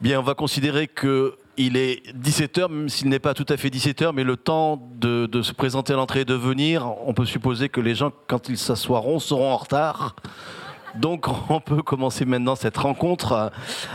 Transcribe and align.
Bien, 0.00 0.20
on 0.20 0.22
va 0.22 0.34
considérer 0.34 0.88
que 0.88 1.36
il 1.56 1.78
est 1.78 2.02
17h, 2.14 2.70
même 2.70 2.88
s'il 2.90 3.08
n'est 3.08 3.18
pas 3.18 3.32
tout 3.32 3.46
à 3.48 3.56
fait 3.56 3.70
17h, 3.70 4.12
mais 4.14 4.24
le 4.24 4.36
temps 4.36 4.90
de, 4.96 5.40
se 5.40 5.52
présenter 5.54 5.94
à 5.94 5.96
l'entrée 5.96 6.20
et 6.20 6.24
de 6.26 6.34
venir, 6.34 6.86
on 7.06 7.14
peut 7.14 7.24
supposer 7.24 7.70
que 7.70 7.80
les 7.80 7.94
gens, 7.94 8.12
quand 8.26 8.50
ils 8.50 8.58
s'assoiront, 8.58 9.18
seront 9.20 9.50
en 9.50 9.56
retard. 9.56 10.14
Donc 10.96 11.26
on 11.50 11.60
peut 11.60 11.82
commencer 11.82 12.26
maintenant 12.26 12.56
cette 12.56 12.76
rencontre 12.76 13.50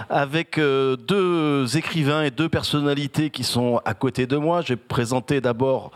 avec 0.09 0.57
euh, 0.57 0.95
deux 0.95 1.77
écrivains 1.77 2.23
et 2.23 2.31
deux 2.31 2.49
personnalités 2.49 3.29
qui 3.29 3.43
sont 3.43 3.79
à 3.85 3.93
côté 3.93 4.25
de 4.25 4.37
moi. 4.37 4.61
Je 4.61 4.69
vais 4.69 4.77
présenter 4.77 5.39
d'abord 5.39 5.91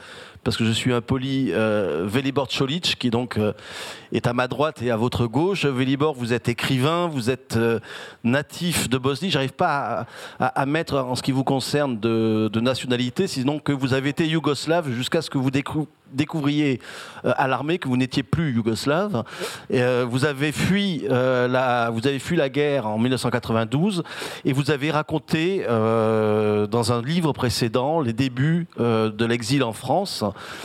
parce 0.46 0.58
que 0.58 0.64
je 0.64 0.72
suis 0.72 0.94
impoli, 0.94 1.50
euh, 1.52 2.06
Velibor 2.08 2.48
Cholic, 2.48 2.98
qui 3.00 3.10
donc 3.10 3.38
euh, 3.38 3.52
est 4.14 4.28
à 4.28 4.34
ma 4.34 4.48
droite 4.48 4.82
et 4.84 4.92
à 4.92 4.96
votre 4.96 5.26
gauche. 5.26 5.66
Velibor, 5.66 6.14
vous 6.14 6.34
êtes 6.34 6.48
écrivain, 6.48 7.08
vous 7.08 7.32
êtes 7.32 7.58
euh, 7.58 7.80
natif 8.24 8.88
de 8.88 9.00
Bosnie. 9.00 9.32
J'arrive 9.32 9.54
pas 9.54 10.06
à, 10.40 10.66
mettre 10.68 10.98
en 10.98 11.16
ce 11.16 11.24
qui 11.24 11.32
vous 11.32 11.44
concerne 11.44 12.00
de, 12.00 12.48
de 12.54 12.60
nationalité, 12.60 13.26
sinon 13.26 13.58
que 13.58 13.72
vous 13.72 13.96
avez 13.96 14.10
été 14.10 14.28
yougoslave 14.28 14.92
jusqu'à 14.92 15.24
ce 15.24 15.32
que 15.32 15.40
vous 15.40 15.50
découvrez 15.50 15.90
découvriez 16.14 16.80
euh, 17.26 17.34
à 17.38 17.48
l'armée 17.48 17.78
que 17.78 17.88
vous 17.88 17.98
n'étiez 17.98 18.24
plus 18.24 18.54
yougoslave. 18.54 19.24
Euh, 19.74 20.06
vous 20.08 20.26
avez 20.26 20.52
fui 20.52 21.06
euh, 21.10 21.48
la, 21.48 21.90
vous 21.90 22.06
avez 22.08 22.20
fui 22.20 22.36
la 22.36 22.50
guerre 22.50 22.88
en 22.88 22.98
1992 22.98 24.04
et 24.46 24.54
vous 24.54 24.72
avez 24.72 24.92
raconté 24.92 25.66
dans 25.66 26.92
un 26.92 27.02
livre 27.02 27.34
précédent 27.34 28.00
les 28.00 28.14
débuts 28.14 28.68
de 28.78 29.26
l'exil 29.26 29.64
en 29.64 29.74
France. 29.74 30.24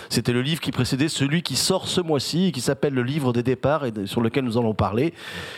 C'était 0.09 0.33
le 0.33 0.43
livre 0.43 0.61
qui 0.61 0.71
précédait 0.71 1.09
celui 1.09 1.43
qui 1.43 1.57
sort 1.57 1.89
ce 1.89 2.01
mois-ci 2.01 2.47
et 2.47 2.53
qui 2.53 2.61
s'appelle 2.61 2.95
le 2.95 3.03
livre 3.03 3.33
des 3.33 3.43
départs 3.43 3.87
et 3.87 3.93
sur 4.07 4.21
lequel 4.21 4.45
nous 4.45 4.59
allons 4.59 4.75
parler, 4.75 5.15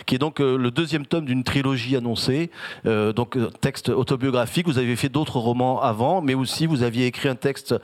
qui 0.07 0.15
est 0.15 0.19
donc 0.19 0.39
le 0.39 0.71
deuxième 0.71 1.07
tome 1.07 1.25
d'une 1.25 1.45
trilogie 1.45 1.97
annoncée. 1.97 2.51
donc 2.85 3.37
texte 3.61 3.89
autobiographique. 3.89 4.67
Vous 4.67 4.79
avez 4.79 4.97
fait 4.97 5.09
d'autres 5.09 5.39
romans 5.39 5.81
avant, 5.81 6.23
mais 6.23 6.35
aussi 6.35 6.67
vous 6.67 6.83
aviez 6.83 7.07
écrit 7.07 7.29
un 7.29 7.35
texte 7.35 7.75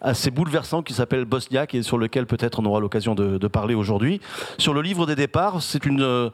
assez 0.00 0.30
bouleversant 0.30 0.82
qui 0.82 0.92
s'appelle 0.92 1.24
Bosniak 1.24 1.74
et 1.74 1.82
sur 1.82 1.98
lequel 1.98 2.26
peut-être 2.26 2.60
on 2.60 2.64
aura 2.64 2.80
l'occasion 2.80 3.14
de, 3.14 3.38
de, 3.38 3.48
parler 3.48 3.74
aujourd'hui. 3.74 4.20
Sur 4.58 4.74
le 4.74 4.82
livre 4.82 5.06
des 5.06 5.14
départs, 5.14 5.62
c'est 5.62 5.86
une 5.86 6.30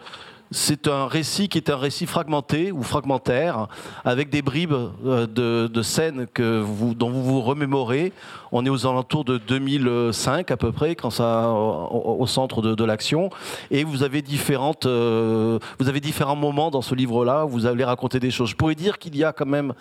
c'est 0.52 0.88
un 0.88 1.06
récit 1.06 1.48
qui 1.48 1.58
est 1.58 1.70
un 1.70 1.76
récit 1.76 2.06
fragmenté 2.06 2.72
ou 2.72 2.82
fragmentaire, 2.82 3.68
avec 4.04 4.30
des 4.30 4.42
bribes 4.42 4.74
de, 5.04 5.66
de 5.66 5.82
scènes 5.82 6.26
que 6.32 6.62
dont 6.94 7.10
vous 7.10 7.22
vous 7.22 7.40
remémorez. 7.40 8.12
On 8.54 8.66
est 8.66 8.68
aux 8.68 8.86
alentours 8.86 9.24
de 9.24 9.38
2005 9.38 10.50
à 10.50 10.56
peu 10.58 10.72
près, 10.72 10.94
quand 10.94 11.10
ça, 11.10 11.48
au, 11.50 12.26
centre 12.26 12.60
de, 12.60 12.84
l'action. 12.84 13.30
Et 13.70 13.82
vous 13.82 14.02
avez, 14.02 14.20
différentes, 14.20 14.84
euh, 14.84 15.58
vous 15.78 15.88
avez 15.88 16.00
différents 16.00 16.36
moments 16.36 16.70
dans 16.70 16.82
ce 16.82 16.94
livre-là, 16.94 17.44
vous 17.44 17.64
allez 17.64 17.84
raconter 17.84 18.20
des 18.20 18.30
choses. 18.30 18.50
Je 18.50 18.56
pourrais 18.56 18.74
dire 18.74 18.98
qu'il 18.98 19.16
y 19.16 19.24
a 19.24 19.32
quand 19.32 19.46
même, 19.46 19.72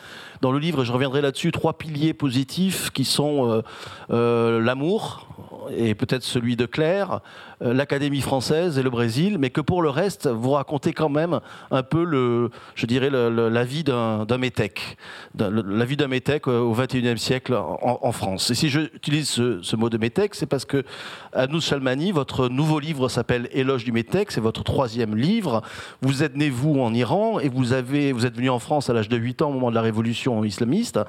dans 0.42 0.52
le 0.52 0.60
livre, 0.60 0.84
et 0.84 0.86
je 0.86 0.94
reviendrai 0.94 1.22
là-dessus, 1.22 1.52
trois 1.52 1.74
piliers 1.74 2.14
positifs 2.14 2.92
qui 2.92 3.04
sont 3.04 3.50
euh, 3.50 3.62
euh, 4.12 4.62
l'amour, 4.62 5.28
et 5.76 5.94
peut-être 5.94 6.24
celui 6.24 6.56
de 6.56 6.66
Claire, 6.66 7.20
euh, 7.20 7.51
l'Académie 7.62 8.22
française 8.22 8.78
et 8.78 8.84
le 8.84 8.90
Brésil, 8.90 9.38
mais 9.40 9.50
que 9.50 9.62
pour 9.62 9.81
le 9.81 9.90
reste, 9.90 10.28
vous 10.28 10.52
racontez 10.52 10.94
quand 10.94 11.09
même 11.09 11.40
un 11.70 11.84
peu, 11.84 12.03
le, 12.03 12.50
je 12.76 12.86
dirais, 12.86 13.09
la 13.09 13.64
vie 13.64 13.84
d'un 13.84 14.38
métèque, 14.38 14.98
la 15.38 15.86
vie 15.86 15.98
d'un 15.98 16.08
métèque 16.08 16.48
au 16.48 16.73
XXIe 16.73 17.18
siècle 17.18 17.53
en, 17.56 18.12
France. 18.12 18.52
Et 18.52 18.56
si 18.56 18.70
j'utilise 18.70 19.30
ce, 19.30 19.62
ce, 19.62 19.76
mot 19.76 19.90
de 19.90 19.98
métèque, 19.98 20.36
c'est 20.36 20.45
parce 20.45 20.66
que 20.66 20.84
Anous 21.34 21.62
Chalmani, 21.62 22.12
votre 22.12 22.50
nouveau 22.50 22.80
livre 22.80 23.09
s'appelle 23.09 23.48
Éloge 23.53 23.84
du 23.84 23.92
métèque, 23.92 24.31
c'est 24.31 24.42
votre 24.42 24.64
troisième 24.64 25.16
livre. 25.16 25.62
Vous 26.02 26.23
êtes 26.23 26.36
né, 26.36 26.50
vous, 26.50 26.80
en 26.80 26.94
Iran, 26.94 27.40
et 27.40 27.50
vous, 27.50 27.73
avez, 27.73 28.12
vous 28.12 28.25
êtes 28.25 28.36
venu 28.36 28.50
en 28.50 28.59
France 28.59 28.90
à 28.90 28.94
l'âge 28.94 29.09
de 29.09 29.18
8 29.18 29.42
ans 29.42 29.50
au 29.50 29.53
moment 29.53 29.70
de 29.70 29.75
la 29.75 29.81
révolution 29.81 30.44
islamiste, 30.44 31.00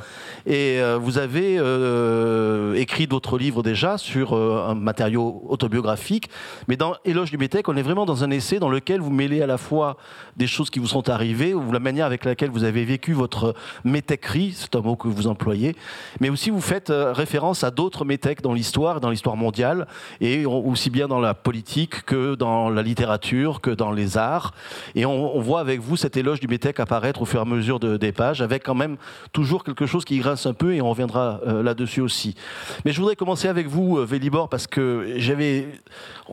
et 0.47 0.81
euh, 0.81 0.99
vous 1.01 1.19
avez 1.19 1.57
euh, 1.59 2.75
écrit 2.75 3.07
d'autres 3.07 3.39
livres 3.39 3.63
déjà 3.63 3.99
sur 3.99 4.35
euh, 4.35 4.67
un 4.69 4.75
matériau 4.75 5.43
autobiographique 5.49 6.29
mais 6.69 6.77
dans 6.77 6.95
Éloge 7.05 7.31
du 7.31 7.39
métèque, 7.39 7.69
on 7.69 7.77
est 7.77 7.83
vraiment 7.83 8.07
dans 8.07 8.25
un 8.25 8.31
essai 8.31 8.59
dans 8.59 8.69
lequel 8.69 9.01
vous 9.01 9.11
mêlez 9.11 9.43
à 9.43 9.47
la 9.47 9.59
fois 9.59 9.97
des 10.37 10.47
choses 10.47 10.71
qui 10.71 10.79
vous 10.79 10.87
sont 10.87 11.09
arrivées, 11.09 11.55
ou 11.55 11.73
la 11.73 11.81
manière 11.81 12.07
avec 12.07 12.25
laquelle 12.25 12.51
vous 12.51 12.65
avez 12.65 12.85
vécu 12.85 13.13
votre 13.13 13.55
métèquerie, 13.85 14.53
c'est 14.57 14.75
un 14.77 14.81
mot 14.81 14.97
que 14.97 15.09
vous 15.09 15.27
employez, 15.27 15.77
mais 16.21 16.29
aussi 16.29 16.51
vous 16.51 16.61
faites 16.61 16.91
euh, 16.91 17.13
référence 17.13 17.65
à 17.65 17.71
d'autres 17.71 18.05
métèques 18.05 18.43
dans 18.43 18.53
l'histoire, 18.53 19.01
dans 19.01 19.11
l'histoire 19.11 19.37
mondiale, 19.37 19.87
et 20.21 20.47
aussi 20.47 20.91
bien 20.91 21.09
dans 21.09 21.21
la 21.21 21.35
politique 21.35 22.05
que 22.05 22.35
dans 22.35 22.71
la 22.71 22.83
littérature, 22.83 23.61
que 23.61 23.71
dans 23.71 23.93
les 23.93 24.17
arts. 24.17 24.53
Et 24.95 25.07
on, 25.07 25.41
voit 25.41 25.61
avec 25.61 25.81
vous 25.81 25.97
cet 25.97 26.17
éloge 26.17 26.41
du 26.41 26.47
métèque 26.47 26.79
apparaître 26.79 27.23
au 27.23 27.25
fur 27.25 27.41
et 27.41 27.43
à 27.43 27.45
mesure 27.45 27.81
de, 27.81 27.97
des 27.97 28.13
pages, 28.13 28.43
avec 28.43 28.63
quand 28.65 28.75
même 28.75 28.97
toujours 29.33 29.65
quelque 29.65 29.87
chose 29.87 30.05
qui 30.05 30.19
grince 30.19 30.47
un 30.47 30.55
peu, 30.55 30.75
et 30.75 30.81
on 30.81 30.91
reviendra 30.91 31.41
euh, 31.47 31.63
là-dessus 31.63 32.01
aussi. 32.01 32.37
Mais 32.85 32.93
je 32.93 33.01
voudrais 33.01 33.17
commencer 33.17 33.49
avec 33.49 33.67
vous, 33.67 33.99
euh, 33.99 34.05
Vélibor, 34.05 34.49
parce 34.49 34.67
que 34.67 35.15
j'avais 35.17 35.69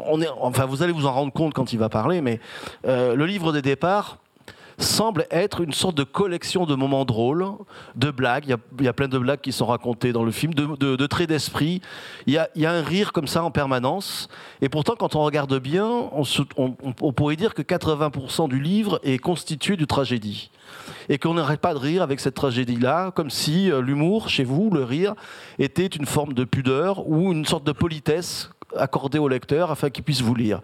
on 0.05 0.21
est, 0.21 0.29
enfin, 0.39 0.65
vous 0.65 0.83
allez 0.83 0.93
vous 0.93 1.05
en 1.05 1.13
rendre 1.13 1.33
compte 1.33 1.53
quand 1.53 1.73
il 1.73 1.79
va 1.79 1.89
parler, 1.89 2.21
mais 2.21 2.39
euh, 2.87 3.15
le 3.15 3.25
livre 3.25 3.51
des 3.51 3.61
départs 3.61 4.17
semble 4.81 5.27
être 5.29 5.61
une 5.61 5.73
sorte 5.73 5.95
de 5.95 6.03
collection 6.03 6.65
de 6.65 6.75
moments 6.75 7.05
drôles, 7.05 7.45
de 7.95 8.11
blagues. 8.11 8.45
Il 8.45 8.85
y 8.85 8.87
a, 8.87 8.93
plein 8.93 9.07
de 9.07 9.17
blagues 9.17 9.41
qui 9.41 9.51
sont 9.51 9.65
racontées 9.65 10.13
dans 10.13 10.23
le 10.23 10.31
film, 10.31 10.53
de, 10.53 11.05
traits 11.07 11.29
d'esprit. 11.29 11.81
Il, 12.27 12.33
y 12.33 12.65
a 12.65 12.71
un 12.71 12.81
rire 12.81 13.11
comme 13.11 13.27
ça 13.27 13.43
en 13.43 13.51
permanence. 13.51 14.29
Et 14.61 14.69
pourtant, 14.69 14.95
quand 14.97 15.15
on 15.15 15.23
regarde 15.23 15.59
bien, 15.59 15.85
on, 15.85 16.23
on 17.01 17.13
pourrait 17.13 17.35
dire 17.35 17.53
que 17.53 17.61
80% 17.61 18.49
du 18.49 18.59
livre 18.59 18.99
est 19.03 19.17
constitué 19.17 19.75
de 19.75 19.85
tragédie. 19.85 20.49
Et 21.09 21.17
qu'on 21.17 21.33
n'arrête 21.33 21.59
pas 21.59 21.73
de 21.73 21.79
rire 21.79 22.03
avec 22.03 22.19
cette 22.19 22.35
tragédie-là, 22.35 23.11
comme 23.11 23.29
si 23.29 23.71
euh, 23.71 23.81
l'humour, 23.81 24.29
chez 24.29 24.43
vous, 24.43 24.69
le 24.69 24.83
rire, 24.83 25.15
était 25.57 25.87
une 25.87 26.05
forme 26.05 26.33
de 26.33 26.43
pudeur 26.43 27.07
ou 27.09 27.31
une 27.31 27.45
sorte 27.45 27.63
de 27.63 27.71
politesse 27.71 28.51
accordé 28.75 29.19
au 29.19 29.27
lecteur 29.27 29.71
afin 29.71 29.89
qu'il 29.89 30.03
puisse 30.03 30.21
vous 30.21 30.35
lire. 30.35 30.61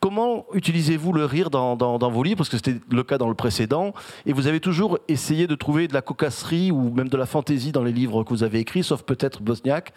Comment 0.00 0.46
utilisez-vous 0.52 1.12
le 1.12 1.24
rire 1.24 1.50
dans, 1.50 1.76
vos 1.76 2.22
livres? 2.22 2.38
Parce 2.38 2.48
que 2.48 2.56
c'était 2.56 2.76
le 2.90 3.02
cas 3.02 3.18
dans 3.18 3.28
le 3.28 3.34
précédent. 3.34 3.92
Et 4.26 4.32
vous 4.32 4.46
avez 4.46 4.60
toujours 4.60 4.98
essayé 5.08 5.46
de 5.46 5.54
trouver 5.54 5.88
de 5.88 5.94
la 5.94 6.02
cocasserie 6.02 6.70
ou 6.70 6.90
même 6.90 7.08
de 7.08 7.16
la 7.16 7.26
fantaisie 7.26 7.72
dans 7.72 7.82
les 7.82 7.92
livres 7.92 8.24
que 8.24 8.30
vous 8.30 8.42
avez 8.42 8.60
écrits, 8.60 8.84
sauf 8.84 9.02
peut-être 9.02 9.42
Bosniak. 9.42 9.92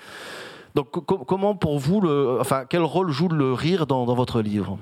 Donc 0.75 0.91
comment 0.91 1.55
pour 1.55 1.79
vous, 1.79 2.01
le, 2.01 2.37
enfin, 2.39 2.65
quel 2.69 2.81
rôle 2.81 3.11
joue 3.11 3.29
le 3.29 3.53
rire 3.53 3.87
dans, 3.87 4.05
dans 4.05 4.15
votre 4.15 4.41
livre? 4.41 4.77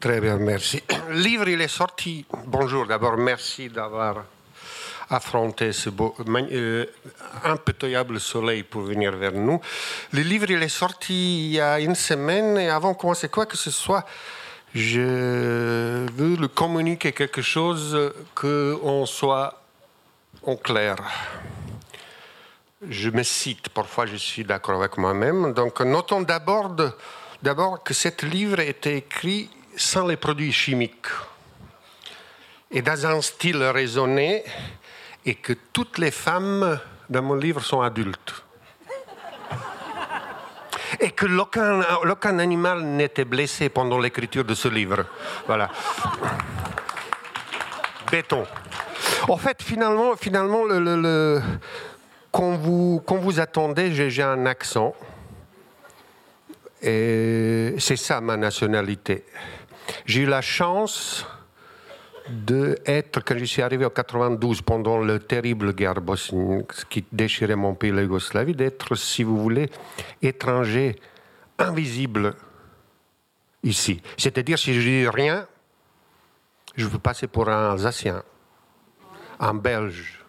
Très 0.00 0.20
bien, 0.20 0.36
merci. 0.38 0.82
Le 1.10 1.20
livre, 1.20 1.48
il 1.48 1.60
est 1.60 1.68
sorti. 1.68 2.24
Bonjour, 2.46 2.86
d'abord, 2.86 3.16
merci 3.16 3.68
d'avoir 3.68 4.24
affronter 5.10 5.72
ce 5.72 5.90
beau, 5.90 6.14
euh, 6.28 6.86
impitoyable 7.44 8.20
soleil 8.20 8.62
pour 8.62 8.82
venir 8.82 9.12
vers 9.16 9.32
nous. 9.32 9.60
Le 10.12 10.22
livre 10.22 10.50
il 10.50 10.62
est 10.62 10.68
sorti 10.68 11.46
il 11.46 11.52
y 11.52 11.60
a 11.60 11.80
une 11.80 11.94
semaine 11.94 12.58
et 12.58 12.68
avant 12.68 12.92
de 12.92 12.96
commencer 12.96 13.28
quoi 13.28 13.46
que 13.46 13.56
ce 13.56 13.70
soit, 13.70 14.04
je 14.74 16.06
veux 16.12 16.36
le 16.36 16.48
communiquer 16.48 17.12
quelque 17.12 17.42
chose 17.42 18.12
qu'on 18.34 19.06
soit 19.06 19.62
en 20.42 20.56
clair. 20.56 20.96
Je 22.88 23.08
me 23.10 23.22
cite, 23.22 23.68
parfois 23.68 24.06
je 24.06 24.16
suis 24.16 24.44
d'accord 24.44 24.78
avec 24.78 24.98
moi-même. 24.98 25.54
Donc 25.54 25.80
notons 25.80 26.22
d'abord 26.22 26.74
d'abord 27.42 27.82
que 27.82 27.94
ce 27.94 28.08
livre 28.26 28.58
a 28.58 28.64
été 28.64 28.96
écrit 28.96 29.50
sans 29.76 30.06
les 30.06 30.16
produits 30.16 30.52
chimiques 30.52 31.08
et 32.70 32.82
dans 32.82 33.06
un 33.06 33.20
style 33.20 33.62
raisonné 33.62 34.44
et 35.26 35.34
que 35.34 35.52
toutes 35.72 35.98
les 35.98 36.10
femmes 36.10 36.78
dans 37.08 37.22
mon 37.22 37.34
livre 37.34 37.62
sont 37.62 37.80
adultes. 37.80 38.44
Et 41.00 41.10
que 41.10 41.26
aucun 41.26 42.38
animal 42.38 42.82
n'était 42.82 43.24
blessé 43.24 43.68
pendant 43.68 43.98
l'écriture 43.98 44.44
de 44.44 44.54
ce 44.54 44.68
livre. 44.68 45.04
Voilà. 45.46 45.70
Béton. 48.10 48.46
En 49.28 49.36
fait, 49.36 49.62
finalement, 49.62 50.14
finalement 50.16 50.64
le, 50.64 50.78
le, 50.78 51.00
le, 51.00 51.42
quand, 52.30 52.52
vous, 52.52 53.02
quand 53.04 53.16
vous 53.16 53.40
attendez, 53.40 53.92
j'ai 53.92 54.22
un 54.22 54.46
accent. 54.46 54.94
Et 56.80 57.74
c'est 57.78 57.96
ça 57.96 58.20
ma 58.20 58.36
nationalité. 58.36 59.24
J'ai 60.04 60.20
eu 60.20 60.26
la 60.26 60.42
chance 60.42 61.26
d'être, 62.28 63.22
quand 63.22 63.36
je 63.36 63.44
suis 63.44 63.62
arrivé 63.62 63.84
en 63.84 63.90
92, 63.90 64.62
pendant 64.62 64.98
le 64.98 65.18
terrible 65.18 65.74
guerre 65.74 66.00
bosnienne 66.00 66.64
qui 66.88 67.04
déchirait 67.12 67.56
mon 67.56 67.74
pays, 67.74 67.90
la 67.90 68.02
Yougoslavie, 68.02 68.54
d'être, 68.54 68.94
si 68.94 69.22
vous 69.22 69.36
voulez, 69.36 69.70
étranger, 70.22 70.96
invisible 71.58 72.34
ici. 73.62 74.00
C'est-à-dire, 74.16 74.58
si 74.58 74.74
je 74.74 74.80
dis 74.80 75.08
rien, 75.08 75.46
je 76.76 76.86
peux 76.86 76.98
passer 76.98 77.26
pour 77.26 77.48
un 77.48 77.72
Alsacien, 77.72 78.22
un 79.38 79.54
Belge, 79.54 80.24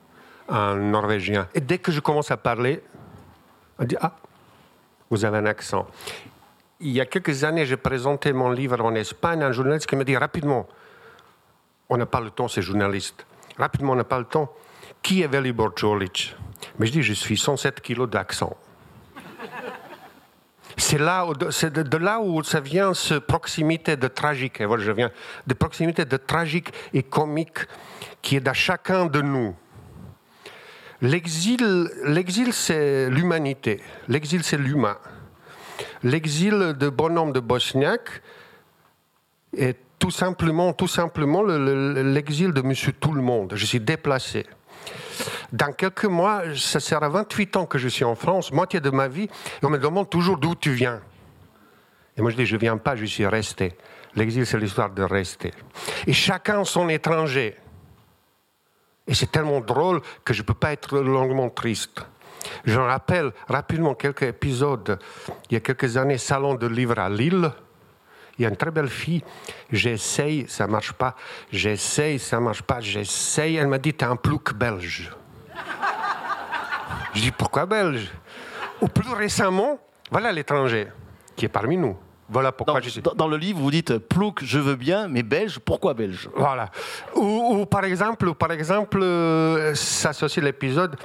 un 0.50 0.76
Norvégien. 0.76 1.48
Et 1.54 1.62
dès 1.62 1.78
que 1.78 1.92
je 1.92 2.02
commence 2.02 2.30
à 2.30 2.38
parler, 2.38 2.84
on 3.80 3.86
dit 3.86 3.96
Ah, 4.02 4.16
vous 5.10 5.26
avez 5.26 5.38
un 5.38 5.46
accent. 5.46 5.88
Il 6.82 6.92
y 6.92 7.00
a 7.00 7.06
quelques 7.06 7.46
années, 7.46 7.66
j'ai 7.66 7.78
présenté 7.78 8.34
mon 8.34 8.52
livre 8.52 8.84
en 8.84 8.94
Espagne 8.96 9.42
à 9.42 9.48
un 9.48 9.52
journaliste 9.54 9.88
qui 9.88 9.96
me 9.96 10.04
dit 10.04 10.18
rapidement 10.18 10.68
on 11.90 11.98
n'a 11.98 12.06
pas 12.06 12.22
le 12.22 12.32
temps, 12.32 12.48
ces 12.48 12.62
journalistes. 12.62 13.26
Rapidement, 13.58 13.94
on 13.94 13.96
n'a 13.96 14.04
pas 14.04 14.20
le 14.20 14.26
temps. 14.26 14.52
qui 15.02 15.22
est 15.22 15.28
Velibor 15.28 15.74
Čolić 15.76 16.36
Mais 16.80 16.88
je 16.88 16.92
dis, 16.92 17.04
je 17.04 17.14
suis 17.14 17.38
107 17.38 17.82
kilos 17.82 18.10
d'accent. 18.10 18.58
C'est 20.78 20.98
là, 20.98 21.26
c'est 21.52 21.72
de, 21.72 21.98
là 21.98 22.20
où 22.20 22.44
ça 22.44 22.60
vient, 22.60 22.94
cette 22.94 23.20
proximité 23.20 23.96
de 23.96 24.08
tragique. 24.08 24.60
Et 24.60 24.66
voilà, 24.66 24.84
je 24.84 24.92
viens 24.92 25.12
de 25.48 25.54
proximité 25.54 26.04
de 26.06 26.18
tragique 26.18 26.74
et 26.94 27.04
comique 27.04 27.60
qui 28.22 28.36
est 28.36 28.42
dans 28.42 28.54
chacun 28.54 29.06
de 29.06 29.22
nous. 29.22 29.56
L'exil, 31.02 31.90
l'exil, 32.04 32.52
c'est 32.52 33.10
l'humanité. 33.10 33.82
L'exil, 34.08 34.44
c'est 34.44 34.58
l'humain. 34.58 34.98
L'exil 36.04 36.74
de 36.78 36.90
bonhomme 36.90 37.32
de 37.32 37.40
Bosniaque 37.40 38.22
est 39.56 39.85
tout 40.06 40.12
simplement, 40.12 40.72
tout 40.72 40.88
simplement 40.88 41.42
l'exil 41.42 42.54
de 42.54 42.62
Monsieur 42.62 42.94
Tout 42.94 43.12
le 43.12 43.24
Monde. 43.24 43.54
Je 43.56 43.66
suis 43.66 43.80
déplacé. 43.80 44.46
Dans 45.52 45.74
quelques 45.74 46.06
mois, 46.06 46.44
ça 46.56 46.80
sera 46.80 47.10
28 47.10 47.56
ans 47.56 47.66
que 47.66 47.80
je 47.80 47.88
suis 47.88 48.04
en 48.04 48.14
France, 48.14 48.52
moitié 48.52 48.80
de 48.80 48.92
ma 48.92 49.08
vie, 49.08 49.24
et 49.24 49.66
on 49.66 49.72
me 49.72 49.80
demande 49.80 50.08
toujours 50.08 50.38
d'où 50.38 50.54
tu 50.54 50.74
viens. 50.74 51.02
Et 52.16 52.22
moi 52.22 52.30
je 52.30 52.36
dis, 52.36 52.46
je 52.46 52.54
ne 52.54 52.60
viens 52.60 52.78
pas, 52.78 52.96
je 52.96 53.06
suis 53.06 53.26
resté. 53.26 53.74
L'exil, 54.16 54.46
c'est 54.46 54.60
l'histoire 54.60 54.92
de 54.92 55.02
rester. 55.02 55.52
Et 56.06 56.14
chacun 56.14 56.64
son 56.66 56.88
étranger. 56.88 57.56
Et 59.08 59.16
c'est 59.16 59.32
tellement 59.32 59.60
drôle 59.60 60.02
que 60.24 60.36
je 60.36 60.44
ne 60.44 60.46
peux 60.46 60.54
pas 60.54 60.72
être 60.72 61.00
longuement 61.00 61.50
triste. 61.50 62.06
Je 62.64 62.80
rappelle 62.80 63.32
rapidement 63.48 63.96
quelques 63.96 64.22
épisodes. 64.22 65.00
Il 65.50 65.56
y 65.56 65.58
a 65.58 65.62
quelques 65.62 65.98
années, 65.98 66.20
salon 66.20 66.54
de 66.54 66.68
livre 66.68 67.00
à 67.00 67.10
Lille. 67.10 67.52
Il 68.38 68.44
y 68.44 68.46
a 68.46 68.50
une 68.50 68.58
très 68.58 68.72
belle 68.72 68.90
fille. 68.90 69.24
J'essaye, 69.72 70.46
ça 70.48 70.68
marche 70.68 70.94
pas. 70.94 71.16
J'essaye, 71.52 72.20
ça 72.20 72.40
marche 72.40 72.62
pas. 72.62 72.82
J'essaye. 72.82 73.56
Elle 73.56 73.68
m'a 73.68 73.78
dit, 73.78 73.94
t'es 73.94 74.06
un 74.06 74.16
plouc 74.16 74.54
belge. 74.54 75.12
Je 77.14 77.22
dis, 77.22 77.32
pourquoi 77.32 77.66
belge? 77.66 78.12
Ou 78.82 78.88
plus 78.88 79.14
récemment, 79.14 79.80
voilà 80.12 80.32
l'étranger 80.32 80.88
qui 81.36 81.46
est 81.46 81.50
parmi 81.50 81.78
nous. 81.78 81.98
Voilà 82.28 82.52
pourquoi 82.52 82.82
dans, 82.82 82.88
je 82.88 83.00
Dans 83.02 83.28
le 83.28 83.38
livre, 83.38 83.60
vous 83.60 83.70
dites 83.70 84.00
plouc, 84.00 84.44
je 84.44 84.58
veux 84.58 84.76
bien, 84.76 85.08
mais 85.08 85.22
belge, 85.22 85.60
pourquoi 85.60 85.94
belge? 85.94 86.28
Voilà. 86.36 86.72
Ou, 87.16 87.66
par 87.66 87.86
exemple, 87.86 88.34
par 88.34 88.52
exemple, 88.52 89.00
euh, 89.02 89.76
ça 89.76 90.12
c'est 90.12 90.26
aussi 90.26 90.42
l'épisode. 90.42 90.96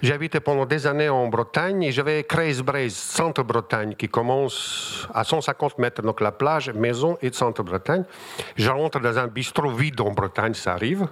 J'ai 0.00 0.12
habité 0.12 0.38
pendant 0.38 0.66
des 0.66 0.86
années 0.86 1.08
en 1.08 1.26
Bretagne 1.26 1.82
et 1.82 1.90
j'avais 1.90 2.22
Creusbreizh, 2.22 2.90
centre 2.90 3.42
Bretagne, 3.42 3.94
qui 3.94 4.08
commence 4.08 5.08
à 5.12 5.24
150 5.24 5.78
mètres, 5.78 6.02
donc 6.02 6.20
la 6.20 6.30
plage, 6.30 6.70
maison 6.70 7.18
et 7.22 7.32
centre 7.32 7.62
Bretagne. 7.64 8.04
Je 8.56 8.70
rentre 8.70 9.00
dans 9.00 9.18
un 9.18 9.26
bistrot 9.26 9.70
vide 9.70 10.00
en 10.00 10.12
Bretagne, 10.12 10.54
ça 10.54 10.74
arrive. 10.74 11.08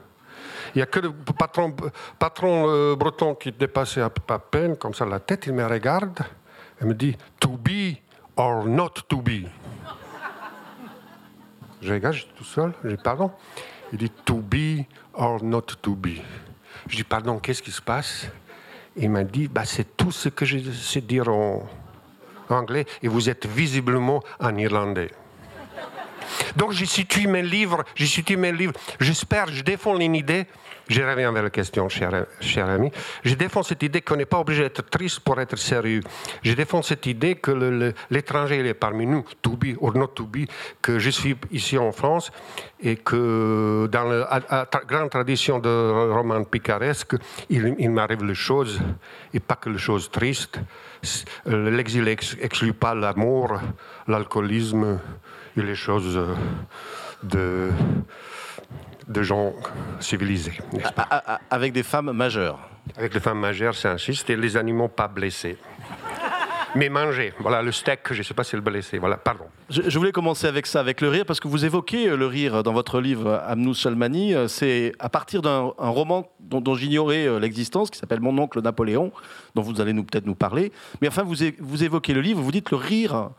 Il 0.74 0.78
n'y 0.78 0.82
a 0.82 0.86
que 0.86 1.00
le 1.00 1.12
patron, 1.12 1.74
patron 2.18 2.66
euh, 2.68 2.94
breton 2.94 3.34
qui 3.34 3.50
dépassait 3.50 4.00
à, 4.00 4.10
à 4.28 4.38
peine 4.38 4.76
comme 4.76 4.94
ça 4.94 5.06
la 5.06 5.18
tête. 5.18 5.46
Il 5.46 5.54
me 5.54 5.66
regarde 5.66 6.20
et 6.80 6.84
me 6.84 6.94
dit 6.94 7.16
To 7.40 7.56
be 7.56 7.96
or 8.36 8.66
not 8.66 8.90
to 9.08 9.20
be. 9.20 9.48
Je 11.82 11.92
regarde, 11.92 12.14
je 12.14 12.20
suis 12.20 12.30
tout 12.36 12.44
seul, 12.44 12.72
je 12.84 12.90
dis 12.90 13.02
pardon. 13.02 13.30
Il 13.92 13.98
dit 13.98 14.10
to 14.24 14.36
be 14.36 14.84
or 15.14 15.42
not 15.42 15.62
to 15.82 15.94
be. 15.94 16.20
Je 16.88 16.96
dis 16.96 17.04
pardon, 17.04 17.38
qu'est-ce 17.38 17.62
qui 17.62 17.70
se 17.70 17.82
passe? 17.82 18.28
Il 18.96 19.10
m'a 19.10 19.24
dit 19.24 19.48
bah, 19.48 19.64
c'est 19.64 19.96
tout 19.96 20.12
ce 20.12 20.28
que 20.28 20.44
je 20.44 20.58
sais 20.72 21.00
dire 21.00 21.28
en 21.28 21.66
anglais 22.48 22.86
et 23.02 23.08
vous 23.08 23.28
êtes 23.28 23.46
visiblement 23.46 24.22
en 24.40 24.56
irlandais. 24.56 25.10
Donc 26.56 26.72
mes 27.28 27.42
livres, 27.42 27.84
j'ai 27.94 28.06
situé 28.06 28.36
mes 28.36 28.52
livres. 28.52 28.72
J'espère, 29.00 29.48
je 29.48 29.62
défends 29.62 29.98
une 29.98 30.14
idée 30.14 30.46
je 30.88 31.02
reviens 31.02 31.32
vers 31.32 31.42
la 31.42 31.50
question, 31.50 31.88
cher, 31.88 32.26
cher 32.40 32.68
ami. 32.68 32.90
Je 33.24 33.34
défends 33.34 33.62
cette 33.62 33.82
idée 33.82 34.02
qu'on 34.02 34.16
n'est 34.16 34.26
pas 34.26 34.38
obligé 34.38 34.62
d'être 34.62 34.88
triste 34.88 35.20
pour 35.20 35.40
être 35.40 35.56
sérieux. 35.58 36.00
Je 36.42 36.52
défends 36.52 36.82
cette 36.82 37.06
idée 37.06 37.34
que 37.34 37.92
l'étranger 38.10 38.66
est 38.66 38.74
parmi 38.74 39.06
nous, 39.06 39.24
to 39.42 39.56
be 39.56 39.76
or 39.80 39.96
not 39.96 40.08
to 40.08 40.26
be, 40.26 40.46
que 40.80 40.98
je 40.98 41.10
suis 41.10 41.36
ici 41.50 41.76
en 41.76 41.90
France 41.90 42.30
et 42.80 42.96
que 42.96 43.88
dans 43.90 44.04
la 44.04 44.68
grande 44.86 45.10
tradition 45.10 45.58
de 45.58 46.12
roman 46.12 46.44
picaresque, 46.44 47.16
il, 47.50 47.90
m'arrive 47.90 48.24
les 48.24 48.34
choses, 48.34 48.80
et 49.34 49.40
pas 49.40 49.56
que 49.56 49.70
les 49.70 49.78
choses 49.78 50.10
tristes. 50.10 50.60
L'exil 51.46 52.04
n'exclut 52.04 52.74
pas 52.74 52.94
l'amour, 52.94 53.60
l'alcoolisme 54.06 55.00
et 55.56 55.62
les 55.62 55.74
choses 55.74 56.20
de 57.22 57.70
de 59.08 59.22
gens 59.22 59.52
civilisés. 60.00 60.58
Avec 61.50 61.72
des 61.72 61.82
femmes 61.82 62.12
majeures. 62.12 62.58
Avec 62.96 63.12
des 63.12 63.20
femmes 63.20 63.40
majeures, 63.40 63.74
c'est 63.74 63.88
insiste, 63.88 64.30
et 64.30 64.36
les 64.36 64.56
animaux 64.56 64.88
pas 64.88 65.08
blessés. 65.08 65.56
Mais 66.74 66.90
mangés. 66.90 67.32
Voilà, 67.38 67.62
le 67.62 67.72
steak, 67.72 68.00
je 68.10 68.18
ne 68.18 68.22
sais 68.22 68.34
pas 68.34 68.44
si 68.44 68.50
c'est 68.50 68.56
le 68.58 68.62
blessé. 68.62 68.98
Voilà, 68.98 69.16
pardon. 69.16 69.44
Je, 69.70 69.98
voulais 69.98 70.12
commencer 70.12 70.46
avec 70.46 70.66
ça, 70.66 70.78
avec 70.78 71.00
le 71.00 71.08
rire, 71.08 71.24
parce 71.24 71.40
que 71.40 71.48
vous 71.48 71.64
évoquez 71.64 72.10
euh, 72.10 72.16
le 72.16 72.26
rire 72.26 72.62
dans 72.62 72.74
votre 72.74 73.00
livre 73.00 73.40
Amnous 73.46 73.74
Salmani. 73.74 74.34
Euh, 74.34 74.46
c'est 74.46 74.92
à 74.98 75.08
partir 75.08 75.40
d'un 75.40 75.72
roman 75.78 76.30
dont, 76.38 76.74
j'ignorais 76.74 77.26
euh, 77.26 77.38
l'existence, 77.38 77.90
qui 77.90 77.98
s'appelle 77.98 78.20
Mon 78.20 78.36
oncle 78.36 78.60
Napoléon, 78.60 79.10
dont 79.54 79.62
vous 79.62 79.80
allez 79.80 79.94
nous 79.94 80.04
peut-être 80.04 80.26
nous 80.26 80.34
parler. 80.34 80.70
Mais 81.00 81.08
enfin, 81.08 81.22
vous, 81.22 81.36
vous 81.60 81.84
évoquez 81.84 82.12
le 82.12 82.20
livre, 82.20 82.42
vous 82.42 82.52
dites 82.52 82.70
le 82.70 82.76
rire 82.76 83.30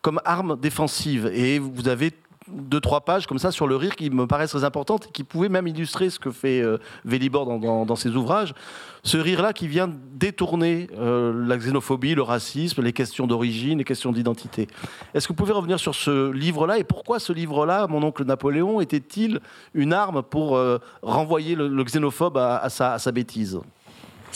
comme 0.00 0.20
arme 0.24 0.58
défensive. 0.58 1.30
Et 1.34 1.58
vous 1.58 1.88
avez 1.88 2.12
deux, 2.48 2.80
trois 2.80 3.00
pages 3.00 3.26
comme 3.26 3.38
ça 3.38 3.50
sur 3.50 3.66
le 3.66 3.76
rire 3.76 3.96
qui 3.96 4.10
me 4.10 4.26
paraissent 4.26 4.50
très 4.50 4.64
importantes 4.64 5.06
et 5.08 5.10
qui 5.12 5.24
pouvaient 5.24 5.48
même 5.48 5.66
illustrer 5.66 6.10
ce 6.10 6.18
que 6.18 6.30
fait 6.30 6.60
euh, 6.60 6.78
Vélibor 7.04 7.46
dans, 7.58 7.96
ses 7.96 8.10
ouvrages. 8.10 8.54
Ce 9.02 9.16
rire-là 9.16 9.52
qui 9.52 9.68
vient 9.68 9.90
détourner 10.14 10.88
euh, 10.98 11.46
la 11.46 11.56
xénophobie, 11.56 12.14
le 12.14 12.22
racisme, 12.22 12.82
les 12.82 12.92
questions 12.92 13.26
d'origine, 13.26 13.78
les 13.78 13.84
questions 13.84 14.12
d'identité. 14.12 14.68
Est-ce 15.14 15.26
que 15.26 15.32
vous 15.32 15.36
pouvez 15.36 15.52
revenir 15.52 15.78
sur 15.78 15.94
ce 15.94 16.30
livre-là 16.30 16.78
et 16.78 16.84
pourquoi 16.84 17.18
ce 17.18 17.32
livre-là, 17.32 17.86
mon 17.88 18.02
oncle 18.02 18.24
Napoléon, 18.24 18.80
était-il 18.80 19.40
une 19.74 19.92
arme 19.92 20.22
pour 20.22 20.56
euh, 20.56 20.78
renvoyer 21.02 21.54
le, 21.54 21.84
xénophobe 21.84 22.36
à 22.38 22.68
sa 22.68 23.12
bêtise? 23.12 23.60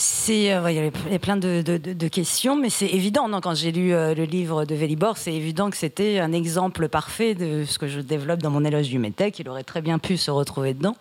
C'est, 0.00 0.52
euh, 0.52 0.70
il 0.70 1.12
y 1.12 1.14
a 1.14 1.18
plein 1.18 1.36
de, 1.36 2.08
questions, 2.08 2.56
mais 2.56 2.70
c'est 2.70 2.88
évident. 2.88 3.28
Quand 3.40 3.54
j'ai 3.54 3.70
lu 3.70 3.92
euh, 3.92 4.14
le 4.14 4.24
livre 4.24 4.64
de 4.64 4.74
Vélibor, 4.74 5.16
c'est 5.16 5.34
évident 5.34 5.70
que 5.70 5.76
c'était 5.76 6.18
un 6.18 6.32
exemple 6.32 6.88
parfait 6.88 7.34
de 7.34 7.64
ce 7.64 7.78
que 7.78 7.86
je 7.86 8.00
développe 8.00 8.40
dans 8.40 8.50
mon 8.50 8.64
éloge 8.64 8.88
du 8.88 8.98
métèque. 8.98 9.38
Il 9.38 9.48
aurait 9.48 9.64
très 9.64 9.82
bien 9.82 9.98
pu 9.98 10.16
se 10.16 10.30
retrouver 10.30 10.74
dedans. 10.74 10.96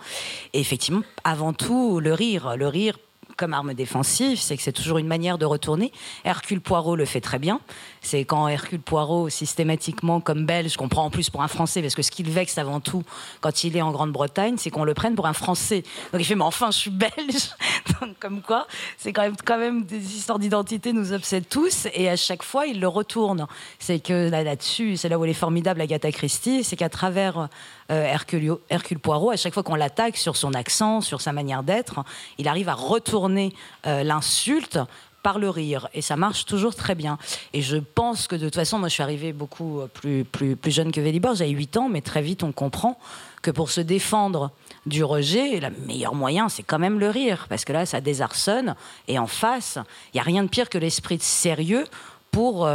Et 0.53 0.59
effectivement, 0.59 1.01
avant 1.23 1.53
tout, 1.53 1.99
le 1.99 2.13
rire. 2.13 2.57
Le 2.57 2.67
rire 2.67 2.97
comme 3.39 3.53
arme 3.53 3.73
défensive, 3.73 4.37
c'est 4.37 4.57
que 4.57 4.61
c'est 4.61 4.73
toujours 4.73 4.97
une 4.97 5.07
manière 5.07 5.37
de 5.37 5.45
retourner. 5.45 5.93
Hercule 6.25 6.59
Poirot 6.59 6.97
le 6.97 7.05
fait 7.05 7.21
très 7.21 7.39
bien. 7.39 7.61
C'est 8.01 8.23
quand 8.25 8.47
Hercule 8.47 8.79
Poirot, 8.79 9.29
systématiquement, 9.29 10.19
comme 10.21 10.45
belge, 10.45 10.77
qu'on 10.77 10.89
prend 10.89 11.05
en 11.05 11.09
plus 11.09 11.29
pour 11.29 11.41
un 11.41 11.47
Français, 11.47 11.81
parce 11.81 11.95
que 11.95 12.01
ce 12.01 12.11
qui 12.11 12.23
le 12.23 12.31
vexe 12.31 12.57
avant 12.57 12.79
tout 12.79 13.03
quand 13.41 13.63
il 13.63 13.75
est 13.75 13.81
en 13.81 13.91
Grande-Bretagne, 13.91 14.55
c'est 14.57 14.69
qu'on 14.69 14.83
le 14.83 14.93
prenne 14.93 15.15
pour 15.15 15.27
un 15.27 15.33
Français. 15.33 15.83
Donc 16.11 16.21
il 16.21 16.25
fait, 16.25 16.35
mais 16.35 16.43
enfin, 16.43 16.71
je 16.71 16.77
suis 16.77 16.91
belge. 16.91 17.55
Comme 18.19 18.41
quoi, 18.41 18.67
c'est 18.97 19.13
quand 19.13 19.21
même, 19.21 19.35
quand 19.43 19.57
même 19.57 19.83
des 19.83 20.15
histoires 20.15 20.39
d'identité 20.39 20.93
nous 20.93 21.13
obsèdent 21.13 21.49
tous, 21.49 21.87
et 21.93 22.09
à 22.09 22.15
chaque 22.15 22.43
fois, 22.43 22.65
il 22.65 22.79
le 22.79 22.87
retourne. 22.87 23.47
C'est 23.79 23.99
que 23.99 24.29
là-dessus, 24.29 24.97
c'est 24.97 25.09
là 25.09 25.19
où 25.19 25.25
elle 25.25 25.31
est 25.31 25.33
formidable, 25.33 25.81
Agatha 25.81 26.11
Christie, 26.11 26.63
c'est 26.63 26.75
qu'à 26.75 26.89
travers 26.89 27.49
euh, 27.91 28.03
Hercule, 28.03 28.57
Hercule, 28.69 28.99
Poirot, 28.99 29.31
à 29.31 29.37
chaque 29.37 29.53
fois 29.53 29.63
qu'on 29.63 29.75
l'attaque 29.75 30.17
sur 30.17 30.35
son 30.35 30.53
accent, 30.53 31.01
sur 31.01 31.21
sa 31.21 31.33
manière 31.33 31.63
d'être, 31.63 32.03
il 32.37 32.47
arrive 32.47 32.69
à 32.69 32.73
retourner 32.73 33.53
euh, 33.87 34.03
l'insulte 34.03 34.79
par 35.23 35.39
le 35.39 35.49
rire. 35.49 35.87
Et 35.93 36.01
ça 36.01 36.15
marche 36.15 36.45
toujours 36.45 36.75
très 36.75 36.95
bien. 36.95 37.17
Et 37.53 37.61
je 37.61 37.77
pense 37.77 38.27
que 38.27 38.35
de 38.35 38.45
toute 38.45 38.55
façon, 38.55 38.79
moi 38.79 38.87
je 38.87 38.93
suis 38.93 39.03
arrivée 39.03 39.33
beaucoup 39.33 39.79
euh, 39.79 39.87
plus, 39.87 40.23
plus, 40.23 40.55
plus 40.55 40.71
jeune 40.71 40.91
que 40.91 41.01
Vélibor, 41.01 41.35
j'avais 41.35 41.51
8 41.51 41.77
ans, 41.77 41.89
mais 41.89 42.01
très 42.01 42.21
vite 42.21 42.43
on 42.43 42.51
comprend 42.51 42.97
que 43.41 43.51
pour 43.51 43.69
se 43.71 43.81
défendre 43.81 44.51
du 44.85 45.03
rejet, 45.03 45.59
le 45.59 45.69
meilleur 45.85 46.13
moyen, 46.13 46.49
c'est 46.49 46.63
quand 46.63 46.79
même 46.79 46.99
le 46.99 47.09
rire, 47.09 47.45
parce 47.49 47.63
que 47.63 47.71
là, 47.71 47.85
ça 47.85 48.01
désarçonne, 48.01 48.75
et 49.07 49.17
en 49.17 49.27
face, 49.27 49.77
il 50.13 50.17
n'y 50.17 50.19
a 50.19 50.23
rien 50.23 50.43
de 50.43 50.49
pire 50.49 50.69
que 50.69 50.77
l'esprit 50.77 51.17
de 51.17 51.23
sérieux 51.23 51.85
pour 52.31 52.67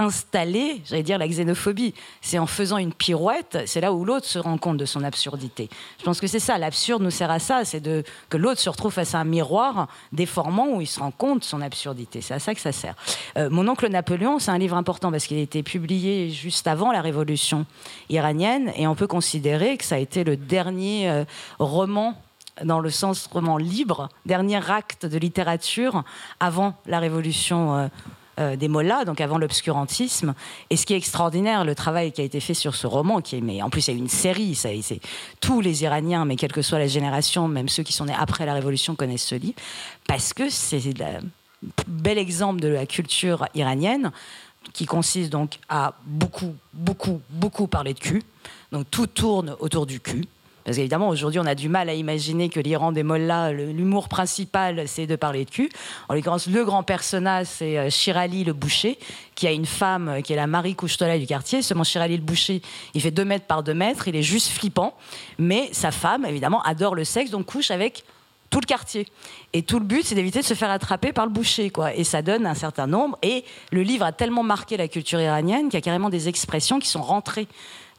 installer, 0.00 0.82
j'allais 0.86 1.02
dire, 1.02 1.18
la 1.18 1.28
xénophobie. 1.28 1.94
C'est 2.20 2.38
en 2.38 2.46
faisant 2.46 2.78
une 2.78 2.92
pirouette, 2.92 3.58
c'est 3.66 3.80
là 3.80 3.92
où 3.92 4.04
l'autre 4.04 4.26
se 4.26 4.38
rend 4.38 4.58
compte 4.58 4.78
de 4.78 4.86
son 4.86 5.04
absurdité. 5.04 5.68
Je 5.98 6.04
pense 6.04 6.20
que 6.20 6.26
c'est 6.26 6.40
ça, 6.40 6.58
l'absurde 6.58 7.02
nous 7.02 7.10
sert 7.10 7.30
à 7.30 7.38
ça, 7.38 7.64
c'est 7.64 7.80
de, 7.80 8.02
que 8.28 8.36
l'autre 8.36 8.60
se 8.60 8.70
retrouve 8.70 8.92
face 8.92 9.14
à 9.14 9.18
un 9.18 9.24
miroir 9.24 9.88
déformant 10.12 10.68
où 10.68 10.80
il 10.80 10.86
se 10.86 11.00
rend 11.00 11.10
compte 11.10 11.40
de 11.40 11.44
son 11.44 11.60
absurdité. 11.60 12.20
C'est 12.22 12.34
à 12.34 12.38
ça 12.38 12.54
que 12.54 12.60
ça 12.60 12.72
sert. 12.72 12.94
Euh, 13.36 13.50
Mon 13.50 13.68
oncle 13.68 13.88
Napoléon, 13.88 14.38
c'est 14.38 14.50
un 14.50 14.58
livre 14.58 14.76
important 14.76 15.10
parce 15.10 15.26
qu'il 15.26 15.38
a 15.38 15.42
été 15.42 15.62
publié 15.62 16.30
juste 16.30 16.66
avant 16.66 16.92
la 16.92 17.02
révolution 17.02 17.66
iranienne 18.08 18.72
et 18.76 18.86
on 18.86 18.94
peut 18.94 19.06
considérer 19.06 19.76
que 19.76 19.84
ça 19.84 19.96
a 19.96 19.98
été 19.98 20.24
le 20.24 20.36
dernier 20.36 21.10
euh, 21.10 21.24
roman 21.58 22.14
dans 22.64 22.80
le 22.80 22.90
sens 22.90 23.26
roman 23.26 23.56
libre, 23.56 24.08
dernier 24.26 24.60
acte 24.70 25.06
de 25.06 25.18
littérature 25.18 26.04
avant 26.40 26.74
la 26.86 26.98
révolution 26.98 27.76
euh, 27.76 27.88
euh, 28.40 28.56
des 28.56 28.68
mollahs, 28.68 29.04
donc 29.04 29.20
avant 29.20 29.38
l'obscurantisme. 29.38 30.34
Et 30.70 30.76
ce 30.76 30.86
qui 30.86 30.94
est 30.94 30.96
extraordinaire, 30.96 31.64
le 31.64 31.74
travail 31.74 32.12
qui 32.12 32.20
a 32.20 32.24
été 32.24 32.40
fait 32.40 32.54
sur 32.54 32.74
ce 32.74 32.86
roman, 32.86 33.20
qui 33.20 33.36
est, 33.36 33.40
mais 33.40 33.62
en 33.62 33.70
plus 33.70 33.88
a 33.88 33.92
une 33.92 34.08
série, 34.08 34.54
ça, 34.54 34.70
c'est 34.82 35.00
tous 35.40 35.60
les 35.60 35.82
Iraniens, 35.82 36.24
mais 36.24 36.36
quelle 36.36 36.52
que 36.52 36.62
soit 36.62 36.78
la 36.78 36.86
génération, 36.86 37.48
même 37.48 37.68
ceux 37.68 37.82
qui 37.82 37.92
sont 37.92 38.06
nés 38.06 38.16
après 38.18 38.46
la 38.46 38.54
Révolution 38.54 38.94
connaissent 38.94 39.26
ce 39.26 39.34
livre, 39.34 39.58
parce 40.06 40.32
que 40.32 40.48
c'est 40.48 40.80
un 41.02 41.20
bel 41.86 42.18
exemple 42.18 42.60
de 42.60 42.68
la 42.68 42.86
culture 42.86 43.46
iranienne 43.54 44.10
qui 44.72 44.86
consiste 44.86 45.30
donc 45.30 45.58
à 45.68 45.94
beaucoup, 46.06 46.54
beaucoup, 46.72 47.20
beaucoup 47.30 47.66
parler 47.66 47.94
de 47.94 47.98
cul. 47.98 48.22
Donc 48.72 48.86
tout 48.90 49.06
tourne 49.06 49.56
autour 49.60 49.86
du 49.86 50.00
cul. 50.00 50.26
Parce 50.70 50.76
qu'évidemment, 50.76 51.08
aujourd'hui, 51.08 51.40
on 51.40 51.46
a 51.46 51.56
du 51.56 51.68
mal 51.68 51.88
à 51.88 51.94
imaginer 51.94 52.48
que 52.48 52.60
l'Iran 52.60 52.92
des 52.92 53.02
mollahs, 53.02 53.50
l'humour 53.50 54.08
principal, 54.08 54.86
c'est 54.86 55.08
de 55.08 55.16
parler 55.16 55.44
de 55.44 55.50
cul. 55.50 55.68
En 56.08 56.14
l'occurrence, 56.14 56.46
le 56.46 56.64
grand 56.64 56.84
personnage, 56.84 57.48
c'est 57.48 57.76
euh, 57.76 57.90
Shirali 57.90 58.44
le 58.44 58.52
boucher, 58.52 58.96
qui 59.34 59.48
a 59.48 59.50
une 59.50 59.66
femme 59.66 60.08
euh, 60.08 60.20
qui 60.20 60.32
est 60.32 60.36
la 60.36 60.46
Marie 60.46 60.76
Couchetola 60.76 61.18
du 61.18 61.26
quartier. 61.26 61.62
Seulement, 61.62 61.82
Shirali 61.82 62.16
le 62.16 62.22
boucher, 62.22 62.62
il 62.94 63.00
fait 63.00 63.10
2 63.10 63.24
mètres 63.24 63.46
par 63.46 63.64
2 63.64 63.74
mètres, 63.74 64.06
il 64.06 64.14
est 64.14 64.22
juste 64.22 64.46
flippant. 64.50 64.94
Mais 65.40 65.70
sa 65.72 65.90
femme, 65.90 66.24
évidemment, 66.24 66.62
adore 66.62 66.94
le 66.94 67.02
sexe, 67.02 67.32
donc 67.32 67.46
couche 67.46 67.72
avec 67.72 68.04
tout 68.48 68.60
le 68.60 68.66
quartier. 68.66 69.08
Et 69.52 69.62
tout 69.62 69.80
le 69.80 69.84
but, 69.84 70.04
c'est 70.04 70.14
d'éviter 70.14 70.38
de 70.38 70.44
se 70.44 70.54
faire 70.54 70.70
attraper 70.70 71.12
par 71.12 71.26
le 71.26 71.32
boucher, 71.32 71.70
quoi. 71.70 71.94
Et 71.96 72.04
ça 72.04 72.22
donne 72.22 72.46
un 72.46 72.54
certain 72.54 72.86
nombre. 72.86 73.18
Et 73.22 73.44
le 73.72 73.82
livre 73.82 74.04
a 74.04 74.12
tellement 74.12 74.44
marqué 74.44 74.76
la 74.76 74.86
culture 74.86 75.20
iranienne 75.20 75.64
qu'il 75.64 75.74
y 75.74 75.78
a 75.78 75.80
carrément 75.80 76.10
des 76.10 76.28
expressions 76.28 76.78
qui 76.78 76.86
sont 76.86 77.02
rentrées 77.02 77.48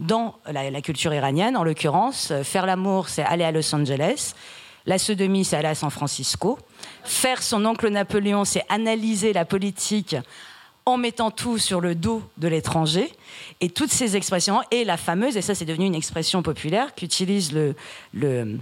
dans 0.01 0.35
la, 0.47 0.81
culture 0.81 1.13
iranienne. 1.13 1.55
En 1.55 1.63
l'occurrence, 1.63 2.31
euh, 2.31 2.43
faire 2.43 2.65
l'amour, 2.65 3.07
c'est 3.07 3.23
aller 3.23 3.43
à 3.43 3.51
Los 3.51 3.73
Angeles. 3.73 4.33
La 4.85 4.97
sodomie, 4.97 5.45
c'est 5.45 5.55
aller 5.55 5.67
à 5.67 5.75
San 5.75 5.91
Francisco. 5.91 6.57
Faire 7.03 7.41
son 7.41 7.63
oncle 7.65 7.87
Napoléon, 7.89 8.43
c'est 8.43 8.65
analyser 8.67 9.31
la 9.31 9.45
politique 9.45 10.15
en 10.85 10.97
mettant 10.97 11.29
tout 11.29 11.59
sur 11.59 11.79
le 11.79 11.93
dos 11.93 12.23
de 12.37 12.47
l'étranger. 12.47 13.13
Et 13.61 13.69
toutes 13.69 13.91
ces 13.91 14.17
expressions, 14.17 14.61
et 14.71 14.83
la 14.83 14.97
fameuse, 14.97 15.37
et 15.37 15.41
ça 15.41 15.53
c'est 15.53 15.65
devenu 15.65 15.85
une 15.85 15.95
expression 15.95 16.41
populaire, 16.41 16.95
qu'utilise 16.95 17.53
le, 17.53 17.75
le 18.13 18.57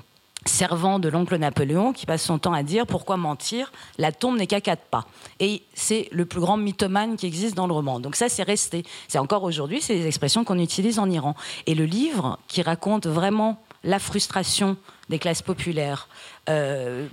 servant 0.46 1.00
de 1.00 1.10
l'oncle 1.10 1.36
Napoléon 1.38 1.94
qui 1.94 2.06
passe 2.06 2.24
son 2.24 2.40
temps 2.40 2.54
à 2.54 2.64
dire 2.64 2.88
pourquoi 2.88 3.18
mentir 3.18 3.72
La 3.98 4.12
tombe 4.12 4.38
n'est 4.38 4.48
qu'à 4.48 4.62
quatre 4.62 4.84
pas. 4.84 5.06
Et 5.40 5.64
c'est 5.74 6.08
le 6.12 6.26
plus 6.26 6.40
grand 6.40 6.58
mythomane 6.58 7.18
qui 7.18 7.26
existe 7.26 7.56
dans 7.56 7.68
le 7.68 7.74
roman. 7.74 8.00
Donc 8.00 8.16
ça, 8.16 8.30
c'est 8.30 8.44
resté. 8.44 8.84
C'est 9.08 9.20
encore 9.20 9.44
aujourd'hui, 9.44 9.82
c'est 9.82 9.96
des 9.96 10.08
expressions 10.08 10.44
qu'on 10.44 10.60
utilise 10.60 11.00
en 11.00 11.10
Iran. 11.10 11.36
Et 11.66 11.76
le 11.76 11.86
livre 11.86 12.40
qui 12.48 12.62
raconte 12.62 13.08
vraiment 13.08 13.62
la 13.84 14.00
frustration 14.00 14.78
des 15.10 15.20
classes 15.20 15.42
populaires, 15.42 16.08
euh, 16.50 17.08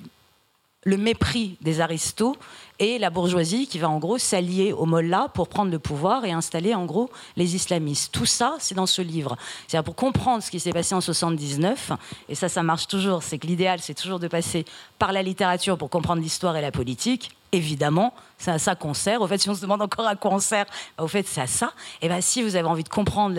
le 0.85 0.97
mépris 0.97 1.57
des 1.61 1.81
aristos 1.81 2.37
et 2.79 2.99
la 2.99 3.11
bourgeoisie 3.11 3.67
qui 3.67 3.79
va 3.79 3.89
en 3.89 3.99
gros 3.99 4.19
s'allier 4.19 4.73
aux 4.73 4.87
mollahs 4.87 5.29
pour 5.29 5.49
prendre 5.49 5.71
le 5.71 5.79
pouvoir 5.79 6.25
et 6.25 6.33
installer 6.33 6.75
en 6.75 6.85
gros 6.85 7.11
les 7.37 7.55
islamistes. 7.55 8.13
Tout 8.13 8.27
ça, 8.27 8.57
c'est 8.59 8.75
dans 8.75 8.87
ce 8.87 9.03
livre. 9.03 9.37
C'est-à-dire 9.67 9.85
pour 9.85 9.97
comprendre 9.97 10.43
ce 10.43 10.51
qui 10.51 10.61
s'est 10.61 10.73
passé 10.73 10.95
en 10.95 11.01
79, 11.01 11.93
et 12.29 12.35
ça, 12.35 12.49
ça 12.49 12.63
marche 12.63 12.87
toujours, 12.87 13.23
c'est 13.23 13.39
que 13.39 13.47
l'idéal, 13.47 13.81
c'est 13.81 13.95
toujours 13.95 14.19
de 14.19 14.29
passer 14.29 14.65
par 14.99 15.13
la 15.13 15.23
littérature 15.23 15.79
pour 15.79 15.91
comprendre 15.91 16.23
l'histoire 16.23 16.57
et 16.57 16.61
la 16.61 16.71
politique. 16.71 17.31
Évidemment, 17.53 18.13
c'est 18.39 18.51
à 18.51 18.59
ça 18.59 18.75
qu'on 18.75 18.95
sert. 18.95 19.23
Au 19.23 19.27
fait, 19.27 19.39
si 19.39 19.49
on 19.49 19.55
se 19.55 19.63
demande 19.63 19.81
encore 19.81 20.07
à 20.07 20.17
quoi 20.17 20.33
on 20.33 20.41
sert, 20.41 20.67
bah, 20.99 21.05
au 21.05 21.09
fait, 21.09 21.27
c'est 21.27 21.41
à 21.41 21.47
ça. 21.47 21.73
Et 22.03 22.09
bien, 22.09 22.21
si 22.21 22.43
vous 22.43 22.57
avez 22.57 22.69
envie 22.69 22.85
de 22.85 22.89
comprendre 22.89 23.35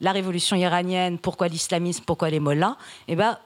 la, 0.00 0.12
révolution 0.12 0.56
iranienne, 0.56 1.18
pourquoi 1.18 1.48
l'islamisme, 1.48 2.04
pourquoi 2.06 2.30
les 2.30 2.40
mollahs, 2.40 2.76
et 3.08 3.16
ben, 3.16 3.36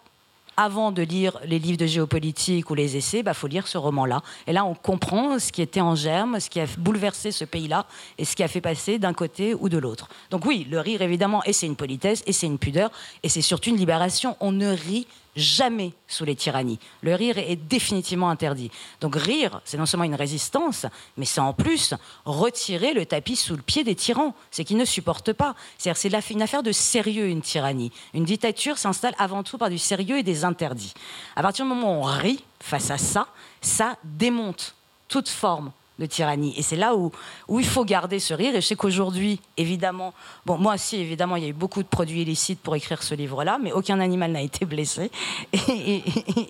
avant 0.59 0.91
de 0.91 1.03
lire 1.03 1.39
les 1.45 1.61
livres 1.61 1.79
de 1.79 1.87
géopolitique 1.87 2.69
ou 2.69 2.75
les 2.75 2.97
essais, 2.97 3.21
il 3.21 3.23
bah, 3.23 3.33
faut 3.33 3.47
lire 3.47 3.69
ce 3.69 3.79
roman-là. 3.79 4.23
Et 4.49 4.53
là, 4.53 4.65
on 4.65 4.75
comprend 4.75 5.39
ce 5.39 5.53
qui 5.53 5.63
était 5.63 5.81
en 5.81 5.95
germe, 5.95 6.41
ce 6.41 6.51
qui 6.51 6.59
a 6.59 6.67
bouleversé 6.77 7.31
ce 7.31 7.45
pays-là 7.45 7.87
et 8.19 8.25
ce 8.25 8.35
qui 8.35 8.43
a 8.43 8.49
fait 8.49 8.61
passer 8.61 8.99
d'un 8.99 9.15
côté 9.15 9.55
ou 9.55 9.69
de 9.69 9.79
l'autre. 9.79 10.09
Donc 10.31 10.45
oui, 10.45 10.67
le 10.69 10.81
rire, 10.81 11.01
évidemment, 11.01 11.45
et 11.45 11.53
c'est 11.53 11.67
une 11.67 11.77
politesse, 11.77 12.25
et 12.27 12.33
c'est 12.33 12.47
une 12.47 12.59
pudeur, 12.59 12.91
et 13.23 13.29
c'est 13.29 13.41
surtout 13.41 13.71
une 13.71 13.77
libération. 13.77 14.37
On 14.41 14.51
ne 14.51 14.67
rit 14.67 15.07
jamais 15.39 15.93
sous 16.07 16.25
les 16.25 16.37
tyrannies. 16.37 16.79
Le 17.03 17.15
rire 17.15 17.39
est 17.39 17.57
définitivement 17.57 18.29
interdit. 18.29 18.71
Donc 19.01 19.17
rire, 19.17 19.61
c'est 19.65 19.79
non 19.79 19.87
seulement 19.87 20.05
une 20.05 20.15
résistance, 20.15 20.87
mais 21.17 21.25
c'est 21.25 21.41
en 21.41 21.53
plus 21.53 21.95
retirer 22.25 22.93
le 22.93 23.07
tapis 23.07 23.37
sous 23.37 23.57
le 23.57 23.63
pied 23.63 23.85
des 23.85 23.95
tyrans. 23.95 24.35
C'est 24.51 24.65
qu'ils 24.65 24.77
ne 24.77 24.85
supportent 24.85 25.33
pas. 25.33 25.55
C'est 25.79 25.91
une 26.31 26.43
affaire 26.43 26.63
de 26.63 26.73
sérieux, 26.73 27.29
une 27.29 27.43
tyrannie. 27.43 27.93
Une 28.15 28.25
dictature 28.25 28.79
s'installe 28.79 29.15
avant 29.19 29.43
tout 29.43 29.59
par 29.59 29.71
du 29.71 29.79
sérieux 29.79 30.19
et 30.19 30.23
des 30.23 30.45
interdits. 30.45 30.95
À 31.37 31.43
partir 31.43 31.65
du 31.65 31.71
moment 31.71 32.01
où 32.01 32.03
on 32.03 32.03
rit 32.03 32.45
face 32.61 32.91
à 32.91 32.99
ça, 32.99 33.29
ça 33.61 33.97
démonte 34.05 34.75
toute 35.09 35.29
forme 35.29 35.73
de 35.99 36.07
tyrannie. 36.07 36.55
Et 36.57 36.63
c'est 36.63 36.77
là 36.77 36.95
où, 36.95 37.11
il 37.49 37.67
faut 37.67 37.85
garder 37.85 38.19
ce 38.19 38.35
rire. 38.35 38.55
Et 38.55 38.61
je 38.61 38.67
sais 38.67 38.77
qu'aujourd'hui, 38.77 39.41
évidemment, 39.57 40.15
bon, 40.47 40.59
moi 40.59 40.75
aussi, 40.75 40.97
évidemment, 40.97 41.37
il 41.37 41.43
y 41.43 41.47
a 41.47 41.49
eu 41.49 41.55
beaucoup 41.55 41.83
de 41.83 41.89
produits 41.89 42.23
illicites 42.23 42.61
pour 42.61 42.77
écrire 42.77 43.03
ce 43.03 43.15
livre-là, 43.15 43.59
mais 43.63 43.73
aucun 43.73 44.01
animal 44.01 44.33
n'a 44.33 44.43
été 44.43 44.65
blessé. 44.65 45.11
Et, 45.53 46.03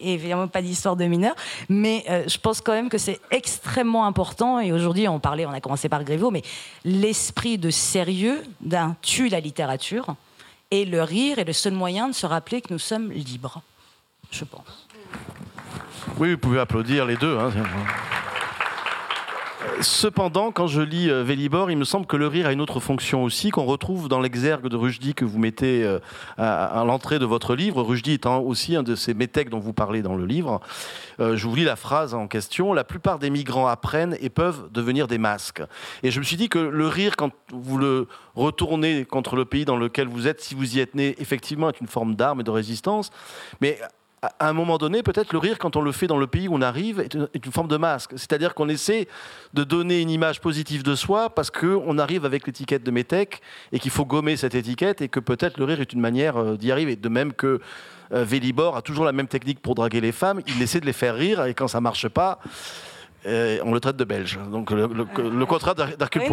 évidemment, 0.03 0.49
pas 0.49 0.63
d'histoire 0.63 0.97
de 0.97 1.05
mineurs. 1.05 1.37
Mais 1.69 2.05
euh, 2.11 2.25
je 2.27 2.39
pense 2.39 2.61
quand 2.61 2.73
même 2.73 2.89
que 2.89 2.99
c'est 2.99 3.21
extrêmement 3.31 4.07
important. 4.07 4.61
Et 4.61 4.73
aujourd'hui, 4.73 5.09
on 5.09 5.21
parlait, 5.21 5.47
on 5.47 5.53
a 5.53 5.61
commencé 5.61 5.89
par 5.89 6.05
Grévaux, 6.05 6.31
mais 6.31 6.43
l'esprit 6.85 7.59
de 7.59 7.71
sérieux 7.71 8.43
d'un 8.61 8.97
tue 9.03 9.29
la 9.29 9.41
littérature. 9.41 10.15
Et 10.71 10.85
le 10.85 11.03
rire 11.03 11.39
est 11.39 11.45
le 11.45 11.53
seul 11.53 11.73
moyen 11.73 12.09
de 12.09 12.15
se 12.15 12.27
rappeler 12.27 12.61
que 12.61 12.73
nous 12.73 12.79
sommes 12.79 13.11
libres, 13.11 13.63
je 14.31 14.45
pense. 14.45 14.87
Oui, 16.19 16.33
vous 16.33 16.39
pouvez 16.39 16.61
applaudir 16.61 17.07
les 17.07 17.17
deux. 17.17 17.39
Hein. 17.39 17.51
Cependant, 19.81 20.53
quand 20.53 20.67
je 20.67 20.81
lis 20.81 21.11
euh, 21.11 21.23
Vélibor, 21.23 21.71
il 21.71 21.77
me 21.77 21.85
semble 21.85 22.07
que 22.07 22.17
le 22.17 22.27
rire 22.27 22.47
a 22.47 22.53
une 22.53 22.61
autre 22.61 22.79
fonction 22.79 23.25
aussi, 23.25 23.51
qu'on 23.51 23.65
retrouve 23.65 24.09
dans 24.09 24.21
l'exergue 24.21 24.69
de 24.69 24.77
Rushdie 24.77 25.15
que 25.15 25.25
vous 25.25 25.39
mettez 25.39 25.85
euh, 25.85 25.99
à, 26.37 26.85
l'entrée 26.87 27.19
de 27.19 27.25
votre 27.25 27.57
livre. 27.57 27.83
Rushdie 27.83 28.13
étant 28.13 28.41
aussi 28.41 28.77
un 28.77 28.83
de 28.83 28.95
ces 28.95 29.15
métèques 29.15 29.51
dont 29.51 29.59
vous 29.59 29.73
parlez 29.73 30.03
dans 30.03 30.15
le 30.15 30.27
livre. 30.27 30.61
Euh, 31.19 31.37
je 31.37 31.47
vous 31.47 31.57
lis 31.57 31.65
la 31.65 31.77
phrase 31.77 32.15
en 32.15 32.29
question. 32.29 32.73
La 32.73 32.85
plupart 32.85 33.19
des 33.19 33.31
migrants 33.31 33.67
apprennent 33.67 34.17
et 34.21 34.31
peuvent 34.31 34.69
devenir 34.73 35.09
des 35.09 35.19
masques. 35.19 35.63
Et 36.03 36.11
je 36.11 36.21
me 36.21 36.25
suis 36.25 36.37
dit 36.37 36.49
que 36.49 36.59
le 36.59 36.87
rire, 36.87 37.17
quand 37.17 37.31
vous 37.53 37.79
le 37.79 38.07
retournez 38.37 39.05
contre 39.05 39.35
le 39.35 39.45
pays 39.45 39.65
dans 39.65 39.77
lequel 39.77 40.07
vous 40.07 40.29
êtes, 40.29 40.41
si 40.41 40.55
vous 40.55 40.77
y 40.77 40.81
êtes 40.81 40.95
né, 40.95 41.17
effectivement, 41.19 41.69
est 41.69 41.81
une 41.81 41.89
forme 41.89 42.15
d'arme 42.15 42.41
et 42.41 42.45
de 42.45 42.51
résistance. 42.51 43.11
Mais 43.61 43.79
à 44.23 44.49
un 44.49 44.53
moment 44.53 44.79
donné, 44.79 45.03
peut-être 45.03 45.33
le 45.33 45.39
rire, 45.39 45.59
quand 45.59 45.77
on 45.77 45.81
le 45.81 45.93
fait 45.93 46.07
dans 46.07 46.19
le 46.19 46.27
pays 46.27 46.49
où 46.49 46.55
on 46.55 46.63
arrive, 46.63 47.01
est 47.01 47.15
une, 47.15 47.29
forme 47.53 47.69
de 47.69 47.77
masque. 47.77 48.13
C'est-à-dire 48.17 48.55
qu'on 48.55 48.69
essaie 48.69 49.07
de 49.55 49.65
donner 49.65 50.01
une 50.01 50.11
image 50.11 50.41
positive 50.41 50.83
de 50.83 50.95
soi 50.95 51.31
parce 51.31 51.51
qu'on 51.51 51.99
arrive 51.99 52.25
avec 52.25 52.47
l'étiquette 52.47 52.83
de 52.83 52.91
métèque 52.91 53.41
et 53.73 53.79
qu'il 53.79 53.91
faut 53.91 54.05
gommer 54.05 54.37
cette 54.37 54.55
étiquette 54.55 55.01
et 55.03 55.09
que 55.09 55.21
peut-être 55.21 55.59
le 55.59 55.65
rire 55.65 55.81
est 55.81 55.93
une 55.93 56.01
manière 56.01 56.37
euh, 56.37 56.57
d'y 56.57 56.73
arriver. 56.73 56.97
De 56.97 57.09
même 57.09 57.33
que 57.33 57.61
euh, 58.13 58.25
Vélibor 58.25 58.77
a 58.77 58.83
toujours 58.83 59.05
la 59.05 59.13
même 59.13 59.29
technique 59.29 59.61
pour 59.61 59.75
draguer 59.75 60.01
les 60.01 60.13
femmes, 60.13 60.41
il 60.47 60.61
essaie 60.63 60.81
de 60.81 60.87
les 60.87 60.93
faire 60.93 61.15
rire 61.15 61.45
et 61.45 61.55
quand 61.55 61.69
ça 61.69 61.81
marche 61.81 62.09
pas, 62.09 62.41
euh, 63.29 63.59
on 63.65 63.73
le 63.73 63.81
traite 63.81 63.97
de 63.97 64.05
belge. 64.05 64.39
Donc 64.51 64.71
le, 64.71 64.87
le, 64.87 65.47
contrat 65.47 65.75
d'Hercule 65.75 66.23
oui, 66.23 66.31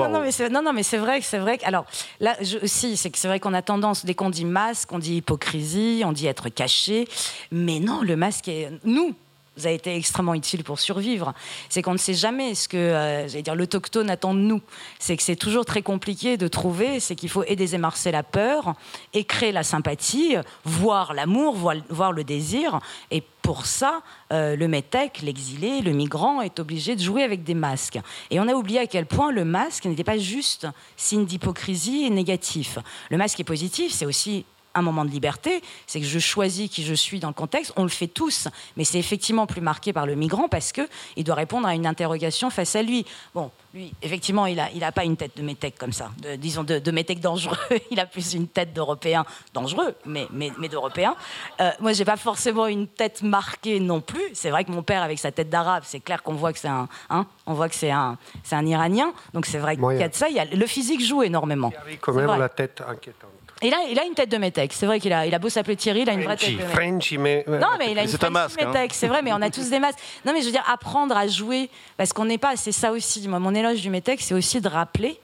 non, 0.51 0.61
non, 0.61 0.73
mais 0.73 0.83
c'est 0.83 0.97
vrai 0.97 1.19
que 1.19 1.25
c'est 1.25 1.37
vrai 1.37 1.57
que 1.57 1.65
alors 1.65 1.85
là 2.19 2.35
je, 2.41 2.57
aussi 2.63 2.97
c'est 2.97 3.09
que 3.09 3.17
c'est 3.17 3.27
vrai 3.27 3.39
qu'on 3.39 3.53
a 3.53 3.61
tendance 3.61 4.05
dès 4.05 4.13
qu'on 4.13 4.29
dit 4.29 4.45
masque, 4.45 4.91
on 4.91 4.99
dit 4.99 5.17
hypocrisie, 5.17 6.03
on 6.05 6.11
dit 6.11 6.27
être 6.27 6.49
caché, 6.49 7.07
mais 7.51 7.79
non, 7.79 8.01
le 8.01 8.15
masque 8.15 8.47
est 8.47 8.71
nous 8.83 9.13
vous 9.57 9.67
a 9.67 9.71
été 9.71 9.95
extrêmement 9.95 10.33
utile 10.33 10.63
pour 10.63 10.79
survivre. 10.79 11.33
C'est 11.69 11.81
qu'on 11.81 11.93
ne 11.93 11.97
sait 11.97 12.13
jamais 12.13 12.55
ce 12.55 12.67
que 12.67 12.77
euh, 12.77 13.41
dire 13.41 13.55
l'autochtone 13.55 14.09
attend 14.09 14.33
de 14.33 14.39
nous. 14.39 14.61
C'est 14.99 15.15
que 15.17 15.23
c'est 15.23 15.35
toujours 15.35 15.65
très 15.65 15.81
compliqué 15.81 16.37
de 16.37 16.47
trouver. 16.47 16.99
C'est 16.99 17.15
qu'il 17.15 17.29
faut 17.29 17.43
et 17.45 17.55
désémarcer 17.55 18.11
la 18.11 18.23
peur, 18.23 18.73
et 19.13 19.23
créer 19.23 19.51
la 19.51 19.63
sympathie, 19.63 20.35
voir 20.63 21.13
l'amour, 21.13 21.55
voir, 21.89 22.11
le 22.11 22.23
désir. 22.23 22.79
Et 23.11 23.23
pour 23.41 23.65
ça, 23.65 24.01
euh, 24.33 24.55
le 24.55 24.67
métèque, 24.67 25.21
l'exilé, 25.21 25.81
le 25.81 25.91
migrant 25.91 26.41
est 26.41 26.59
obligé 26.59 26.95
de 26.95 27.01
jouer 27.01 27.23
avec 27.23 27.43
des 27.43 27.53
masques. 27.53 27.99
Et 28.31 28.39
on 28.39 28.47
a 28.47 28.53
oublié 28.53 28.79
à 28.79 28.87
quel 28.87 29.05
point 29.05 29.31
le 29.31 29.45
masque 29.45 29.85
n'était 29.85 30.03
pas 30.03 30.17
juste 30.17 30.67
signe 30.97 31.25
d'hypocrisie 31.25 32.05
et 32.05 32.09
négatif. 32.09 32.79
Le 33.09 33.17
masque 33.17 33.39
est 33.39 33.45
positif, 33.45 33.91
c'est 33.91 34.05
aussi 34.05 34.45
un 34.75 34.81
moment 34.81 35.05
de 35.05 35.09
liberté, 35.09 35.61
c'est 35.87 35.99
que 35.99 36.05
je 36.05 36.19
choisis 36.19 36.69
qui 36.69 36.83
je 36.83 36.93
suis 36.93 37.19
dans 37.19 37.29
le 37.29 37.33
contexte. 37.33 37.73
On 37.75 37.83
le 37.83 37.89
fait 37.89 38.07
tous, 38.07 38.47
mais 38.77 38.83
c'est 38.83 38.99
effectivement 38.99 39.47
plus 39.47 39.61
marqué 39.61 39.93
par 39.93 40.05
le 40.05 40.15
migrant 40.15 40.47
parce 40.47 40.71
que 40.71 40.87
il 41.15 41.23
doit 41.23 41.35
répondre 41.35 41.67
à 41.67 41.73
une 41.73 41.87
interrogation 41.87 42.49
face 42.49 42.75
à 42.75 42.83
lui. 42.83 43.05
Bon, 43.33 43.51
lui, 43.73 43.93
effectivement, 44.01 44.45
il 44.45 44.57
n'a 44.57 44.69
il 44.71 44.83
a 44.83 44.91
pas 44.91 45.03
une 45.03 45.17
tête 45.17 45.37
de 45.37 45.41
métèque 45.41 45.77
comme 45.77 45.93
ça, 45.93 46.11
de, 46.21 46.35
disons 46.35 46.63
de, 46.63 46.79
de 46.79 46.91
métèque 46.91 47.19
dangereux. 47.19 47.57
il 47.91 47.99
a 47.99 48.05
plus 48.05 48.33
une 48.33 48.47
tête 48.47 48.73
d'Européen 48.73 49.25
dangereux, 49.53 49.95
mais, 50.05 50.27
mais, 50.31 50.51
mais 50.57 50.69
d'Européen. 50.69 51.15
Euh, 51.61 51.71
moi, 51.79 51.93
j'ai 51.93 52.05
pas 52.05 52.17
forcément 52.17 52.67
une 52.67 52.87
tête 52.87 53.21
marquée 53.21 53.79
non 53.79 54.01
plus. 54.01 54.23
C'est 54.33 54.49
vrai 54.49 54.63
que 54.63 54.71
mon 54.71 54.83
père, 54.83 55.01
avec 55.01 55.19
sa 55.19 55.31
tête 55.31 55.49
d'arabe, 55.49 55.83
c'est 55.85 55.99
clair 55.99 56.23
qu'on 56.23 56.33
voit 56.33 56.53
que 56.53 56.59
c'est 56.59 56.67
un, 56.67 56.87
hein, 57.09 57.25
on 57.45 57.53
voit 57.53 57.69
que 57.69 57.75
c'est 57.75 57.91
un, 57.91 58.17
c'est 58.43 58.55
un 58.55 58.65
Iranien. 58.65 59.13
Donc 59.33 59.45
c'est 59.45 59.59
vrai 59.59 59.77
qu'il 59.77 59.97
y 59.97 60.03
a 60.03 60.09
de 60.09 60.15
ça. 60.15 60.29
Il 60.29 60.35
y 60.35 60.39
a, 60.39 60.45
le 60.45 60.67
physique 60.67 61.03
joue 61.03 61.23
énormément. 61.23 61.71
Il 61.89 61.97
quand 61.99 62.13
même 62.13 62.37
la 62.37 62.49
tête 62.49 62.81
inquiétante. 62.87 63.31
Il 63.61 63.73
a, 63.73 63.77
il 63.89 63.97
a 63.97 64.03
une 64.05 64.13
tête 64.13 64.29
de 64.29 64.37
métèque. 64.37 64.73
C'est 64.73 64.85
vrai 64.85 64.99
qu'il 64.99 65.13
a, 65.13 65.25
il 65.25 65.33
a 65.33 65.39
beau 65.39 65.49
s'appeler 65.49 65.75
Thierry, 65.77 66.01
il 66.01 66.09
a 66.09 66.13
une 66.13 66.23
vraie 66.23 66.35
tête 66.35 66.57
de. 66.57 66.63
Frenchy, 66.63 67.17
mais... 67.17 67.43
Non, 67.47 67.67
mais 67.79 67.91
il 67.91 67.99
a 67.99 68.03
une 68.03 68.09
un 68.21 68.29
masque, 68.29 68.61
hein. 68.61 68.67
métèque, 68.67 68.93
c'est 68.93 69.07
vrai, 69.07 69.21
mais 69.21 69.31
on 69.31 69.41
a 69.41 69.49
tous 69.49 69.69
des 69.69 69.79
masques. 69.79 69.99
Non, 70.25 70.33
mais 70.33 70.41
je 70.41 70.47
veux 70.47 70.51
dire, 70.51 70.63
apprendre 70.71 71.15
à 71.15 71.25
jouer, 71.27 71.69
parce 71.97 72.11
qu'on 72.11 72.25
n'est 72.25 72.37
pas, 72.37 72.57
c'est 72.57 72.73
ça 72.73 72.91
aussi. 72.91 73.27
Moi, 73.27 73.39
mon 73.39 73.55
éloge 73.55 73.81
du 73.81 73.89
métèque, 73.89 74.21
c'est 74.21 74.33
aussi 74.33 74.59
de 74.59 74.67
rappeler 74.67 75.19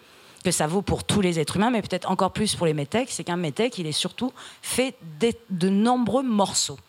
que 0.46 0.52
ça 0.52 0.66
vaut 0.66 0.82
pour 0.82 1.04
tous 1.04 1.22
les 1.22 1.40
êtres 1.40 1.58
humains, 1.58 1.70
mais 1.70 1.82
peut-être 1.82 2.10
encore 2.10 2.32
plus 2.32 2.56
pour 2.56 2.66
les 2.66 2.74
métèques, 2.74 3.10
c'est 3.12 3.24
qu'un 3.24 3.38
métèque, 3.38 3.78
il 3.78 3.86
est 3.86 3.92
surtout 3.92 4.32
fait 4.62 4.96
des- 5.20 5.38
de 5.50 5.70
nombreux 5.70 6.24
morceaux. 6.24 6.80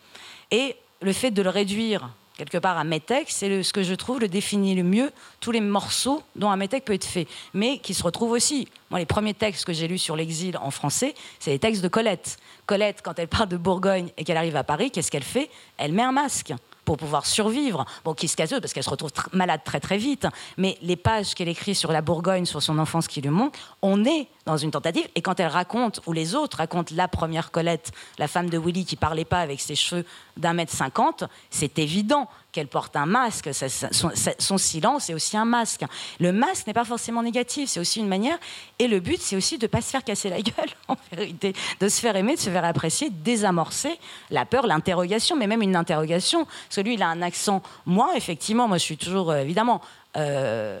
Et 0.49 0.75
le 1.01 1.13
fait 1.13 1.29
de 1.31 1.41
le 1.41 1.49
réduire 1.49 2.09
quelque 2.37 2.57
part 2.57 2.77
à 2.77 2.83
métèque, 2.83 3.27
c'est 3.29 3.63
ce 3.63 3.73
que 3.73 3.83
je 3.83 3.93
trouve 3.93 4.19
le 4.19 4.27
définit 4.27 4.75
le 4.75 4.83
mieux 4.83 5.11
tous 5.39 5.51
les 5.51 5.61
morceaux 5.61 6.23
dont 6.35 6.49
un 6.49 6.55
métèque 6.55 6.85
peut 6.85 6.93
être 6.93 7.05
fait, 7.05 7.27
mais 7.53 7.77
qui 7.79 7.93
se 7.93 8.03
retrouvent 8.03 8.31
aussi. 8.31 8.67
Moi, 8.89 8.99
les 8.99 9.05
premiers 9.05 9.33
textes 9.33 9.65
que 9.65 9.73
j'ai 9.73 9.87
lus 9.87 9.97
sur 9.97 10.15
l'exil 10.15 10.57
en 10.57 10.71
français, 10.71 11.15
c'est 11.39 11.51
les 11.51 11.59
textes 11.59 11.81
de 11.81 11.87
Colette. 11.87 12.37
Colette, 12.65 13.01
quand 13.03 13.17
elle 13.19 13.27
part 13.27 13.47
de 13.47 13.57
Bourgogne 13.57 14.09
et 14.17 14.23
qu'elle 14.23 14.37
arrive 14.37 14.55
à 14.55 14.63
Paris, 14.63 14.91
qu'est-ce 14.91 15.11
qu'elle 15.11 15.23
fait? 15.23 15.49
Elle 15.77 15.93
met 15.93 16.03
un 16.03 16.11
masque 16.11 16.53
pour 16.85 16.97
pouvoir 16.97 17.25
survivre. 17.25 17.85
Bon, 18.03 18.13
qui 18.13 18.27
se 18.27 18.35
casse 18.35 18.49
parce 18.49 18.73
qu'elle 18.73 18.83
se 18.83 18.89
retrouve 18.89 19.11
tr- 19.11 19.27
malade 19.31 19.61
très 19.63 19.79
très 19.79 19.97
vite. 19.97 20.27
Mais 20.57 20.77
les 20.81 20.97
pages 20.97 21.33
qu'elle 21.33 21.47
écrit 21.47 21.75
sur 21.75 21.91
la 21.91 22.01
Bourgogne, 22.01 22.45
sur 22.45 22.61
son 22.61 22.77
enfance 22.77 23.07
qui 23.07 23.21
lui 23.21 23.29
manque, 23.29 23.55
on 23.81 24.03
est 24.03 24.27
dans 24.45 24.57
une 24.57 24.71
tentative. 24.71 25.07
Et 25.15 25.21
quand 25.21 25.39
elle 25.39 25.47
raconte, 25.47 26.01
ou 26.05 26.13
les 26.13 26.35
autres 26.35 26.57
racontent 26.57 26.93
la 26.95 27.07
première 27.07 27.51
Colette, 27.51 27.91
la 28.17 28.27
femme 28.27 28.49
de 28.49 28.57
Willy 28.57 28.85
qui 28.85 28.95
parlait 28.95 29.25
pas 29.25 29.39
avec 29.39 29.61
ses 29.61 29.75
cheveux 29.75 30.05
d'un 30.37 30.53
mètre 30.53 30.73
cinquante, 30.73 31.23
c'est 31.49 31.79
évident 31.79 32.27
qu'elle 32.51 32.67
porte 32.67 32.95
un 32.95 33.05
masque. 33.05 33.49
Son, 33.53 34.57
silence 34.57 35.09
est 35.09 35.13
aussi 35.13 35.37
un 35.37 35.45
masque. 35.45 35.83
Le 36.19 36.31
masque 36.31 36.67
n'est 36.67 36.73
pas 36.73 36.85
forcément 36.85 37.23
négatif, 37.23 37.69
c'est 37.69 37.79
aussi 37.79 37.99
une 37.99 38.07
manière. 38.07 38.37
Et 38.79 38.87
le 38.87 38.99
but, 38.99 39.19
c'est 39.21 39.35
aussi 39.35 39.57
de 39.57 39.65
ne 39.65 39.67
pas 39.67 39.81
se 39.81 39.89
faire 39.89 40.03
casser 40.03 40.29
la 40.29 40.41
gueule, 40.41 40.69
en 40.87 40.97
vérité, 41.11 41.53
de 41.79 41.89
se 41.89 41.99
faire 41.99 42.15
aimer, 42.15 42.35
de 42.35 42.39
se 42.39 42.49
faire 42.49 42.65
apprécier, 42.65 43.09
désamorcer 43.09 43.97
la 44.29 44.45
peur, 44.45 44.67
l'interrogation, 44.67 45.35
mais 45.35 45.47
même 45.47 45.61
une 45.61 45.75
interrogation. 45.75 46.45
Parce 46.45 46.75
que 46.75 46.89
il 46.93 47.01
a 47.01 47.07
un 47.07 47.21
accent. 47.21 47.63
Moi, 47.85 48.11
effectivement, 48.15 48.67
moi, 48.67 48.77
je 48.77 48.83
suis 48.83 48.97
toujours, 48.97 49.31
euh, 49.31 49.37
évidemment, 49.37 49.81
euh, 50.17 50.79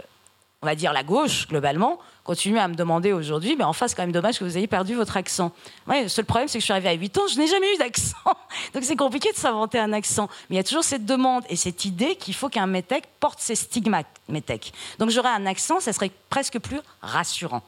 on 0.61 0.65
va 0.65 0.75
dire 0.75 0.93
la 0.93 1.03
gauche, 1.03 1.47
globalement, 1.47 1.99
continue 2.23 2.57
à 2.57 2.67
me 2.67 2.75
demander 2.75 3.11
aujourd'hui, 3.11 3.55
mais 3.57 3.63
enfin, 3.63 3.87
c'est 3.87 3.95
quand 3.95 4.03
même 4.03 4.11
dommage 4.11 4.39
que 4.39 4.43
vous 4.43 4.57
ayez 4.57 4.67
perdu 4.67 4.95
votre 4.95 5.17
accent. 5.17 5.51
Ouais, 5.87 6.03
le 6.03 6.07
seul 6.07 6.25
problème, 6.25 6.47
c'est 6.47 6.57
que 6.57 6.61
je 6.61 6.65
suis 6.65 6.71
arrivée 6.71 6.89
à 6.89 6.93
8 6.93 7.17
ans, 7.17 7.27
je 7.31 7.37
n'ai 7.37 7.47
jamais 7.47 7.73
eu 7.73 7.77
d'accent. 7.77 8.15
Donc 8.73 8.83
c'est 8.83 8.95
compliqué 8.95 9.31
de 9.31 9.37
s'inventer 9.37 9.79
un 9.79 9.91
accent. 9.93 10.29
Mais 10.49 10.55
il 10.55 10.57
y 10.57 10.61
a 10.61 10.63
toujours 10.63 10.83
cette 10.83 11.05
demande 11.05 11.43
et 11.49 11.55
cette 11.55 11.85
idée 11.85 12.15
qu'il 12.15 12.33
faut 12.33 12.49
qu'un 12.49 12.67
métèque 12.67 13.05
porte 13.19 13.39
ses 13.39 13.55
stigmates 13.55 14.07
métèques. 14.29 14.73
Donc 14.99 15.09
j'aurais 15.09 15.29
un 15.29 15.45
accent, 15.45 15.79
ça 15.79 15.91
serait 15.91 16.11
presque 16.29 16.59
plus 16.59 16.79
rassurant. 17.01 17.61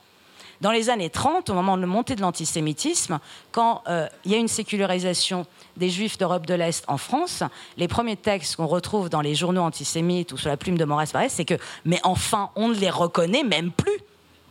Dans 0.62 0.70
les 0.70 0.88
années 0.88 1.10
30, 1.10 1.50
au 1.50 1.54
moment 1.54 1.76
de 1.76 1.82
la 1.82 1.86
montée 1.86 2.16
de 2.16 2.22
l'antisémitisme, 2.22 3.18
quand 3.52 3.82
euh, 3.88 4.08
il 4.24 4.32
y 4.32 4.34
a 4.34 4.38
une 4.38 4.48
sécularisation 4.48 5.46
des 5.76 5.90
juifs 5.90 6.16
d'Europe 6.16 6.46
de 6.46 6.54
l'Est 6.54 6.82
en 6.88 6.96
France, 6.96 7.42
les 7.76 7.88
premiers 7.88 8.16
textes 8.16 8.56
qu'on 8.56 8.66
retrouve 8.66 9.10
dans 9.10 9.20
les 9.20 9.34
journaux 9.34 9.60
antisémites 9.60 10.32
ou 10.32 10.38
sur 10.38 10.48
la 10.48 10.56
plume 10.56 10.78
de 10.78 10.84
Maurice 10.86 11.12
Barrès, 11.12 11.30
c'est 11.30 11.44
que, 11.44 11.58
mais 11.84 12.00
enfin, 12.04 12.50
on 12.56 12.68
ne 12.68 12.74
les 12.74 12.88
reconnaît 12.88 13.42
même 13.42 13.70
plus. 13.70 14.00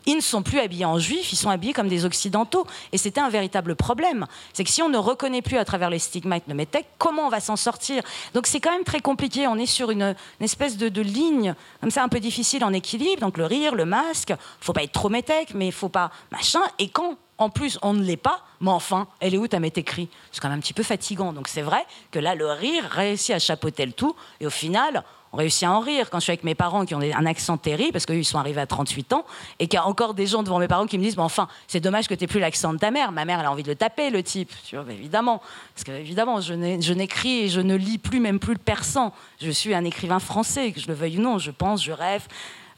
Ils 0.06 0.16
ne 0.16 0.22
sont 0.22 0.44
plus 0.44 0.60
habillés 0.60 0.86
en 0.86 1.00
juifs, 1.00 1.32
ils 1.32 1.38
sont 1.38 1.50
habillés 1.50 1.74
comme 1.74 1.88
des 1.88 2.06
occidentaux. 2.06 2.66
Et 2.92 2.98
c'était 2.98 3.22
un 3.22 3.30
véritable 3.30 3.76
problème. 3.76 4.26
C'est 4.54 4.64
que 4.64 4.70
si 4.70 4.82
on 4.82 4.90
ne 4.90 4.98
reconnaît 4.98 5.42
plus 5.42 5.58
à 5.58 5.66
travers 5.66 5.90
les 5.90 6.00
stigmates 6.00 6.44
le 6.48 6.54
métèque, 6.54 6.88
comment 6.98 7.28
on 7.28 7.30
va 7.30 7.40
s'en 7.40 7.56
sortir? 7.56 8.04
Donc 8.34 8.48
c'est 8.48 8.60
quand 8.60 8.72
même 8.72 8.84
très 8.84 9.02
compliqué. 9.02 9.48
On 9.48 9.58
est 9.58 9.66
sur 9.66 9.92
une, 9.92 10.16
espèce 10.42 10.78
de, 10.78 10.90
de 10.90 11.02
ligne 11.02 11.56
comme 11.82 11.92
ça 11.92 12.04
un 12.04 12.10
peu 12.10 12.20
difficile 12.20 12.64
en 12.64 12.74
équilibre. 12.74 13.22
Donc 13.22 13.38
le 13.38 13.46
rire, 13.46 13.76
le 13.76 13.86
masque, 13.86 14.34
faut 14.60 14.74
pas 14.74 14.84
être 14.84 14.92
trop 14.92 15.10
métèque, 15.10 15.54
mais 15.54 15.72
faut 15.72 15.90
pas 15.90 16.12
machin. 16.32 16.62
Et 16.80 16.90
quand 16.90 17.18
en 17.38 17.50
plus 17.50 17.78
on 17.82 17.94
ne 17.94 18.04
l'est 18.04 18.18
pas, 18.18 18.42
mais 18.62 18.72
enfin, 18.72 19.08
elle 19.20 19.34
est 19.34 19.38
où 19.38 19.48
ta 19.48 19.60
métécrie 19.60 20.10
C'est 20.32 20.42
quand 20.42 20.50
même 20.50 20.60
un 20.60 20.62
petit 20.62 20.74
peu 20.74 20.84
fatigant. 20.84 21.34
Donc 21.34 21.48
c'est 21.48 21.62
vrai 21.62 21.86
que 22.12 22.20
là, 22.20 22.36
le 22.36 22.48
rire 22.48 22.84
réussit 22.90 23.36
à 23.36 23.40
chapeauter 23.40 23.86
le 23.86 23.92
tout. 23.92 24.16
Et 24.40 24.48
au 24.48 24.52
final, 24.52 25.04
on 25.36 25.38
réussit 25.38 25.64
à 25.64 25.72
en 25.72 25.82
rire. 25.82 26.10
Quand 26.10 26.20
je 26.20 26.24
suis 26.24 26.32
avec 26.32 26.46
mes 26.46 26.56
parents 26.56 26.86
qui 26.86 26.96
ont 26.96 27.02
un 27.02 27.26
accent 27.26 27.58
terrible, 27.58 27.92
parce 27.92 28.06
qu'eux, 28.06 28.16
ils 28.16 28.26
sont 28.26 28.38
arrivés 28.38 28.62
à 28.62 28.66
38 28.66 29.12
ans, 29.12 29.26
et 29.60 29.68
qu'il 29.68 29.78
y 29.78 29.82
a 29.82 29.86
encore 29.86 30.14
des 30.14 30.28
gens 30.28 30.44
devant 30.44 30.60
mes 30.60 30.68
parents 30.68 30.86
qui 30.86 30.98
me 30.98 31.04
disent, 31.04 31.18
mais 31.18 31.24
enfin, 31.24 31.50
c'est 31.68 31.82
dommage 31.82 32.08
que 32.08 32.14
tu 32.14 32.26
plus 32.26 32.40
l'accent 32.40 32.74
de 32.74 32.80
ta 32.80 32.90
mère. 32.90 33.12
Ma 33.12 33.26
mère, 33.26 33.40
elle 33.42 33.46
a 33.46 33.52
envie 33.52 33.64
de 33.64 33.68
le 33.68 33.76
taper, 33.76 34.10
le 34.10 34.24
type. 34.24 34.52
Tu 34.66 34.78
vois, 34.78 34.86
évidemment. 34.92 35.42
Parce 35.74 35.84
que, 35.84 35.92
évidemment, 35.92 36.40
je 36.40 36.54
n'écris 36.94 37.42
et 37.42 37.50
je 37.50 37.60
ne 37.60 37.76
lis 37.76 37.98
plus, 37.98 38.22
même 38.22 38.40
plus 38.40 38.54
le 38.54 38.60
persan. 38.60 39.12
Je 39.42 39.52
suis 39.52 39.74
un 39.74 39.84
écrivain 39.84 40.20
français, 40.20 40.72
que 40.72 40.80
je 40.80 40.88
le 40.88 40.94
veuille 40.94 41.18
ou 41.20 41.22
non. 41.22 41.38
Je 41.38 41.52
pense, 41.52 41.84
je 41.84 41.92
rêve. 41.92 42.26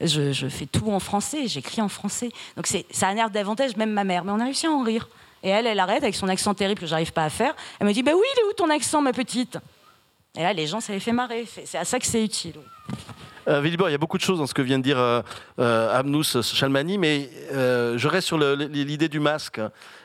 Je, 0.00 0.48
fais 0.48 0.66
tout 0.66 0.90
en 0.90 1.00
français, 1.00 1.46
j'écris 1.46 1.80
en 1.80 1.88
français. 1.88 2.30
Donc 2.56 2.66
ça 2.66 3.06
a 3.06 3.10
un 3.10 3.16
air 3.16 3.30
davantage, 3.30 3.76
même 3.76 3.92
ma 3.92 4.04
mère. 4.04 4.24
Mais 4.24 4.32
on 4.32 4.40
a 4.40 4.44
réussi 4.44 4.66
à 4.66 4.70
en 4.70 4.82
rire. 4.82 5.08
Et 5.44 5.48
elle, 5.48 5.66
elle 5.66 5.78
arrête 5.78 6.02
avec 6.02 6.16
son 6.16 6.28
accent 6.28 6.54
terrible 6.54 6.80
que 6.80 6.86
j'arrive 6.86 7.12
pas 7.12 7.24
à 7.24 7.30
faire. 7.30 7.54
Elle 7.78 7.86
me 7.86 7.92
dit, 7.92 8.02
bah 8.02 8.12
oui, 8.14 8.26
il 8.36 8.40
est 8.40 8.44
où 8.50 8.52
ton 8.54 8.70
accent, 8.70 9.00
ma 9.00 9.12
petite? 9.12 9.58
Et 10.36 10.42
là, 10.42 10.52
les 10.52 10.66
gens, 10.66 10.80
ça 10.80 10.92
les 10.92 11.00
fait 11.00 11.12
marrer. 11.12 11.46
C'est 11.64 11.78
à 11.78 11.84
ça 11.84 11.98
que 11.98 12.06
c'est 12.06 12.22
utile. 12.22 12.54
Euh, 13.48 13.60
Willibor, 13.62 13.88
il 13.88 13.92
y 13.92 13.94
a 13.94 13.98
beaucoup 13.98 14.18
de 14.18 14.22
choses 14.22 14.38
dans 14.38 14.46
ce 14.46 14.52
que 14.52 14.60
vient 14.60 14.78
de 14.78 14.82
dire 14.82 14.98
euh, 14.98 15.22
euh, 15.58 15.98
Amnous 15.98 16.42
Chalmani, 16.42 16.98
mais 16.98 17.30
euh, 17.52 17.96
je 17.96 18.06
reste 18.06 18.26
sur 18.26 18.36
l'idée 18.38 19.08
du 19.08 19.20
masque. 19.20 19.58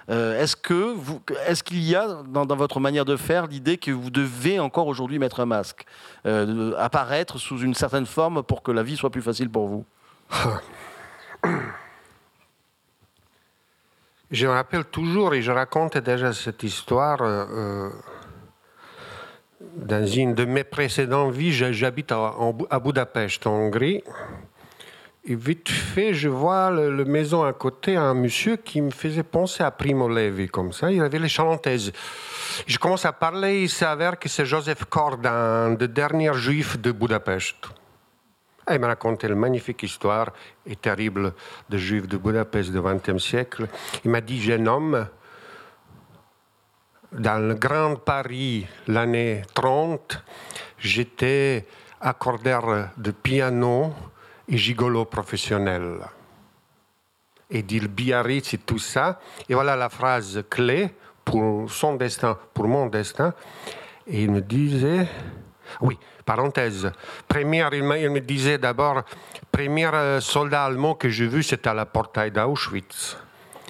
Euh, 0.10 0.42
est-ce 0.42 0.56
que 0.56 0.94
vous, 0.94 1.22
est-ce 1.46 1.62
qu'il 1.62 1.84
y 1.84 1.94
a 1.94 2.24
dans, 2.26 2.46
dans 2.46 2.56
votre 2.56 2.80
manière 2.80 3.04
de 3.04 3.18
faire 3.18 3.48
l'idée 3.48 3.78
que 3.78 3.92
vous 3.92 4.10
devez 4.10 4.60
encore 4.60 4.88
aujourd'hui 4.88 5.20
mettre 5.20 5.42
un 5.42 5.46
masque, 5.46 5.86
euh, 6.26 6.74
apparaître 6.78 7.38
sous 7.38 7.60
une 7.60 7.74
certaine 7.74 8.06
forme 8.06 8.44
pour 8.44 8.64
que 8.64 8.72
la 8.72 8.82
vie 8.82 8.96
soit 8.96 9.10
plus 9.10 9.22
facile 9.22 9.50
pour 9.50 9.68
vous? 9.68 9.86
Je 14.32 14.48
me 14.48 14.52
rappelle 14.52 14.86
toujours, 14.86 15.34
et 15.34 15.42
je 15.42 15.52
raconte 15.52 15.98
déjà 15.98 16.32
cette 16.32 16.64
histoire, 16.64 17.20
dans 19.76 20.06
une 20.06 20.34
de 20.34 20.46
mes 20.46 20.64
précédentes 20.64 21.34
vies, 21.34 21.52
j'habite 21.52 22.12
à, 22.12 22.80
Budapest, 22.84 23.48
en 23.48 23.54
Hongrie. 23.54 24.04
Et 25.26 25.36
vite 25.36 25.70
fait, 25.70 26.14
je 26.14 26.28
vois 26.28 26.70
le, 26.70 26.94
le 26.94 27.06
maison 27.06 27.44
à 27.44 27.54
côté, 27.54 27.96
un 27.96 28.14
monsieur 28.14 28.58
qui 28.58 28.82
me 28.82 28.92
faisait 28.92 29.24
penser 29.24 29.64
à 29.64 29.72
Primo 29.72 30.10
Levi, 30.10 30.48
comme 30.48 30.74
ça. 30.74 30.92
Il 30.92 31.02
avait 31.02 31.20
les 31.20 31.30
charentaises. 31.30 31.94
Je 32.68 32.78
commence 32.78 33.06
à 33.06 33.14
parler, 33.14 33.64
il 33.64 33.70
s'avère 33.70 34.20
que 34.20 34.28
c'est 34.28 34.46
Joseph 34.46 34.84
Kord, 34.86 35.20
un 35.24 35.72
des 35.72 35.88
derniers 35.88 36.34
juifs 36.34 36.78
de 36.78 36.92
Budapest. 36.92 37.56
Et 38.70 38.76
il 38.76 38.80
m'a 38.80 38.88
raconté 38.88 39.28
une 39.28 39.36
magnifique 39.36 39.84
histoire 39.84 40.32
et 40.66 40.76
terrible 40.76 41.34
de 41.70 41.78
juifs 41.78 42.08
de 42.08 42.18
Budapest 42.18 42.72
du 42.72 42.82
XXe 42.82 43.24
siècle. 43.24 43.68
Il 44.04 44.12
m'a 44.12 44.22
dit, 44.22 44.42
jeune 44.42 44.68
homme, 44.68 45.08
dans 47.14 47.48
le 47.48 47.56
Grand 47.56 47.96
Paris, 47.96 48.66
l'année 48.88 49.44
30, 49.54 50.24
j'étais 50.78 51.66
accordeur 52.02 52.90
de 52.98 53.12
piano 53.12 53.94
et 54.48 54.58
gigolo 54.58 55.06
professionnel. 55.06 56.00
Et 57.50 57.62
dit 57.62 57.80
le 57.80 57.88
Biarritz 57.88 58.54
et 58.54 58.58
tout 58.58 58.80
ça. 58.80 59.20
Et 59.48 59.54
voilà 59.54 59.76
la 59.76 59.90
phrase 59.90 60.44
clé 60.50 60.94
pour 61.24 61.70
son 61.70 61.96
destin, 61.96 62.38
pour 62.54 62.68
mon 62.68 62.88
destin. 62.88 63.34
Et 64.08 64.24
il 64.24 64.32
me 64.32 64.42
disait, 64.42 65.08
oui, 65.82 65.98
parenthèse, 66.26 66.92
première, 67.28 67.74
il 67.74 67.84
me 67.84 68.20
disait 68.20 68.58
d'abord, 68.58 69.04
premier 69.52 69.86
euh, 69.94 70.20
soldat 70.20 70.66
allemand 70.66 70.96
que 70.96 71.10
j'ai 71.10 71.28
vu, 71.28 71.44
c'était 71.44 71.70
à 71.70 71.74
la 71.74 71.86
portail 71.86 72.32
d'Auschwitz. 72.32 73.18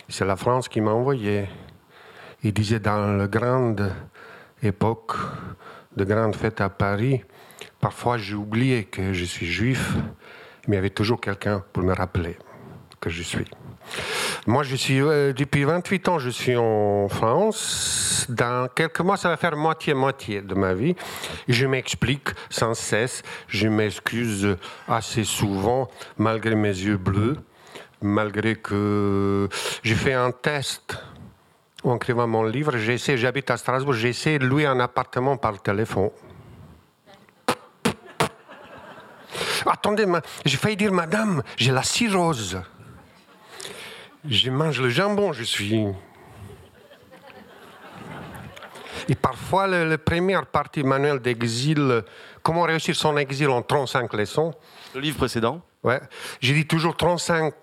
C'est 0.09 0.25
la 0.25 0.35
France 0.35 0.69
qui 0.69 0.81
m'a 0.81 0.91
envoyé. 0.91 1.47
Il 2.43 2.53
disait 2.53 2.79
dans 2.79 3.15
la 3.15 3.27
grande 3.27 3.89
époque 4.61 5.13
de 5.95 6.03
grandes 6.03 6.35
fêtes 6.35 6.59
à 6.59 6.69
Paris, 6.69 7.23
parfois 7.79 8.17
j'ai 8.17 8.35
oublié 8.35 8.83
que 8.83 9.13
je 9.13 9.23
suis 9.23 9.45
juif, 9.45 9.93
mais 10.67 10.75
il 10.75 10.77
y 10.77 10.79
avait 10.79 10.89
toujours 10.89 11.21
quelqu'un 11.21 11.63
pour 11.71 11.83
me 11.83 11.93
rappeler 11.93 12.37
que 12.99 13.09
je 13.09 13.23
suis. 13.23 13.45
Moi, 14.45 14.63
je 14.63 14.75
suis, 14.75 14.99
euh, 15.01 15.31
depuis 15.31 15.63
28 15.63 16.09
ans, 16.09 16.19
je 16.19 16.29
suis 16.29 16.55
en 16.55 17.07
France. 17.09 18.25
Dans 18.29 18.67
quelques 18.73 18.99
mois, 19.01 19.17
ça 19.17 19.29
va 19.29 19.37
faire 19.37 19.55
moitié-moitié 19.55 20.41
de 20.41 20.53
ma 20.53 20.73
vie. 20.73 20.95
Je 21.47 21.65
m'explique 21.65 22.29
sans 22.49 22.73
cesse. 22.73 23.23
Je 23.47 23.67
m'excuse 23.67 24.57
assez 24.87 25.23
souvent, 25.23 25.89
malgré 26.17 26.55
mes 26.55 26.69
yeux 26.69 26.97
bleus, 26.97 27.37
malgré 28.01 28.55
que 28.55 29.47
j'ai 29.81 29.95
fait 29.95 30.13
un 30.13 30.31
test 30.31 30.97
en 31.83 31.95
écrivant 31.95 32.27
mon 32.27 32.43
livre. 32.43 32.77
J'ai 32.77 32.93
essayé, 32.93 33.17
j'habite 33.17 33.49
à 33.51 33.57
Strasbourg, 33.57 33.93
j'ai 33.93 34.09
essayé 34.09 34.39
de 34.39 34.45
louer 34.45 34.65
un 34.65 34.79
appartement 34.79 35.37
par 35.37 35.61
téléphone. 35.61 36.09
Attendez, 39.65 40.05
j'ai 40.45 40.57
failli 40.57 40.75
dire, 40.75 40.91
madame, 40.91 41.41
j'ai 41.57 41.71
la 41.71 41.83
cirrhose. 41.83 42.61
Je 44.27 44.49
mange 44.49 44.81
le 44.81 44.89
jambon, 44.89 45.33
je 45.33 45.43
suis. 45.43 45.87
Et 49.09 49.15
parfois, 49.15 49.67
la, 49.67 49.97
première 49.97 50.45
partie 50.45 50.83
manuel 50.83 51.19
d'exil, 51.19 52.03
comment 52.43 52.63
réussir 52.63 52.95
son 52.95 53.17
exil 53.17 53.49
en 53.49 53.61
35 53.61 54.13
leçons. 54.13 54.53
Le 54.93 55.01
livre 55.01 55.17
précédent 55.17 55.61
Ouais. 55.83 55.99
J'ai 56.39 56.53
dit 56.53 56.65
toujours 56.65 56.95
35 56.95 57.53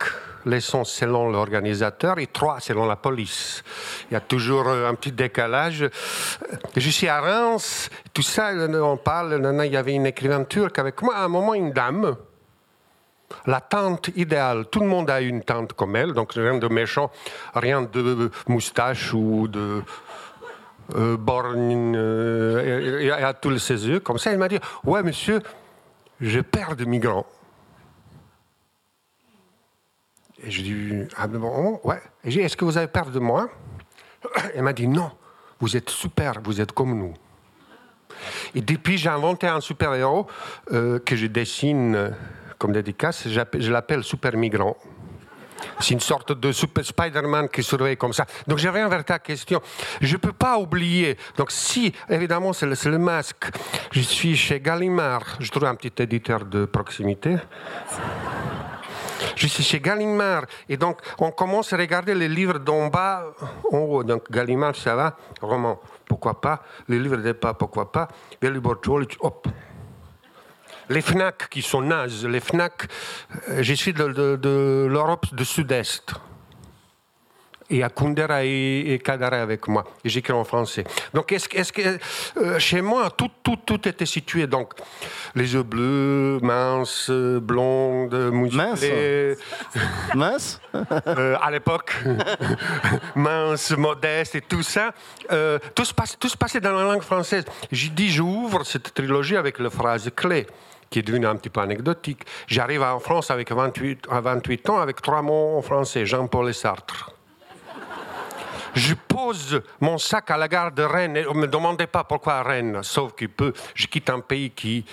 leçons 0.45 0.85
selon 0.85 1.31
l'organisateur 1.31 2.19
et 2.19 2.27
3 2.27 2.61
selon 2.61 2.87
la 2.87 2.97
police. 2.97 3.65
Il 4.11 4.15
y 4.15 4.17
a 4.17 4.21
toujours 4.21 4.69
euh, 4.69 4.89
un 4.89 4.95
petit 4.95 5.13
décalage. 5.13 5.89
Je 6.77 6.91
suis 6.91 7.09
à 7.09 7.21
Reims, 7.21 7.89
tout 8.13 8.23
ça, 8.23 8.53
on 8.53 8.99
parle, 8.99 9.41
il 9.65 9.73
y 9.73 9.77
avait 9.77 9.95
une 9.95 10.05
écrivaine 10.05 10.47
turque 10.47 10.79
avec 10.79 11.01
moi, 11.01 11.17
à 11.17 11.25
un 11.25 11.29
moment, 11.29 11.55
une 11.55 11.73
dame. 11.73 12.17
La 13.47 13.61
tante 13.61 14.11
idéale. 14.17 14.67
Tout 14.71 14.81
le 14.81 14.87
monde 14.87 15.09
a 15.09 15.21
une 15.21 15.43
tante 15.43 15.73
comme 15.73 15.97
elle, 15.97 16.13
donc 16.13 16.33
rien 16.33 16.59
de 16.59 16.69
méchant, 16.69 17.11
rien 17.55 17.83
de 17.83 18.31
moustache 18.49 19.15
ou 19.15 19.49
de 19.49 19.83
euh, 20.95 21.17
borgne 21.17 21.95
euh, 21.97 23.01
et, 23.01 23.11
à 23.11 23.35
tous 23.35 23.59
ses 23.59 23.87
yeux. 23.89 24.01
Comme 24.01 24.19
ça, 24.19 24.33
elle 24.33 24.39
m'a 24.39 24.49
dit 24.49 24.59
Ouais, 24.85 25.03
monsieur, 25.03 25.41
je 26.21 26.41
perds 26.41 26.77
de 26.77 26.85
migrants. 26.85 27.27
Et 30.43 30.51
je 30.51 30.63
dis, 30.63 30.93
ah 31.17 31.27
bon, 31.27 31.81
ouais. 31.85 32.01
Est-ce 32.25 32.57
que 32.57 32.65
vous 32.65 32.79
avez 32.79 32.87
peur 32.87 33.11
de 33.11 33.19
moi? 33.19 33.51
Elle 34.55 34.63
m'a 34.63 34.73
dit, 34.73 34.87
non, 34.87 35.11
vous 35.61 35.77
êtes 35.77 35.91
super, 35.91 36.41
vous 36.43 36.61
êtes 36.61 36.73
comme 36.73 36.97
nous. 36.99 37.15
Et 38.55 38.61
depuis, 38.61 38.99
j'ai 38.99 39.09
inventé 39.09 39.47
un 39.47 39.61
super-héros 39.61 40.27
euh, 40.73 40.99
que 40.99 41.17
je 41.17 41.27
dessine 41.27 41.95
euh, 41.95 42.11
comme 42.59 42.73
dédicace, 42.73 43.27
je 43.27 43.73
l'appelle 43.73 44.03
Super 44.03 44.37
Migrant. 44.37 44.77
C'est 45.81 45.95
une 45.95 46.01
sorte 46.01 46.33
de 46.33 46.53
super 46.53 46.85
Spider-Man 46.85 47.49
qui 47.49 47.63
surveille 47.63 47.97
comme 47.97 48.13
ça. 48.13 48.27
Donc 48.47 48.59
je 48.59 48.69
reviens 48.69 48.89
vers 48.89 49.05
ta 49.05 49.19
question. 49.19 49.61
Je 50.01 50.13
ne 50.13 50.19
peux 50.19 50.33
pas 50.33 50.59
oublier. 50.59 51.17
Donc 51.37 51.51
si, 51.51 51.93
évidemment, 52.09 52.53
c'est 52.53 52.67
le, 52.67 52.99
masque. 52.99 53.47
Je 53.93 54.01
suis 54.01 54.37
chez 54.37 54.61
Gallimard. 54.61 55.37
Je 55.39 55.51
trouve 55.51 55.65
un 55.65 55.75
petit 55.75 56.03
éditeur 56.03 56.45
de 56.45 56.65
proximité. 56.65 57.37
Je 59.37 59.47
suis 59.47 59.63
chez 59.63 59.81
Gallimard. 59.81 60.45
Et 60.69 60.77
donc, 60.77 60.99
on 61.19 61.31
commence 61.31 61.73
à 61.73 61.77
regarder 61.77 62.15
les 62.15 62.29
livres 62.29 62.59
d'en 62.59 62.89
bas 62.89 63.25
en 63.71 63.79
haut. 63.79 64.05
Donc, 64.05 64.31
Gallimard, 64.31 64.77
ça 64.77 64.95
va. 64.95 65.17
Roman, 65.41 65.81
pourquoi 66.07 66.41
pas. 66.41 66.63
Les 66.89 66.99
livres 66.99 67.17
de 67.17 67.33
pas, 67.33 67.55
pourquoi 67.55 67.91
pas. 67.91 68.09
Veli 68.41 68.61
hop. 69.21 69.49
Les 70.91 71.01
FNAC 71.01 71.49
qui 71.49 71.63
sont 71.63 71.83
nazes. 71.83 72.27
Les 72.27 72.41
FNAC, 72.41 72.89
je 73.61 73.75
suis 73.75 73.93
de, 73.93 74.09
de, 74.09 74.37
de 74.37 74.87
l'Europe 74.91 75.35
du 75.35 75.45
Sud-Est 75.45 76.15
et 77.71 77.83
à 77.83 77.89
Kundera 77.89 78.45
et, 78.45 78.93
et 78.93 78.99
Kadare 78.99 79.35
avec 79.35 79.69
moi. 79.69 79.85
Et 80.05 80.09
j'écris 80.09 80.33
en 80.33 80.45
français. 80.45 80.85
Donc, 81.15 81.31
est-ce, 81.33 81.49
est 81.55 81.73
que 81.73 81.99
euh, 82.39 82.59
chez 82.59 82.83
moi, 82.83 83.11
tout, 83.11 83.31
tout, 83.43 83.57
tout 83.65 83.89
était 83.89 84.07
situé. 84.07 84.47
Donc, 84.47 84.73
les 85.35 85.55
yeux 85.55 85.63
bleus, 85.63 86.41
minces, 86.43 87.11
blondes, 87.11 88.15
musclées. 88.33 89.37
Mince 90.15 90.61
euh, 91.07 91.37
À 91.41 91.51
l'époque, 91.51 91.95
mince, 93.15 93.71
modeste 93.77 94.35
et 94.35 94.41
tout 94.41 94.63
ça. 94.63 94.93
Euh, 95.31 95.59
tout, 95.75 95.85
se 95.85 95.95
passe, 95.95 96.19
tout 96.19 96.29
se 96.29 96.37
passait 96.37 96.61
dans 96.61 96.73
la 96.73 96.83
langue 96.83 97.03
française. 97.03 97.45
J'ai 97.71 97.89
dit, 97.91 98.11
j'ouvre 98.11 98.65
cette 98.65 98.93
trilogie 98.93 99.37
avec 99.37 99.59
la 99.61 99.71
phrase 99.71 100.11
clé 100.15 100.47
qui 100.91 100.99
est 100.99 101.03
devenue 101.03 101.27
un 101.27 101.37
petit 101.37 101.51
peu 101.51 101.61
anecdotique. 101.61 102.25
J'arrive 102.49 102.83
en 102.83 102.99
France 102.99 103.31
avec 103.31 103.53
28, 103.53 104.07
à 104.11 104.21
28 104.21 104.71
ans 104.71 104.79
avec 104.79 105.01
trois 105.01 105.23
mots 105.23 105.57
en 105.57 105.63
français, 105.63 106.05
Jean-Paul 106.05 106.51
et 106.51 106.53
Sartre. 106.53 107.15
Je 108.75 108.95
pose 108.95 109.63
mon 109.81 109.99
sac 109.99 110.31
à 110.31 110.37
la 110.37 110.49
gare 110.49 110.73
de 110.73 110.83
Rennes. 110.83 111.17
Et 111.17 111.25
ne 111.25 111.33
me 111.33 111.47
demandez 111.47 111.87
pas 111.87 112.05
pourquoi 112.05 112.43
Rennes, 112.43 112.81
sauf 112.83 113.13
que 113.15 113.27
peut, 113.27 113.53
je 113.75 113.87
quitte 113.87 114.11
un 114.11 114.21
pays 114.21 114.51
qui, 114.51 114.85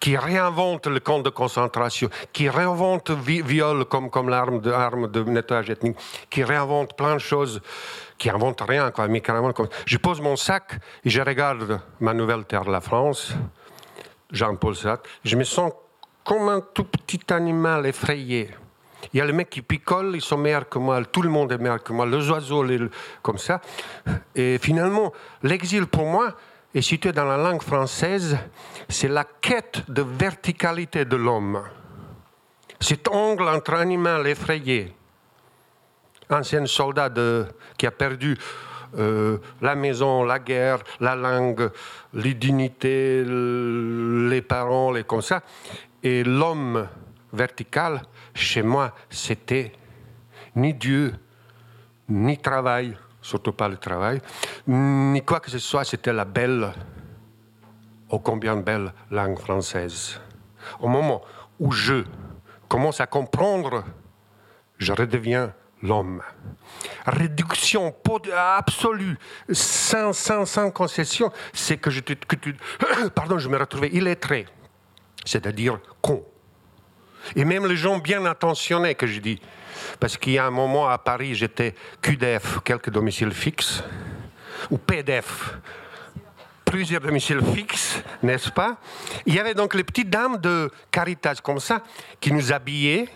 qui 0.00 0.16
réinvente 0.16 0.86
le 0.86 1.00
camp 1.00 1.18
de 1.20 1.30
concentration, 1.30 2.08
qui 2.32 2.48
réinvente 2.48 3.10
vi 3.10 3.42
viol 3.42 3.84
comme, 3.84 4.10
comme 4.10 4.28
l'arme 4.28 4.60
de, 4.60 4.70
arme 4.70 5.10
de 5.10 5.22
nettoyage 5.22 5.70
ethnique, 5.70 5.96
qui 6.30 6.44
réinvente 6.44 6.96
plein 6.96 7.14
de 7.14 7.20
choses, 7.20 7.60
qui 8.18 8.30
invente 8.30 8.62
rien, 8.66 8.90
quoi, 8.90 9.08
mais 9.08 9.20
carrément. 9.20 9.52
Comme... 9.52 9.68
Je 9.84 9.98
pose 9.98 10.20
mon 10.20 10.36
sac 10.36 10.78
et 11.04 11.10
je 11.10 11.20
regarde 11.20 11.80
ma 12.00 12.14
nouvelle 12.14 12.44
terre, 12.44 12.64
la 12.64 12.80
France, 12.80 13.34
Jean-Paul 14.30 14.74
Sartre. 14.74 15.08
Je 15.24 15.36
me 15.36 15.44
sens 15.44 15.72
comme 16.24 16.48
un 16.48 16.60
tout 16.60 16.84
petit 16.84 17.20
animal 17.32 17.86
effrayé. 17.86 18.50
Il 19.12 19.18
y 19.18 19.20
a 19.20 19.24
les 19.24 19.32
mecs 19.32 19.50
qui 19.50 19.62
picolent, 19.62 20.14
ils 20.14 20.20
sont 20.20 20.36
meilleurs 20.36 20.68
que 20.68 20.78
moi, 20.78 21.04
tout 21.04 21.22
le 21.22 21.28
monde 21.28 21.52
est 21.52 21.58
meilleur 21.58 21.82
que 21.82 21.92
moi, 21.92 22.06
les 22.06 22.28
oiseaux, 22.28 22.62
les, 22.62 22.80
comme 23.22 23.38
ça. 23.38 23.60
Et 24.34 24.58
finalement, 24.58 25.12
l'exil 25.42 25.86
pour 25.86 26.06
moi 26.06 26.34
est 26.74 26.82
situé 26.82 27.12
dans 27.12 27.24
la 27.24 27.36
langue 27.36 27.62
française, 27.62 28.36
c'est 28.88 29.08
la 29.08 29.24
quête 29.24 29.88
de 29.88 30.02
verticalité 30.02 31.04
de 31.04 31.16
l'homme. 31.16 31.62
Cet 32.80 33.08
angle 33.08 33.48
entre 33.48 33.74
animal 33.74 34.26
effrayé, 34.26 34.94
ancien 36.28 36.66
soldat 36.66 37.10
qui 37.78 37.86
a 37.86 37.90
perdu 37.90 38.36
euh, 38.98 39.38
la 39.60 39.74
maison, 39.74 40.24
la 40.24 40.38
guerre, 40.38 40.78
la 41.00 41.14
langue, 41.14 41.70
les 42.14 42.34
dignités, 42.34 43.24
les 43.24 44.42
parents, 44.42 44.92
les 44.92 45.04
comme 45.04 45.22
ça, 45.22 45.42
et 46.02 46.24
l'homme 46.24 46.88
vertical, 47.32 48.02
chez 48.34 48.62
moi, 48.62 48.94
c'était 49.10 49.72
ni 50.54 50.72
Dieu, 50.72 51.12
ni 52.08 52.38
travail, 52.38 52.96
surtout 53.20 53.52
pas 53.52 53.68
le 53.68 53.76
travail, 53.76 54.20
ni 54.66 55.22
quoi 55.22 55.40
que 55.40 55.50
ce 55.50 55.58
soit, 55.58 55.84
c'était 55.84 56.12
la 56.12 56.24
belle, 56.24 56.72
ô 58.08 58.18
combien 58.18 58.56
belle 58.56 58.92
langue 59.10 59.38
française. 59.38 60.20
Au 60.80 60.88
moment 60.88 61.22
où 61.58 61.72
je 61.72 62.04
commence 62.68 63.00
à 63.00 63.06
comprendre, 63.06 63.84
je 64.78 64.92
redeviens 64.92 65.52
l'homme. 65.82 66.22
Réduction 67.06 67.94
absolue, 68.34 69.16
sans, 69.50 70.12
sans, 70.12 70.46
sans 70.46 70.70
concession, 70.70 71.32
c'est 71.52 71.76
que 71.76 71.90
je, 71.90 72.00
que 72.00 72.36
tu, 72.36 72.56
pardon, 73.14 73.38
je 73.38 73.48
me 73.48 73.56
retrouvais 73.56 73.90
illettré, 73.90 74.46
c'est-à-dire 75.24 75.78
con. 76.00 76.24
Et 77.34 77.44
même 77.44 77.66
les 77.66 77.76
gens 77.76 77.98
bien 77.98 78.24
intentionnés 78.24 78.94
que 78.94 79.06
je 79.06 79.20
dis. 79.20 79.40
Parce 80.00 80.16
qu'il 80.16 80.34
y 80.34 80.38
a 80.38 80.46
un 80.46 80.50
moment 80.50 80.88
à 80.88 80.98
Paris, 80.98 81.34
j'étais 81.34 81.74
QDF, 82.00 82.60
quelques 82.64 82.90
domiciles 82.90 83.32
fixes, 83.32 83.82
ou 84.70 84.78
PDF, 84.78 85.58
plusieurs 86.64 87.00
domiciles 87.00 87.42
fixes, 87.54 88.02
n'est-ce 88.22 88.50
pas? 88.50 88.76
Il 89.26 89.34
y 89.34 89.38
avait 89.38 89.54
donc 89.54 89.74
les 89.74 89.84
petites 89.84 90.10
dames 90.10 90.38
de 90.38 90.70
Caritas 90.90 91.40
comme 91.42 91.60
ça, 91.60 91.82
qui 92.20 92.32
nous 92.32 92.52
habillaient. 92.52 93.08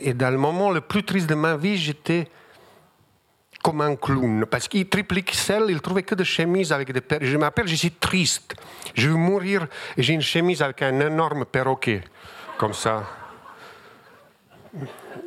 Et 0.00 0.14
dans 0.14 0.30
le 0.30 0.38
moment 0.38 0.70
le 0.70 0.80
plus 0.80 1.02
triste 1.02 1.28
de 1.28 1.34
ma 1.34 1.56
vie, 1.56 1.76
j'étais 1.76 2.28
comme 3.62 3.80
un 3.80 3.96
clown. 3.96 4.46
Parce 4.46 4.68
qu'il 4.68 4.88
XL, 4.88 5.66
il 5.68 5.80
trouvait 5.80 6.02
que 6.02 6.14
des 6.14 6.24
chemises 6.24 6.72
avec 6.72 6.92
des 6.92 7.00
perroquets. 7.00 7.26
Je 7.26 7.36
m'appelle, 7.36 7.68
je 7.68 7.74
suis 7.74 7.90
triste. 7.90 8.54
Je 8.94 9.08
veux 9.08 9.16
mourir 9.16 9.66
et 9.96 10.02
j'ai 10.02 10.14
une 10.14 10.22
chemise 10.22 10.62
avec 10.62 10.82
un 10.82 11.00
énorme 11.00 11.44
perroquet. 11.44 12.02
Comme 12.58 12.74
ça. 12.74 13.04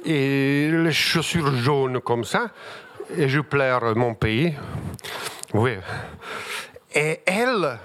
Et 0.06 0.70
les 0.72 0.92
chaussures 0.92 1.56
jaunes 1.56 2.00
comme 2.02 2.24
ça. 2.24 2.52
Et 3.18 3.28
je 3.28 3.42
pleure 3.42 3.96
mon 3.96 4.14
pays. 4.14 4.56
Oui. 5.54 5.72
Et 6.94 7.22
elle, 7.26 7.80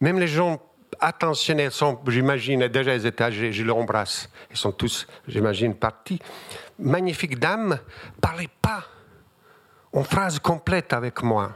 même 0.00 0.18
les 0.18 0.28
gens 0.28 0.60
attentionnés 1.00 1.70
sont, 1.70 1.98
j'imagine, 2.08 2.68
déjà 2.68 2.92
les 2.92 3.06
étages, 3.06 3.34
je 3.34 3.62
les 3.62 3.70
embrasse. 3.70 4.28
Ils 4.50 4.56
sont 4.56 4.72
tous, 4.72 5.06
j'imagine, 5.26 5.74
partis. 5.74 6.20
Magnifiques 6.78 7.38
dames, 7.38 7.78
parlaient 8.20 8.50
pas 8.60 8.84
en 9.92 10.04
phrase 10.04 10.38
complète 10.38 10.92
avec 10.92 11.22
moi. 11.22 11.52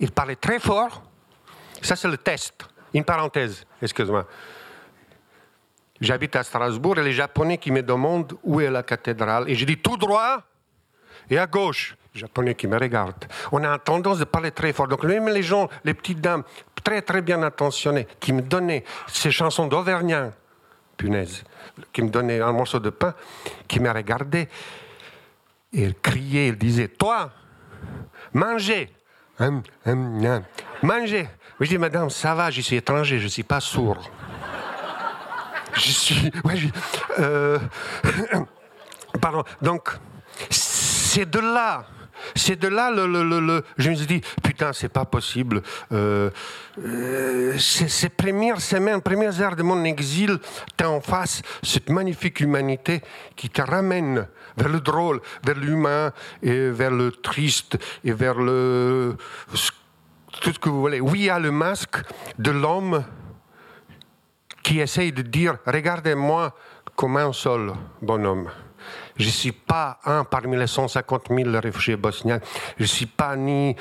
Il 0.00 0.10
parlait 0.10 0.36
très 0.36 0.58
fort. 0.58 1.02
Ça, 1.82 1.96
c'est 1.96 2.08
le 2.08 2.16
test. 2.16 2.66
Une 2.92 3.04
parenthèse, 3.04 3.64
excuse-moi. 3.80 4.26
J'habite 6.00 6.34
à 6.36 6.42
Strasbourg 6.42 6.98
et 6.98 7.02
les 7.02 7.12
Japonais 7.12 7.58
qui 7.58 7.70
me 7.70 7.82
demandent 7.82 8.32
où 8.42 8.60
est 8.60 8.70
la 8.70 8.82
cathédrale. 8.82 9.48
Et 9.48 9.54
je 9.54 9.64
dis 9.64 9.76
tout 9.76 9.96
droit 9.96 10.42
et 11.28 11.38
à 11.38 11.46
gauche. 11.46 11.96
Japonais 12.12 12.56
qui 12.56 12.66
me 12.66 12.76
regardent. 12.76 13.26
On 13.52 13.62
a 13.62 13.78
tendance 13.78 14.18
de 14.18 14.24
parler 14.24 14.50
très 14.50 14.72
fort. 14.72 14.88
Donc, 14.88 15.04
même 15.04 15.28
les 15.28 15.44
gens, 15.44 15.68
les 15.84 15.94
petites 15.94 16.20
dames, 16.20 16.42
très 16.82 17.02
très 17.02 17.22
bien 17.22 17.42
intentionnées, 17.42 18.06
qui 18.18 18.32
me 18.32 18.42
donnaient 18.42 18.84
ces 19.06 19.30
chansons 19.30 19.66
d'Auvergnat, 19.66 20.32
punaise, 20.96 21.44
qui 21.92 22.02
me 22.02 22.10
donnaient 22.10 22.40
un 22.40 22.52
morceau 22.52 22.78
de 22.78 22.90
pain, 22.90 23.14
qui 23.66 23.80
me 23.80 23.90
regardaient, 23.90 24.48
et 25.72 25.84
elles 25.84 25.94
criaient, 25.94 26.48
elles 26.48 26.58
disaient 26.58 26.88
Toi, 26.88 27.30
Mangez. 28.32 28.92
Hum, 29.38 29.62
hum, 29.86 30.24
hum. 30.24 30.44
Mangez. 30.82 31.28
Je 31.60 31.68
dis, 31.68 31.78
madame, 31.78 32.10
ça 32.10 32.34
va, 32.34 32.50
je 32.50 32.60
suis 32.60 32.76
étranger, 32.76 33.18
je 33.18 33.24
ne 33.24 33.28
suis 33.28 33.42
pas 33.42 33.60
sourd. 33.60 33.98
je 35.74 35.90
suis. 35.90 36.32
Euh... 37.18 37.58
Pardon. 39.20 39.44
Donc, 39.60 39.90
c'est 40.50 41.28
de 41.28 41.38
là 41.38 41.86
C'est 42.34 42.56
de 42.56 42.68
là, 42.68 42.90
le, 42.90 43.06
le, 43.06 43.22
le, 43.22 43.64
je 43.78 43.90
me 43.90 43.94
suis 43.94 44.06
dit, 44.06 44.20
putain, 44.42 44.72
c'est 44.72 44.88
pas 44.88 45.04
possible. 45.04 45.62
Euh, 45.92 46.30
euh, 46.78 47.58
ces 47.58 48.08
premières 48.08 48.60
semaines, 48.60 49.00
premières 49.00 49.40
heures 49.40 49.56
de 49.56 49.62
mon 49.62 49.84
exil, 49.84 50.38
t'es 50.76 50.84
en 50.84 51.00
face 51.00 51.42
cette 51.62 51.90
magnifique 51.90 52.40
humanité 52.40 53.02
qui 53.36 53.50
te 53.50 53.62
ramène 53.62 54.26
vers 54.56 54.68
le 54.68 54.80
drôle, 54.80 55.20
vers 55.44 55.56
l'humain, 55.56 56.12
et 56.42 56.70
vers 56.70 56.90
le 56.90 57.12
triste, 57.12 57.78
et 58.04 58.12
vers 58.12 58.34
le 58.34 59.16
tout 60.40 60.52
ce 60.52 60.58
que 60.58 60.68
vous 60.68 60.80
voulez. 60.80 61.00
Oui, 61.00 61.20
il 61.20 61.24
y 61.24 61.30
a 61.30 61.38
le 61.38 61.50
masque 61.50 61.96
de 62.38 62.50
l'homme 62.50 63.04
qui 64.62 64.80
essaye 64.80 65.12
de 65.12 65.22
dire, 65.22 65.58
regardez-moi 65.66 66.54
comme 66.94 67.16
un 67.16 67.32
seul 67.32 67.72
bonhomme. 68.00 68.48
Je 69.20 69.26
ne 69.26 69.30
suis 69.30 69.52
pas 69.52 69.98
un 70.06 70.24
parmi 70.24 70.56
les 70.56 70.66
150 70.66 71.28
000 71.28 71.50
réfugiés 71.60 71.96
bosniens. 71.96 72.40
Je 72.78 72.84
ne 72.84 72.88
suis 72.88 73.04
pas 73.04 73.36
ni 73.36 73.76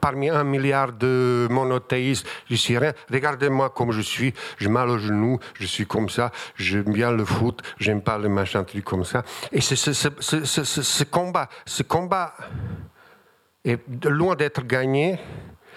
parmi 0.00 0.30
un 0.30 0.44
milliard 0.44 0.92
de 0.92 1.48
monothéistes. 1.50 2.24
Je 2.48 2.54
suis 2.54 2.78
rien. 2.78 2.92
Regardez-moi 3.12 3.70
comme 3.70 3.90
je 3.90 4.02
suis. 4.02 4.32
J'ai 4.58 4.68
mal. 4.68 4.88
Je 4.98 5.66
suis 5.66 5.84
comme 5.84 6.08
ça. 6.08 6.30
J'aime 6.54 6.92
bien 6.92 7.10
le 7.10 7.24
foot. 7.24 7.60
J'aime 7.78 8.02
pas 8.02 8.18
le 8.18 8.28
machin 8.28 8.62
truc 8.62 8.84
comme 8.84 9.04
ça. 9.04 9.24
Et 9.50 9.60
ce 9.60 11.04
combat, 11.04 11.48
ce 11.64 11.82
combat 11.82 12.34
est 13.64 13.80
loin 14.04 14.36
d'être 14.36 14.62
gagné. 14.64 15.18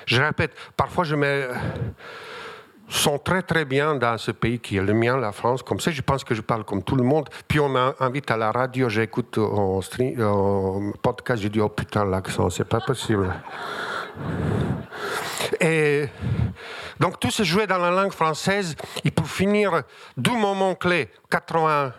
Je 0.06 0.22
répète, 0.22 0.54
parfois 0.78 1.04
je 1.06 1.16
me 1.16 1.50
sont 2.90 3.20
très 3.20 3.44
très 3.44 3.66
bien 3.66 3.96
dans 3.96 4.18
ce 4.18 4.32
pays 4.32 4.60
qui 4.60 4.78
est 4.78 4.82
le 4.82 4.94
mien, 4.94 5.18
la 5.18 5.32
France. 5.32 5.62
Comme 5.62 5.80
ça, 5.80 5.92
je 5.92 6.02
pense 6.02 6.24
que 6.24 6.34
je 6.34 6.42
parle 6.42 6.64
comme 6.64 6.84
tout 6.84 6.96
le 6.96 7.04
monde. 7.04 7.30
Puis 7.48 7.60
on 7.60 7.70
m'invite 7.70 8.30
à 8.32 8.38
la 8.38 8.52
radio, 8.52 8.90
j'écoute 8.90 9.38
en, 9.38 9.80
podcast, 11.02 11.42
je 11.44 11.48
dis 11.48 11.62
oh 11.62 11.70
putain 11.70 12.04
l'accent, 12.06 12.50
c'est 12.50 12.68
pas 12.68 12.80
possible. 12.80 13.32
Et 15.62 16.08
donc 17.00 17.20
tout 17.20 17.32
se 17.32 17.44
jouait 17.44 17.68
dans 17.68 17.78
la 17.78 17.92
langue 17.92 18.12
française. 18.12 18.76
Et 19.06 19.12
pour 19.12 19.28
finir, 19.30 19.84
deux 20.18 20.36
moments 20.36 20.76
clés, 20.76 21.10
80 21.30 21.94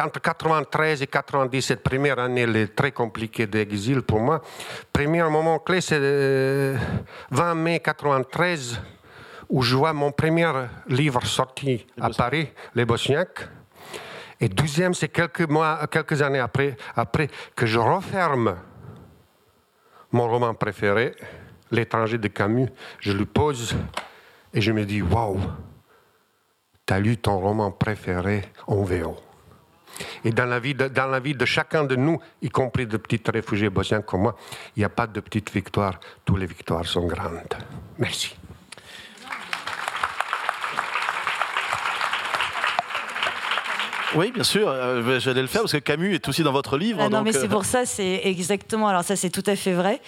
entre 0.00 0.20
93 0.20 1.02
et 1.02 1.06
97, 1.08 1.82
première 1.82 2.20
année 2.20 2.42
est 2.42 2.76
très 2.76 2.92
compliquée 2.92 3.48
d'exil 3.48 4.02
pour 4.02 4.20
moi. 4.20 4.40
Premier 4.92 5.24
moment 5.24 5.58
clé, 5.58 5.80
c'est 5.80 5.98
20 5.98 6.02
euh, 6.04 7.54
mai 7.54 7.80
93 7.80 8.80
où 9.48 9.62
je 9.62 9.76
vois 9.76 9.92
mon 9.92 10.12
premier 10.12 10.50
livre 10.88 11.24
sorti 11.24 11.86
à 12.00 12.10
Paris, 12.10 12.48
Les 12.74 12.84
Bosniaques. 12.84 13.48
Et 14.40 14.48
deuxième, 14.48 14.94
c'est 14.94 15.08
quelques 15.08 15.48
mois, 15.48 15.86
quelques 15.90 16.20
années 16.22 16.40
après, 16.40 16.76
après 16.96 17.28
que 17.54 17.66
je 17.66 17.78
referme 17.78 18.56
mon 20.12 20.28
roman 20.28 20.54
préféré, 20.54 21.14
L'étranger 21.70 22.18
de 22.18 22.28
Camus. 22.28 22.68
Je 23.00 23.12
le 23.12 23.24
pose 23.24 23.74
et 24.52 24.60
je 24.60 24.70
me 24.70 24.84
dis, 24.84 25.02
waouh, 25.02 25.40
tu 26.86 26.92
as 26.92 27.00
lu 27.00 27.16
ton 27.16 27.38
roman 27.38 27.72
préféré 27.72 28.44
en 28.66 28.82
VO. 28.84 29.16
Et 30.24 30.30
dans 30.30 30.46
la, 30.46 30.58
vie 30.58 30.74
de, 30.74 30.88
dans 30.88 31.06
la 31.06 31.20
vie 31.20 31.34
de 31.34 31.44
chacun 31.44 31.84
de 31.84 31.96
nous, 31.96 32.20
y 32.42 32.48
compris 32.48 32.86
de 32.86 32.96
petits 32.96 33.22
réfugiés 33.30 33.70
bosniens 33.70 34.02
comme 34.02 34.22
moi, 34.22 34.36
il 34.76 34.80
n'y 34.80 34.84
a 34.84 34.88
pas 34.88 35.06
de 35.06 35.20
petites 35.20 35.52
victoires. 35.52 35.98
Toutes 36.24 36.38
les 36.38 36.46
victoires 36.46 36.86
sont 36.86 37.06
grandes. 37.06 37.54
Merci. 37.98 38.36
Oui, 44.14 44.30
bien 44.32 44.44
sûr, 44.44 44.68
euh, 44.68 45.18
j'allais 45.18 45.42
le 45.42 45.48
faire 45.48 45.62
parce 45.62 45.72
que 45.72 45.78
Camus 45.78 46.14
est 46.14 46.28
aussi 46.28 46.42
dans 46.42 46.52
votre 46.52 46.76
livre. 46.76 47.00
Ah 47.02 47.08
non, 47.08 47.22
mais 47.22 47.32
c'est 47.32 47.44
euh, 47.44 47.48
pour 47.48 47.64
ça, 47.64 47.84
c'est 47.84 48.22
exactement. 48.24 48.88
Alors, 48.88 49.04
ça, 49.04 49.16
c'est 49.16 49.30
tout 49.30 49.42
à 49.46 49.56
fait 49.56 49.72
vrai 49.72 50.00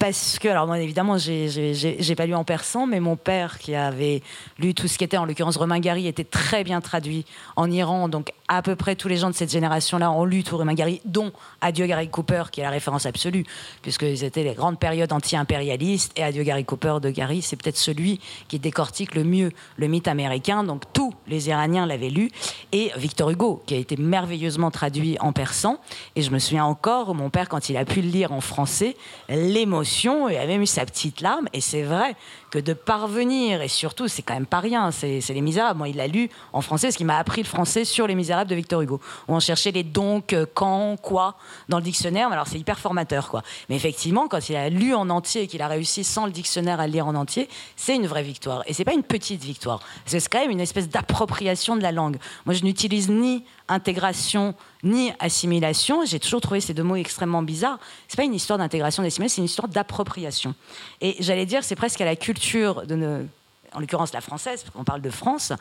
parce 0.00 0.38
que, 0.38 0.48
alors 0.48 0.66
moi 0.66 0.78
évidemment, 0.78 1.18
j'ai 1.18 2.14
pas 2.16 2.24
lu 2.24 2.34
en 2.34 2.42
persan, 2.42 2.86
mais 2.86 3.00
mon 3.00 3.16
père 3.16 3.58
qui 3.58 3.74
avait 3.74 4.22
lu 4.58 4.72
tout 4.72 4.88
ce 4.88 4.96
qui 4.96 5.04
était, 5.04 5.18
en 5.18 5.26
l'occurrence 5.26 5.58
Romain 5.58 5.78
Gary, 5.78 6.06
était 6.06 6.24
très 6.24 6.64
bien 6.64 6.80
traduit 6.80 7.26
en 7.54 7.70
Iran. 7.70 8.08
Donc 8.08 8.32
à 8.48 8.62
peu 8.62 8.76
près 8.76 8.96
tous 8.96 9.08
les 9.08 9.18
gens 9.18 9.28
de 9.28 9.34
cette 9.34 9.52
génération-là 9.52 10.10
ont 10.10 10.24
lu 10.24 10.42
tout 10.42 10.56
Romain 10.56 10.72
Gary, 10.72 11.02
dont 11.04 11.32
Adieu 11.60 11.84
Gary 11.84 12.08
Cooper, 12.08 12.44
qui 12.50 12.60
est 12.60 12.64
la 12.64 12.70
référence 12.70 13.04
absolue, 13.04 13.44
puisque 13.82 14.16
c'était 14.16 14.42
les 14.42 14.54
grandes 14.54 14.78
périodes 14.78 15.12
anti-impérialistes. 15.12 16.12
Et 16.16 16.24
Adieu 16.24 16.44
Gary 16.44 16.64
Cooper 16.64 16.96
de 17.02 17.10
Gary, 17.10 17.42
c'est 17.42 17.56
peut-être 17.56 17.76
celui 17.76 18.20
qui 18.48 18.58
décortique 18.58 19.14
le 19.14 19.22
mieux 19.22 19.52
le 19.76 19.86
mythe 19.86 20.08
américain. 20.08 20.64
Donc 20.64 20.84
tous 20.94 21.12
les 21.28 21.50
Iraniens 21.50 21.84
l'avaient 21.84 22.08
lu. 22.08 22.30
Et 22.72 22.90
Victor 22.96 23.28
Hugo, 23.28 23.62
qui 23.66 23.74
a 23.74 23.76
été 23.76 23.98
merveilleusement 23.98 24.70
traduit 24.70 25.18
en 25.20 25.34
persan. 25.34 25.76
Et 26.16 26.22
je 26.22 26.30
me 26.30 26.38
souviens 26.38 26.64
encore, 26.64 27.14
mon 27.14 27.28
père, 27.28 27.50
quand 27.50 27.68
il 27.68 27.76
a 27.76 27.84
pu 27.84 28.00
le 28.00 28.08
lire 28.08 28.32
en 28.32 28.40
français, 28.40 28.96
l'émotion 29.28 29.89
et 30.28 30.38
a 30.38 30.46
même 30.46 30.62
eu 30.62 30.66
sa 30.66 30.84
petite 30.84 31.20
larme. 31.20 31.48
Et 31.52 31.60
c'est 31.60 31.82
vrai 31.82 32.14
que 32.50 32.58
de 32.58 32.72
parvenir, 32.72 33.62
et 33.62 33.68
surtout, 33.68 34.08
c'est 34.08 34.22
quand 34.22 34.34
même 34.34 34.46
pas 34.46 34.60
rien, 34.60 34.90
c'est 34.90 35.20
Les 35.28 35.40
Misérables. 35.40 35.78
Moi, 35.78 35.88
il 35.88 35.96
l'a 35.96 36.06
lu 36.06 36.28
en 36.52 36.60
français, 36.60 36.90
ce 36.90 36.98
qui 36.98 37.04
m'a 37.04 37.18
appris 37.18 37.42
le 37.42 37.46
français 37.46 37.84
sur 37.84 38.06
Les 38.06 38.14
Misérables 38.14 38.50
de 38.50 38.54
Victor 38.54 38.82
Hugo, 38.82 39.00
où 39.28 39.34
on 39.34 39.40
cherchait 39.40 39.70
les 39.70 39.84
donc, 39.84 40.32
euh, 40.32 40.46
quand, 40.52 40.96
quoi 41.00 41.36
dans 41.68 41.78
le 41.78 41.82
dictionnaire. 41.82 42.30
Alors, 42.32 42.46
c'est 42.46 42.58
hyper 42.58 42.78
formateur, 42.78 43.28
quoi. 43.28 43.42
Mais 43.68 43.76
effectivement, 43.76 44.28
quand 44.28 44.48
il 44.48 44.56
a 44.56 44.68
lu 44.68 44.94
en 44.94 45.10
entier 45.10 45.42
et 45.42 45.46
qu'il 45.46 45.62
a 45.62 45.68
réussi 45.68 46.04
sans 46.04 46.26
le 46.26 46.32
dictionnaire 46.32 46.80
à 46.80 46.86
le 46.86 46.92
lire 46.92 47.06
en 47.06 47.14
entier, 47.14 47.48
c'est 47.76 47.94
une 47.94 48.06
vraie 48.06 48.22
victoire. 48.22 48.62
Et 48.66 48.74
c'est 48.74 48.84
pas 48.84 48.94
une 48.94 49.02
petite 49.02 49.42
victoire. 49.42 49.80
C'est 50.06 50.26
quand 50.28 50.40
même 50.40 50.50
une 50.50 50.60
espèce 50.60 50.88
d'appropriation 50.88 51.76
de 51.76 51.82
la 51.82 51.92
langue. 51.92 52.16
Moi, 52.46 52.54
je 52.54 52.64
n'utilise 52.64 53.08
ni 53.08 53.44
intégration 53.70 54.54
ni 54.82 55.12
assimilation. 55.18 56.04
J'ai 56.04 56.20
toujours 56.20 56.40
trouvé 56.40 56.60
ces 56.60 56.74
deux 56.74 56.82
mots 56.82 56.96
extrêmement 56.96 57.42
bizarres. 57.42 57.78
C'est 58.08 58.16
pas 58.16 58.24
une 58.24 58.34
histoire 58.34 58.58
d'intégration, 58.58 59.02
d'assimilation, 59.02 59.34
c'est 59.36 59.40
une 59.40 59.46
histoire 59.46 59.68
d'appropriation. 59.68 60.54
Et 61.00 61.16
j'allais 61.20 61.46
dire, 61.46 61.64
c'est 61.64 61.76
presque 61.76 62.00
à 62.00 62.04
la 62.04 62.16
culture 62.16 62.86
de 62.86 63.24
en 63.72 63.78
l'occurrence 63.78 64.12
la 64.12 64.20
française, 64.20 64.62
parce 64.62 64.74
qu'on 64.74 64.84
parle 64.84 65.00
de 65.00 65.10
France, 65.10 65.52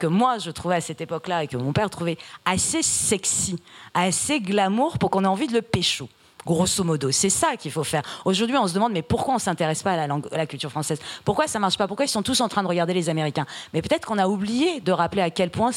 que 0.00 0.06
moi 0.08 0.38
je 0.38 0.50
trouvais 0.50 0.76
à 0.76 0.80
cette 0.80 1.00
époque-là 1.00 1.44
et 1.44 1.46
que 1.46 1.56
mon 1.56 1.72
père 1.72 1.90
trouvait 1.90 2.18
assez 2.44 2.82
sexy, 2.82 3.56
assez 3.94 4.40
glamour 4.40 4.98
pour 4.98 5.10
qu'on 5.10 5.24
ait 5.24 5.28
envie 5.28 5.46
de 5.46 5.52
le 5.52 5.62
pécho. 5.62 6.08
Grosso 6.44 6.82
modo, 6.82 7.10
c'est 7.12 7.30
ça 7.30 7.56
qu'il 7.56 7.70
faut 7.70 7.84
faire. 7.84 8.02
Aujourd'hui, 8.24 8.56
on 8.56 8.66
se 8.66 8.74
demande 8.74 8.92
mais 8.92 9.02
pourquoi 9.02 9.34
on 9.34 9.38
s'intéresse 9.38 9.82
pas 9.82 9.92
à 9.92 9.96
la, 9.96 10.06
langue, 10.08 10.26
à 10.32 10.36
la 10.36 10.46
culture 10.46 10.70
française? 10.70 10.98
Pourquoi 11.24 11.46
ça 11.46 11.60
marche 11.60 11.78
pas? 11.78 11.86
Pourquoi 11.86 12.04
ils 12.04 12.08
sont 12.08 12.22
tous 12.22 12.40
en 12.40 12.48
train 12.48 12.62
de 12.62 12.68
regarder 12.68 12.94
les 12.94 13.08
Américains? 13.08 13.46
Mais 13.72 13.80
peut-être 13.80 14.06
qu'on 14.06 14.18
a 14.18 14.26
oublié 14.26 14.80
de 14.80 14.90
rappeler 14.90 15.22
à 15.22 15.30
quel 15.30 15.50
point 15.50 15.70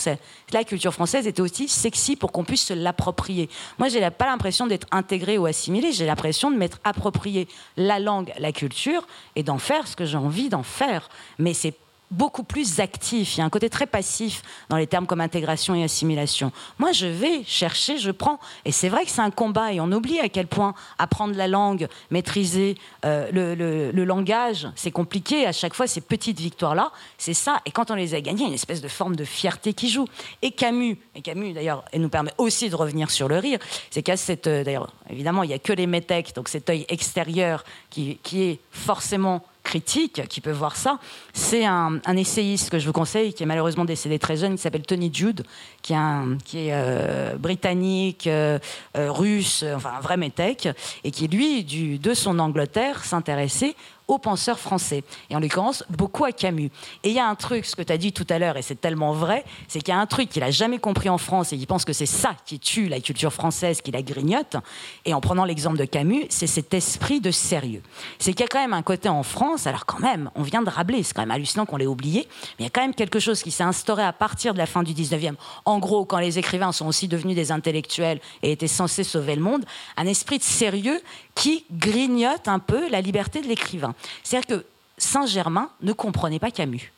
la 0.52 0.64
culture 0.64 0.94
française 0.94 1.28
était 1.28 1.42
aussi 1.42 1.68
sexy 1.68 2.16
pour 2.16 2.32
qu'on 2.32 2.44
puisse 2.44 2.66
se 2.66 2.74
l'approprier. 2.74 3.50
Moi, 3.78 3.90
j'ai 3.90 4.10
pas 4.10 4.26
l'impression 4.26 4.66
d'être 4.66 4.88
intégré 4.92 5.38
ou 5.38 5.46
assimilé. 5.46 5.92
J'ai 5.92 6.06
l'impression 6.06 6.50
de 6.50 6.58
m'être 6.58 6.80
approprié 6.84 7.48
la 7.78 8.00
langue, 8.00 8.34
la 8.40 8.52
culture 8.52 9.08
et 9.36 9.44
d'en 9.44 9.60
faire 9.60 9.88
ce 9.88 9.96
que 9.96 10.06
j'ai 10.06 10.18
envie 10.18 10.50
d'en 10.50 10.64
faire. 10.64 11.10
Mais 11.38 11.54
c'est 11.54 11.76
beaucoup 12.12 12.44
plus 12.44 12.80
actif. 12.80 13.36
Il 13.36 13.40
y 13.40 13.42
a 13.42 13.46
un 13.46 13.50
côté 13.50 13.70
très 13.70 13.86
passif 13.86 14.42
dans 14.70 14.78
les 14.78 14.88
termes 14.88 15.06
comme 15.06 15.22
intégration 15.22 15.76
et 15.76 15.84
assimilation. 15.84 16.52
Moi, 16.80 16.92
je 16.92 17.08
vais 17.08 17.44
chercher, 17.46 17.98
je 17.98 18.12
prends. 18.12 18.40
Et 18.64 18.72
c'est 18.72 18.90
vrai 18.90 19.06
que 19.06 19.12
c'est 19.12 19.22
un 19.22 19.32
combat 19.32 19.74
et 19.74 19.80
on 19.80 19.92
oublie 19.92 20.20
à 20.20 20.30
quel 20.30 20.48
point 20.48 20.74
apprendre 20.98 21.36
la 21.36 21.48
langue, 21.48 21.88
maîtriser 22.12 22.76
euh, 23.06 23.30
le, 23.32 24.06
langage, 24.06 24.68
c'est 24.76 24.92
compliqué. 24.92 25.48
À 25.48 25.52
chaque 25.52 25.74
fois, 25.74 25.88
ces 25.88 26.02
petites 26.02 26.40
victoires-là, 26.40 26.92
c'est 27.18 27.34
ça. 27.34 27.62
Et 27.66 27.72
quand 27.72 27.92
on 27.92 27.96
les 27.96 28.14
a 28.14 28.22
gagnées, 28.22 28.42
il 28.42 28.44
y 28.44 28.46
a 28.46 28.50
une 28.50 28.54
espèce 28.54 28.82
de 28.82 28.88
forme 28.88 29.16
de 29.16 29.26
fierté 29.26 29.74
qui 29.74 29.90
joue. 29.90 30.08
Et 30.42 30.52
Camus, 30.52 30.98
et 31.16 31.22
Camus 31.22 31.54
d'ailleurs, 31.54 31.84
elle 31.92 32.02
nous 32.02 32.10
permet 32.10 32.34
aussi 32.38 32.70
de 32.70 32.76
revenir 32.76 33.10
sur 33.10 33.28
le 33.28 33.38
rire, 33.40 33.60
c'est 33.90 34.04
qu'à 34.04 34.18
cette. 34.18 34.48
Euh, 34.48 34.64
d'ailleurs, 34.64 34.92
évidemment, 35.10 35.44
il 35.44 35.48
n'y 35.48 35.54
a 35.54 35.60
que 35.60 35.74
les 35.74 35.88
métèques, 35.88 36.36
donc 36.36 36.50
cet 36.50 36.70
œil 36.70 36.86
extérieur 36.88 37.64
qui, 37.90 38.20
qui 38.22 38.44
est 38.44 38.60
forcément 38.72 39.44
critique 39.66 40.22
qui 40.30 40.40
peut 40.40 40.52
voir 40.52 40.78
ça, 40.78 41.00
c'est 41.34 41.66
un, 41.66 42.00
essayiste 42.16 42.70
que 42.70 42.80
je 42.80 42.86
vous 42.86 42.94
conseille, 42.94 43.34
qui 43.34 43.44
est 43.44 43.46
malheureusement 43.46 43.84
décédé 43.84 44.18
très 44.20 44.38
jeune, 44.38 44.56
qui 44.56 44.62
s'appelle 44.62 44.86
Tony 44.86 45.12
Jude, 45.14 45.44
qui 45.82 45.94
est, 45.94 46.72
euh, 46.72 47.36
britannique, 47.36 48.28
euh, 48.28 48.60
russe, 48.96 49.66
enfin 49.76 49.92
un 49.98 50.00
vrai 50.00 50.16
métèque, 50.16 50.70
et 51.04 51.12
qui, 51.12 51.28
lui, 51.28 51.66
de 51.66 52.14
son 52.14 52.40
Angleterre, 52.40 53.04
s'intéressait 53.04 53.76
aux 54.08 54.18
penseurs 54.18 54.60
français, 54.60 55.04
et 55.30 55.36
en 55.36 55.40
l'occurrence 55.40 55.84
beaucoup 55.90 56.26
à 56.26 56.32
Camus. 56.32 56.72
Et 57.04 57.10
il 57.10 57.14
y 57.14 57.20
a 57.20 57.28
un 57.28 57.36
truc, 57.36 57.66
ce 57.66 57.76
que 57.76 57.82
tu 57.82 57.92
as 57.92 57.98
dit 57.98 58.14
tout 58.14 58.28
à 58.30 58.40
l'heure, 58.40 58.58
et 58.58 58.62
c'est 58.62 58.80
tellement 58.80 59.14
vrai, 59.14 59.44
c'est 59.68 59.80
qu'il 59.80 59.94
y 59.94 59.98
a 59.98 60.00
un 60.00 60.06
truc 60.06 60.30
qu'il 60.30 60.44
n'a 60.44 60.52
jamais 60.52 60.80
compris 60.80 61.10
en 61.10 61.18
France 61.18 61.54
et 61.54 61.58
qu'il 61.58 61.68
pense 61.68 61.86
que 61.86 61.94
c'est 61.94 62.06
ça 62.06 62.36
qui 62.46 62.60
tue 62.60 62.88
la 62.88 63.00
culture 63.00 63.34
française, 63.34 63.82
qui 63.82 63.92
la 63.92 64.02
grignote. 64.02 64.58
Et 65.06 65.14
en 65.14 65.22
prenant 65.22 65.46
l'exemple 65.46 65.78
de 65.78 65.86
Camus, 65.86 66.26
c'est 66.30 66.48
cet 66.48 66.74
esprit 66.74 67.22
de 67.22 67.32
sérieux. 67.32 67.82
C'est 68.20 68.34
qu'il 68.34 68.42
y 68.42 68.46
a 68.46 68.48
quand 68.48 68.60
même 68.60 68.74
un 68.74 68.84
côté 68.84 69.10
en 69.10 69.24
France, 69.24 69.68
alors 69.68 69.86
quand 69.86 70.00
même, 70.00 70.30
on 70.36 70.44
vient 70.44 70.62
de 70.62 70.70
Rabelais, 70.70 71.04
c'est 71.04 71.14
quand 71.14 71.22
même 71.22 71.32
hallucinant 71.32 71.66
qu'on 71.66 71.78
l'ait 71.78 71.88
oublié, 71.88 72.28
mais 72.60 72.60
il 72.60 72.64
y 72.64 72.68
a 72.68 72.70
quand 72.70 72.82
même 72.82 72.94
quelque 72.94 73.20
chose 73.20 73.42
qui 73.42 73.52
s'est 73.52 73.64
instauré 73.64 74.04
à 74.04 74.14
partir 74.14 74.54
de 74.54 74.60
la 74.60 74.66
fin 74.66 74.84
du 74.84 74.94
19e. 74.94 75.36
En 75.66 75.80
gros, 75.80 76.06
quand 76.06 76.20
les 76.20 76.38
écrivains 76.38 76.72
sont 76.72 76.88
aussi 76.88 77.08
devenus 77.08 77.36
des 77.36 77.52
intellectuels 77.52 78.20
et 78.44 78.52
étaient 78.52 78.68
censés 78.68 79.04
sauver 79.04 79.36
le 79.36 79.42
monde, 79.42 79.66
un 79.98 80.06
esprit 80.06 80.38
de 80.38 80.44
sérieux 80.44 81.02
qui 81.34 81.66
grignote 81.72 82.48
un 82.48 82.60
peu 82.60 82.90
la 82.90 83.02
liberté 83.02 83.42
de 83.42 83.48
l'écrivain. 83.48 83.95
C'est-à-dire 84.24 84.58
que 84.58 84.66
Saint-Germain 84.98 85.70
ne 85.82 85.94
comprenait 85.94 86.40
pas 86.40 86.52
Camus. 86.52 86.92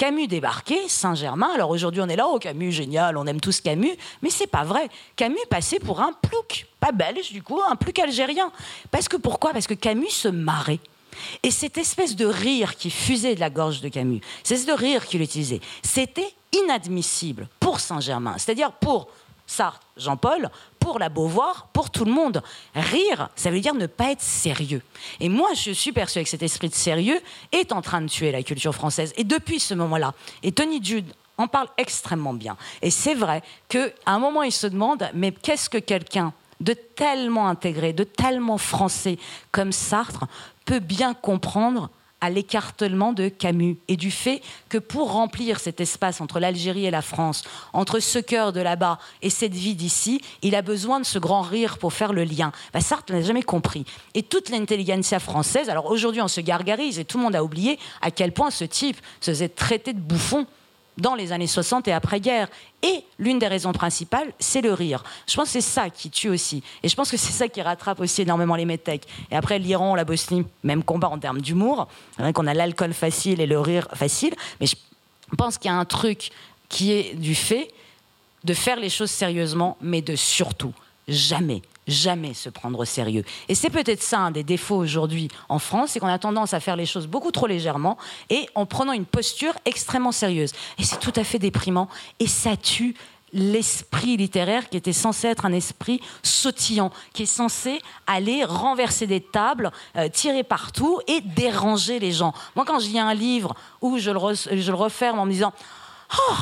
Camus 0.00 0.28
débarquait, 0.28 0.88
Saint-Germain. 0.88 1.50
Alors 1.54 1.68
aujourd'hui, 1.68 2.00
on 2.00 2.08
est 2.08 2.16
là, 2.16 2.26
oh 2.26 2.38
Camus, 2.38 2.72
génial, 2.72 3.18
on 3.18 3.26
aime 3.26 3.40
tous 3.40 3.60
Camus. 3.60 3.94
Mais 4.22 4.30
c'est 4.30 4.46
pas 4.46 4.64
vrai. 4.64 4.88
Camus 5.14 5.36
passait 5.50 5.78
pour 5.78 6.00
un 6.00 6.14
plouc, 6.14 6.66
pas 6.80 6.90
belge 6.90 7.32
du 7.32 7.42
coup, 7.42 7.60
un 7.68 7.76
plouc 7.76 7.98
algérien. 7.98 8.50
Parce 8.90 9.08
que 9.08 9.18
pourquoi? 9.18 9.52
Parce 9.52 9.66
que 9.66 9.74
Camus 9.74 10.08
se 10.08 10.28
marrait. 10.28 10.80
Et 11.42 11.50
cette 11.50 11.76
espèce 11.76 12.16
de 12.16 12.24
rire 12.24 12.76
qui 12.76 12.88
fusait 12.88 13.34
de 13.34 13.40
la 13.40 13.50
gorge 13.50 13.82
de 13.82 13.88
Camus, 13.88 14.22
c'est 14.42 14.64
de 14.64 14.72
rire 14.72 15.06
qu'il 15.06 15.20
utilisait, 15.20 15.60
c'était 15.82 16.32
inadmissible 16.52 17.48
pour 17.60 17.78
Saint-Germain, 17.78 18.36
c'est-à-dire 18.38 18.72
pour 18.72 19.08
Sartre, 19.50 19.80
Jean-Paul, 19.96 20.48
pour 20.78 21.00
la 21.00 21.08
Beauvoir, 21.08 21.68
pour 21.72 21.90
tout 21.90 22.04
le 22.04 22.12
monde. 22.12 22.40
Rire, 22.72 23.30
ça 23.34 23.50
veut 23.50 23.58
dire 23.58 23.74
ne 23.74 23.86
pas 23.86 24.12
être 24.12 24.22
sérieux. 24.22 24.80
Et 25.18 25.28
moi, 25.28 25.48
je 25.54 25.72
suis 25.72 25.90
persuadée 25.90 26.24
que 26.24 26.30
cet 26.30 26.44
esprit 26.44 26.68
de 26.68 26.74
sérieux 26.74 27.20
est 27.50 27.72
en 27.72 27.82
train 27.82 28.00
de 28.00 28.06
tuer 28.06 28.30
la 28.30 28.44
culture 28.44 28.72
française. 28.72 29.12
Et 29.16 29.24
depuis 29.24 29.58
ce 29.58 29.74
moment-là, 29.74 30.14
et 30.44 30.52
Tony 30.52 30.82
Jude 30.82 31.12
en 31.36 31.48
parle 31.48 31.66
extrêmement 31.78 32.32
bien. 32.32 32.56
Et 32.80 32.90
c'est 32.90 33.14
vrai 33.14 33.42
qu'à 33.68 33.88
un 34.06 34.20
moment, 34.20 34.44
il 34.44 34.52
se 34.52 34.68
demande, 34.68 35.10
mais 35.14 35.32
qu'est-ce 35.32 35.68
que 35.68 35.78
quelqu'un 35.78 36.32
de 36.60 36.74
tellement 36.74 37.48
intégré, 37.48 37.92
de 37.92 38.04
tellement 38.04 38.58
français 38.58 39.18
comme 39.50 39.72
Sartre 39.72 40.26
peut 40.64 40.78
bien 40.78 41.12
comprendre 41.12 41.90
à 42.20 42.30
l'écartèlement 42.30 43.12
de 43.12 43.28
Camus 43.28 43.78
et 43.88 43.96
du 43.96 44.10
fait 44.10 44.42
que 44.68 44.78
pour 44.78 45.12
remplir 45.12 45.60
cet 45.60 45.80
espace 45.80 46.20
entre 46.20 46.40
l'Algérie 46.40 46.86
et 46.86 46.90
la 46.90 47.02
France, 47.02 47.42
entre 47.72 48.00
ce 48.00 48.18
cœur 48.18 48.52
de 48.52 48.60
là-bas 48.60 48.98
et 49.22 49.30
cette 49.30 49.54
vie 49.54 49.74
d'ici, 49.74 50.20
il 50.42 50.54
a 50.54 50.62
besoin 50.62 51.00
de 51.00 51.04
ce 51.04 51.18
grand 51.18 51.42
rire 51.42 51.78
pour 51.78 51.92
faire 51.92 52.12
le 52.12 52.24
lien. 52.24 52.52
Bah, 52.72 52.80
Sartre 52.80 53.12
n'a 53.12 53.22
jamais 53.22 53.42
compris. 53.42 53.84
Et 54.14 54.22
toute 54.22 54.50
l'intelligentsia 54.50 55.18
française, 55.18 55.68
alors 55.68 55.90
aujourd'hui 55.90 56.20
on 56.20 56.28
se 56.28 56.40
gargarise 56.40 56.98
et 56.98 57.04
tout 57.04 57.18
le 57.18 57.24
monde 57.24 57.36
a 57.36 57.44
oublié 57.44 57.78
à 58.02 58.10
quel 58.10 58.32
point 58.32 58.50
ce 58.50 58.64
type 58.64 58.96
se 59.20 59.30
faisait 59.30 59.48
traiter 59.48 59.92
de 59.92 60.00
bouffon 60.00 60.46
dans 61.00 61.14
les 61.14 61.32
années 61.32 61.46
60 61.46 61.88
et 61.88 61.92
après-guerre. 61.92 62.48
Et 62.82 63.04
l'une 63.18 63.38
des 63.38 63.48
raisons 63.48 63.72
principales, 63.72 64.32
c'est 64.38 64.60
le 64.60 64.72
rire. 64.72 65.02
Je 65.28 65.34
pense 65.34 65.46
que 65.46 65.52
c'est 65.52 65.60
ça 65.60 65.90
qui 65.90 66.10
tue 66.10 66.28
aussi. 66.28 66.62
Et 66.82 66.88
je 66.88 66.96
pense 66.96 67.10
que 67.10 67.16
c'est 67.16 67.32
ça 67.32 67.48
qui 67.48 67.60
rattrape 67.60 68.00
aussi 68.00 68.22
énormément 68.22 68.54
les 68.54 68.64
métèques. 68.64 69.06
Et 69.30 69.36
après, 69.36 69.58
l'Iran, 69.58 69.94
la 69.94 70.04
Bosnie, 70.04 70.44
même 70.62 70.82
combat 70.82 71.08
en 71.08 71.18
termes 71.18 71.40
d'humour. 71.40 71.88
Vrai 72.18 72.32
qu'on 72.32 72.46
a 72.46 72.54
l'alcool 72.54 72.94
facile 72.94 73.40
et 73.40 73.46
le 73.46 73.60
rire 73.60 73.88
facile. 73.94 74.34
Mais 74.60 74.66
je 74.66 74.76
pense 75.36 75.58
qu'il 75.58 75.70
y 75.70 75.74
a 75.74 75.76
un 75.76 75.84
truc 75.84 76.30
qui 76.68 76.92
est 76.92 77.14
du 77.14 77.34
fait 77.34 77.72
de 78.44 78.54
faire 78.54 78.76
les 78.76 78.88
choses 78.88 79.10
sérieusement, 79.10 79.76
mais 79.80 80.00
de 80.00 80.16
surtout 80.16 80.72
jamais 81.08 81.62
jamais 81.90 82.34
se 82.34 82.48
prendre 82.48 82.78
au 82.78 82.84
sérieux. 82.84 83.24
Et 83.48 83.54
c'est 83.54 83.70
peut-être 83.70 84.02
ça 84.02 84.18
un 84.18 84.30
des 84.30 84.44
défauts 84.44 84.76
aujourd'hui 84.76 85.28
en 85.48 85.58
France, 85.58 85.90
c'est 85.90 86.00
qu'on 86.00 86.06
a 86.06 86.18
tendance 86.18 86.54
à 86.54 86.60
faire 86.60 86.76
les 86.76 86.86
choses 86.86 87.06
beaucoup 87.06 87.32
trop 87.32 87.46
légèrement 87.46 87.98
et 88.30 88.48
en 88.54 88.66
prenant 88.66 88.92
une 88.92 89.04
posture 89.04 89.52
extrêmement 89.64 90.12
sérieuse. 90.12 90.52
Et 90.78 90.84
c'est 90.84 91.00
tout 91.00 91.12
à 91.16 91.24
fait 91.24 91.38
déprimant 91.38 91.88
et 92.18 92.26
ça 92.26 92.56
tue 92.56 92.94
l'esprit 93.32 94.16
littéraire 94.16 94.68
qui 94.68 94.76
était 94.76 94.92
censé 94.92 95.28
être 95.28 95.46
un 95.46 95.52
esprit 95.52 96.00
sautillant, 96.22 96.90
qui 97.12 97.24
est 97.24 97.26
censé 97.26 97.80
aller 98.06 98.44
renverser 98.44 99.06
des 99.06 99.20
tables, 99.20 99.70
euh, 99.96 100.08
tirer 100.08 100.42
partout 100.42 101.00
et 101.06 101.20
déranger 101.20 101.98
les 101.98 102.12
gens. 102.12 102.32
Moi, 102.56 102.64
quand 102.64 102.80
je 102.80 102.88
lis 102.88 102.98
un 102.98 103.14
livre 103.14 103.54
où 103.80 103.98
je 103.98 104.10
le, 104.10 104.18
je 104.34 104.70
le 104.70 104.76
referme 104.76 105.18
en 105.18 105.26
me 105.26 105.32
disant 105.32 105.52
Oh, 106.12 106.34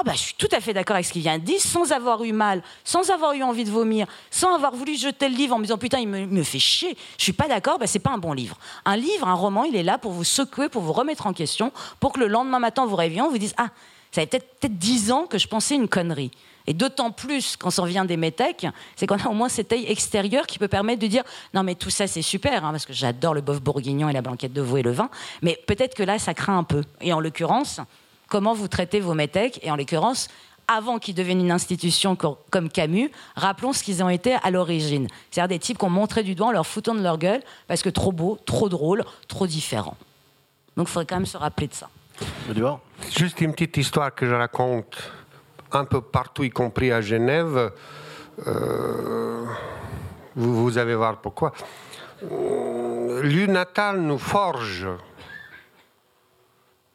ah 0.00 0.04
bah, 0.04 0.12
je 0.12 0.18
suis 0.18 0.34
tout 0.34 0.48
à 0.52 0.60
fait 0.60 0.72
d'accord 0.72 0.94
avec 0.94 1.06
ce 1.06 1.12
qu'il 1.12 1.22
vient 1.22 1.38
de 1.38 1.44
dire, 1.44 1.60
sans 1.60 1.90
avoir 1.90 2.22
eu 2.22 2.30
mal, 2.30 2.62
sans 2.84 3.10
avoir 3.10 3.32
eu 3.32 3.42
envie 3.42 3.64
de 3.64 3.70
vomir, 3.70 4.06
sans 4.30 4.54
avoir 4.54 4.72
voulu 4.72 4.96
jeter 4.96 5.28
le 5.28 5.34
livre 5.34 5.56
en 5.56 5.58
me 5.58 5.64
disant 5.64 5.76
putain, 5.76 5.98
il 5.98 6.06
me, 6.06 6.42
fait 6.44 6.60
chier. 6.60 6.96
Je 7.18 7.24
suis 7.24 7.32
pas 7.32 7.48
d'accord, 7.48 7.80
bah, 7.80 7.88
c'est 7.88 7.98
pas 7.98 8.10
un 8.12 8.18
bon 8.18 8.32
livre. 8.32 8.56
Un 8.84 8.96
livre, 8.96 9.26
un 9.26 9.34
roman, 9.34 9.64
il 9.64 9.74
est 9.74 9.82
là 9.82 9.98
pour 9.98 10.12
vous 10.12 10.22
secouer, 10.22 10.68
pour 10.68 10.82
vous 10.82 10.92
remettre 10.92 11.26
en 11.26 11.32
question, 11.32 11.72
pour 11.98 12.12
que 12.12 12.20
le 12.20 12.28
lendemain 12.28 12.60
matin, 12.60 12.86
vous 12.86 12.94
réveillez, 12.94 13.22
vous 13.22 13.38
dites 13.38 13.54
ah, 13.56 13.70
ça 14.12 14.20
fait 14.20 14.26
peut-être 14.26 14.60
peut 14.60 14.68
dix 14.68 15.10
ans 15.10 15.26
que 15.26 15.36
je 15.36 15.48
pensais 15.48 15.74
une 15.74 15.88
connerie. 15.88 16.30
Et 16.68 16.74
d'autant 16.74 17.10
plus 17.10 17.56
quand 17.56 17.70
ça 17.70 17.84
vient 17.84 18.04
des 18.04 18.16
métèques, 18.16 18.68
c'est 18.94 19.08
qu'on 19.08 19.16
a 19.16 19.26
au 19.26 19.32
moins 19.32 19.48
cet 19.48 19.72
œil 19.72 19.86
extérieur 19.86 20.46
qui 20.46 20.60
peut 20.60 20.68
permettre 20.68 21.00
de 21.00 21.08
dire 21.08 21.24
non 21.54 21.64
mais 21.64 21.74
tout 21.74 21.90
ça 21.90 22.06
c'est 22.06 22.22
super 22.22 22.64
hein, 22.64 22.70
parce 22.70 22.84
que 22.84 22.92
j'adore 22.92 23.32
le 23.32 23.40
bœuf 23.40 23.60
bourguignon 23.60 24.08
et 24.10 24.12
la 24.12 24.20
blanquette 24.20 24.52
de 24.52 24.60
veau 24.60 24.76
et 24.76 24.82
le 24.82 24.92
vin, 24.92 25.08
mais 25.42 25.58
peut-être 25.66 25.94
que 25.94 26.02
là 26.04 26.18
ça 26.18 26.34
craint 26.34 26.58
un 26.58 26.64
peu. 26.64 26.84
Et 27.00 27.12
en 27.12 27.20
l'occurrence, 27.20 27.80
comment 28.28 28.54
vous 28.54 28.68
traitez 28.68 29.00
vos 29.00 29.14
métèques, 29.14 29.60
et 29.62 29.70
en 29.70 29.76
l'occurrence, 29.76 30.28
avant 30.68 30.98
qu'ils 30.98 31.14
deviennent 31.14 31.40
une 31.40 31.50
institution 31.50 32.16
comme 32.16 32.68
Camus, 32.68 33.10
rappelons 33.36 33.72
ce 33.72 33.82
qu'ils 33.82 34.02
ont 34.02 34.10
été 34.10 34.36
à 34.42 34.50
l'origine. 34.50 35.08
C'est-à-dire 35.30 35.48
des 35.48 35.58
types 35.58 35.78
qu'on 35.78 35.88
montrait 35.88 36.22
du 36.22 36.34
doigt 36.34 36.48
en 36.48 36.52
leur 36.52 36.66
foutant 36.66 36.94
de 36.94 37.02
leur 37.02 37.16
gueule 37.16 37.40
parce 37.66 37.82
que 37.82 37.88
trop 37.88 38.12
beau, 38.12 38.38
trop 38.44 38.68
drôle, 38.68 39.04
trop 39.28 39.46
différent. 39.46 39.96
Donc 40.76 40.88
il 40.88 40.90
faudrait 40.92 41.06
quand 41.06 41.16
même 41.16 41.26
se 41.26 41.38
rappeler 41.38 41.68
de 41.68 41.74
ça. 41.74 41.88
Juste 43.16 43.40
une 43.40 43.52
petite 43.52 43.78
histoire 43.78 44.14
que 44.14 44.26
je 44.26 44.34
raconte 44.34 45.10
un 45.72 45.84
peu 45.84 46.02
partout, 46.02 46.44
y 46.44 46.50
compris 46.50 46.92
à 46.92 47.00
Genève. 47.00 47.72
Euh, 48.46 49.44
vous, 50.36 50.62
vous 50.62 50.78
allez 50.78 50.94
voir 50.94 51.16
pourquoi. 51.18 51.52
Euh, 52.30 53.22
L'UNATAL 53.22 54.00
nous 54.00 54.18
forge 54.18 54.86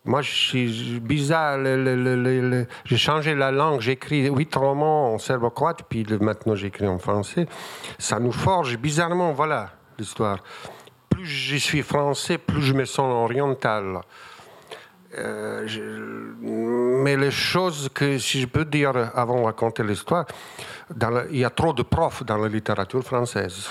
moi, 0.06 0.22
je 0.22 0.32
suis 0.32 1.00
bizarre. 1.00 1.64
j'ai 1.64 2.98
changé 2.98 3.36
la 3.36 3.52
langue. 3.52 3.80
J'écris 3.80 4.28
huit 4.30 4.54
romans 4.54 5.14
en 5.14 5.18
serbo-croate, 5.18 5.84
puis 5.88 6.06
maintenant 6.20 6.56
j'écris 6.56 6.88
en 6.88 7.00
français. 7.00 7.48
Ça 7.98 8.20
nous 8.20 8.34
forge 8.34 8.78
bizarrement. 8.78 9.32
Voilà 9.32 9.72
l'histoire. 9.98 10.40
Plus 11.10 11.26
je 11.26 11.56
suis 11.56 11.84
français, 11.84 12.38
plus 12.38 12.62
je 12.62 12.74
me 12.74 12.84
sens 12.84 13.14
oriental. 13.14 14.02
Euh, 15.18 15.66
mais 16.42 17.16
les 17.16 17.32
choses 17.32 17.88
que, 17.94 18.18
si 18.18 18.42
je 18.42 18.48
peux 18.48 18.66
dire 18.66 19.12
avant 19.16 19.40
de 19.40 19.46
raconter 19.46 19.84
l'histoire, 19.84 20.26
il 21.32 21.38
y 21.38 21.46
a 21.46 21.50
trop 21.50 21.72
de 21.72 21.84
profs 21.84 22.24
dans 22.26 22.38
la 22.38 22.50
littérature 22.50 23.04
française. 23.04 23.70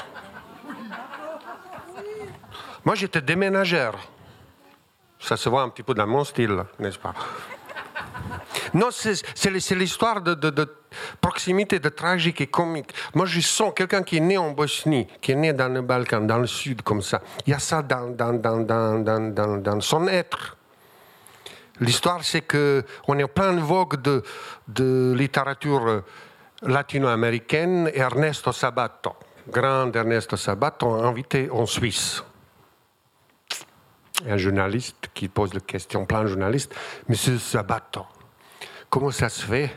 Moi, 2.85 2.95
j'étais 2.95 3.21
déménageur. 3.21 4.12
Ça 5.23 5.37
se 5.37 5.49
voit 5.49 5.63
un 5.63 5.69
petit 5.69 5.85
peu 5.85 5.95
dans 5.95 6.07
mon 6.07 6.25
style, 6.25 6.65
n'est-ce 6.81 6.99
pas? 6.99 7.15
Non, 8.75 8.89
c'est 8.91 9.75
l'histoire 9.75 10.21
de, 10.21 10.69
proximité, 11.21 11.79
de 11.79 11.89
tragique 11.89 12.41
et 12.41 12.49
comique. 12.49 12.93
Moi, 13.15 13.27
je 13.27 13.41
sens 13.41 13.73
quelqu'un 13.75 14.03
qui 14.03 14.17
est 14.17 14.21
né 14.21 14.37
en 14.37 14.51
Bosnie, 14.51 15.07
qui 15.21 15.33
est 15.33 15.37
né 15.37 15.53
dans 15.53 15.69
le 15.69 15.83
Balkan, 15.83 16.23
dans 16.23 16.39
le 16.39 16.47
sud, 16.47 16.83
comme 16.83 17.03
ça. 17.03 17.21
Il 17.47 17.51
y 17.51 17.55
a 17.55 17.61
ça 17.61 17.83
dans, 17.83 19.81
son 19.81 20.09
être. 20.09 20.57
L'histoire, 21.81 22.25
c'est 22.25 22.43
qu'on 22.43 23.19
est 23.19 23.23
en 23.23 23.29
pleine 23.29 23.61
vogue 23.61 24.03
de, 24.03 24.23
de 24.69 25.15
littérature 25.17 26.03
latino-américaine. 26.63 27.91
Ernesto 27.95 28.53
Sabato, 28.53 29.15
grand 29.49 29.95
Ernesto 29.95 30.37
Sabato, 30.37 30.95
invité 30.95 31.49
en 31.51 31.67
Suisse 31.67 32.23
un 34.27 34.37
journaliste 34.37 35.09
qui 35.15 35.29
pose 35.29 35.55
la 35.55 35.61
question, 35.61 36.05
plein 36.07 36.23
de 36.23 36.29
journalistes, 36.29 36.75
Monsieur 37.09 37.39
Sabato, 37.39 38.07
comment 38.91 39.11
ça 39.11 39.29
se 39.29 39.45
fait 39.45 39.71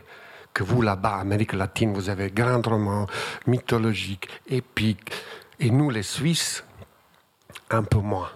que 0.54 0.64
vous, 0.64 0.82
là-bas, 0.82 1.18
Amérique 1.18 1.54
latine, 1.54 1.94
vous 1.94 2.10
avez 2.10 2.32
grand 2.32 2.66
roman 2.66 3.08
mythologique, 3.46 4.30
épique, 4.48 5.12
et 5.60 5.70
nous, 5.70 5.90
les 5.90 6.04
Suisses, 6.04 6.64
un 7.70 7.84
peu 7.84 8.00
moins? 8.00 8.30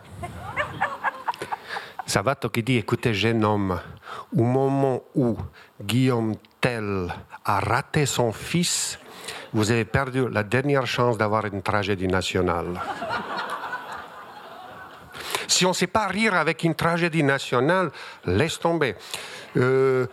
Sabato 2.06 2.50
qui 2.50 2.63
dit, 2.63 2.78
écoutez, 2.78 3.13
jeune 3.13 3.45
homme, 3.45 3.80
au 4.36 4.43
moment 4.43 5.02
où 5.15 5.38
Guillaume 5.82 6.36
Tell 6.60 7.13
a 7.45 7.60
raté 7.60 8.06
son 8.06 8.32
fils, 8.32 9.00
vous 9.54 9.72
avez 9.72 9.86
perdu 9.86 10.28
la 10.28 10.43
dernière 10.43 10.88
chance 10.88 11.17
d'avoir 11.17 11.45
une 11.45 11.62
tragédie 11.62 12.08
nationale. 12.08 12.82
Si 15.49 15.65
on 15.65 15.69
ne 15.69 15.73
sait 15.73 15.88
pas 15.88 16.07
rire 16.07 16.35
avec 16.35 16.63
une 16.63 16.75
tragédie 16.75 17.23
nationale, 17.23 17.89
laisse 18.25 18.59
tomber. 18.59 18.95
Euh, 19.57 20.05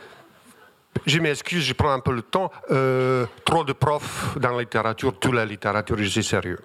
je 1.04 1.18
m'excuse, 1.18 1.62
je 1.62 1.74
prends 1.74 1.92
un 1.92 2.00
peu 2.00 2.12
le 2.12 2.22
temps. 2.22 2.50
Euh, 2.70 3.26
trop 3.44 3.62
de 3.62 3.74
profs 3.74 4.38
dans 4.38 4.52
la 4.52 4.60
littérature, 4.60 5.18
toute 5.18 5.34
la 5.34 5.44
littérature, 5.44 5.96
je 5.98 6.04
suis 6.04 6.24
sérieux. 6.24 6.58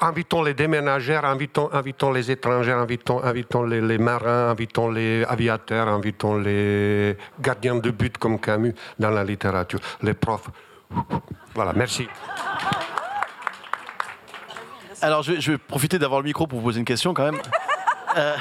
Invitons 0.00 0.42
les 0.42 0.54
déménageurs, 0.54 1.24
invitons, 1.24 1.70
invitons 1.72 2.12
les 2.12 2.30
étrangers, 2.30 2.70
invitons, 2.70 3.20
invitons 3.24 3.64
les, 3.64 3.80
les, 3.80 3.98
marins, 3.98 4.50
invitons 4.50 4.88
les 4.88 5.24
aviateurs, 5.24 5.88
invitons 5.88 6.38
les 6.38 7.16
gardiens 7.40 7.74
de 7.74 7.90
but 7.90 8.16
comme 8.16 8.38
Camus 8.38 8.74
dans 8.96 9.10
la 9.10 9.24
littérature. 9.24 9.80
Les 10.02 10.14
profs. 10.14 10.50
Voilà, 11.52 11.72
merci. 11.72 12.06
Alors, 15.00 15.22
je 15.22 15.52
vais, 15.52 15.58
profiter 15.58 15.98
d'avoir 15.98 16.20
le 16.20 16.24
micro 16.24 16.46
pour 16.46 16.58
vous 16.58 16.64
poser 16.64 16.78
une 16.78 16.84
question 16.84 17.14
quand 17.14 17.24
même. 17.24 17.40
Euh, 18.16 18.34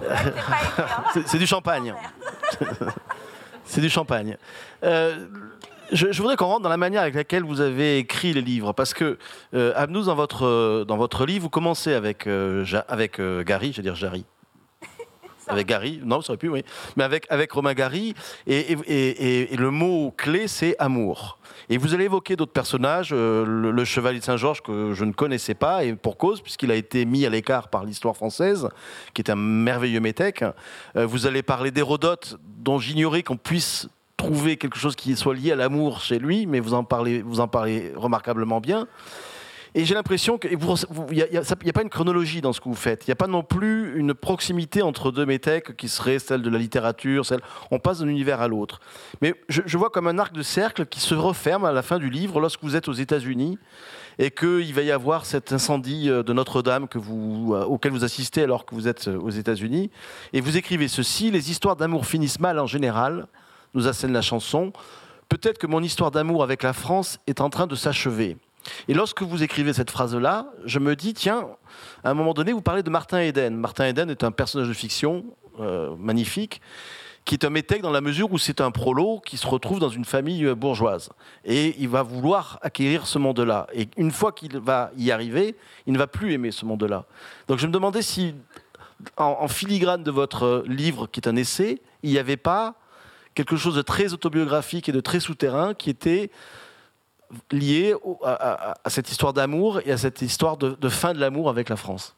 c'est 1.26 1.38
du 1.38 1.46
champagne. 1.46 1.94
c'est 3.64 3.82
du 3.82 3.90
champagne. 3.90 4.38
Euh, 4.82 5.26
je, 5.92 6.06
voudrais 6.16 6.34
qu'on 6.36 6.46
rentre 6.46 6.62
dans 6.62 6.70
la 6.70 6.78
manière 6.78 7.02
avec 7.02 7.14
laquelle 7.14 7.44
vous 7.44 7.60
avez 7.60 7.98
écrit 7.98 8.32
les 8.32 8.40
livres, 8.40 8.72
parce 8.72 8.94
que 8.94 9.18
euh, 9.54 9.86
dans 9.86 10.14
votre, 10.14 10.84
dans 10.88 10.96
votre 10.96 11.26
livre, 11.26 11.42
vous 11.42 11.50
commencez 11.50 11.92
avec, 11.92 12.26
avec 12.88 13.20
Gary, 13.20 13.72
je 13.72 13.76
vais 13.76 13.82
dire 13.82 13.94
Jarry. 13.94 14.24
Avec 15.48 15.66
Gary, 15.66 16.00
non, 16.04 16.20
ça 16.20 16.32
aurait 16.32 16.38
pu, 16.38 16.48
oui, 16.48 16.64
mais 16.96 17.04
avec, 17.04 17.26
avec 17.30 17.52
Romain 17.52 17.74
Gary, 17.74 18.14
et, 18.46 18.72
et, 18.86 19.52
et, 19.52 19.56
le 19.56 19.70
mot 19.70 20.12
clé, 20.16 20.48
c'est 20.48 20.76
amour. 20.78 21.38
Et 21.68 21.78
vous 21.78 21.94
allez 21.94 22.04
évoquer 22.04 22.36
d'autres 22.36 22.52
personnages, 22.52 23.10
euh, 23.12 23.44
le, 23.44 23.84
chevalier 23.84 24.18
de 24.18 24.24
Saint-Georges 24.24 24.62
que 24.62 24.92
je 24.92 25.04
ne 25.04 25.12
connaissais 25.12 25.54
pas, 25.54 25.84
et 25.84 25.94
pour 25.94 26.16
cause, 26.16 26.40
puisqu'il 26.40 26.70
a 26.70 26.74
été 26.74 27.04
mis 27.04 27.26
à 27.26 27.30
l'écart 27.30 27.68
par 27.68 27.84
l'histoire 27.84 28.16
française, 28.16 28.68
qui 29.14 29.22
est 29.22 29.30
un 29.30 29.36
merveilleux 29.36 30.00
métèque. 30.00 30.44
Euh, 30.96 31.06
vous 31.06 31.26
allez 31.26 31.42
parler 31.42 31.70
d'Hérodote, 31.70 32.38
dont 32.58 32.78
j'ignorais 32.78 33.22
qu'on 33.22 33.36
puisse 33.36 33.88
trouver 34.16 34.56
quelque 34.56 34.78
chose 34.78 34.94
qui 34.94 35.16
soit 35.16 35.34
lié 35.34 35.52
à 35.52 35.56
l'amour 35.56 36.00
chez 36.00 36.18
lui, 36.18 36.46
mais 36.46 36.60
vous 36.60 36.74
en 36.74 36.84
parlez, 36.84 37.22
vous 37.22 37.40
en 37.40 37.48
parlez 37.48 37.92
remarquablement 37.96 38.60
bien. 38.60 38.86
Et 39.74 39.86
j'ai 39.86 39.94
l'impression 39.94 40.36
qu'il 40.36 40.58
n'y 40.58 41.22
a, 41.22 41.72
pas 41.72 41.82
une 41.82 41.88
chronologie 41.88 42.42
dans 42.42 42.52
ce 42.52 42.60
que 42.60 42.68
vous 42.68 42.74
faites. 42.74 43.06
Il 43.06 43.10
n'y 43.10 43.12
a 43.12 43.16
pas 43.16 43.26
non 43.26 43.42
plus 43.42 43.98
une 43.98 44.12
proximité 44.12 44.82
entre 44.82 45.10
deux 45.10 45.24
métèques 45.24 45.76
qui 45.76 45.88
serait 45.88 46.18
celle 46.18 46.42
de 46.42 46.50
la 46.50 46.58
littérature. 46.58 47.24
On 47.70 47.78
passe 47.78 48.00
d'un 48.00 48.08
univers 48.08 48.42
à 48.42 48.48
l'autre. 48.48 48.80
Mais 49.22 49.34
je, 49.48 49.78
vois 49.78 49.88
comme 49.88 50.08
un 50.08 50.18
arc 50.18 50.34
de 50.34 50.42
cercle 50.42 50.84
qui 50.84 51.00
se 51.00 51.14
referme 51.14 51.64
à 51.64 51.72
la 51.72 51.80
fin 51.80 51.98
du 51.98 52.10
livre 52.10 52.38
lorsque 52.38 52.62
vous 52.62 52.76
êtes 52.76 52.88
aux 52.88 52.92
États-Unis 52.92 53.58
et 54.18 54.30
qu'il 54.30 54.74
va 54.74 54.82
y 54.82 54.90
avoir 54.90 55.24
cet 55.24 55.54
incendie 55.54 56.10
euh, 56.10 56.22
de 56.22 56.34
Notre-Dame 56.34 56.86
que 56.86 56.98
euh, 56.98 57.64
auquel 57.64 57.92
vous 57.92 58.04
assistez 58.04 58.42
alors 58.42 58.66
que 58.66 58.74
vous 58.74 58.86
êtes 58.86 59.08
euh, 59.08 59.18
aux 59.18 59.30
États-Unis. 59.30 59.90
Et 60.34 60.42
vous 60.42 60.58
écrivez 60.58 60.88
ceci 60.88 61.30
Les 61.30 61.50
histoires 61.50 61.76
d'amour 61.76 62.04
finissent 62.04 62.38
mal 62.38 62.58
en 62.58 62.66
général, 62.66 63.26
nous 63.72 63.88
assène 63.88 64.12
la 64.12 64.20
chanson. 64.20 64.70
Peut-être 65.30 65.56
que 65.56 65.66
mon 65.66 65.82
histoire 65.82 66.10
d'amour 66.10 66.42
avec 66.42 66.62
la 66.62 66.74
France 66.74 67.18
est 67.26 67.40
en 67.40 67.48
train 67.48 67.66
de 67.66 67.74
s'achever. 67.74 68.36
Et 68.88 68.94
lorsque 68.94 69.22
vous 69.22 69.42
écrivez 69.42 69.72
cette 69.72 69.90
phrase-là, 69.90 70.46
je 70.64 70.78
me 70.78 70.96
dis, 70.96 71.14
tiens, 71.14 71.46
à 72.04 72.10
un 72.10 72.14
moment 72.14 72.34
donné, 72.34 72.52
vous 72.52 72.62
parlez 72.62 72.82
de 72.82 72.90
Martin 72.90 73.20
Eden. 73.20 73.56
Martin 73.56 73.86
Eden 73.86 74.10
est 74.10 74.24
un 74.24 74.30
personnage 74.30 74.68
de 74.68 74.74
fiction 74.74 75.24
euh, 75.60 75.94
magnifique, 75.98 76.60
qui 77.24 77.34
est 77.34 77.44
un 77.44 77.50
métèque 77.50 77.82
dans 77.82 77.90
la 77.90 78.00
mesure 78.00 78.32
où 78.32 78.38
c'est 78.38 78.60
un 78.60 78.70
prolo 78.70 79.20
qui 79.24 79.36
se 79.36 79.46
retrouve 79.46 79.78
dans 79.78 79.88
une 79.88 80.04
famille 80.04 80.44
euh, 80.44 80.54
bourgeoise. 80.54 81.10
Et 81.44 81.76
il 81.78 81.88
va 81.88 82.02
vouloir 82.02 82.58
acquérir 82.62 83.06
ce 83.06 83.18
monde-là. 83.18 83.66
Et 83.74 83.88
une 83.96 84.10
fois 84.10 84.32
qu'il 84.32 84.58
va 84.58 84.90
y 84.96 85.10
arriver, 85.10 85.56
il 85.86 85.92
ne 85.92 85.98
va 85.98 86.06
plus 86.06 86.32
aimer 86.32 86.50
ce 86.50 86.64
monde-là. 86.64 87.04
Donc 87.48 87.58
je 87.58 87.66
me 87.66 87.72
demandais 87.72 88.02
si, 88.02 88.34
en, 89.16 89.48
filigrane 89.48 90.02
de 90.02 90.10
votre 90.10 90.64
livre, 90.66 91.06
qui 91.06 91.20
est 91.20 91.28
un 91.28 91.36
essai, 91.36 91.80
il 92.02 92.10
n'y 92.10 92.18
avait 92.18 92.36
pas 92.36 92.74
quelque 93.34 93.56
chose 93.56 93.74
de 93.74 93.82
très 93.82 94.12
autobiographique 94.12 94.88
et 94.88 94.92
de 94.92 95.00
très 95.00 95.20
souterrain 95.20 95.74
qui 95.74 95.90
était 95.90 96.30
lié 97.50 97.94
à, 98.24 98.74
cette 98.86 99.10
histoire 99.10 99.32
d'amour 99.32 99.80
et 99.84 99.92
à 99.92 99.98
cette 99.98 100.22
histoire 100.22 100.56
de, 100.56 100.88
fin 100.88 101.14
de 101.14 101.20
l'amour 101.20 101.48
avec 101.48 101.68
la 101.68 101.76
France. 101.76 102.14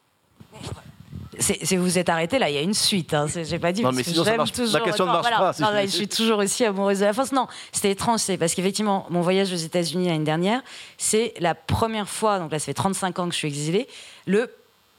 Si 1.38 1.76
vous 1.76 1.98
êtes 1.98 2.08
arrêté 2.08 2.38
là, 2.38 2.48
il 2.48 2.54
y 2.54 2.58
a 2.58 2.62
une 2.62 2.74
suite. 2.74 3.12
Hein. 3.12 3.26
J'ai 3.26 3.58
pas 3.58 3.72
dit. 3.72 3.82
Non, 3.82 3.90
mais 3.90 4.04
sinon, 4.04 4.22
toujours, 4.46 4.78
la 4.78 4.84
question 4.84 5.04
ne 5.04 5.10
marche 5.10 5.30
pas. 5.30 5.82
je, 5.82 5.86
suis 5.88 6.06
toujours 6.06 6.38
aussi 6.38 6.64
amoureuse 6.64 7.00
de 7.00 7.06
la 7.06 7.12
France. 7.12 7.32
Non, 7.32 7.48
c'était 7.72 7.90
étrange. 7.90 8.20
C'est 8.20 8.36
parce 8.36 8.54
qu'effectivement, 8.54 9.06
mon 9.10 9.20
voyage 9.20 9.52
aux 9.52 9.56
États-Unis 9.56 10.06
l'année 10.06 10.24
dernière, 10.24 10.62
c'est 10.96 11.34
la 11.40 11.56
première 11.56 12.08
fois, 12.08 12.38
donc 12.38 12.52
là, 12.52 12.60
ça 12.60 12.66
fait 12.66 12.74
35 12.74 13.18
ans 13.18 13.26
que 13.26 13.32
je 13.32 13.38
suis 13.38 13.48
exilée, 13.48 13.88
le 14.26 14.48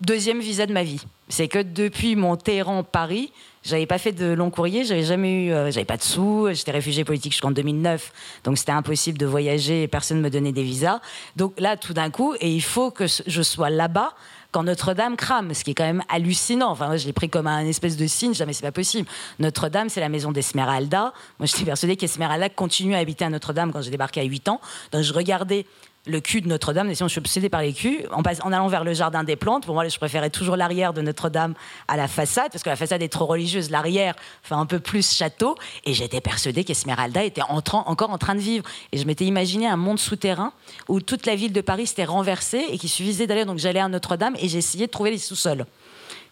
deuxième 0.01 0.41
visa 0.41 0.65
de 0.65 0.73
ma 0.73 0.83
vie. 0.83 1.01
C'est 1.29 1.47
que 1.47 1.59
depuis 1.59 2.15
mon 2.17 2.35
Téhéran-Paris, 2.35 3.31
j'avais 3.65 3.85
pas 3.85 3.97
fait 3.97 4.11
de 4.11 4.27
long 4.33 4.51
courrier, 4.51 4.85
j'avais 4.85 5.03
jamais 5.03 5.45
eu, 5.45 5.51
euh, 5.51 5.71
j'avais 5.71 5.85
pas 5.85 5.97
de 5.97 6.03
sous, 6.03 6.47
j'étais 6.51 6.71
réfugié 6.71 7.03
politique 7.03 7.31
jusqu'en 7.31 7.51
2009, 7.51 8.11
donc 8.43 8.57
c'était 8.57 8.71
impossible 8.71 9.17
de 9.17 9.25
voyager, 9.25 9.83
et 9.83 9.87
personne 9.87 10.17
ne 10.17 10.23
me 10.23 10.29
donnait 10.29 10.51
des 10.51 10.63
visas. 10.63 11.01
Donc 11.35 11.59
là, 11.59 11.75
tout 11.75 11.93
d'un 11.93 12.11
coup, 12.11 12.35
et 12.39 12.51
il 12.51 12.61
faut 12.61 12.91
que 12.91 13.05
je 13.07 13.41
sois 13.41 13.69
là-bas 13.69 14.13
quand 14.51 14.63
Notre-Dame 14.63 15.17
crame, 15.17 15.53
ce 15.53 15.65
qui 15.65 15.71
est 15.71 15.73
quand 15.73 15.83
même 15.83 16.03
hallucinant. 16.07 16.69
Enfin, 16.71 16.87
moi, 16.87 16.95
je 16.95 17.05
l'ai 17.05 17.11
pris 17.11 17.27
comme 17.27 17.45
un 17.45 17.65
espèce 17.65 17.97
de 17.97 18.07
signe, 18.07 18.33
jamais 18.33 18.53
c'est 18.53 18.61
pas 18.61 18.71
possible. 18.71 19.05
Notre-Dame, 19.39 19.89
c'est 19.89 19.99
la 19.99 20.07
maison 20.07 20.31
d'Esmeralda. 20.31 21.11
Moi, 21.39 21.45
j'étais 21.45 21.65
persuadée 21.65 21.97
qu'Esmeralda 21.97 22.47
continue 22.47 22.95
à 22.95 22.99
habiter 22.99 23.25
à 23.25 23.29
Notre-Dame 23.29 23.73
quand 23.73 23.81
j'ai 23.81 23.91
débarqué 23.91 24.21
à 24.21 24.23
8 24.23 24.47
ans. 24.47 24.61
Donc, 24.93 25.01
je 25.01 25.11
regardais 25.11 25.65
le 26.05 26.19
cul 26.19 26.41
de 26.41 26.47
Notre-Dame. 26.47 26.93
Si 26.93 27.03
je 27.03 27.07
suis 27.07 27.19
obsédée 27.19 27.49
par 27.49 27.61
les 27.61 27.73
culs, 27.73 28.05
en, 28.11 28.21
en, 28.21 28.51
allant 28.51 28.67
vers 28.67 28.83
le 28.83 28.93
jardin 28.93 29.23
des 29.23 29.35
plantes, 29.35 29.65
pour 29.65 29.73
moi, 29.73 29.87
je 29.87 29.97
préférais 29.97 30.29
toujours 30.29 30.55
l'arrière 30.55 30.93
de 30.93 31.01
Notre-Dame 31.01 31.53
à 31.87 31.97
la 31.97 32.07
façade, 32.07 32.51
parce 32.51 32.63
que 32.63 32.69
la 32.69 32.75
façade 32.75 33.01
est 33.01 33.09
trop 33.09 33.25
religieuse. 33.25 33.69
L'arrière 33.69 34.15
fait 34.43 34.55
un 34.55 34.65
peu 34.65 34.79
plus 34.79 35.15
château. 35.15 35.55
Et 35.85 35.93
j'étais 35.93 36.21
persuadée 36.21 36.63
qu'Esmeralda 36.63 37.23
était 37.23 37.41
encore 37.41 38.09
en 38.09 38.17
train 38.17 38.35
de 38.35 38.39
vivre. 38.39 38.65
Et 38.91 38.97
je 38.97 39.05
m'étais 39.05 39.25
imaginé 39.25 39.67
un 39.67 39.77
monde 39.77 39.99
souterrain 39.99 40.53
où 40.87 41.01
toute 41.01 41.25
la 41.25 41.35
ville 41.35 41.53
de 41.53 41.61
Paris 41.61 41.87
s'était 41.87 42.05
renversée 42.05 42.63
et 42.69 42.77
qu'il 42.77 42.89
suffisait 42.89 43.27
d'aller. 43.27 43.45
Donc 43.45 43.57
j'allais 43.57 43.79
à 43.79 43.87
Notre-Dame 43.87 44.35
et 44.39 44.47
j'essayais 44.47 44.87
de 44.87 44.91
trouver 44.91 45.11
les 45.11 45.17
sous-sols. 45.17 45.65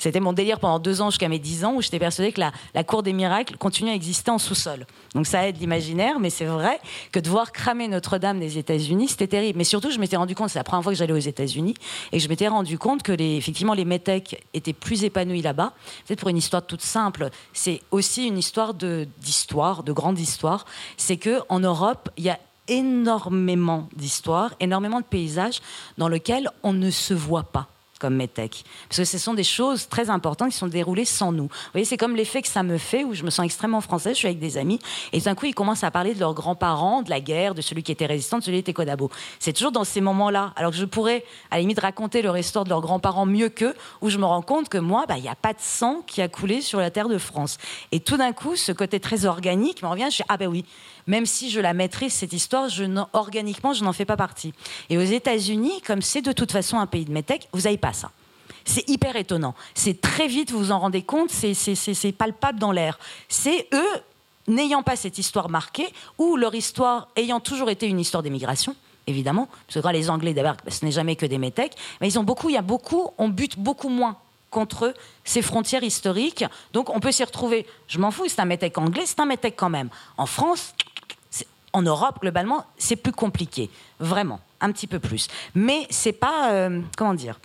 C'était 0.03 0.19
mon 0.19 0.33
délire 0.33 0.59
pendant 0.59 0.79
deux 0.79 1.01
ans 1.01 1.11
jusqu'à 1.11 1.29
mes 1.29 1.39
dix 1.39 1.63
ans 1.63 1.75
où 1.75 1.81
j'étais 1.81 1.97
persuadée 1.97 2.33
que 2.33 2.41
la, 2.41 2.83
cour 2.83 3.03
des 3.03 3.13
miracles 3.13 3.55
continue 3.55 3.89
à 3.89 3.93
exister 3.93 4.31
en 4.31 4.37
sous-sol. 4.37 4.85
Donc 5.15 5.25
ça 5.25 5.47
aide 5.47 5.57
l'imaginaire, 5.61 6.19
mais 6.19 6.29
c'est 6.29 6.43
vrai 6.43 6.77
que 7.13 7.21
de 7.21 7.29
voir 7.29 7.53
cramer 7.53 7.87
Notre-Dame 7.87 8.37
des 8.37 8.57
États-Unis, 8.57 9.07
c'était 9.07 9.27
terrible. 9.27 9.57
Mais 9.57 9.63
surtout, 9.63 9.91
je 9.91 9.99
m'étais 9.99 10.17
rendu 10.17 10.35
compte, 10.35 10.49
c'est 10.49 10.59
la 10.59 10.65
première 10.65 10.83
fois 10.83 10.91
que 10.91 10.97
j'allais 10.97 11.13
aux 11.13 11.17
États-Unis, 11.17 11.75
et 12.11 12.19
je 12.19 12.27
m'étais 12.27 12.49
rendu 12.49 12.77
compte 12.77 13.01
que 13.01 13.13
les, 13.13 13.37
effectivement 13.37 13.73
les 13.73 13.85
métèques 13.85 14.45
étaient 14.53 14.73
plus 14.73 15.05
épanouis 15.05 15.41
là-bas. 15.41 15.71
Peut-être 16.05 16.19
pour 16.19 16.27
une 16.27 16.37
histoire 16.37 16.65
toute 16.65 16.81
simple, 16.81 17.29
c'est 17.53 17.79
aussi 17.91 18.27
une 18.27 18.37
histoire 18.37 18.73
d'histoire, 18.73 19.83
de, 19.83 19.93
grande 19.93 20.19
histoire. 20.19 20.65
C'est 20.97 21.15
que 21.15 21.39
en 21.47 21.61
Europe, 21.61 22.09
il 22.17 22.25
y 22.25 22.29
a 22.29 22.39
énormément 22.67 23.87
d'histoires, 23.95 24.53
énormément 24.59 24.99
de 24.99 25.05
paysages 25.05 25.61
dans 25.97 26.09
lesquels 26.09 26.49
on 26.61 26.73
ne 26.73 26.91
se 26.91 27.13
voit 27.13 27.43
pas 27.43 27.69
comme 28.03 28.15
métèque. 28.15 28.65
Parce 28.89 28.97
que 28.97 29.05
ce 29.05 29.17
sont 29.17 29.33
des 29.33 29.45
choses 29.45 29.87
très 29.87 30.09
importantes 30.09 30.49
qui 30.49 30.57
sont 30.57 30.67
déroulées 30.67 31.05
sans 31.05 31.31
nous. 31.31 31.45
Vous 31.45 31.71
voyez, 31.71 31.85
c'est 31.85 31.95
comme 31.95 32.17
l'effet 32.17 32.41
que 32.41 32.49
ça 32.49 32.61
me 32.61 32.77
fait, 32.77 33.05
où 33.05 33.13
je 33.13 33.23
me 33.23 33.29
sens 33.29 33.45
extrêmement 33.45 33.79
française, 33.79 34.15
je 34.15 34.17
suis 34.17 34.27
avec 34.27 34.39
des 34.39 34.57
amis, 34.57 34.79
et 35.13 35.21
d'un 35.21 35.35
coup, 35.35 35.45
ils 35.45 35.55
commencent 35.55 35.85
à 35.85 35.91
parler 35.91 36.13
de 36.13 36.19
leurs 36.19 36.33
grands-parents, 36.33 37.01
de 37.01 37.09
la 37.09 37.21
guerre, 37.21 37.55
de 37.55 37.61
celui 37.61 37.81
qui 37.81 37.93
était 37.93 38.05
résistant, 38.05 38.39
de 38.39 38.43
celui 38.43 38.57
qui 38.57 38.59
était 38.59 38.73
Codabo. 38.73 39.09
C'est 39.39 39.53
toujours 39.53 39.71
dans 39.71 39.85
ces 39.85 40.01
moments-là. 40.01 40.51
Alors 40.57 40.71
que 40.71 40.77
je 40.77 40.83
pourrais, 40.83 41.23
à 41.49 41.55
la 41.55 41.61
limite, 41.61 41.79
raconter 41.79 42.21
leur 42.21 42.37
histoire 42.37 42.65
de 42.65 42.69
leurs 42.69 42.81
grands-parents 42.81 43.25
mieux 43.25 43.47
qu'eux, 43.47 43.73
où 44.01 44.09
je 44.09 44.17
me 44.17 44.25
rends 44.25 44.41
compte 44.41 44.67
que 44.67 44.77
moi, 44.77 45.05
bah, 45.07 45.15
il 45.15 45.23
n'y 45.23 45.29
a 45.29 45.35
pas 45.35 45.53
de 45.53 45.61
sang 45.61 46.01
qui 46.05 46.21
a 46.21 46.27
coulé 46.27 46.59
sur 46.59 46.81
la 46.81 46.91
terre 46.91 47.07
de 47.07 47.17
France. 47.17 47.57
Et 47.93 48.01
tout 48.01 48.17
d'un 48.17 48.33
coup, 48.33 48.57
ce 48.57 48.73
côté 48.73 48.99
très 48.99 49.23
organique 49.23 49.81
me 49.81 49.87
revient, 49.87 50.07
je 50.07 50.15
suis, 50.15 50.25
ah 50.27 50.35
ben 50.35 50.47
oui, 50.49 50.65
même 51.07 51.25
si 51.25 51.49
je 51.49 51.59
la 51.59 51.73
maîtrise, 51.73 52.13
cette 52.13 52.33
histoire, 52.33 52.69
organiquement, 53.13 53.73
je 53.73 53.83
n'en 53.83 53.93
fais 53.93 54.05
pas 54.05 54.17
partie. 54.17 54.53
Et 54.89 54.97
aux 54.97 55.01
États-Unis, 55.01 55.81
comme 55.85 56.01
c'est 56.01 56.21
de 56.21 56.31
toute 56.31 56.51
façon 56.51 56.79
un 56.79 56.87
pays 56.87 57.05
de 57.05 57.11
métèques, 57.11 57.47
vous 57.53 57.61
n'avez 57.61 57.77
pas 57.77 57.93
ça. 57.93 58.11
C'est 58.65 58.87
hyper 58.89 59.15
étonnant. 59.15 59.55
C'est 59.73 59.99
très 59.99 60.27
vite, 60.27 60.51
vous 60.51 60.59
vous 60.59 60.71
en 60.71 60.79
rendez 60.79 61.01
compte, 61.01 61.29
c'est 61.29 62.11
palpable 62.17 62.59
dans 62.59 62.71
l'air. 62.71 62.97
C'est 63.27 63.67
eux, 63.73 64.01
n'ayant 64.47 64.83
pas 64.83 64.95
cette 64.95 65.17
histoire 65.17 65.49
marquée, 65.49 65.87
ou 66.17 66.37
leur 66.37 66.55
histoire 66.55 67.09
ayant 67.15 67.39
toujours 67.39 67.69
été 67.69 67.87
une 67.87 67.99
histoire 67.99 68.23
d'émigration, 68.23 68.75
évidemment, 69.07 69.49
parce 69.67 69.85
que 69.85 69.91
les 69.91 70.09
Anglais 70.09 70.33
d'abord, 70.33 70.55
ce 70.67 70.85
n'est 70.85 70.91
jamais 70.91 71.15
que 71.17 71.25
des 71.25 71.37
métèques, 71.37 71.75
mais 71.99 72.07
ils 72.07 72.17
ont 72.17 72.23
beaucoup, 72.23 72.49
il 72.49 72.55
y 72.55 72.57
a 72.57 72.61
beaucoup, 72.61 73.09
on 73.17 73.27
bute 73.27 73.59
beaucoup 73.59 73.89
moins 73.89 74.17
contre 74.49 74.93
ces 75.23 75.41
frontières 75.41 75.83
historiques. 75.83 76.45
Donc 76.73 76.89
on 76.89 76.99
peut 76.99 77.11
s'y 77.11 77.23
retrouver. 77.23 77.65
Je 77.87 77.97
m'en 77.99 78.11
fous, 78.11 78.25
c'est 78.27 78.39
un 78.39 78.45
métèque 78.45 78.77
anglais, 78.77 79.03
c'est 79.05 79.19
un 79.19 79.25
métèque 79.25 79.55
quand 79.57 79.69
même. 79.69 79.89
En 80.15 80.27
France, 80.27 80.73
en 81.73 81.81
Europe, 81.81 82.19
globalement, 82.21 82.65
c'est 82.77 82.95
plus 82.95 83.11
compliqué. 83.11 83.69
Vraiment, 83.99 84.39
un 84.61 84.71
petit 84.71 84.87
peu 84.87 84.99
plus. 84.99 85.27
Mais 85.55 85.85
c'est 85.89 86.13
pas. 86.13 86.51
Euh, 86.51 86.81
comment 86.95 87.13
dire 87.13 87.39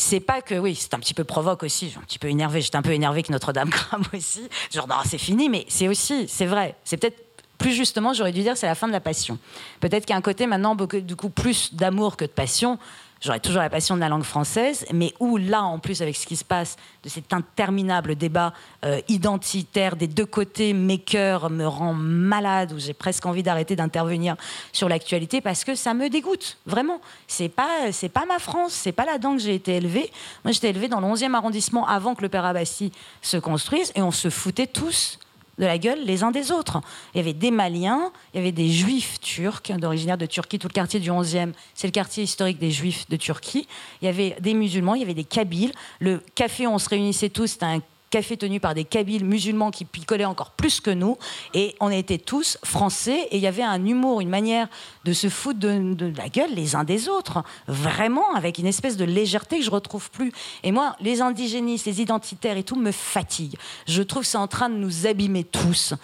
c'est 0.00 0.20
pas 0.20 0.40
que, 0.40 0.54
oui, 0.54 0.76
c'est 0.76 0.94
un 0.94 1.00
petit 1.00 1.12
peu 1.12 1.24
provoque 1.24 1.64
aussi, 1.64 1.92
un 1.98 2.02
petit 2.02 2.20
peu 2.20 2.28
énervé, 2.28 2.60
j'étais 2.60 2.76
un 2.76 2.82
peu 2.82 2.92
énervé 2.92 3.24
que 3.24 3.32
Notre-Dame 3.32 3.70
crame 3.70 4.04
aussi. 4.14 4.48
Genre, 4.72 4.86
non, 4.86 4.94
c'est 5.04 5.18
fini, 5.18 5.48
mais 5.48 5.66
c'est 5.68 5.88
aussi, 5.88 6.28
c'est 6.28 6.46
vrai, 6.46 6.76
c'est 6.84 6.96
peut-être 6.96 7.20
plus 7.58 7.72
justement, 7.72 8.12
j'aurais 8.12 8.30
dû 8.30 8.42
dire, 8.42 8.56
c'est 8.56 8.68
la 8.68 8.76
fin 8.76 8.86
de 8.86 8.92
la 8.92 9.00
passion. 9.00 9.38
Peut-être 9.80 10.06
qu'il 10.06 10.12
y 10.12 10.14
a 10.14 10.16
un 10.16 10.22
côté 10.22 10.46
maintenant, 10.46 10.76
beaucoup, 10.76 11.00
du 11.00 11.16
coup, 11.16 11.28
plus 11.28 11.74
d'amour 11.74 12.16
que 12.16 12.24
de 12.24 12.30
passion. 12.30 12.78
J'aurais 13.20 13.40
toujours 13.40 13.62
la 13.62 13.70
passion 13.70 13.96
de 13.96 14.00
la 14.00 14.08
langue 14.08 14.22
française, 14.22 14.86
mais 14.92 15.12
où 15.18 15.38
là, 15.38 15.62
en 15.62 15.80
plus, 15.80 16.02
avec 16.02 16.14
ce 16.14 16.24
qui 16.24 16.36
se 16.36 16.44
passe, 16.44 16.76
de 17.02 17.08
cet 17.08 17.32
interminable 17.32 18.14
débat 18.14 18.52
euh, 18.84 19.00
identitaire 19.08 19.96
des 19.96 20.06
deux 20.06 20.26
côtés, 20.26 20.72
mes 20.72 20.98
cœurs 20.98 21.50
me 21.50 21.66
rend 21.66 21.94
malade, 21.94 22.72
où 22.72 22.78
j'ai 22.78 22.94
presque 22.94 23.26
envie 23.26 23.42
d'arrêter 23.42 23.74
d'intervenir 23.74 24.36
sur 24.72 24.88
l'actualité 24.88 25.40
parce 25.40 25.64
que 25.64 25.74
ça 25.74 25.94
me 25.94 26.08
dégoûte, 26.08 26.58
vraiment. 26.64 27.00
C'est 27.26 27.48
pas, 27.48 27.90
pas 28.14 28.26
ma 28.26 28.38
France, 28.38 28.72
c'est 28.72 28.92
pas 28.92 29.04
là-dedans 29.04 29.36
que 29.36 29.42
j'ai 29.42 29.54
été 29.54 29.76
élevée. 29.76 30.12
Moi, 30.44 30.52
j'étais 30.52 30.70
élevée 30.70 30.88
dans 30.88 31.00
le 31.00 31.08
11e 31.08 31.34
arrondissement 31.34 31.88
avant 31.88 32.14
que 32.14 32.22
le 32.22 32.28
Père 32.28 32.44
Abbassi 32.44 32.92
se 33.20 33.36
construise, 33.36 33.90
et 33.96 34.02
on 34.02 34.12
se 34.12 34.30
foutait 34.30 34.68
tous 34.68 35.18
de 35.58 35.66
la 35.66 35.78
gueule 35.78 36.04
les 36.04 36.22
uns 36.22 36.30
des 36.30 36.50
autres. 36.52 36.80
Il 37.14 37.18
y 37.18 37.20
avait 37.20 37.32
des 37.32 37.50
Maliens, 37.50 38.12
il 38.32 38.38
y 38.38 38.40
avait 38.40 38.52
des 38.52 38.70
Juifs 38.70 39.20
turcs, 39.20 39.72
d'originaire 39.78 40.18
de 40.18 40.26
Turquie, 40.26 40.58
tout 40.58 40.68
le 40.68 40.72
quartier 40.72 41.00
du 41.00 41.10
11e, 41.10 41.52
c'est 41.74 41.86
le 41.86 41.92
quartier 41.92 42.24
historique 42.24 42.58
des 42.58 42.70
Juifs 42.70 43.08
de 43.08 43.16
Turquie. 43.16 43.66
Il 44.02 44.06
y 44.06 44.08
avait 44.08 44.36
des 44.40 44.54
musulmans, 44.54 44.94
il 44.94 45.00
y 45.00 45.04
avait 45.04 45.14
des 45.14 45.24
Kabyles. 45.24 45.72
Le 46.00 46.22
café 46.34 46.66
où 46.66 46.70
on 46.70 46.78
se 46.78 46.88
réunissait 46.88 47.28
tous, 47.28 47.48
c'était 47.48 47.66
un 47.66 47.82
café 48.10 48.36
tenu 48.36 48.60
par 48.60 48.74
des 48.74 48.84
Kabyles 48.84 49.24
musulmans 49.24 49.70
qui 49.70 49.84
picolaient 49.84 50.24
encore 50.24 50.50
plus 50.50 50.80
que 50.80 50.90
nous. 50.90 51.18
Et 51.54 51.74
on 51.80 51.90
était 51.90 52.18
tous 52.18 52.58
français 52.64 53.28
et 53.30 53.36
il 53.36 53.42
y 53.42 53.46
avait 53.46 53.62
un 53.62 53.84
humour, 53.84 54.20
une 54.20 54.28
manière 54.28 54.68
de 55.04 55.12
se 55.12 55.28
foutre 55.28 55.58
de, 55.58 56.12
la 56.16 56.28
gueule 56.28 56.54
les 56.54 56.74
uns 56.76 56.84
des 56.84 57.08
autres. 57.08 57.42
Vraiment, 57.66 58.34
avec 58.34 58.58
une 58.58 58.66
espèce 58.66 58.96
de 58.96 59.04
légèreté 59.04 59.58
que 59.58 59.64
je 59.64 59.70
retrouve 59.70 60.10
plus. 60.10 60.32
Et 60.62 60.72
moi, 60.72 60.96
les 61.00 61.20
indigénistes, 61.20 61.86
les 61.86 62.00
identitaires 62.00 62.56
et 62.56 62.64
tout 62.64 62.76
me 62.76 62.92
fatiguent. 62.92 63.56
Je 63.86 64.02
trouve 64.02 64.22
que 64.22 64.28
c'est 64.28 64.38
en 64.38 64.48
train 64.48 64.68
de 64.68 64.76
nous 64.76 65.06
abîmer 65.06 65.44
tous. 65.44 65.94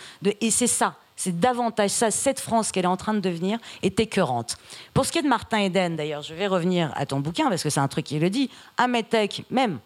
et 0.40 0.50
c'est 0.50 0.66
ça. 0.66 0.96
C'est 1.16 1.38
davantage 1.38 1.90
ça, 1.90 2.10
cette 2.10 2.40
France 2.40 2.72
qu'elle 2.72 2.84
est 2.84 2.88
en 2.88 2.96
train 2.96 3.14
de 3.14 3.20
devenir 3.20 3.58
est 3.82 4.00
écœurante. 4.00 4.56
Pour 4.92 5.06
ce 5.06 5.12
qui 5.12 5.18
est 5.18 5.22
de 5.22 5.28
Martin 5.28 5.58
Eden, 5.58 5.96
d'ailleurs, 5.96 6.22
je 6.22 6.34
vais 6.34 6.48
revenir 6.48 6.92
à 6.96 7.06
ton 7.06 7.20
bouquin 7.20 7.48
parce 7.48 7.62
que 7.62 7.70
c'est 7.70 7.80
un 7.80 7.88
truc 7.88 8.06
qui 8.06 8.18
le 8.18 8.30
dit. 8.30 8.50
Un 8.78 8.88
métèque, 8.88 9.44
même, 9.50 9.78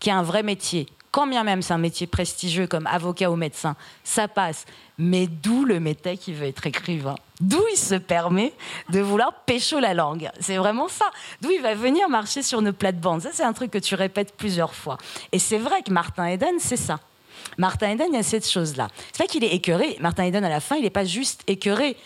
qui 0.00 0.10
a 0.10 0.18
un 0.18 0.22
vrai 0.22 0.42
métier, 0.42 0.86
quand 1.14 1.28
bien 1.28 1.44
même 1.44 1.62
c'est 1.62 1.72
un 1.72 1.78
métier 1.78 2.08
prestigieux 2.08 2.66
comme 2.66 2.88
avocat 2.88 3.30
ou 3.30 3.36
médecin, 3.36 3.76
ça 4.02 4.26
passe. 4.26 4.64
Mais 4.98 5.28
d'où 5.28 5.64
le 5.64 5.78
métèque 5.78 6.18
qui 6.18 6.32
veut 6.32 6.46
être 6.46 6.66
écrivain 6.66 7.14
D'où 7.40 7.62
il 7.72 7.76
se 7.76 7.94
permet 7.94 8.52
de 8.90 8.98
vouloir 8.98 9.32
pécho 9.46 9.78
la 9.78 9.94
langue 9.94 10.28
C'est 10.40 10.56
vraiment 10.56 10.88
ça. 10.88 11.04
D'où 11.40 11.52
il 11.52 11.62
va 11.62 11.74
venir 11.74 12.08
marcher 12.08 12.42
sur 12.42 12.62
nos 12.62 12.72
plates-bandes. 12.72 13.22
Ça, 13.22 13.30
c'est 13.32 13.44
un 13.44 13.52
truc 13.52 13.70
que 13.70 13.78
tu 13.78 13.94
répètes 13.94 14.34
plusieurs 14.36 14.74
fois. 14.74 14.98
Et 15.30 15.38
c'est 15.38 15.58
vrai 15.58 15.82
que 15.82 15.92
Martin 15.92 16.26
Eden, 16.26 16.56
c'est 16.58 16.76
ça. 16.76 16.98
Martin 17.58 17.90
Eden, 17.90 18.08
il 18.10 18.16
y 18.16 18.18
a 18.18 18.24
cette 18.24 18.48
chose-là. 18.48 18.88
C'est 19.12 19.18
vrai 19.18 19.28
qu'il 19.28 19.44
est 19.44 19.54
écœuré. 19.54 19.96
Martin 20.00 20.24
Eden, 20.24 20.44
à 20.44 20.48
la 20.48 20.60
fin, 20.60 20.74
il 20.74 20.82
n'est 20.82 20.90
pas 20.90 21.04
juste 21.04 21.44
écœuré 21.46 21.96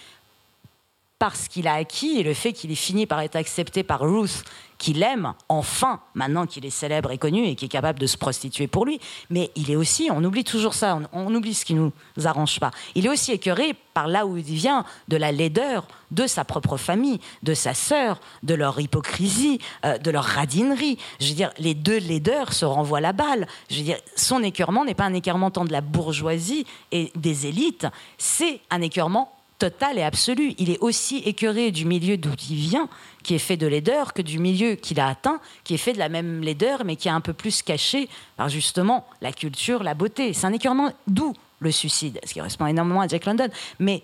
parce 1.18 1.48
qu'il 1.48 1.66
a 1.66 1.74
acquis 1.74 2.18
et 2.18 2.22
le 2.22 2.34
fait 2.34 2.52
qu'il 2.52 2.70
ait 2.70 2.76
fini 2.76 3.06
par 3.06 3.20
être 3.20 3.36
accepté 3.36 3.82
par 3.82 4.00
Ruth, 4.00 4.44
qu'il 4.78 5.02
aime, 5.02 5.34
enfin, 5.48 6.00
maintenant 6.14 6.46
qu'il 6.46 6.64
est 6.64 6.70
célèbre 6.70 7.10
et 7.10 7.18
connu 7.18 7.44
et 7.44 7.56
qui 7.56 7.64
est 7.64 7.68
capable 7.68 7.98
de 7.98 8.06
se 8.06 8.16
prostituer 8.16 8.68
pour 8.68 8.86
lui. 8.86 9.00
Mais 9.28 9.50
il 9.56 9.72
est 9.72 9.76
aussi, 9.76 10.08
on 10.12 10.22
oublie 10.22 10.44
toujours 10.44 10.74
ça, 10.74 11.00
on, 11.12 11.34
oublie 11.34 11.54
ce 11.54 11.64
qui 11.64 11.74
nous 11.74 11.92
arrange 12.24 12.60
pas. 12.60 12.70
Il 12.94 13.04
est 13.04 13.08
aussi 13.08 13.32
écœuré 13.32 13.74
par 13.92 14.06
là 14.06 14.24
où 14.24 14.36
il 14.36 14.44
vient, 14.44 14.84
de 15.08 15.16
la 15.16 15.32
laideur 15.32 15.88
de 16.12 16.28
sa 16.28 16.44
propre 16.44 16.76
famille, 16.76 17.18
de 17.42 17.52
sa 17.52 17.74
sœur, 17.74 18.20
de 18.44 18.54
leur 18.54 18.78
hypocrisie, 18.80 19.58
euh, 19.84 19.98
de 19.98 20.12
leur 20.12 20.24
radinerie. 20.24 20.98
Je 21.20 21.28
veux 21.28 21.34
dire, 21.34 21.50
les 21.58 21.74
deux 21.74 21.98
laideurs 21.98 22.52
se 22.52 22.64
renvoient 22.64 23.00
la 23.00 23.12
balle. 23.12 23.48
Je 23.68 23.78
veux 23.78 23.82
dire, 23.82 23.98
son 24.14 24.44
écœurement 24.44 24.84
n'est 24.84 24.94
pas 24.94 25.04
un 25.04 25.14
écœurement 25.14 25.50
tant 25.50 25.64
de 25.64 25.72
la 25.72 25.80
bourgeoisie 25.80 26.64
et 26.92 27.10
des 27.16 27.46
élites, 27.46 27.88
c'est 28.16 28.60
un 28.70 28.80
écœurement 28.80 29.37
total 29.58 29.98
et 29.98 30.02
absolu. 30.02 30.54
Il 30.58 30.70
est 30.70 30.78
aussi 30.78 31.18
écœuré 31.18 31.70
du 31.70 31.84
milieu 31.84 32.16
d'où 32.16 32.30
il 32.50 32.56
vient, 32.56 32.88
qui 33.22 33.34
est 33.34 33.38
fait 33.38 33.56
de 33.56 33.66
laideur, 33.66 34.12
que 34.12 34.22
du 34.22 34.38
milieu 34.38 34.74
qu'il 34.74 35.00
a 35.00 35.08
atteint, 35.08 35.40
qui 35.64 35.74
est 35.74 35.78
fait 35.78 35.92
de 35.92 35.98
la 35.98 36.08
même 36.08 36.42
laideur, 36.42 36.84
mais 36.84 36.96
qui 36.96 37.08
est 37.08 37.12
un 37.12 37.20
peu 37.20 37.32
plus 37.32 37.62
caché 37.62 38.08
par 38.36 38.48
justement 38.48 39.06
la 39.20 39.32
culture, 39.32 39.82
la 39.82 39.94
beauté. 39.94 40.32
C'est 40.32 40.46
un 40.46 40.52
écœurement 40.52 40.92
d'où 41.06 41.32
le 41.60 41.72
suicide, 41.72 42.20
ce 42.24 42.32
qui 42.32 42.38
correspond 42.38 42.66
énormément 42.66 43.00
à 43.00 43.08
Jack 43.08 43.24
London. 43.24 43.48
Mais 43.78 44.02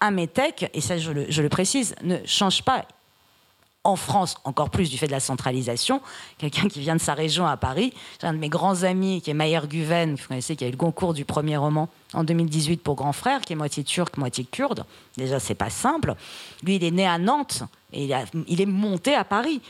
un 0.00 0.10
métèque, 0.10 0.70
et 0.74 0.80
ça 0.80 0.98
je 0.98 1.10
le, 1.12 1.26
je 1.28 1.42
le 1.42 1.48
précise, 1.48 1.94
ne 2.02 2.18
change 2.24 2.62
pas 2.62 2.84
en 3.86 3.94
France, 3.94 4.34
encore 4.42 4.70
plus 4.70 4.90
du 4.90 4.98
fait 4.98 5.06
de 5.06 5.12
la 5.12 5.20
centralisation. 5.20 6.02
Quelqu'un 6.38 6.66
qui 6.66 6.80
vient 6.80 6.96
de 6.96 7.00
sa 7.00 7.14
région 7.14 7.46
à 7.46 7.56
Paris, 7.56 7.92
j'ai 8.20 8.26
un 8.26 8.32
de 8.32 8.38
mes 8.38 8.48
grands 8.48 8.82
amis 8.82 9.22
qui 9.22 9.30
est 9.30 9.34
Mayer 9.34 9.60
Guven, 9.68 10.16
vous 10.16 10.26
connaissez, 10.26 10.56
qui 10.56 10.64
a 10.64 10.68
eu 10.68 10.72
le 10.72 10.76
concours 10.76 11.14
du 11.14 11.24
premier 11.24 11.56
roman 11.56 11.88
en 12.12 12.24
2018 12.24 12.82
pour 12.82 12.96
Grand 12.96 13.12
Frère, 13.12 13.42
qui 13.42 13.52
est 13.52 13.56
moitié 13.56 13.84
turc, 13.84 14.16
moitié 14.16 14.44
kurde. 14.44 14.84
Déjà, 15.16 15.38
c'est 15.38 15.54
pas 15.54 15.70
simple. 15.70 16.16
Lui, 16.64 16.76
il 16.76 16.84
est 16.84 16.90
né 16.90 17.06
à 17.06 17.16
Nantes 17.18 17.62
et 17.92 18.10
il, 18.48 18.60
est 18.60 18.66
monté 18.66 19.14
à 19.14 19.22
Paris. 19.22 19.60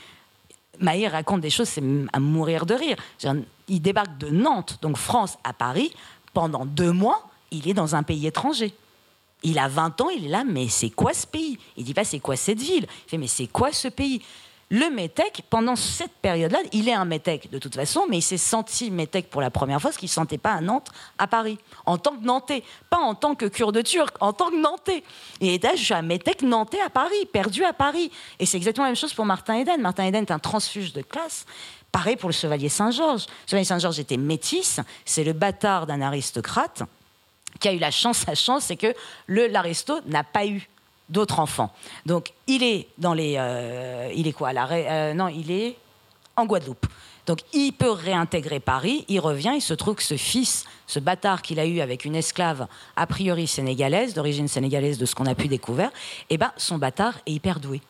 Mayer 0.79 1.09
raconte 1.09 1.41
des 1.41 1.51
choses, 1.51 1.69
c'est 1.69 1.83
à 2.11 2.19
mourir 2.19 2.65
de 2.65 2.73
rire. 2.73 2.97
Il 3.67 3.81
débarque 3.81 4.17
de 4.17 4.29
Nantes, 4.29 4.79
donc 4.81 4.97
France, 4.97 5.37
à 5.43 5.53
Paris. 5.53 5.91
Pendant 6.33 6.65
deux 6.65 6.91
mois, 6.91 7.29
il 7.51 7.69
est 7.69 7.75
dans 7.75 7.95
un 7.95 8.01
pays 8.01 8.25
étranger. 8.25 8.73
Il 9.47 9.59
a 9.59 9.69
20 9.69 10.01
ans, 10.01 10.09
il 10.09 10.25
est 10.25 10.29
là, 10.29 10.43
mais 10.45 10.67
c'est 10.67 10.89
quoi 10.89 11.13
ce 11.13 11.25
pays? 11.25 11.57
Il 11.77 11.85
dit 11.85 11.93
pas 11.93 12.03
c'est 12.03 12.19
quoi 12.19 12.35
cette 12.35 12.59
ville? 12.59 12.85
Il 13.05 13.09
fait 13.09 13.17
mais 13.17 13.27
c'est 13.27 13.47
quoi 13.47 13.71
ce 13.71 13.87
pays? 13.87 14.21
Le 14.69 14.89
métèque, 14.89 15.43
pendant 15.49 15.77
cette 15.77 16.11
période-là, 16.21 16.59
il 16.73 16.89
est 16.89 16.93
un 16.93 17.05
métèque 17.05 17.49
de 17.49 17.57
toute 17.57 17.73
façon, 17.73 18.07
mais 18.09 18.17
il 18.17 18.21
s'est 18.21 18.35
senti 18.35 18.91
métèque 18.91 19.29
pour 19.29 19.39
la 19.39 19.49
première 19.49 19.81
fois, 19.81 19.93
ce 19.93 19.97
qu'il 19.97 20.07
ne 20.07 20.11
sentait 20.11 20.37
pas 20.37 20.51
à 20.51 20.59
Nantes, 20.59 20.89
à 21.17 21.27
Paris, 21.27 21.57
en 21.85 21.97
tant 21.97 22.17
que 22.17 22.25
Nantais, 22.25 22.61
pas 22.89 22.97
en 22.97 23.15
tant 23.15 23.35
que 23.35 23.45
kurde 23.45 23.81
turc, 23.83 24.17
en 24.19 24.33
tant 24.33 24.49
que 24.49 24.61
Nantais. 24.61 25.05
Et 25.39 25.57
là, 25.59 25.77
je 25.77 25.83
suis 25.85 25.93
un 25.93 26.01
métèque 26.01 26.41
nantais 26.41 26.81
à 26.81 26.89
Paris, 26.89 27.25
perdu 27.31 27.63
à 27.63 27.71
Paris. 27.71 28.11
Et 28.39 28.45
c'est 28.45 28.57
exactement 28.57 28.83
la 28.83 28.89
même 28.89 28.97
chose 28.97 29.13
pour 29.13 29.23
Martin 29.23 29.59
Eden. 29.59 29.79
Martin 29.79 30.03
Eden 30.03 30.23
est 30.23 30.31
un 30.31 30.39
transfuge 30.39 30.91
de 30.91 31.01
classe. 31.01 31.45
Pareil 31.93 32.17
pour 32.17 32.27
le 32.27 32.33
Chevalier 32.33 32.67
Saint-Georges. 32.67 33.27
Le 33.27 33.49
Chevalier 33.49 33.63
Saint-Georges 33.63 33.99
était 33.99 34.17
métisse, 34.17 34.81
c'est 35.05 35.23
le 35.23 35.31
bâtard 35.31 35.87
d'un 35.87 36.01
aristocrate 36.01 36.83
qui 37.59 37.67
a 37.67 37.73
eu 37.73 37.79
la 37.79 37.91
chance, 37.91 38.17
sa 38.17 38.35
chance, 38.35 38.65
c'est 38.65 38.75
que 38.75 38.93
l'aristo 39.27 39.99
n'a 40.05 40.23
pas 40.23 40.45
eu 40.45 40.67
d'autres 41.09 41.39
enfants. 41.39 41.71
Donc 42.05 42.33
il 42.47 42.63
est 42.63 42.87
dans 42.97 43.13
les, 43.13 43.35
euh, 43.37 44.11
il 44.15 44.27
est 44.27 44.33
quoi 44.33 44.51
euh, 44.53 45.13
Non, 45.13 45.27
il 45.27 45.51
est 45.51 45.77
en 46.35 46.45
Guadeloupe. 46.45 46.85
Donc 47.25 47.39
il 47.53 47.73
peut 47.73 47.91
réintégrer 47.91 48.61
Paris, 48.61 49.03
il 49.09 49.19
revient, 49.19 49.51
il 49.55 49.61
se 49.61 49.73
trouve 49.73 49.95
que 49.95 50.03
ce 50.03 50.15
fils, 50.15 50.65
ce 50.87 50.99
bâtard 50.99 51.41
qu'il 51.41 51.59
a 51.59 51.65
eu 51.65 51.81
avec 51.81 52.05
une 52.05 52.15
esclave 52.15 52.67
a 52.95 53.05
priori 53.05 53.47
sénégalaise, 53.47 54.13
d'origine 54.13 54.47
sénégalaise 54.47 54.97
de 54.97 55.05
ce 55.05 55.13
qu'on 55.13 55.25
a 55.25 55.35
pu 55.35 55.49
découvrir, 55.49 55.89
eh 56.29 56.37
ben 56.37 56.51
son 56.55 56.77
bâtard 56.77 57.19
est 57.25 57.33
hyper 57.33 57.59
doué. 57.59 57.81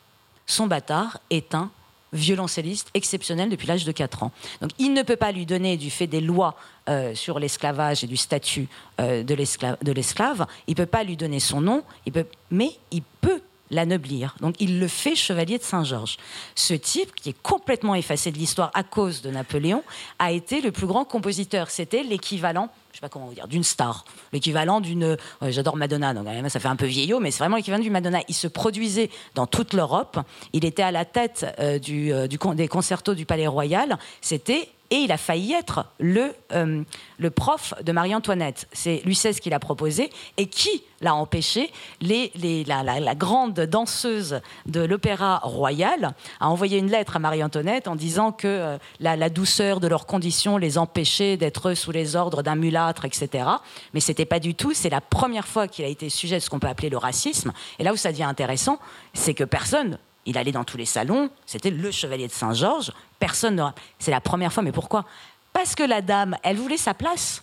Son 0.47 0.65
bâtard 0.65 1.19
est 1.29 1.53
un 1.53 1.69
violoncelliste 2.13 2.89
exceptionnel 2.93 3.49
depuis 3.49 3.67
l'âge 3.67 3.85
de 3.85 3.91
4 3.91 4.23
ans. 4.23 4.31
Donc 4.61 4.71
il 4.79 4.93
ne 4.93 5.03
peut 5.03 5.15
pas 5.15 5.31
lui 5.31 5.45
donner, 5.45 5.77
du 5.77 5.89
fait 5.89 6.07
des 6.07 6.21
lois 6.21 6.55
euh, 6.89 7.13
sur 7.15 7.39
l'esclavage 7.39 8.03
et 8.03 8.07
du 8.07 8.17
statut 8.17 8.67
euh, 8.99 9.23
de 9.23 9.33
l'esclave, 9.35 10.47
il 10.67 10.71
ne 10.71 10.75
peut 10.75 10.85
pas 10.85 11.03
lui 11.03 11.17
donner 11.17 11.39
son 11.39 11.61
nom, 11.61 11.83
il 12.05 12.13
peut, 12.13 12.25
mais 12.51 12.71
il 12.91 13.03
peut 13.21 13.41
l'anoblir. 13.71 14.35
Donc 14.41 14.55
il 14.59 14.79
le 14.79 14.87
fait 14.87 15.15
chevalier 15.15 15.57
de 15.57 15.63
Saint-Georges. 15.63 16.17
Ce 16.55 16.73
type, 16.73 17.13
qui 17.15 17.29
est 17.29 17.41
complètement 17.41 17.95
effacé 17.95 18.31
de 18.31 18.37
l'histoire 18.37 18.71
à 18.73 18.83
cause 18.83 19.21
de 19.21 19.29
Napoléon, 19.29 19.83
a 20.19 20.31
été 20.31 20.61
le 20.61 20.71
plus 20.71 20.87
grand 20.87 21.05
compositeur. 21.05 21.69
C'était 21.69 22.03
l'équivalent, 22.03 22.69
je 22.91 22.97
sais 22.97 23.01
pas 23.01 23.09
comment 23.09 23.27
vous 23.27 23.33
dire, 23.33 23.47
d'une 23.47 23.63
star. 23.63 24.05
L'équivalent 24.33 24.81
d'une... 24.81 25.17
J'adore 25.41 25.75
Madonna, 25.75 26.13
donc 26.13 26.27
ça 26.49 26.59
fait 26.59 26.67
un 26.67 26.75
peu 26.75 26.85
vieillot, 26.85 27.19
mais 27.19 27.31
c'est 27.31 27.39
vraiment 27.39 27.57
l'équivalent 27.57 27.83
du 27.83 27.89
Madonna. 27.89 28.19
Il 28.27 28.35
se 28.35 28.47
produisait 28.47 29.09
dans 29.35 29.47
toute 29.47 29.73
l'Europe. 29.73 30.19
Il 30.53 30.65
était 30.65 30.83
à 30.83 30.91
la 30.91 31.05
tête 31.05 31.45
euh, 31.59 31.79
euh, 31.89 32.27
des 32.27 32.67
concertos 32.67 33.13
du 33.13 33.25
Palais 33.25 33.47
Royal. 33.47 33.97
C'était 34.21 34.69
et 34.89 34.95
il 34.95 35.11
a 35.11 35.17
failli 35.17 35.53
être 35.53 35.85
le, 35.99 36.33
euh, 36.53 36.83
le 37.17 37.29
prof 37.29 37.73
de 37.83 37.91
Marie-Antoinette. 37.91 38.67
C'est 38.71 39.01
Louis 39.03 39.15
XVI 39.15 39.39
qui 39.39 39.49
l'a 39.49 39.59
proposé. 39.59 40.09
Et 40.37 40.47
qui 40.47 40.83
l'a 41.01 41.13
empêché 41.13 41.71
la, 42.01 43.15
grande 43.15 43.59
danseuse 43.59 44.41
de 44.65 44.81
l'Opéra 44.81 45.39
Royal 45.43 46.13
a 46.39 46.49
envoyé 46.49 46.79
une 46.79 46.89
lettre 46.89 47.17
à 47.17 47.19
Marie-Antoinette 47.19 47.87
en 47.87 47.95
disant 47.95 48.31
que 48.31 48.47
euh, 48.47 48.77
la, 48.99 49.29
douceur 49.29 49.79
de 49.79 49.87
leurs 49.87 50.05
conditions 50.05 50.57
les 50.57 50.77
empêchait 50.77 51.37
d'être 51.37 51.73
sous 51.73 51.91
les 51.91 52.15
ordres 52.15 52.41
d'un 52.41 52.55
mulâtre, 52.55 53.05
etc. 53.05 53.47
Mais 53.93 53.99
c'était 53.99 54.25
pas 54.25 54.39
du 54.39 54.55
tout. 54.55 54.73
C'est 54.73 54.89
la 54.89 55.01
première 55.01 55.47
fois 55.47 55.67
qu'il 55.67 55.85
a 55.85 55.89
été 55.89 56.09
sujet 56.09 56.37
de 56.37 56.41
ce 56.41 56.49
qu'on 56.49 56.59
peut 56.59 56.67
appeler 56.67 56.89
le 56.89 56.97
racisme. 56.97 57.51
Et 57.79 57.83
là 57.83 57.93
où 57.93 57.97
ça 57.97 58.11
devient 58.11 58.23
intéressant, 58.23 58.79
c'est 59.13 59.33
que 59.33 59.43
personne 59.43 59.99
il 60.27 60.37
allait 60.37 60.51
dans 60.51 60.65
tous 60.65 60.77
les 60.77 60.85
salons, 60.85 61.31
c'était 61.45 61.71
le 61.71 61.89
chevalier 61.89 62.27
de 62.27 62.33
Saint-Georges, 62.33 62.91
personne 63.17 63.55
ne... 63.55 63.63
C'est 63.97 64.11
la 64.11 64.21
première 64.21 64.53
fois, 64.53 64.61
mais 64.61 64.73
pourquoi? 64.73 65.05
Parce 65.53 65.73
que 65.73 65.83
la 65.83 66.01
dame, 66.01 66.35
elle 66.43 66.57
voulait 66.57 66.77
sa 66.77 66.93
place. 66.93 67.41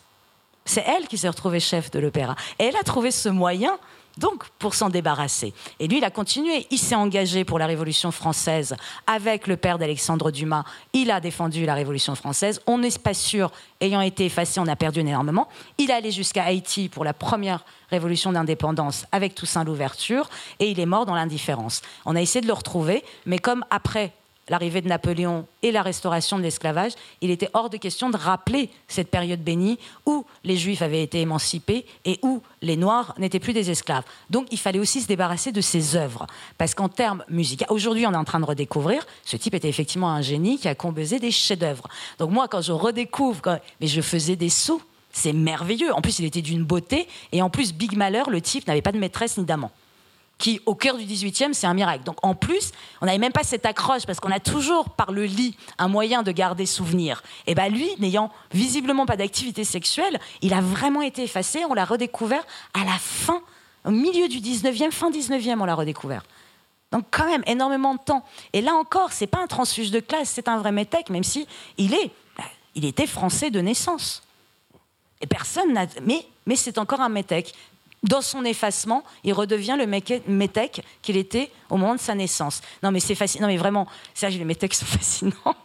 C'est 0.66 0.84
elle 0.86 1.08
qui 1.08 1.18
s'est 1.18 1.28
retrouvée 1.28 1.60
chef 1.60 1.90
de 1.90 1.98
l'opéra. 1.98 2.36
Et 2.58 2.64
elle 2.64 2.76
a 2.76 2.82
trouvé 2.82 3.10
ce 3.10 3.30
moyen 3.30 3.76
donc 4.18 4.44
pour 4.58 4.74
s'en 4.74 4.90
débarrasser. 4.90 5.52
Et 5.80 5.88
lui, 5.88 5.98
il 5.98 6.04
a 6.04 6.10
continué. 6.10 6.66
Il 6.70 6.78
s'est 6.78 6.94
engagé 6.94 7.44
pour 7.44 7.58
la 7.58 7.66
Révolution 7.66 8.10
française 8.10 8.76
avec 9.06 9.46
le 9.46 9.56
père 9.56 9.78
d'Alexandre 9.78 10.30
Dumas. 10.30 10.64
Il 10.92 11.10
a 11.10 11.20
défendu 11.20 11.66
la 11.66 11.74
Révolution 11.74 12.14
française. 12.14 12.60
On 12.66 12.78
n'est 12.78 12.90
pas 12.90 13.14
sûr, 13.14 13.50
ayant 13.80 14.00
été 14.00 14.26
effacé, 14.26 14.60
on 14.60 14.66
a 14.66 14.76
perdu 14.76 15.00
énormément. 15.00 15.48
Il 15.78 15.90
est 15.90 15.94
allé 15.94 16.10
jusqu'à 16.10 16.44
Haïti 16.44 16.88
pour 16.88 17.04
la 17.04 17.12
première 17.12 17.64
révolution 17.90 18.32
d'indépendance 18.32 19.06
avec 19.12 19.34
Toussaint 19.34 19.64
l'ouverture 19.64 20.28
et 20.58 20.70
il 20.70 20.80
est 20.80 20.86
mort 20.86 21.06
dans 21.06 21.14
l'indifférence. 21.14 21.82
On 22.04 22.16
a 22.16 22.20
essayé 22.20 22.40
de 22.40 22.46
le 22.46 22.52
retrouver, 22.52 23.04
mais 23.26 23.38
comme 23.38 23.64
après 23.70 24.12
l'arrivée 24.48 24.80
de 24.80 24.88
Napoléon 24.88 25.46
et 25.62 25.72
la 25.72 25.82
restauration 25.82 26.38
de 26.38 26.42
l'esclavage, 26.42 26.92
il 27.20 27.30
était 27.30 27.48
hors 27.54 27.70
de 27.70 27.76
question 27.76 28.10
de 28.10 28.16
rappeler 28.16 28.70
cette 28.88 29.10
période 29.10 29.40
bénie 29.40 29.78
où 30.06 30.24
les 30.44 30.56
Juifs 30.56 30.82
avaient 30.82 31.02
été 31.02 31.20
émancipés 31.20 31.86
et 32.04 32.18
où 32.22 32.42
les 32.62 32.76
Noirs 32.76 33.14
n'étaient 33.18 33.40
plus 33.40 33.52
des 33.52 33.70
esclaves. 33.70 34.04
Donc 34.30 34.46
il 34.50 34.58
fallait 34.58 34.78
aussi 34.78 35.00
se 35.00 35.06
débarrasser 35.06 35.52
de 35.52 35.60
ses 35.60 35.96
œuvres. 35.96 36.26
Parce 36.58 36.74
qu'en 36.74 36.88
termes 36.88 37.24
musicaux, 37.28 37.66
aujourd'hui 37.68 38.06
on 38.06 38.12
est 38.12 38.16
en 38.16 38.24
train 38.24 38.40
de 38.40 38.44
redécouvrir, 38.44 39.06
ce 39.24 39.36
type 39.36 39.54
était 39.54 39.68
effectivement 39.68 40.10
un 40.10 40.22
génie 40.22 40.58
qui 40.58 40.68
a 40.68 40.74
composé 40.74 41.18
des 41.18 41.30
chefs-d'œuvre. 41.30 41.88
Donc 42.18 42.30
moi 42.30 42.48
quand 42.48 42.60
je 42.60 42.72
redécouvre, 42.72 43.58
mais 43.80 43.86
je 43.86 44.00
faisais 44.00 44.36
des 44.36 44.50
sauts, 44.50 44.82
c'est 45.12 45.32
merveilleux. 45.32 45.92
En 45.92 46.00
plus 46.00 46.18
il 46.18 46.24
était 46.24 46.42
d'une 46.42 46.64
beauté 46.64 47.08
et 47.32 47.42
en 47.42 47.50
plus 47.50 47.72
Big 47.72 47.96
Malheur, 47.96 48.30
le 48.30 48.40
type 48.40 48.66
n'avait 48.66 48.82
pas 48.82 48.92
de 48.92 48.98
maîtresse 48.98 49.38
ni 49.38 49.44
d'amant. 49.44 49.70
Qui, 50.38 50.60
au 50.66 50.74
cœur 50.74 50.96
du 50.96 51.04
18e, 51.04 51.52
c'est 51.52 51.66
un 51.66 51.74
miracle. 51.74 52.04
Donc 52.04 52.16
en 52.22 52.34
plus, 52.34 52.72
on 53.00 53.06
n'avait 53.06 53.18
même 53.18 53.32
pas 53.32 53.44
cette 53.44 53.66
accroche, 53.66 54.04
parce 54.06 54.20
qu'on 54.20 54.30
a 54.30 54.40
toujours, 54.40 54.90
par 54.90 55.12
le 55.12 55.24
lit, 55.24 55.56
un 55.78 55.88
moyen 55.88 56.22
de 56.22 56.32
garder 56.32 56.66
souvenir. 56.66 57.22
Et 57.46 57.54
bien 57.54 57.68
lui, 57.68 57.88
n'ayant 57.98 58.30
visiblement 58.52 59.06
pas 59.06 59.16
d'activité 59.16 59.64
sexuelle, 59.64 60.18
il 60.42 60.52
a 60.54 60.60
vraiment 60.60 61.02
été 61.02 61.22
effacé, 61.22 61.64
on 61.68 61.74
l'a 61.74 61.84
redécouvert 61.84 62.44
à 62.74 62.84
la 62.84 62.98
fin, 62.98 63.42
au 63.84 63.90
milieu 63.90 64.28
du 64.28 64.38
19e, 64.38 64.90
fin 64.90 65.10
19e, 65.10 65.60
on 65.60 65.64
l'a 65.64 65.74
redécouvert. 65.74 66.24
Donc 66.90 67.06
quand 67.10 67.26
même, 67.26 67.42
énormément 67.46 67.94
de 67.94 68.00
temps. 68.00 68.24
Et 68.52 68.60
là 68.60 68.74
encore, 68.74 69.12
c'est 69.12 69.26
pas 69.26 69.40
un 69.40 69.46
transfuge 69.46 69.90
de 69.90 70.00
classe, 70.00 70.28
c'est 70.30 70.48
un 70.48 70.58
vrai 70.58 70.72
métèque, 70.72 71.10
même 71.10 71.24
si 71.24 71.46
il 71.76 71.94
est, 71.94 72.10
il 72.74 72.84
était 72.84 73.06
français 73.06 73.50
de 73.50 73.60
naissance. 73.60 74.22
Et 75.20 75.26
personne 75.26 75.72
n'a... 75.72 75.86
Mais, 76.02 76.26
mais 76.46 76.56
c'est 76.56 76.78
encore 76.78 77.00
un 77.00 77.08
métèque 77.08 77.54
dans 78.04 78.20
son 78.20 78.44
effacement, 78.44 79.02
il 79.24 79.32
redevient 79.32 79.76
le 79.78 79.86
métèque 79.86 80.84
qu'il 81.02 81.16
était 81.16 81.50
au 81.70 81.76
moment 81.76 81.94
de 81.94 82.00
sa 82.00 82.14
naissance. 82.14 82.60
Non, 82.82 82.90
mais 82.90 83.00
c'est 83.00 83.14
fascinant. 83.14 83.46
Non, 83.46 83.52
mais 83.52 83.58
vraiment, 83.58 83.86
Serge, 84.12 84.36
les 84.36 84.44
métèques 84.44 84.74
sont 84.74 84.86
fascinants. 84.86 85.56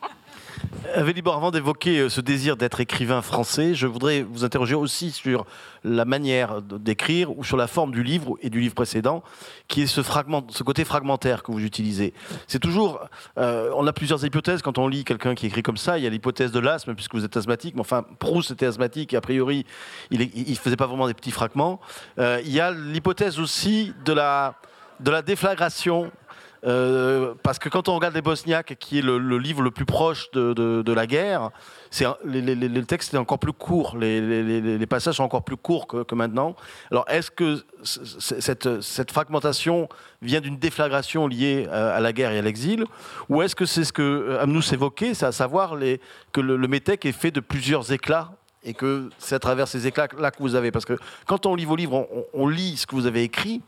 Vélibor, 0.96 1.36
avant 1.36 1.52
d'évoquer 1.52 2.00
euh, 2.00 2.10
ce 2.10 2.22
désir 2.22 2.58
d'être 2.58 2.80
écrivain 2.80 3.22
français, 3.22 3.76
je 3.76 3.88
voudrais 3.88 4.24
vous 4.24 4.44
interroger 4.44 4.76
aussi 4.76 5.12
sur 5.12 5.46
la 5.84 6.04
manière 6.04 6.62
d'écrire 6.62 7.38
ou 7.38 7.44
sur 7.44 7.58
la 7.58 7.68
forme 7.68 7.92
du 7.92 8.04
livre 8.04 8.38
et 8.42 8.50
du 8.50 8.60
livre 8.60 8.74
précédent, 8.76 9.24
qui 9.68 9.84
est 9.84 9.88
ce, 9.88 10.02
côté 10.64 10.86
fragmentaire 10.86 11.44
que 11.44 11.52
vous 11.52 11.64
utilisez. 11.64 12.14
C'est 12.48 12.60
toujours, 12.60 13.08
euh, 13.38 13.72
on 13.76 13.86
a 13.88 13.94
plusieurs 13.94 14.24
hypothèses 14.26 14.62
quand 14.62 14.78
on 14.78 14.88
lit 14.88 15.04
quelqu'un 15.04 15.36
qui 15.36 15.46
écrit 15.46 15.64
comme 15.64 15.78
ça. 15.78 15.98
Il 15.98 16.04
y 16.04 16.08
a 16.08 16.10
l'hypothèse 16.10 16.52
de 16.52 16.60
l'asthme, 16.60 16.96
puisque 16.96 17.16
vous 17.16 17.24
êtes 17.24 17.38
asthmatique, 17.38 17.76
mais 17.76 17.82
enfin, 17.82 18.04
Proust 18.20 18.52
était 18.52 18.66
asthmatique 18.66 19.14
et 19.14 19.18
a 19.18 19.22
priori, 19.22 19.66
il 20.12 20.20
ne 20.20 20.56
faisait 20.56 20.76
pas 20.76 20.88
vraiment 20.88 21.08
des 21.08 21.14
petits 21.14 21.32
fragments. 21.32 21.80
Euh, 22.18 22.42
il 22.44 22.52
y 22.52 22.60
a 22.60 22.72
l'hypothèse 22.72 23.40
aussi 23.40 23.94
de 24.06 24.14
la, 24.14 24.56
de 25.00 25.12
la 25.12 25.22
déflagration 25.22 26.12
euh, 26.66 27.34
parce 27.42 27.60
que 27.60 27.70
quand 27.70 27.88
on 27.88 27.96
regarde 27.96 28.14
les 28.14 28.22
Bosniaques, 28.22 28.76
qui 28.80 29.00
est 29.00 29.02
le, 29.02 29.38
livre 29.38 29.62
le 29.62 29.72
plus 29.72 29.86
proche 29.86 30.30
de, 30.32 30.92
la 30.92 31.08
guerre, 31.08 31.52
le 32.24 32.82
texte 32.82 33.14
est 33.14 33.18
encore 33.18 33.40
plus 33.40 33.54
court, 33.54 33.98
les, 33.98 34.86
passages 34.86 35.16
sont 35.16 35.24
encore 35.24 35.44
plus 35.44 35.58
courts 35.58 35.88
que, 35.88 36.16
maintenant. 36.16 36.56
Alors 36.92 37.06
est-ce 37.08 37.32
que 37.32 37.64
cette, 37.84 39.12
fragmentation 39.12 39.88
vient 40.22 40.42
d'une 40.42 40.58
déflagration 40.58 41.28
liée 41.28 41.68
à, 41.72 42.00
la 42.00 42.12
guerre 42.14 42.32
et 42.32 42.40
à 42.40 42.42
l'exil, 42.42 42.86
ou 43.30 43.42
est-ce 43.42 43.56
que 43.56 43.66
c'est 43.66 43.86
ce 43.86 43.94
que 43.94 44.38
Amnous 44.42 44.74
évoquait, 44.74 45.14
c'est 45.14 45.26
à 45.26 45.32
savoir 45.32 45.78
que 46.34 46.42
le, 46.42 46.58
le 46.58 46.76
est 46.76 47.12
fait 47.12 47.32
de 47.32 47.40
plusieurs 47.40 47.92
éclats 47.92 48.32
et 48.64 48.74
que 48.74 49.10
c'est 49.18 49.36
à 49.36 49.40
travers 49.40 49.68
ces 49.68 49.88
éclats-là 49.88 50.32
que 50.32 50.40
vous 50.40 50.56
avez? 50.56 50.72
Parce 50.72 50.86
que 50.86 50.98
quand 51.26 51.46
on 51.46 51.56
lit 51.56 51.66
vos 51.66 51.78
livres, 51.78 52.08
on 52.34 52.48
lit 52.48 52.76
ce 52.76 52.86
que 52.86 52.96
vous 52.96 53.06
avez 53.06 53.24
écrit, 53.24 53.62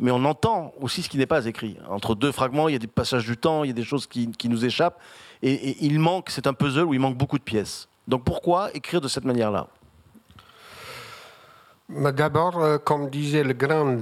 mais 0.00 0.10
on 0.10 0.24
entend 0.24 0.72
aussi 0.80 1.02
ce 1.02 1.08
qui 1.08 1.18
n'est 1.18 1.26
pas 1.26 1.46
écrit. 1.46 1.76
Entre 1.88 2.14
deux 2.14 2.32
fragments, 2.32 2.68
il 2.68 2.72
y 2.72 2.76
a 2.76 2.78
des 2.78 2.86
passages 2.86 3.26
du 3.26 3.36
temps, 3.36 3.64
il 3.64 3.68
y 3.68 3.70
a 3.70 3.74
des 3.74 3.84
choses 3.84 4.06
qui, 4.06 4.30
nous 4.44 4.64
échappent, 4.64 4.98
et, 5.42 5.84
il 5.84 5.98
manque, 6.00 6.30
c'est 6.30 6.46
un 6.46 6.54
puzzle 6.54 6.84
où 6.84 6.94
il 6.94 7.00
manque 7.00 7.16
beaucoup 7.16 7.38
de 7.38 7.44
pièces. 7.44 7.88
Donc 8.08 8.24
pourquoi 8.24 8.74
écrire 8.74 9.00
de 9.00 9.08
cette 9.08 9.24
manière-là? 9.24 9.68
D'abord, 11.88 12.62
euh, 12.62 12.78
comme 12.78 13.10
disait 13.10 13.42
le 13.42 13.52
grand 13.52 13.96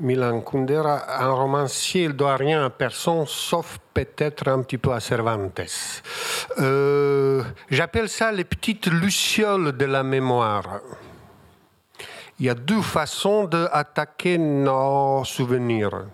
Milan 0.00 0.40
Kundera, 0.40 1.22
un 1.22 1.30
romancier 1.30 2.08
ne 2.08 2.14
doit 2.14 2.36
rien 2.36 2.64
à 2.64 2.70
personne, 2.70 3.24
sauf 3.26 3.78
peut-être 3.92 4.48
un 4.48 4.62
petit 4.62 4.78
peu 4.78 4.92
à 4.92 5.00
Cervantes. 5.00 5.60
Euh, 6.58 7.42
j'appelle 7.70 8.08
ça 8.08 8.32
les 8.32 8.44
petites 8.44 8.86
lucioles 8.86 9.76
de 9.76 9.84
la 9.84 10.02
mémoire 10.02 10.80
il 12.38 12.46
y 12.46 12.48
a 12.48 12.54
deux 12.54 12.82
façons 12.82 13.44
d'attaquer 13.44 14.38
nos 14.38 15.24
souvenirs. 15.24 16.06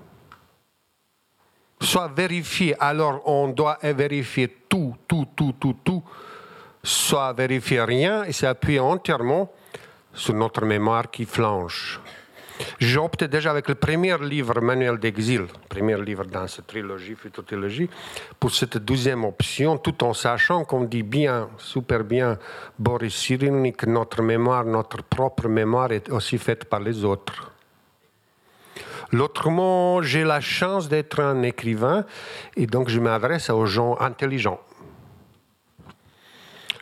Soit 1.80 2.08
vérifier, 2.08 2.76
alors 2.78 3.22
on 3.26 3.48
doit 3.48 3.78
vérifier 3.82 4.48
tout, 4.68 4.94
tout, 5.08 5.26
tout, 5.34 5.54
tout, 5.58 5.76
tout, 5.82 6.02
soit 6.82 7.32
vérifier 7.32 7.82
rien 7.82 8.24
et 8.24 8.32
s'appuyer 8.32 8.80
entièrement 8.80 9.50
sur 10.12 10.34
notre 10.34 10.64
mémoire 10.64 11.10
qui 11.10 11.24
flanche. 11.24 12.00
J'ai 12.78 12.98
opté 12.98 13.28
déjà 13.28 13.50
avec 13.50 13.68
le 13.68 13.74
premier 13.74 14.16
livre, 14.18 14.60
Manuel 14.60 14.98
d'exil, 14.98 15.46
premier 15.68 16.00
livre 16.00 16.24
dans 16.24 16.46
cette 16.46 16.66
trilogie, 16.66 17.16
pour 18.38 18.52
cette 18.52 18.78
deuxième 18.78 19.24
option, 19.24 19.78
tout 19.78 20.02
en 20.04 20.12
sachant 20.12 20.64
qu'on 20.64 20.84
dit 20.84 21.02
bien, 21.02 21.48
super 21.58 22.04
bien, 22.04 22.38
Boris 22.78 23.14
Cyrulnik, 23.14 23.86
notre 23.86 24.22
mémoire, 24.22 24.64
notre 24.64 25.02
propre 25.02 25.48
mémoire 25.48 25.92
est 25.92 26.10
aussi 26.10 26.38
faite 26.38 26.64
par 26.64 26.80
les 26.80 27.04
autres. 27.04 27.50
L'autrement, 29.12 30.02
j'ai 30.02 30.22
la 30.22 30.40
chance 30.40 30.88
d'être 30.88 31.20
un 31.20 31.42
écrivain 31.42 32.04
et 32.56 32.66
donc 32.66 32.88
je 32.88 33.00
m'adresse 33.00 33.50
aux 33.50 33.66
gens 33.66 33.96
intelligents. 33.98 34.60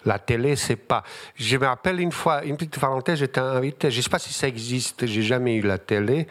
La 0.05 0.19
télé, 0.19 0.57
c'est 0.57 0.77
pas. 0.77 1.03
Je 1.35 1.57
me 1.57 1.67
rappelle 1.67 2.01
une 2.01 2.13
fois, 2.13 2.45
une 2.45 2.57
petite 2.57 2.79
parenthèse, 2.79 3.19
j'étais 3.19 3.41
invité, 3.41 3.91
je 3.91 3.99
ne 3.99 4.03
sais 4.03 4.11
pas 4.11 4.19
si 4.19 4.33
ça 4.33 4.49
existe, 4.49 5.07
j'ai 5.07 5.23
jamais 5.23 5.57
eu 5.57 5.63
la 5.63 5.79
télé. 5.79 6.27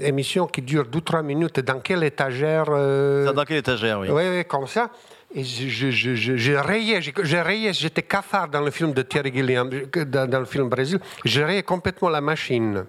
émission 0.00 0.46
qui 0.46 0.62
dure 0.62 0.84
2-3 0.84 1.22
minutes. 1.22 1.60
Dans 1.60 1.80
quelle 1.80 2.04
étagère 2.04 2.66
euh, 2.68 3.32
Dans 3.32 3.44
quelle 3.44 3.58
étagère, 3.58 4.00
oui. 4.00 4.08
Oui, 4.10 4.22
oui, 4.28 4.44
comme 4.44 4.66
ça. 4.66 4.90
Et 5.34 5.42
je, 5.44 5.90
je, 5.90 6.14
je, 6.14 6.36
je 6.36 6.52
rayais, 6.52 7.72
j'étais 7.72 8.02
cafard 8.02 8.48
dans 8.48 8.60
le 8.60 8.70
film 8.70 8.92
de 8.92 9.02
Thierry 9.02 9.32
Gilliam, 9.32 9.68
dans, 9.68 10.30
dans 10.30 10.40
le 10.40 10.46
film 10.46 10.68
Brésil. 10.68 11.00
Je 11.24 11.42
rayais 11.42 11.62
complètement 11.62 12.08
la 12.08 12.20
machine. 12.20 12.84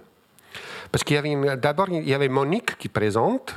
Parce 0.91 1.03
qu'il 1.03 1.15
y 1.15 1.20
avait 1.20 1.57
d'abord, 1.57 1.89
il 1.89 2.07
y 2.07 2.13
avait 2.13 2.30
Monique 2.30 2.78
qui 2.78 2.89
présente, 2.89 3.55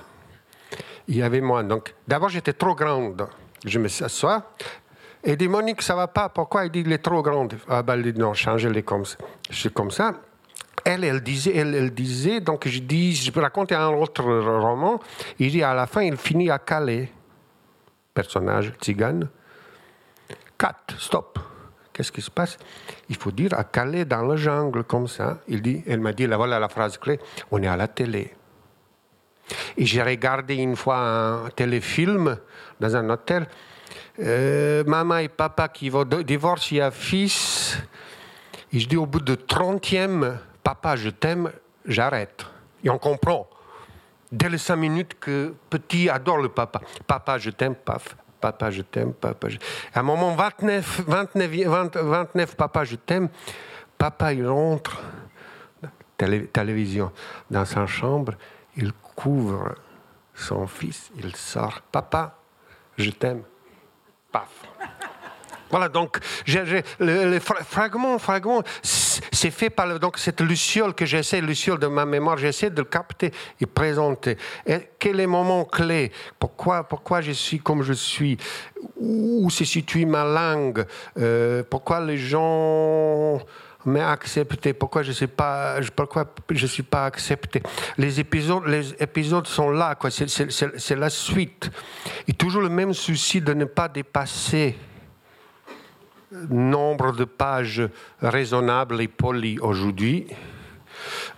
il 1.07 1.17
y 1.17 1.23
avait 1.23 1.41
moi. 1.41 1.63
Donc, 1.63 1.95
d'abord, 2.09 2.29
j'étais 2.29 2.53
trop 2.53 2.75
grande. 2.75 3.29
Je 3.65 3.79
me 3.79 3.89
s'assois, 3.89 4.55
et 5.23 5.37
dit 5.37 5.49
Monique, 5.49 5.83
ça 5.83 5.95
va 5.95 6.09
pas. 6.09 6.29
Pourquoi 6.29 6.65
Il 6.65 6.71
dit 6.71 6.81
il 6.81 6.93
est 6.93 6.99
trop 6.99 7.23
grand. 7.23 7.49
Ah 7.69 7.83
ben, 7.83 7.97
il 7.97 8.13
dit 8.13 8.19
non, 8.19 8.33
changez-les 8.33 8.83
comme 8.83 9.05
ça. 9.05 9.17
C'est 9.51 9.73
comme 9.73 9.91
ça. 9.91 10.15
Elle, 10.85 11.05
elle 11.05 11.21
disait, 11.21 11.55
elle, 11.57 11.75
elle, 11.75 11.91
disait, 11.93 12.41
donc 12.41 12.67
je 12.67 12.79
dis, 12.79 13.15
je 13.15 13.39
raconter 13.39 13.75
un 13.75 13.89
autre 13.89 14.23
roman. 14.23 14.99
Il 15.39 15.51
dit 15.51 15.63
à 15.63 15.75
la 15.75 15.87
fin, 15.87 16.03
il 16.03 16.17
finit 16.17 16.51
à 16.51 16.59
Calais. 16.59 17.13
Personnage 18.15 18.73
tzigane. 18.81 19.29
Cat, 20.57 20.77
stop. 20.99 21.39
Qu'est-ce 21.93 22.13
qui 22.13 22.23
se 22.23 22.31
passe? 22.31 22.57
Il 23.11 23.17
faut 23.17 23.31
dire 23.31 23.53
à 23.59 23.65
Calais 23.65 24.07
dans 24.07 24.23
le 24.23 24.37
jungle, 24.37 24.85
comme 24.85 25.07
ça. 25.07 25.41
Il 25.49 25.61
dit, 25.61 25.83
elle 25.87 26.01
m'a 26.01 26.15
dit, 26.15 26.27
là 26.27 26.39
voilà 26.39 26.59
la 26.59 26.69
phrase 26.71 26.97
clé, 26.97 27.21
on 27.51 27.63
est 27.63 27.67
à 27.67 27.77
la 27.77 27.89
télé. 27.89 28.35
Et 29.77 29.85
j'ai 29.85 30.03
regardé 30.03 30.55
une 30.55 30.77
fois 30.77 30.99
un 30.99 31.51
téléfilm 31.51 32.39
dans 32.79 32.97
un 32.97 33.11
hôtel. 33.11 33.47
Euh, 34.21 34.85
maman 34.85 35.19
et 35.19 35.29
papa 35.29 35.69
qui 35.69 35.89
vont 35.89 36.05
divorcer 36.05 36.87
fils. 36.93 37.79
Et 38.73 38.79
je 38.79 38.87
dis 38.87 38.97
au 38.97 39.07
bout 39.07 39.21
de 39.21 39.35
30e, 39.35 40.37
papa, 40.63 40.97
je 40.97 41.09
t'aime, 41.11 41.51
j'arrête. 41.87 42.45
Et 42.85 42.91
on 42.91 42.99
comprend. 42.99 43.49
Dès 44.31 44.49
les 44.49 44.59
5 44.59 44.77
minutes 44.77 45.19
que 45.19 45.55
petit 45.71 46.09
adore 46.09 46.39
le 46.39 46.51
papa. 46.51 46.81
Papa, 47.07 47.39
je 47.39 47.51
t'aime, 47.51 47.75
paf. 47.75 48.17
Papa, 48.41 48.71
je 48.71 48.83
t'aime, 48.83 49.13
papa. 49.13 49.49
Je... 49.49 49.59
À 49.93 50.01
un 50.01 50.03
moment 50.03 50.35
29, 50.35 51.03
29, 51.07 51.97
29 51.97 52.57
papa, 52.57 52.85
je 52.85 52.97
t'aime. 52.97 53.29
Papa, 53.99 54.33
il 54.33 54.47
rentre, 54.47 55.03
télévision, 56.53 57.13
dans 57.51 57.65
sa 57.65 57.87
chambre, 57.87 58.35
il 58.77 58.93
couvre 58.93 59.75
son 60.35 60.67
fils, 60.67 61.11
il 61.17 61.35
sort. 61.37 61.83
Papa, 61.91 62.39
je 62.97 63.11
t'aime. 63.11 63.43
Voilà, 65.71 65.89
donc 65.89 66.19
le, 66.99 67.39
fragment, 67.39 68.19
fragment, 68.19 68.63
c'est 68.83 69.51
fait 69.51 69.71
par 69.71 69.99
donc 70.01 70.19
cette 70.19 70.41
luciole 70.41 70.95
que 70.95 71.07
j'essaie, 71.07 71.41
luciole 71.41 71.79
de 71.79 71.87
ma 71.87 72.05
mémoire, 72.05 72.37
j'essaie 72.37 72.71
de 72.71 72.79
le 72.79 72.85
capter 72.85 73.33
et 73.61 73.67
présenter. 73.67 74.37
Et 74.67 74.79
quel 74.99 75.21
est 75.21 75.25
le 75.25 75.29
moment 75.29 75.65
clé? 75.65 76.11
Pourquoi, 76.39 76.85
pourquoi 76.85 77.21
je 77.21 77.33
suis 77.33 77.61
comme 77.61 77.83
je 77.83 77.93
suis? 77.93 78.37
Où 78.97 79.49
se 79.51 79.65
situe 79.65 80.07
ma 80.07 80.25
langue? 80.25 80.85
Euh, 81.19 81.63
Pourquoi 81.69 82.01
les 82.01 82.19
gens 82.19 83.41
m'ont 83.85 84.07
accepté? 84.09 84.73
Pourquoi 84.73 85.03
je 85.03 85.13
ne 85.13 85.27
pas 85.27 85.77
Pourquoi 85.95 86.27
je 86.51 86.67
suis 86.67 86.83
pas 86.83 87.07
accepté? 87.07 87.63
Les 87.97 88.19
épisodes, 88.19 88.67
les 88.67 88.93
épisodes 89.01 89.47
sont 89.47 89.71
là, 89.71 89.95
quoi. 89.95 90.11
C'est 90.11 90.97
la 90.97 91.11
suite. 91.11 91.71
Et 92.27 92.33
toujours 92.33 92.63
le 92.63 92.69
même 92.69 92.93
souci 92.93 93.41
de 93.41 93.55
ne 93.55 93.65
pas 93.65 93.89
dépasser 93.89 94.77
nombre 96.49 97.13
de 97.13 97.25
pages 97.25 97.83
raisonnables 98.21 99.01
et 99.01 99.09
polies 99.09 99.59
aujourd'hui, 99.59 100.27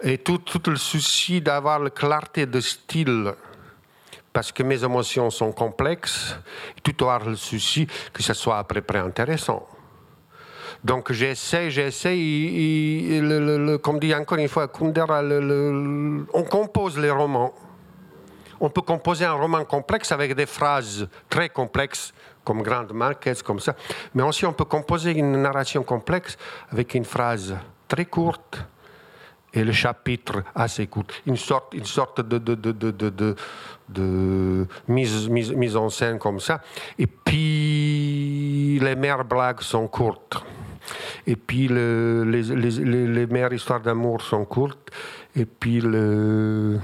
et 0.03 0.18
tout, 0.18 0.40
le 0.66 0.76
souci 0.76 1.40
d'avoir 1.40 1.78
la 1.78 1.90
clarté 1.90 2.47
de 2.47 2.61
style, 2.61 3.32
parce 4.32 4.51
que 4.51 4.62
mes 4.62 4.82
émotions 4.82 5.30
sont 5.30 5.53
complexes, 5.53 6.36
tout 6.82 6.95
avoir 7.05 7.28
le 7.28 7.36
souci 7.36 7.86
que 8.12 8.22
ce 8.22 8.34
soit 8.34 8.59
à 8.59 8.64
peu 8.64 8.80
près 8.80 8.99
intéressant. 8.99 9.66
Donc 10.82 11.12
j'essaie, 11.12 11.70
j'essaie, 11.70 12.18
comme 13.82 14.01
dit 14.01 14.14
encore 14.14 14.38
une 14.38 14.49
fois 14.49 14.66
Kundera, 14.68 15.22
on 15.22 16.43
compose 16.43 16.99
les 16.99 17.11
romans. 17.11 17.55
On 18.59 18.70
peut 18.70 18.80
composer 18.80 19.24
un 19.24 19.32
roman 19.32 19.64
complexe 19.64 20.12
avec 20.12 20.34
des 20.34 20.47
phrases 20.47 21.09
très 21.28 21.49
complexes, 21.49 22.12
comme 22.45 22.62
Grande 22.62 22.93
Marquez, 22.93 23.34
comme 23.45 23.61
ça? 23.61 23.74
Mais 24.14 24.22
aussi, 24.22 24.45
on 24.47 24.53
peut 24.53 24.64
composer 24.64 25.12
une 25.12 25.43
narration 25.43 25.82
complexe 25.82 26.36
avec 26.70 26.95
une 26.95 27.05
phrase 27.05 27.57
très 27.88 28.05
courte 28.05 28.64
et 29.55 29.64
le 29.64 29.72
chapitre 29.72 30.43
assez 30.55 30.86
court. 30.86 31.05
Une 31.26 31.36
sorte, 31.36 31.74
une 31.74 31.84
sorte 31.84 32.20
de, 32.26 32.38
de, 32.38 32.55
de, 32.55 33.36
de 33.88 34.66
mise, 34.88 35.28
mise, 35.28 35.53
mise, 35.53 35.76
en 35.76 35.90
scène 35.90 36.18
comme 36.18 36.40
ça. 36.40 36.62
Et 36.99 37.07
puis, 37.07 38.78
les 38.80 38.97
meilleures 38.97 39.24
blagues 39.24 39.61
sont 39.61 39.88
courtes. 39.88 40.43
Et 41.26 41.36
puis, 41.36 41.68
le, 41.68 42.24
les, 42.24 42.43
les, 42.43 43.07
les 43.07 43.26
meilleures 43.26 43.53
histoires 43.53 43.80
d'amour 43.80 44.22
sont 44.22 44.45
courtes. 44.45 44.90
Et 45.36 45.45
puis, 45.45 45.80
le 45.80 46.80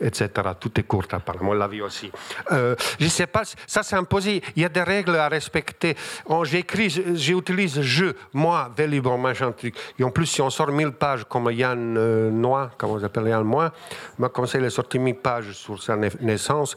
etc. 0.00 0.30
Tout 0.58 0.78
est 0.78 0.82
court 0.84 1.04
apparemment, 1.10 1.54
la 1.54 1.68
vie 1.68 1.82
aussi. 1.82 2.10
Euh, 2.52 2.74
je 2.98 3.04
ne 3.04 3.10
sais 3.10 3.26
pas, 3.26 3.42
ça 3.66 3.82
c'est 3.82 3.96
imposé, 3.96 4.42
il 4.54 4.62
y 4.62 4.64
a 4.64 4.68
des 4.68 4.82
règles 4.82 5.16
à 5.16 5.28
respecter. 5.28 5.96
J'écris, 6.44 7.02
j'utilise 7.14 7.80
je, 7.80 8.06
moi, 8.32 8.70
Vélibon, 8.76 9.18
machin 9.18 9.52
truc. 9.52 9.76
Et 9.98 10.04
en 10.04 10.10
plus, 10.10 10.26
si 10.26 10.42
on 10.42 10.50
sort 10.50 10.70
1000 10.70 10.92
pages 10.92 11.24
comme 11.24 11.50
Yann 11.50 11.96
euh, 11.96 12.30
Noy, 12.30 12.68
comme 12.76 12.90
on 12.90 13.02
appelle 13.02 13.28
Yann 13.28 13.44
Moi, 13.44 13.72
me 14.18 14.28
conseille 14.28 14.62
de 14.62 14.68
sortir 14.68 15.00
1000 15.00 15.16
pages 15.16 15.52
sur 15.52 15.82
sa 15.82 15.96
naissance. 15.96 16.74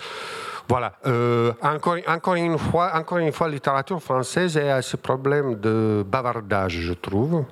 Voilà. 0.67 0.93
Euh, 1.07 1.51
encore, 1.61 2.36
une 2.36 2.57
fois, 2.59 2.91
encore 2.93 3.17
une 3.17 3.32
fois, 3.32 3.47
la 3.47 3.53
littérature 3.53 4.01
française 4.01 4.55
a 4.55 4.82
ce 4.84 4.97
problème 4.97 5.55
de 5.55 6.05
bavardage, 6.07 6.80
je 6.80 6.93
trouve. 6.93 7.43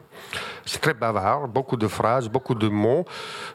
C'est 0.66 0.82
très 0.82 0.94
bavard, 0.94 1.48
beaucoup 1.48 1.78
de 1.78 1.88
phrases, 1.88 2.28
beaucoup 2.30 2.56
de 2.56 2.68
mots. 2.68 3.06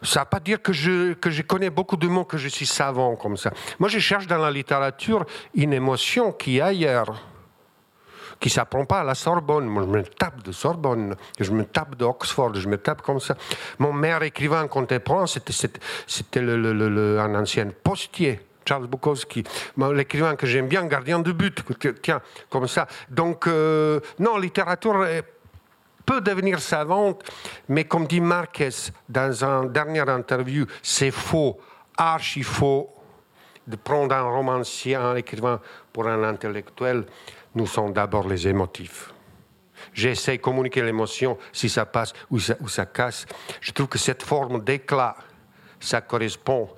Ça 0.02 0.20
ne 0.20 0.24
veut 0.24 0.30
pas 0.30 0.40
dire 0.40 0.62
que 0.62 0.72
je, 0.72 1.12
connais 1.42 1.70
beaucoup 1.70 1.96
de 1.96 2.08
mots, 2.08 2.24
que 2.24 2.38
je 2.38 2.48
suis 2.48 2.66
savant 2.66 3.16
comme 3.16 3.36
ça. 3.36 3.52
Moi, 3.78 3.88
je 3.88 3.98
cherche 3.98 4.26
dans 4.26 4.38
la 4.38 4.50
littérature 4.50 5.24
une 5.54 5.72
émotion 5.72 6.32
qui 6.32 6.58
est 6.58 6.62
ailleurs 6.62 7.14
qui 8.40 8.50
s'apprend 8.50 8.84
pas 8.84 9.00
à 9.00 9.04
la 9.04 9.14
Sorbonne. 9.14 9.66
Moi, 9.66 9.84
je 9.84 9.88
me 9.88 10.02
tape 10.02 10.42
de 10.42 10.50
Sorbonne, 10.50 11.14
je 11.38 11.52
me 11.52 11.64
tape 11.64 11.94
d'Oxford, 11.94 12.54
je 12.56 12.68
me 12.68 12.76
tape 12.76 13.00
comme 13.00 13.20
ça. 13.20 13.36
Mon 13.78 13.92
meilleur 13.92 14.24
écrivain 14.24 14.66
contemporain, 14.66 15.26
c'était, 15.26 15.52
un 16.40 17.34
ancien 17.36 17.68
postier 17.84 18.40
Charles 18.64 18.86
Bukowski, 18.86 19.44
l'écrivain 19.92 20.36
que 20.36 20.46
j'aime 20.46 20.68
bien, 20.68 20.86
gardien 20.86 21.18
de 21.18 21.32
but, 21.32 21.62
tiens, 22.02 22.20
comme 22.48 22.68
ça. 22.68 22.86
Donc, 23.08 23.46
euh, 23.46 24.00
non, 24.18 24.38
littérature 24.38 25.04
peut 26.04 26.20
devenir 26.20 26.60
savante, 26.60 27.22
mais 27.68 27.84
comme 27.84 28.06
dit 28.06 28.20
Marquez 28.20 28.70
dans 29.08 29.44
un 29.44 29.64
dernière 29.64 30.08
interview, 30.08 30.66
c'est 30.82 31.10
faux, 31.10 31.58
archi 31.96 32.42
faux, 32.42 32.90
de 33.66 33.76
prendre 33.76 34.14
un 34.14 34.22
romancier, 34.22 34.96
un 34.96 35.16
écrivain 35.16 35.60
pour 35.92 36.08
un 36.08 36.24
intellectuel. 36.24 37.04
Nous 37.54 37.66
sommes 37.66 37.92
d'abord 37.92 38.26
les 38.26 38.48
émotifs. 38.48 39.12
J'essaie 39.92 40.36
de 40.36 40.42
communiquer 40.42 40.82
l'émotion, 40.82 41.38
si 41.52 41.68
ça 41.68 41.86
passe 41.86 42.12
ou 42.30 42.38
ça, 42.38 42.54
ou 42.60 42.68
ça 42.68 42.86
casse. 42.86 43.26
Je 43.60 43.72
trouve 43.72 43.88
que 43.88 43.98
cette 43.98 44.22
forme 44.22 44.62
d'éclat, 44.62 45.16
ça 45.80 46.00
correspond 46.00 46.68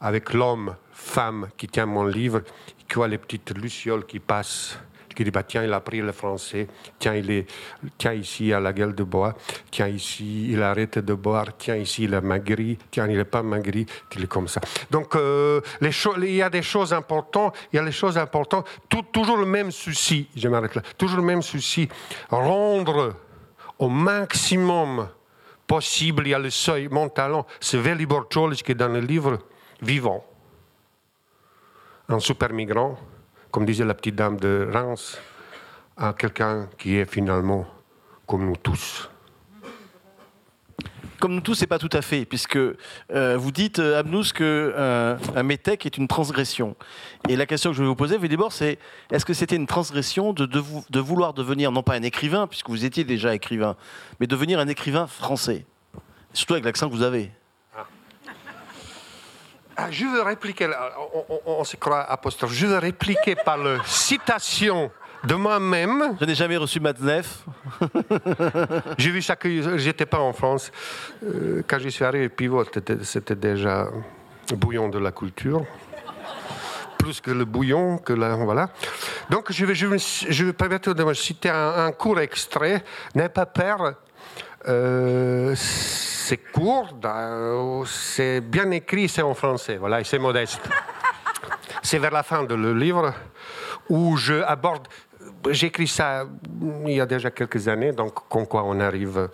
avec 0.00 0.34
l'homme, 0.34 0.76
femme 0.92 1.48
qui 1.56 1.68
tient 1.68 1.86
mon 1.86 2.04
livre, 2.04 2.42
qui 2.88 2.94
voit 2.94 3.08
les 3.08 3.18
petites 3.18 3.56
lucioles 3.56 4.06
qui 4.06 4.20
passent, 4.20 4.78
qui 5.16 5.24
dit 5.24 5.30
bah, 5.30 5.42
tiens, 5.42 5.64
il 5.64 5.72
a 5.72 5.80
pris 5.80 6.00
le 6.00 6.12
français, 6.12 6.68
tiens, 6.98 7.14
il 7.14 7.30
est, 7.30 7.50
tiens, 7.98 8.12
ici, 8.12 8.52
a 8.52 8.60
la 8.60 8.72
gueule 8.72 8.94
de 8.94 9.02
bois, 9.02 9.34
tiens, 9.70 9.88
ici, 9.88 10.52
il 10.52 10.62
arrête 10.62 10.98
de 10.98 11.14
boire, 11.14 11.56
tiens, 11.56 11.76
ici, 11.76 12.04
il 12.04 12.14
est 12.14 12.20
maigri, 12.20 12.78
tiens, 12.90 13.08
il 13.08 13.16
n'est 13.16 13.24
pas 13.24 13.42
maigri, 13.42 13.86
il 14.14 14.24
est 14.24 14.26
comme 14.28 14.46
ça. 14.46 14.60
Donc, 14.90 15.16
euh, 15.16 15.60
il 15.80 16.34
y 16.34 16.42
a 16.42 16.50
des 16.50 16.62
choses 16.62 16.92
importantes, 16.92 17.56
il 17.72 17.76
y 17.76 17.78
a 17.78 17.82
les 17.82 17.92
choses 17.92 18.18
importantes, 18.18 18.66
toujours 19.10 19.38
le 19.38 19.46
même 19.46 19.70
souci, 19.70 20.28
je 20.36 20.48
m'arrête 20.48 20.74
là, 20.74 20.82
toujours 20.96 21.18
le 21.18 21.24
même 21.24 21.42
souci, 21.42 21.88
rendre 22.28 23.14
au 23.78 23.88
maximum 23.88 25.08
possible, 25.66 26.26
il 26.26 26.30
y 26.30 26.34
a 26.34 26.38
le 26.38 26.50
seuil, 26.50 26.88
mon 26.88 27.08
talent, 27.08 27.46
c'est 27.58 27.78
Veli 27.78 28.06
qui 28.62 28.72
est 28.72 28.74
dans 28.74 28.88
le 28.88 29.00
livre, 29.00 29.38
vivant, 29.80 30.24
un 32.08 32.20
super 32.20 32.52
migrant, 32.52 32.98
comme 33.56 33.64
disait 33.64 33.86
la 33.86 33.94
petite 33.94 34.16
dame 34.16 34.38
de 34.38 34.68
Reims, 34.70 35.18
à 35.96 36.12
quelqu'un 36.12 36.68
qui 36.76 36.98
est 36.98 37.10
finalement 37.10 37.66
comme 38.26 38.44
nous 38.44 38.56
tous. 38.56 39.08
Comme 41.18 41.36
nous 41.36 41.40
tous, 41.40 41.54
c'est 41.54 41.66
pas 41.66 41.78
tout 41.78 41.88
à 41.92 42.02
fait, 42.02 42.26
puisque 42.26 42.58
euh, 42.58 42.76
vous 43.38 43.52
dites, 43.52 43.78
euh, 43.78 43.98
Abnous, 43.98 44.24
que 44.34 44.74
euh, 44.76 45.16
un 45.34 45.42
métèque 45.42 45.86
est 45.86 45.96
une 45.96 46.06
transgression. 46.06 46.76
Et 47.30 47.36
la 47.36 47.46
question 47.46 47.70
que 47.70 47.76
je 47.78 47.82
vais 47.82 47.88
vous 47.88 47.96
poser, 47.96 48.18
d'abord, 48.18 48.52
c'est 48.52 48.78
est-ce 49.10 49.24
que 49.24 49.32
c'était 49.32 49.56
une 49.56 49.66
transgression 49.66 50.34
de, 50.34 50.44
de, 50.44 51.00
vouloir 51.00 51.32
devenir, 51.32 51.72
non 51.72 51.82
pas 51.82 51.94
un 51.94 52.02
écrivain, 52.02 52.46
puisque 52.46 52.68
vous 52.68 52.84
étiez 52.84 53.04
déjà 53.04 53.34
écrivain, 53.34 53.76
mais 54.20 54.26
devenir 54.26 54.58
un 54.58 54.68
écrivain 54.68 55.06
français? 55.06 55.64
Surtout 56.34 56.52
avec 56.52 56.66
l'accent 56.66 56.90
que 56.90 56.94
vous 56.94 57.00
avez. 57.00 57.30
Ah, 59.76 59.90
je 59.90 60.06
veux 60.06 60.22
répliquer, 60.22 60.70
on, 61.44 61.62
se 61.62 61.76
croit 61.76 62.00
apostrophe, 62.10 62.52
je 62.52 62.66
veux 62.66 62.78
répliquer 62.78 63.34
par 63.34 63.58
la 63.58 63.76
citation 63.84 64.90
de 65.24 65.34
moi-même. 65.34 66.16
Je 66.18 66.24
n'ai 66.24 66.34
jamais 66.34 66.56
reçu 66.56 66.80
Matzneff. 66.80 67.44
J'ai 68.98 69.10
vu 69.10 69.20
ça 69.20 69.36
que 69.36 69.76
j'étais 69.78 70.06
pas 70.06 70.20
en 70.20 70.32
France. 70.32 70.72
Euh, 71.22 71.62
quand 71.66 71.78
je 71.78 71.90
suis 71.90 72.04
arrivé, 72.04 72.30
Pivot, 72.30 72.64
c'était 73.02 73.34
déjà 73.34 73.88
bouillon 74.54 74.88
de 74.88 74.98
la 74.98 75.12
culture. 75.12 75.66
Plus 76.96 77.20
que 77.20 77.30
le 77.30 77.44
bouillon, 77.44 77.98
que 77.98 78.14
la, 78.14 78.34
voilà. 78.36 78.70
Donc, 79.28 79.52
je 79.52 79.66
vais, 79.66 79.74
je 79.74 79.86
vais, 79.86 79.98
je 79.98 80.44
vais 80.44 80.52
permettre 80.54 80.94
de 80.94 81.04
me 81.04 81.12
citer 81.12 81.50
un, 81.50 81.92
court 81.92 82.18
extrait. 82.20 82.82
N'aie 83.14 83.28
pas 83.28 83.46
peur. 83.46 83.94
Euh, 84.68 85.54
c'est 85.54 86.38
court, 86.38 86.88
c'est 87.86 88.40
bien 88.40 88.70
écrit, 88.72 89.08
c'est 89.08 89.22
en 89.22 89.34
français, 89.34 89.76
voilà, 89.76 90.00
et 90.00 90.04
c'est 90.04 90.18
modeste. 90.18 90.60
C'est 91.82 91.98
vers 91.98 92.10
la 92.10 92.24
fin 92.24 92.42
de 92.42 92.54
le 92.56 92.74
livre 92.74 93.14
où 93.88 94.16
je 94.16 94.42
aborde, 94.42 94.88
j'écris 95.50 95.86
ça 95.86 96.24
il 96.84 96.94
y 96.94 97.00
a 97.00 97.06
déjà 97.06 97.30
quelques 97.30 97.68
années, 97.68 97.92
donc 97.92 98.28
comme 98.28 98.44
quoi 98.44 98.64
on 98.64 98.80
arrive. 98.80 99.28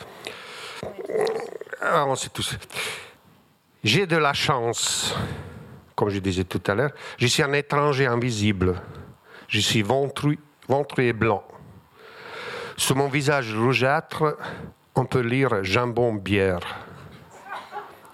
Ah, 1.80 2.04
on 2.06 2.14
sait 2.14 2.28
tous. 2.28 2.58
J'ai 3.82 4.06
de 4.06 4.18
la 4.18 4.34
chance, 4.34 5.14
comme 5.94 6.10
je 6.10 6.18
disais 6.18 6.44
tout 6.44 6.60
à 6.66 6.74
l'heure, 6.74 6.92
je 7.16 7.26
suis 7.26 7.42
un 7.42 7.54
étranger 7.54 8.06
invisible. 8.06 8.82
Je 9.48 9.60
suis 9.60 9.82
ventru, 9.82 10.38
ventru 10.68 11.06
et 11.06 11.12
blanc. 11.14 11.42
Sur 12.76 12.96
mon 12.96 13.08
visage 13.08 13.54
rougeâtre, 13.54 14.36
on 14.94 15.04
peut 15.04 15.20
lire 15.20 15.64
jambon 15.64 16.14
bière. 16.14 16.60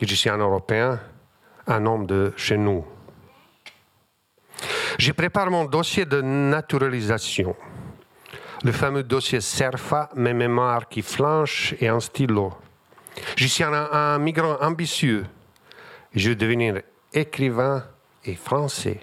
un 0.00 0.38
Européen, 0.38 1.00
un 1.66 1.86
homme 1.86 2.06
de 2.06 2.32
chez 2.36 2.56
nous. 2.56 2.84
Je 4.98 5.12
prépare 5.12 5.50
mon 5.50 5.64
dossier 5.64 6.04
de 6.04 6.20
naturalisation. 6.20 7.54
Le 8.64 8.72
fameux 8.72 9.04
dossier 9.04 9.40
SERFA, 9.40 10.10
mes 10.16 10.34
mémoires 10.34 10.88
qui 10.88 11.02
flanchent 11.02 11.74
et 11.80 11.88
un 11.88 12.00
stylo. 12.00 12.52
Je 13.36 13.46
suis 13.46 13.64
un, 13.64 14.18
migrant 14.18 14.56
ambitieux. 14.60 15.26
Je 16.14 16.30
veux 16.30 16.36
devenir 16.36 16.82
écrivain 17.12 17.84
et 18.24 18.34
français. 18.34 19.00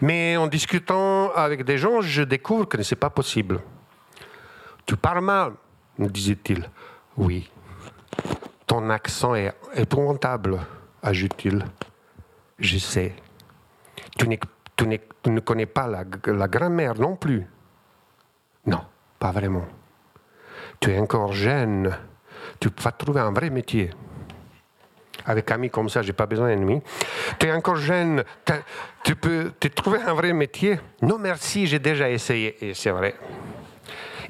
Mais 0.00 0.36
en 0.36 0.48
discutant 0.48 1.30
avec 1.32 1.64
des 1.64 1.78
gens, 1.78 2.00
je 2.00 2.22
découvre 2.22 2.66
que 2.66 2.82
ce 2.82 2.94
n'est 2.94 2.98
pas 2.98 3.10
possible. 3.10 3.60
Tu 4.84 4.96
parles 4.96 5.20
mal, 5.20 5.52
disait-il. 5.98 6.68
Oui. 7.16 7.50
Ton 8.66 8.90
accent 8.90 9.34
est 9.34 9.54
épouvantable, 9.74 10.58
ajoute-t-il. 11.02 11.64
Je 12.58 12.78
sais. 12.78 13.14
Tu, 14.18 14.26
ne 14.28 15.40
connais 15.40 15.66
pas 15.66 15.86
la, 15.86 16.04
la 16.26 16.48
grammaire 16.48 16.94
non 16.94 17.16
plus. 17.16 17.46
Non, 18.66 18.80
pas 19.18 19.30
vraiment. 19.30 19.66
Tu 20.80 20.90
es 20.90 20.98
encore 20.98 21.32
jeune. 21.32 21.96
Tu 22.60 22.68
vas 22.82 22.92
trouver 22.92 23.20
un 23.20 23.32
vrai 23.32 23.50
métier. 23.50 23.90
Avec 25.24 25.50
amis 25.50 25.70
comme 25.70 25.88
ça, 25.88 26.02
j'ai 26.02 26.12
pas 26.12 26.26
besoin 26.26 26.48
d'ennemis. 26.48 26.82
Tu 27.38 27.46
es 27.46 27.52
encore 27.52 27.76
jeune. 27.76 28.24
Tu 29.02 29.16
peux 29.16 29.52
te 29.58 29.68
trouver 29.68 30.00
un 30.00 30.14
vrai 30.14 30.32
métier. 30.32 30.78
Non, 31.02 31.18
merci, 31.18 31.66
j'ai 31.66 31.78
déjà 31.78 32.10
essayé. 32.10 32.56
Et 32.64 32.74
c'est 32.74 32.90
vrai. 32.90 33.14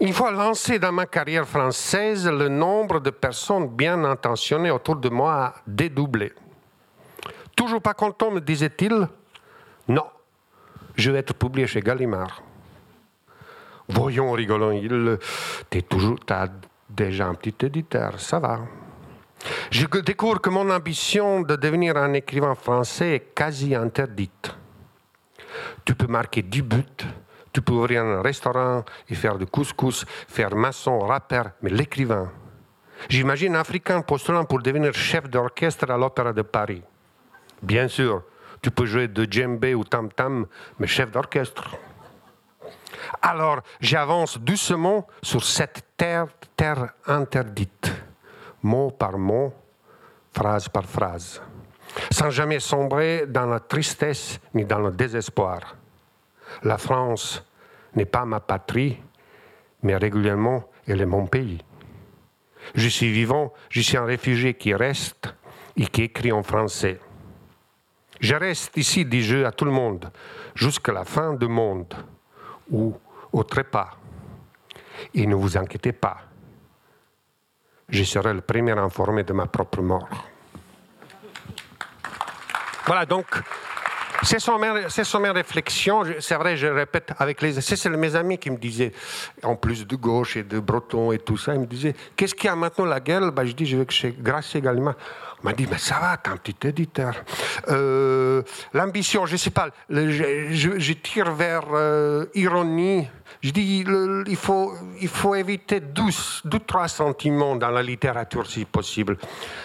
Une 0.00 0.12
fois 0.12 0.30
lancé 0.30 0.78
dans 0.78 0.92
ma 0.92 1.06
carrière 1.06 1.46
française, 1.46 2.28
le 2.28 2.48
nombre 2.48 3.00
de 3.00 3.10
personnes 3.10 3.68
bien 3.68 4.04
intentionnées 4.04 4.70
autour 4.70 4.96
de 4.96 5.08
moi 5.08 5.34
a 5.34 5.54
dédoublé. 5.66 6.32
Toujours 7.54 7.80
pas 7.80 7.94
content, 7.94 8.30
me 8.30 8.40
disait-il 8.40 9.08
Non, 9.88 10.04
je 10.94 11.10
vais 11.10 11.20
être 11.20 11.34
publié 11.34 11.66
chez 11.66 11.80
Gallimard. 11.80 12.42
Voyons, 13.88 14.32
rigolons, 14.32 14.72
il, 14.72 15.18
t'es 15.70 15.82
toujours, 15.82 16.18
t'as 16.26 16.48
déjà 16.90 17.28
un 17.28 17.34
petit 17.34 17.64
éditeur, 17.64 18.20
ça 18.20 18.38
va. 18.38 18.60
Je 19.70 19.86
découvre 19.86 20.40
que 20.40 20.50
mon 20.50 20.68
ambition 20.70 21.40
de 21.40 21.56
devenir 21.56 21.96
un 21.96 22.12
écrivain 22.12 22.54
français 22.54 23.14
est 23.14 23.34
quasi 23.34 23.74
interdite. 23.74 24.54
Tu 25.84 25.94
peux 25.94 26.06
marquer 26.06 26.42
10 26.42 26.62
buts, 26.62 26.84
tu 27.56 27.62
peux 27.62 27.72
ouvrir 27.72 28.04
un 28.04 28.20
restaurant 28.20 28.84
et 29.08 29.14
faire 29.14 29.38
du 29.38 29.46
couscous, 29.46 30.04
faire 30.28 30.54
maçon, 30.54 30.98
rappeur, 30.98 31.52
mais 31.62 31.70
l'écrivain. 31.70 32.30
J'imagine 33.08 33.56
un 33.56 33.60
Africain 33.60 34.02
postulant 34.02 34.44
pour 34.44 34.60
devenir 34.60 34.92
chef 34.92 35.26
d'orchestre 35.30 35.90
à 35.90 35.96
l'Opéra 35.96 36.34
de 36.34 36.42
Paris. 36.42 36.82
Bien 37.62 37.88
sûr, 37.88 38.24
tu 38.60 38.70
peux 38.70 38.84
jouer 38.84 39.08
de 39.08 39.24
djembé 39.24 39.74
ou 39.74 39.84
tam-tam, 39.84 40.44
mais 40.78 40.86
chef 40.86 41.10
d'orchestre. 41.10 41.64
Alors, 43.22 43.62
j'avance 43.80 44.36
doucement 44.36 45.06
sur 45.22 45.42
cette 45.42 45.82
terre, 45.96 46.26
terre 46.54 46.92
interdite, 47.06 47.90
mot 48.62 48.90
par 48.90 49.16
mot, 49.16 49.54
phrase 50.30 50.68
par 50.68 50.84
phrase, 50.84 51.40
sans 52.10 52.28
jamais 52.28 52.60
sombrer 52.60 53.24
dans 53.26 53.46
la 53.46 53.60
tristesse 53.60 54.40
ni 54.52 54.66
dans 54.66 54.80
le 54.80 54.90
désespoir. 54.90 55.74
La 56.62 56.78
France 56.78 57.44
n'est 57.94 58.04
pas 58.04 58.24
ma 58.24 58.40
patrie, 58.40 59.00
mais 59.82 59.96
régulièrement, 59.96 60.64
elle 60.86 61.00
est 61.00 61.06
mon 61.06 61.26
pays. 61.26 61.62
Je 62.74 62.88
suis 62.88 63.12
vivant, 63.12 63.52
je 63.68 63.80
suis 63.80 63.96
un 63.96 64.04
réfugié 64.04 64.54
qui 64.54 64.74
reste 64.74 65.34
et 65.76 65.86
qui 65.86 66.02
écrit 66.02 66.32
en 66.32 66.42
français. 66.42 66.98
Je 68.20 68.34
reste 68.34 68.76
ici, 68.76 69.04
dis-je 69.04 69.44
à 69.44 69.52
tout 69.52 69.64
le 69.64 69.70
monde, 69.70 70.10
jusqu'à 70.54 70.92
la 70.92 71.04
fin 71.04 71.34
du 71.34 71.48
monde, 71.48 71.94
ou 72.70 72.94
au 73.32 73.44
trépas. 73.44 73.96
Et 75.14 75.26
ne 75.26 75.34
vous 75.34 75.56
inquiétez 75.56 75.92
pas, 75.92 76.18
je 77.88 78.02
serai 78.02 78.32
le 78.32 78.40
premier 78.40 78.72
informé 78.72 79.22
de 79.22 79.32
ma 79.32 79.46
propre 79.46 79.80
mort. 79.80 80.08
Voilà, 82.86 83.04
donc, 83.04 83.26
c'est 84.22 84.38
sont, 84.38 84.58
mes, 84.58 85.30
réflexions. 85.30 86.04
C'est 86.20 86.34
vrai, 86.36 86.56
je 86.56 86.66
répète 86.66 87.12
avec 87.18 87.42
les. 87.42 87.60
C'est 87.60 87.86
mes 87.90 88.14
amis 88.14 88.38
qui 88.38 88.50
me 88.50 88.56
disaient, 88.56 88.92
en 89.42 89.56
plus 89.56 89.86
de 89.86 89.96
gauche 89.96 90.36
et 90.36 90.42
de 90.42 90.58
breton 90.58 91.12
et 91.12 91.18
tout 91.18 91.36
ça, 91.36 91.54
ils 91.54 91.60
me 91.60 91.66
disaient 91.66 91.94
Qu'est-ce 92.16 92.34
qu'il 92.34 92.46
y 92.46 92.48
a 92.48 92.56
maintenant 92.56 92.84
la 92.84 93.00
guerre 93.00 93.32
bah, 93.32 93.44
Je 93.44 93.52
dis 93.52 93.66
Je 93.66 93.76
veux 93.76 93.84
que 93.84 93.92
chez 93.92 94.14
Grâce 94.18 94.54
également. 94.54 94.94
On 95.42 95.46
m'a 95.46 95.52
dit 95.52 95.66
Mais 95.70 95.78
ça 95.78 95.98
va, 96.00 96.16
t'es 96.16 96.30
un 96.30 96.36
petit 96.36 96.66
éditeur. 96.66 97.14
Euh, 97.68 98.42
l'ambition, 98.72 99.26
je 99.26 99.32
ne 99.32 99.38
sais 99.38 99.50
pas, 99.50 99.68
je, 99.90 100.92
tire 100.92 101.32
vers 101.32 101.64
euh, 101.72 102.26
ironie. 102.34 103.08
Je 103.42 103.50
dis 103.50 103.84
il, 104.26 104.36
faut, 104.36 104.72
il 105.00 105.08
faut 105.08 105.34
éviter 105.34 105.80
deux, 105.80 106.10
deux, 106.44 106.60
trois 106.60 106.88
sentiments 106.88 107.56
dans 107.56 107.70
la 107.70 107.82
littérature 107.82 108.46
si 108.46 108.64
possible. 108.64 109.18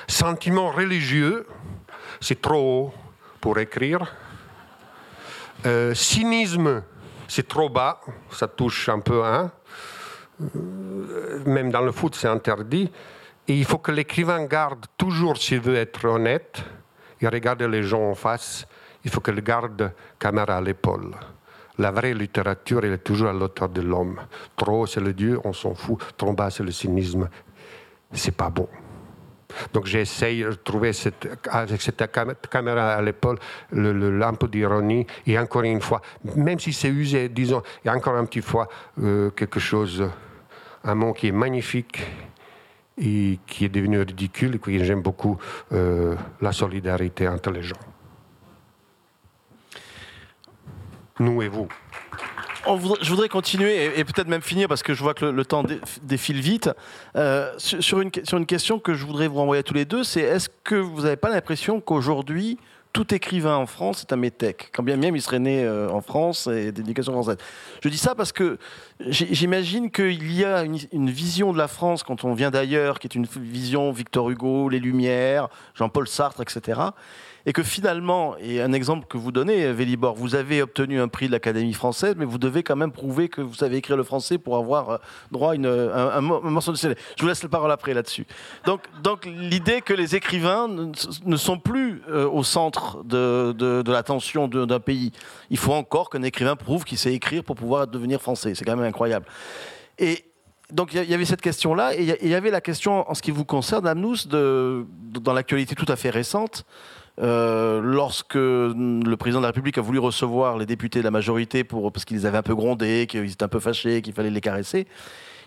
Sentiment 0.08 0.72
religieux, 0.72 1.47
c'est 2.20 2.41
trop 2.41 2.58
haut 2.58 2.93
pour 3.39 3.58
écrire. 3.58 4.14
Euh, 5.66 5.93
cynisme, 5.93 6.84
c'est 7.28 7.47
trop 7.47 7.70
bas, 7.70 8.01
ça 8.32 8.47
touche 8.47 8.89
un 8.89 8.99
peu 8.99 9.24
un. 9.24 9.51
Euh, 10.55 11.43
même 11.45 11.72
dans 11.72 11.82
le 11.82 11.91
foot, 11.91 12.16
c'est 12.16 12.28
interdit. 12.28 12.91
Et 13.47 13.55
il 13.55 13.66
faut 13.66 13.78
que 13.78 13.91
l'écrivain 13.91 14.45
garde 14.45 14.86
toujours, 14.97 15.38
s'il 15.38 15.62
veut 15.62 15.76
être 15.76 16.05
honnête, 16.05 16.64
et 17.22 17.28
regarder 17.28 17.68
les 17.68 17.84
gens 17.84 18.09
en 18.09 18.16
face, 18.16 18.66
il 19.03 19.12
faut 19.12 19.22
qu'il 19.22 19.39
garde 19.41 19.93
caméra 20.18 20.57
à 20.57 20.62
l'épaule. 20.62 21.12
La 21.78 21.91
vraie 21.91 22.14
littérature, 22.14 22.84
elle 22.84 22.93
est 22.93 23.03
toujours 23.03 23.30
à 23.30 23.34
l'auteur 23.34 23.70
de 23.70 23.82
l'homme. 23.82 24.20
Trop, 24.55 24.86
c'est 24.86 24.99
le 24.99 25.14
Dieu, 25.14 25.39
on 25.43 25.53
s'en 25.53 25.76
fout. 25.76 25.99
Trop 26.18 26.34
bas, 26.34 26.49
c'est 26.49 26.64
le 26.64 26.72
cynisme. 26.72 27.30
C'est 28.14 28.36
pas 28.36 28.49
bon. 28.49 28.68
Donc 29.74 29.86
j'essaye 29.86 30.43
de 30.43 30.54
trouver 30.54 30.93
cette, 30.93 31.28
avec 31.49 31.82
cette 31.82 32.04
caméra 32.49 32.93
à 32.93 33.02
l'épaule 33.02 33.38
le, 33.72 33.93
le, 33.93 34.47
d'ironie 34.47 35.06
et 35.26 35.38
encore 35.38 35.64
une 35.64 35.82
fois, 35.82 36.02
même 36.36 36.60
si 36.60 36.74
c'est 36.74 36.89
usé, 36.89 37.30
disons, 37.30 37.62
et 37.86 37.89
encore 37.89 38.16
un 38.16 38.26
petit 38.26 38.41
fois 38.41 38.68
euh, 39.02 39.30
quelque 39.32 39.60
chose, 39.60 40.10
un 40.84 40.95
mot 40.95 41.14
qui 41.14 41.28
est 41.28 41.32
magnifique 41.32 42.02
et 42.97 43.39
qui 43.47 43.66
est 43.66 43.70
devenu 43.70 43.99
ridicule 43.99 44.56
et 44.56 44.60
que 44.60 44.84
j'aime 44.84 45.02
beaucoup, 45.02 45.38
euh, 45.72 46.16
la 46.41 46.52
solidarité 46.52 47.28
entre 47.28 47.52
les 47.52 47.64
gens. 47.64 47.76
Nous 51.20 51.41
et 51.41 51.47
vous 51.47 51.68
je 52.66 53.09
voudrais 53.09 53.30
continuer 53.30 53.99
et, 53.99 54.03
peut-être 54.03 54.28
même 54.28 54.41
finir 54.41 54.68
parce 54.68 54.84
que 54.84 54.93
je 54.93 55.01
vois 55.01 55.14
que 55.14 55.26
le, 55.26 55.45
temps 55.45 55.64
défile 56.03 56.41
vite. 56.41 56.70
Euh, 57.16 57.51
sur, 57.57 58.01
une, 58.01 58.12
sur 58.24 58.38
une 58.38 58.45
question 58.45 58.80
que 58.80 58.93
je 58.93 59.05
voudrais 59.05 59.28
vous 59.28 59.38
renvoyer 59.38 59.59
à 59.59 59.64
tous 59.64 59.74
les 59.74 59.86
deux, 59.86 60.03
c'est 60.03 60.22
est-ce 60.22 60.49
que 60.64 60.76
vous 60.76 61.01
n'avez 61.01 61.16
pas 61.16 61.30
l'impression 61.30 61.82
qu'aujourd'hui, 61.82 62.57
tout 62.93 63.14
écrivain 63.14 63.55
en 63.55 63.66
France 63.66 64.01
est 64.01 64.12
un 64.12 64.18
métèque, 64.18 64.70
quand 64.74 64.84
bien 64.84 64.97
même 64.97 65.16
il 65.16 65.22
serait 65.22 65.39
né 65.39 65.64
euh, 65.64 65.89
en 65.89 66.01
France 66.01 66.47
et 66.47 66.74
d'éducation 66.74 67.14
française. 67.14 67.38
Je 67.82 67.88
dis 67.88 67.97
ça 67.97 68.16
parce 68.16 68.34
que 68.34 68.57
j'imagine 68.99 69.91
qu'il 69.91 70.34
y 70.34 70.43
a 70.43 70.64
une, 70.64 70.78
une, 70.91 71.09
vision 71.09 71.53
de 71.53 71.57
la 71.57 71.70
France 71.70 72.03
quand 72.03 72.26
on 72.26 72.34
vient 72.34 72.51
d'ailleurs, 72.51 72.99
qui 72.99 73.07
est 73.07 73.16
une 73.16 73.26
vision 73.26 73.93
Victor 73.93 74.30
Hugo, 74.30 74.68
les 74.68 74.80
Lumières, 74.80 75.47
Jean-Paul 75.74 76.07
Sartre, 76.07 76.41
etc 76.41 76.82
et 77.46 77.54
que 77.54 77.64
finalement, 77.64 78.36
et 78.38 78.62
un 78.62 78.74
exemple 78.74 79.08
que 79.08 79.18
vous 79.18 79.32
donnez, 79.32 79.72
Vélibor, 79.72 80.16
vous 80.16 80.36
avez 80.36 80.62
obtenu 80.62 81.00
un 81.00 81.08
prix 81.08 81.28
de 81.28 81.32
l'Académie 81.32 81.74
française, 81.74 82.16
mais 82.18 82.26
vous 82.26 82.38
devez 82.38 82.64
quand 82.64 82.76
même 82.76 82.92
prouver 82.92 83.30
que 83.30 83.42
vous 83.42 83.56
savez 83.56 83.78
écrire 83.78 83.98
le 83.98 84.04
français 84.04 84.38
pour 84.38 84.58
avoir 84.58 84.89
euh, 84.89 84.98
droit 85.32 85.52
à 85.52 85.56
une, 85.56 85.66
un, 85.66 86.22
morceau 86.22 86.72
de 86.72 86.78
CD. 86.78 86.96
Je 87.18 87.22
vous 87.22 87.28
laisse 87.28 87.44
la 87.44 87.50
parole 87.50 87.72
après 87.72 87.94
là-dessus. 87.94 88.26
Donc, 88.66 88.82
donc 89.02 89.26
l'idée 89.26 89.82
que 89.82 89.94
les 89.94 90.16
écrivains 90.16 90.68
ne, 90.68 91.38
sont 91.38 91.58
plus 91.58 92.02
euh, 92.10 92.28
au 92.30 92.44
centre 92.44 93.04
de, 93.04 93.54
de, 93.54 93.92
l'attention 93.92 94.48
d'un 94.48 94.80
pays. 94.80 95.12
Il 95.50 95.58
faut 95.58 95.74
encore 95.74 96.10
qu'un 96.10 96.24
écrivain 96.24 96.56
prouve 96.56 96.84
qu'il 96.84 96.98
sait 96.98 97.14
écrire 97.14 97.44
pour 97.44 97.56
pouvoir 97.56 97.88
devenir 97.88 98.22
français. 98.22 98.56
C'est 98.56 98.66
quand 98.66 98.76
même 98.76 98.86
incroyable. 98.86 99.26
Et, 99.98 100.26
donc 100.72 100.94
il 100.94 101.04
y 101.04 101.14
avait 101.14 101.26
cette 101.26 101.42
question-là, 101.42 101.96
et 101.96 102.18
il 102.22 102.30
y 102.30 102.36
avait 102.36 102.52
la 102.52 102.62
question 102.62 103.10
en 103.10 103.14
ce 103.14 103.22
qui 103.22 103.32
vous 103.32 103.46
concerne, 103.46 103.86
Amnous, 103.88 104.28
de, 104.28 104.86
dans 105.20 105.34
l'actualité 105.34 105.76
tout 105.76 105.86
à 105.89 105.96
fait 105.96 106.10
récente, 106.10 106.66
euh, 107.22 107.82
lorsque 107.84 108.36
le 108.36 109.15
président 109.15 109.39
de 109.39 109.43
la 109.43 109.49
République 109.49 109.78
a 109.78 109.82
voulu 109.82 109.99
recevoir 109.99 110.57
les 110.57 110.65
députés 110.65 110.99
de 110.99 111.03
la 111.03 111.11
majorité 111.11 111.63
parce 111.63 112.05
qu'ils 112.05 112.17
les 112.17 112.26
avaient 112.26 112.39
un 112.39 112.43
peu 112.43 112.55
grondés, 112.55 113.05
qu'ils 113.07 113.32
étaient 113.32 113.43
un 113.43 113.47
peu 113.49 113.59
fâchés, 113.59 114.01
qu'il 114.01 114.13
fallait 114.13 114.30
les 114.30 114.41
caresser, 114.41 114.88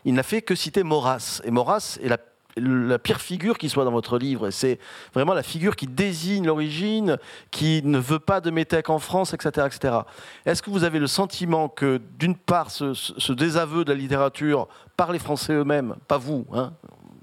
il 0.04 0.14
n'a 0.14 0.22
fait 0.22 0.42
que 0.42 0.54
citer 0.54 0.82
Maurras. 0.82 1.40
Et 1.44 1.50
Maurras 1.50 1.98
est 2.02 2.08
la, 2.08 2.18
la 2.56 2.98
pire 2.98 3.20
figure 3.20 3.58
qui 3.58 3.68
soit 3.68 3.84
dans 3.84 3.90
votre 3.90 4.18
livre. 4.18 4.50
C'est 4.50 4.78
vraiment 5.14 5.34
la 5.34 5.42
figure 5.42 5.74
qui 5.74 5.86
désigne 5.86 6.46
l'origine, 6.46 7.18
qui 7.50 7.82
ne 7.82 7.98
veut 7.98 8.20
pas 8.20 8.40
de 8.40 8.50
métèque 8.50 8.90
en 8.90 8.98
France, 8.98 9.34
etc. 9.34 9.66
etc. 9.66 9.98
Est-ce 10.46 10.62
que 10.62 10.70
vous 10.70 10.84
avez 10.84 11.00
le 11.00 11.08
sentiment 11.08 11.68
que, 11.68 12.00
d'une 12.18 12.36
part, 12.36 12.70
ce, 12.70 12.94
ce, 12.94 13.32
désaveu 13.32 13.84
de 13.84 13.92
la 13.92 13.98
littérature 13.98 14.68
par 14.96 15.10
les 15.10 15.18
Français 15.18 15.54
eux-mêmes, 15.54 15.96
pas 16.06 16.18
vous, 16.18 16.46
hein, 16.52 16.72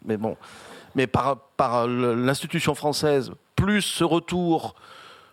mais 0.03 0.17
bon, 0.17 0.35
mais 0.95 1.07
par, 1.07 1.37
l'institution 1.87 2.75
française, 2.75 3.31
plus 3.55 3.81
ce 3.81 4.03
retour 4.03 4.75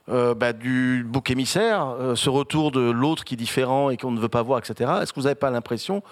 euh, 0.08 0.34
bah, 0.34 0.52
du 0.52 1.04
bouc 1.06 1.30
émissaire, 1.30 1.94
euh, 2.00 2.14
ce 2.14 2.30
retour 2.30 2.70
de 2.70 2.90
l'autre 2.90 3.24
qui 3.24 3.34
est 3.34 3.38
différent 3.38 3.90
et 3.90 3.96
qu'on 3.96 4.10
ne 4.10 4.20
veut 4.20 4.28
pas 4.28 4.42
voir, 4.42 4.58
etc. 4.58 4.90
Est-ce 5.02 5.12
que 5.12 5.20
vous 5.20 5.24
n'avez 5.24 5.34
pas 5.34 5.50
l'impression 5.50 6.02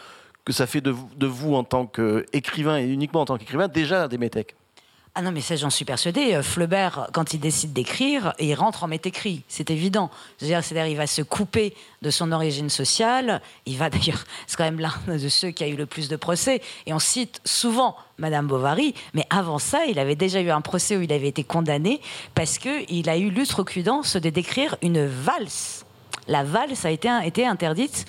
que 0.44 0.52
ça 0.52 0.66
fait 0.66 0.80
de, 0.80 0.94
de 1.16 1.26
vous, 1.26 1.54
en 1.54 1.64
tant 1.64 1.86
qu'écrivain 1.86 2.78
et 2.78 2.86
uniquement 2.86 3.22
en 3.22 3.24
tant 3.24 3.36
qu'écrivain, 3.36 3.68
déjà 3.68 4.08
des 4.08 4.18
métèques? 4.18 4.54
Ah 5.18 5.22
non, 5.22 5.32
mais 5.32 5.40
ça, 5.40 5.56
j'en 5.56 5.70
suis 5.70 5.86
persuadée. 5.86 6.34
Euh, 6.34 6.42
Flaubert, 6.42 7.08
quand 7.14 7.32
il 7.32 7.40
décide 7.40 7.72
d'écrire, 7.72 8.34
il 8.38 8.52
rentre 8.54 8.84
en 8.84 8.86
métécrit, 8.86 9.44
c'est 9.48 9.70
évident. 9.70 10.10
C'est-à-dire, 10.36 10.86
il 10.88 10.96
va 10.98 11.06
se 11.06 11.22
couper 11.22 11.74
de 12.02 12.10
son 12.10 12.32
origine 12.32 12.68
sociale. 12.68 13.40
Il 13.64 13.78
va 13.78 13.88
d'ailleurs, 13.90 14.22
c'est 14.46 14.58
quand 14.58 14.64
même 14.64 14.78
l'un 14.78 14.92
de 15.06 15.28
ceux 15.30 15.52
qui 15.52 15.64
a 15.64 15.68
eu 15.68 15.74
le 15.74 15.86
plus 15.86 16.10
de 16.10 16.16
procès. 16.16 16.60
Et 16.84 16.92
on 16.92 16.98
cite 16.98 17.40
souvent 17.46 17.96
Madame 18.18 18.46
Bovary, 18.46 18.94
mais 19.14 19.24
avant 19.30 19.58
ça, 19.58 19.86
il 19.86 19.98
avait 19.98 20.16
déjà 20.16 20.42
eu 20.42 20.50
un 20.50 20.60
procès 20.60 20.98
où 20.98 21.00
il 21.00 21.12
avait 21.14 21.28
été 21.28 21.44
condamné 21.44 22.02
parce 22.34 22.58
qu'il 22.58 23.08
a 23.08 23.16
eu 23.16 23.30
l'utrecuidance 23.30 24.16
de 24.16 24.28
décrire 24.28 24.76
une 24.82 25.06
valse. 25.06 25.86
La 26.28 26.44
valse 26.44 26.84
a 26.84 26.90
été, 26.90 27.08
été 27.24 27.46
interdite 27.46 28.04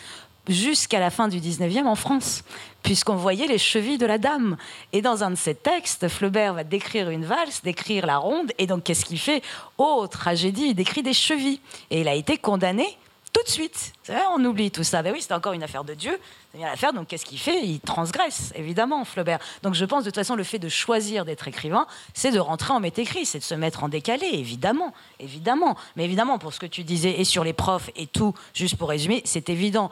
jusqu'à 0.50 1.00
la 1.00 1.10
fin 1.10 1.28
du 1.28 1.40
19e 1.40 1.86
en 1.86 1.96
France, 1.96 2.44
puisqu'on 2.88 3.18
voyait 3.18 3.48
les 3.48 3.58
chevilles 3.58 3.98
de 3.98 4.06
la 4.06 4.18
dame. 4.18 4.56
Et 4.94 5.02
dans 5.02 5.22
un 5.22 5.32
de 5.32 5.36
ses 5.36 5.56
textes, 5.56 6.08
Flaubert 6.08 6.54
va 6.54 6.64
décrire 6.64 7.10
une 7.10 7.26
valse, 7.26 7.62
décrire 7.62 8.06
la 8.06 8.18
ronde, 8.18 8.54
et 8.58 8.66
donc 8.66 8.86
qu'est-ce 8.86 9.04
qu'il 9.04 9.20
fait? 9.20 9.44
Oh, 9.78 10.08
tragédie, 10.10 10.68
il 10.68 10.74
décrit 10.74 11.04
des 11.04 11.12
chevilles. 11.12 11.60
Et 11.92 12.00
il 12.00 12.08
a 12.08 12.14
été 12.14 12.38
condamné 12.38 12.88
tout 13.34 13.44
de 13.44 13.50
suite. 13.50 13.92
Vrai, 14.08 14.22
on 14.38 14.46
oublie 14.46 14.72
tout 14.72 14.86
ça. 14.86 15.04
Ben 15.04 15.12
oui, 15.12 15.22
c'était 15.22 15.34
encore 15.34 15.52
une 15.52 15.64
affaire 15.64 15.84
de 15.84 15.94
Dieu. 15.96 16.18
C'est 16.54 16.60
bien 16.60 16.70
l'affaire. 16.70 16.94
Donc 16.94 17.08
qu'est-ce 17.10 17.26
qu'il 17.26 17.40
fait? 17.40 17.62
Il 17.62 17.82
transgresse, 17.82 18.54
évidemment, 18.56 19.04
Flaubert. 19.04 19.40
Donc 19.64 19.74
je 19.74 19.84
pense 19.84 20.06
de 20.06 20.10
toute 20.10 20.16
façon, 20.16 20.38
le 20.38 20.46
fait 20.46 20.58
de 20.58 20.70
choisir 20.70 21.26
d'être 21.26 21.46
écrivain, 21.46 21.88
c'est 22.14 22.32
de 22.32 22.40
rentrer 22.40 22.72
en 22.72 22.80
métécrit, 22.80 23.26
c'est 23.26 23.40
de 23.40 23.44
se 23.44 23.54
mettre 23.54 23.84
en 23.84 23.90
décalé, 23.90 24.28
évidemment, 24.32 24.94
évidemment. 25.20 25.76
Mais 25.98 26.06
évidemment, 26.06 26.40
pour 26.40 26.54
ce 26.54 26.60
que 26.62 26.66
tu 26.66 26.86
disais, 26.86 27.20
et 27.20 27.26
sur 27.26 27.44
les 27.44 27.52
profs 27.52 27.92
et 27.98 28.08
tout, 28.08 28.34
juste 28.54 28.78
pour 28.78 28.88
résumer, 28.88 29.22
c'est 29.26 29.50
évident 29.50 29.92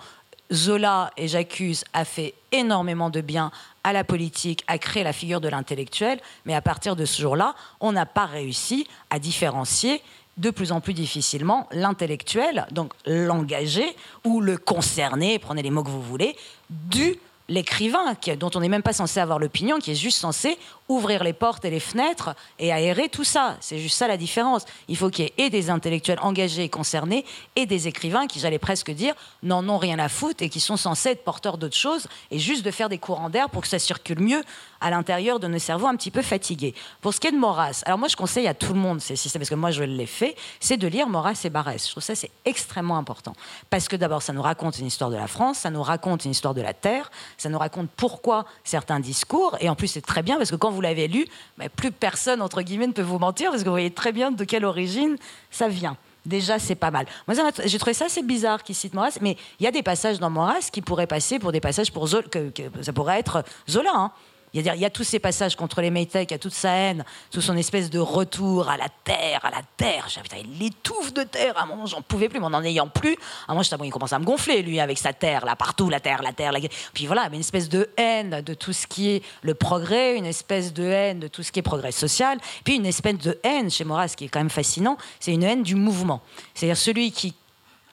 Zola, 0.54 1.12
et 1.18 1.28
j'accuse, 1.28 1.84
a 1.94 2.06
fait 2.06 2.34
énormément 2.52 3.10
de 3.10 3.22
bien 3.22 3.52
à 3.84 3.94
la 3.94 4.04
politique, 4.04 4.64
a 4.68 4.78
créé 4.78 5.04
la 5.04 5.14
figure 5.14 5.42
de 5.42 5.48
l'intellectuel, 5.48 6.20
mais 6.46 6.54
à 6.54 6.62
partir 6.62 6.96
de 6.96 7.06
ce 7.06 7.22
jour-là, 7.22 7.56
on 7.80 7.92
n'a 7.92 8.06
pas 8.06 8.26
réussi 8.26 8.88
à 9.10 9.20
différencier 9.20 10.02
de 10.38 10.50
plus 10.50 10.72
en 10.72 10.82
plus 10.82 10.94
difficilement 10.94 11.68
l'intellectuel, 11.72 12.68
donc 12.72 12.94
l'engagé 13.06 13.96
ou 14.24 14.42
le 14.42 14.58
concerné, 14.58 15.40
prenez 15.40 15.62
les 15.62 15.70
mots 15.70 15.84
que 15.84 15.90
vous 15.90 16.02
voulez, 16.02 16.36
du 16.70 17.18
l'écrivain, 17.48 18.16
dont 18.40 18.50
on 18.56 18.60
n'est 18.60 18.70
même 18.70 18.82
pas 18.82 18.94
censé 18.94 19.20
avoir 19.20 19.40
l'opinion, 19.40 19.78
qui 19.80 19.92
est 19.92 19.96
juste 19.96 20.18
censé 20.18 20.58
ouvrir 20.88 21.24
les 21.24 21.34
portes 21.34 21.66
et 21.66 21.70
les 21.70 21.80
fenêtres 21.80 22.36
et 22.60 22.72
aérer 22.72 23.10
tout 23.10 23.24
ça. 23.24 23.58
C'est 23.60 23.80
juste 23.80 23.98
ça 23.98 24.08
la 24.08 24.18
différence. 24.18 24.66
Il 24.88 24.98
faut 24.98 25.10
qu'il 25.10 25.26
y 25.26 25.42
ait 25.42 25.50
des 25.50 25.70
intellectuels 25.70 26.20
engagés 26.22 26.64
et 26.64 26.70
concernés 26.70 27.26
et 27.56 27.66
des 27.66 27.88
écrivains 27.88 28.28
qui, 28.28 28.40
j'allais 28.40 28.60
presque 28.60 28.92
dire, 28.92 29.16
n'en 29.42 29.68
ont 29.68 29.78
rien 29.78 29.98
à 30.00 30.10
foutre 30.10 30.44
et 30.44 30.50
qui 30.50 30.60
sont 30.60 30.78
censés 30.78 31.10
être 31.10 31.24
porteurs 31.24 31.58
d'autres 31.58 31.76
choses 31.76 32.08
et 32.30 32.40
juste 32.40 32.64
de 32.64 32.72
faire 32.72 32.90
des 32.90 32.98
courants 32.98 33.30
d'air 33.30 33.50
pour 33.50 33.64
que 33.64 33.68
ça 33.68 33.80
circule 33.80 34.20
mieux 34.20 34.44
à 34.80 34.92
l'intérieur 34.92 35.40
de 35.40 35.48
nos 35.48 35.58
cerveaux 35.58 35.88
un 35.88 35.96
petit 35.96 36.12
peu 36.12 36.22
fatigués. 36.22 36.76
Pour 37.02 37.14
ce 37.14 37.20
qui 37.20 37.28
est 37.28 37.32
de 37.32 37.38
Maurras, 37.38 37.82
alors 37.86 37.98
moi 37.98 38.08
je 38.08 38.16
conseille 38.16 38.48
à 38.48 38.54
tout 38.54 38.74
le 38.74 38.80
monde, 38.80 39.02
c'est 39.02 39.16
parce 39.34 39.50
que 39.50 39.56
moi 39.56 39.72
je 39.72 39.84
l'ai 39.84 40.06
fait, 40.06 40.36
c'est 40.60 40.78
de 40.78 40.88
lire 40.88 41.10
Maurras 41.10 41.42
et 41.44 41.50
Barès. 41.50 41.84
Je 41.84 41.92
trouve 41.92 42.04
ça 42.04 42.14
c'est 42.14 42.30
extrêmement 42.46 42.98
important. 42.98 43.34
Parce 43.72 43.88
que 43.88 43.96
d'abord 43.96 44.22
ça 44.22 44.34
nous 44.34 44.44
raconte 44.44 44.78
une 44.78 44.86
histoire 44.86 45.10
de 45.10 45.16
la 45.16 45.28
France, 45.28 45.60
ça 45.60 45.72
nous 45.72 45.82
raconte 45.82 46.26
une 46.26 46.32
histoire 46.32 46.54
de 46.54 46.62
la 46.62 46.74
Terre, 46.74 47.10
ça 47.38 47.50
nous 47.50 47.58
raconte 47.58 47.90
pourquoi 47.96 48.46
certains 48.64 49.00
discours, 49.00 49.58
et 49.60 49.70
en 49.70 49.76
plus 49.76 49.88
c'est 49.88 50.02
très 50.02 50.22
bien 50.22 50.38
parce 50.38 50.52
que 50.52 50.56
quand 50.56 50.75
vous 50.76 50.82
l'avez 50.82 51.08
lu, 51.08 51.26
bah, 51.58 51.70
plus 51.70 51.92
personne, 51.92 52.42
entre 52.42 52.62
guillemets, 52.62 52.88
ne 52.88 52.94
peut 52.94 53.02
vous 53.02 53.20
mentir, 53.20 53.50
parce 53.50 53.64
que 53.64 53.68
vous 53.68 53.74
voyez 53.74 53.92
très 53.92 54.12
bien 54.12 54.32
de 54.32 54.44
quelle 54.44 54.66
origine 54.66 55.18
ça 55.50 55.68
vient. 55.68 55.98
Déjà, 56.26 56.58
c'est 56.58 56.76
pas 56.76 56.92
mal. 56.92 57.06
Moi, 57.28 57.38
j'ai 57.66 57.78
trouvé 57.78 57.94
ça 57.94 58.06
assez 58.06 58.24
bizarre 58.24 58.64
qu'il 58.64 58.76
cite 58.76 58.94
Maurras, 58.94 59.18
mais 59.22 59.38
il 59.60 59.64
y 59.64 59.68
a 59.68 59.72
des 59.72 59.84
passages 59.84 60.20
dans 60.20 60.30
Maurras 60.30 60.70
qui 60.72 60.82
pourraient 60.82 61.08
passer 61.08 61.38
pour 61.38 61.52
des 61.52 61.62
passages 61.62 61.92
pour 61.92 62.08
Zola, 62.08 62.28
que, 62.28 62.52
ça 62.82 62.94
pourrait 62.94 63.20
être 63.20 63.44
Zola. 63.70 63.92
Hein. 63.94 64.12
Il 64.58 64.66
y, 64.66 64.86
a, 64.86 64.90
tous 64.90 65.04
ces 65.04 65.20
passages 65.20 65.58
contre 65.58 65.82
les 65.82 65.90
Maytag, 65.90 66.28
il 66.30 66.34
y 66.34 66.36
a 66.36 66.40
toute 66.40 66.54
sa 66.54 66.72
haine, 66.72 67.04
tout 67.30 67.42
son 67.42 67.58
espèce 67.58 67.90
de 67.90 68.00
retour 68.00 68.70
à 68.70 68.78
la 68.78 68.88
terre, 69.04 69.42
à 69.44 69.52
la 69.52 69.62
terre. 69.76 70.08
Il 70.50 70.66
étouffe 70.66 71.14
de 71.14 71.24
terre. 71.24 71.58
À 71.58 71.64
un 71.64 71.66
moment, 71.66 71.86
j'en 71.86 72.02
pouvais 72.02 72.30
plus, 72.30 72.40
mais 72.40 72.46
en 72.46 72.52
n'en 72.52 72.64
ayant 72.64 72.88
plus, 72.88 73.18
à 73.50 73.52
un 73.52 73.56
moment, 73.56 73.84
il 73.84 73.92
commence 73.92 74.14
à 74.14 74.20
me 74.20 74.24
gonfler, 74.24 74.62
lui, 74.62 74.80
avec 74.80 74.98
sa 74.98 75.12
terre, 75.12 75.46
là, 75.46 75.58
partout, 75.58 75.90
la 75.90 76.00
terre, 76.00 76.22
la 76.24 76.32
terre. 76.32 76.54
La... 76.54 76.62
Puis 76.94 77.06
voilà, 77.06 77.28
mais 77.30 77.36
une 77.36 77.42
espèce 77.42 77.68
de 77.68 77.90
haine 77.98 78.42
de 78.42 78.54
tout 78.54 78.72
ce 78.72 78.88
qui 78.88 79.10
est 79.10 79.24
le 79.42 79.56
progrès, 79.56 80.16
une 80.16 80.26
espèce 80.26 80.72
de 80.72 80.86
haine 80.86 81.20
de 81.20 81.28
tout 81.28 81.44
ce 81.44 81.52
qui 81.52 81.60
est 81.60 81.62
progrès 81.62 81.92
social, 81.92 82.38
puis 82.64 82.76
une 82.76 82.86
espèce 82.86 83.18
de 83.18 83.38
haine 83.44 83.70
chez 83.70 83.84
Maurras, 83.84 84.08
ce 84.08 84.16
qui 84.16 84.24
est 84.24 84.30
quand 84.30 84.40
même 84.40 84.50
fascinant, 84.50 84.98
c'est 85.20 85.34
une 85.34 85.44
haine 85.44 85.64
du 85.64 85.76
mouvement. 85.76 86.22
C'est-à-dire 86.54 86.78
celui 86.78 87.12
qui 87.12 87.36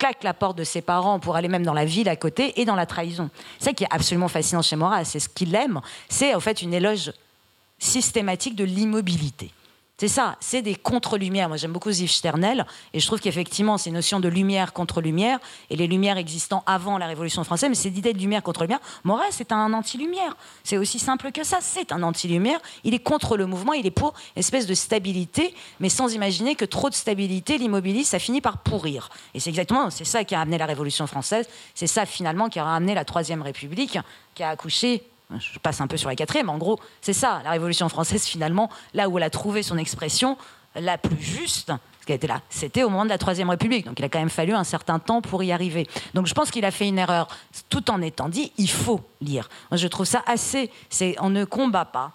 claque 0.02 0.24
la 0.24 0.34
porte 0.34 0.58
de 0.58 0.64
ses 0.64 0.82
parents 0.82 1.20
pour 1.20 1.36
aller 1.36 1.46
même 1.46 1.64
dans 1.64 1.72
la 1.72 1.84
ville 1.84 2.08
à 2.08 2.16
côté 2.16 2.60
et 2.60 2.64
dans 2.64 2.74
la 2.74 2.86
trahison. 2.86 3.30
C'est 3.60 3.66
ça 3.66 3.72
qui 3.72 3.84
est 3.84 3.88
absolument 3.88 4.26
fascinant 4.26 4.60
chez 4.60 4.74
Maurras, 4.74 5.04
c'est 5.04 5.20
ce 5.20 5.28
qu'il 5.28 5.54
aime, 5.54 5.80
c'est 6.08 6.34
en 6.34 6.40
fait 6.40 6.60
une 6.60 6.74
éloge 6.74 7.12
systématique 7.78 8.56
de 8.56 8.64
l'immobilité. 8.64 9.52
C'est 10.02 10.08
ça, 10.08 10.34
c'est 10.40 10.62
des 10.62 10.74
contre-lumières. 10.74 11.46
Moi, 11.46 11.56
j'aime 11.56 11.70
beaucoup 11.70 11.92
Ziv 11.92 12.10
Sternel, 12.10 12.66
et 12.92 12.98
je 12.98 13.06
trouve 13.06 13.20
qu'effectivement, 13.20 13.78
ces 13.78 13.92
notions 13.92 14.18
de 14.18 14.26
lumière 14.26 14.72
contre 14.72 15.00
lumière, 15.00 15.38
et 15.70 15.76
les 15.76 15.86
lumières 15.86 16.16
existant 16.16 16.64
avant 16.66 16.98
la 16.98 17.06
Révolution 17.06 17.44
française, 17.44 17.68
mais 17.68 17.76
cette 17.76 17.96
idée 17.96 18.12
de 18.12 18.18
lumière 18.18 18.42
contre 18.42 18.62
lumière, 18.62 18.80
Maurras, 19.04 19.30
c'est 19.30 19.52
un 19.52 19.72
anti-lumière. 19.72 20.36
C'est 20.64 20.76
aussi 20.76 20.98
simple 20.98 21.30
que 21.30 21.44
ça, 21.44 21.58
c'est 21.60 21.92
un 21.92 22.02
anti-lumière. 22.02 22.58
Il 22.82 22.94
est 22.94 22.98
contre 22.98 23.36
le 23.36 23.46
mouvement, 23.46 23.74
il 23.74 23.86
est 23.86 23.92
pour 23.92 24.14
une 24.34 24.40
espèce 24.40 24.66
de 24.66 24.74
stabilité, 24.74 25.54
mais 25.78 25.88
sans 25.88 26.12
imaginer 26.12 26.56
que 26.56 26.64
trop 26.64 26.90
de 26.90 26.96
stabilité 26.96 27.56
l'immobilise, 27.56 28.08
ça 28.08 28.18
finit 28.18 28.40
par 28.40 28.58
pourrir. 28.58 29.08
Et 29.34 29.38
c'est 29.38 29.50
exactement, 29.50 29.88
c'est 29.90 30.02
ça 30.02 30.24
qui 30.24 30.34
a 30.34 30.40
amené 30.40 30.58
la 30.58 30.66
Révolution 30.66 31.06
française, 31.06 31.46
c'est 31.76 31.86
ça 31.86 32.06
finalement 32.06 32.48
qui 32.48 32.58
a 32.58 32.66
amené 32.66 32.96
la 32.96 33.04
Troisième 33.04 33.42
République, 33.42 33.96
qui 34.34 34.42
a 34.42 34.48
accouché 34.48 35.04
je 35.38 35.58
passe 35.58 35.80
un 35.80 35.86
peu 35.86 35.96
sur 35.96 36.08
la 36.08 36.16
quatrième, 36.16 36.48
en 36.48 36.58
gros, 36.58 36.78
c'est 37.00 37.12
ça, 37.12 37.40
la 37.44 37.50
Révolution 37.50 37.88
française, 37.88 38.24
finalement, 38.24 38.70
là 38.94 39.08
où 39.08 39.18
elle 39.18 39.24
a 39.24 39.30
trouvé 39.30 39.62
son 39.62 39.78
expression 39.78 40.36
la 40.74 40.98
plus 40.98 41.20
juste, 41.20 41.72
ce 42.00 42.06
qui 42.06 42.12
a 42.12 42.14
été 42.16 42.26
là, 42.26 42.40
c'était 42.48 42.82
au 42.82 42.88
moment 42.88 43.04
de 43.04 43.10
la 43.10 43.18
Troisième 43.18 43.48
République. 43.50 43.86
Donc 43.86 43.98
il 44.00 44.04
a 44.04 44.08
quand 44.08 44.18
même 44.18 44.30
fallu 44.30 44.54
un 44.54 44.64
certain 44.64 44.98
temps 44.98 45.20
pour 45.20 45.42
y 45.42 45.52
arriver. 45.52 45.86
Donc 46.14 46.26
je 46.26 46.34
pense 46.34 46.50
qu'il 46.50 46.64
a 46.64 46.70
fait 46.70 46.88
une 46.88 46.98
erreur, 46.98 47.28
tout 47.68 47.90
en 47.90 48.02
étant 48.02 48.28
dit, 48.28 48.52
il 48.58 48.70
faut 48.70 49.00
lire. 49.20 49.48
Moi, 49.70 49.78
je 49.78 49.86
trouve 49.86 50.06
ça 50.06 50.22
assez. 50.26 50.70
C'est, 50.90 51.14
on 51.20 51.30
ne 51.30 51.44
combat 51.44 51.84
pas. 51.84 52.12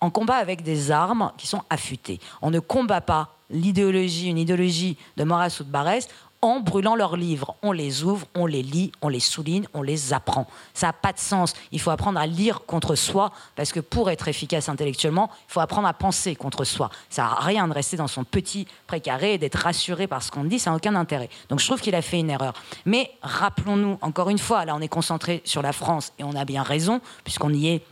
On 0.00 0.10
combat 0.10 0.36
avec 0.36 0.62
des 0.62 0.90
armes 0.90 1.32
qui 1.36 1.46
sont 1.46 1.62
affûtées. 1.70 2.18
On 2.42 2.50
ne 2.50 2.58
combat 2.58 3.00
pas 3.00 3.36
l'idéologie, 3.50 4.28
une 4.28 4.38
idéologie 4.38 4.96
de 5.16 5.24
Maurras 5.24 5.56
ou 5.60 5.64
de 5.64 5.70
Barès 5.70 6.08
en 6.42 6.60
brûlant 6.60 6.94
leurs 6.94 7.16
livres. 7.16 7.56
On 7.62 7.72
les 7.72 8.04
ouvre, 8.04 8.26
on 8.34 8.46
les 8.46 8.62
lit, 8.62 8.92
on 9.02 9.08
les 9.08 9.20
souligne, 9.20 9.66
on 9.74 9.82
les 9.82 10.12
apprend. 10.12 10.46
Ça 10.74 10.88
n'a 10.88 10.92
pas 10.92 11.12
de 11.12 11.18
sens. 11.18 11.54
Il 11.72 11.80
faut 11.80 11.90
apprendre 11.90 12.18
à 12.18 12.26
lire 12.26 12.64
contre 12.66 12.94
soi, 12.94 13.32
parce 13.56 13.72
que 13.72 13.80
pour 13.80 14.10
être 14.10 14.28
efficace 14.28 14.68
intellectuellement, 14.68 15.30
il 15.48 15.52
faut 15.52 15.60
apprendre 15.60 15.88
à 15.88 15.94
penser 15.94 16.36
contre 16.36 16.64
soi. 16.64 16.90
Ça 17.10 17.22
n'a 17.22 17.34
rien 17.34 17.66
de 17.68 17.72
rester 17.72 17.96
dans 17.96 18.08
son 18.08 18.24
petit 18.24 18.66
précaré 18.86 19.34
et 19.34 19.38
d'être 19.38 19.58
rassuré 19.58 20.06
par 20.06 20.22
ce 20.22 20.30
qu'on 20.30 20.44
dit, 20.44 20.58
ça 20.58 20.70
n'a 20.70 20.76
aucun 20.76 20.94
intérêt. 20.94 21.28
Donc 21.48 21.60
je 21.60 21.66
trouve 21.66 21.80
qu'il 21.80 21.94
a 21.94 22.02
fait 22.02 22.20
une 22.20 22.30
erreur. 22.30 22.54
Mais 22.84 23.10
rappelons-nous, 23.22 23.98
encore 24.00 24.30
une 24.30 24.38
fois, 24.38 24.64
là 24.64 24.74
on 24.74 24.80
est 24.80 24.88
concentré 24.88 25.42
sur 25.44 25.62
la 25.62 25.72
France, 25.72 26.12
et 26.18 26.24
on 26.24 26.34
a 26.34 26.44
bien 26.44 26.62
raison, 26.62 27.00
puisqu'on 27.24 27.52
y 27.52 27.68
est 27.68 27.82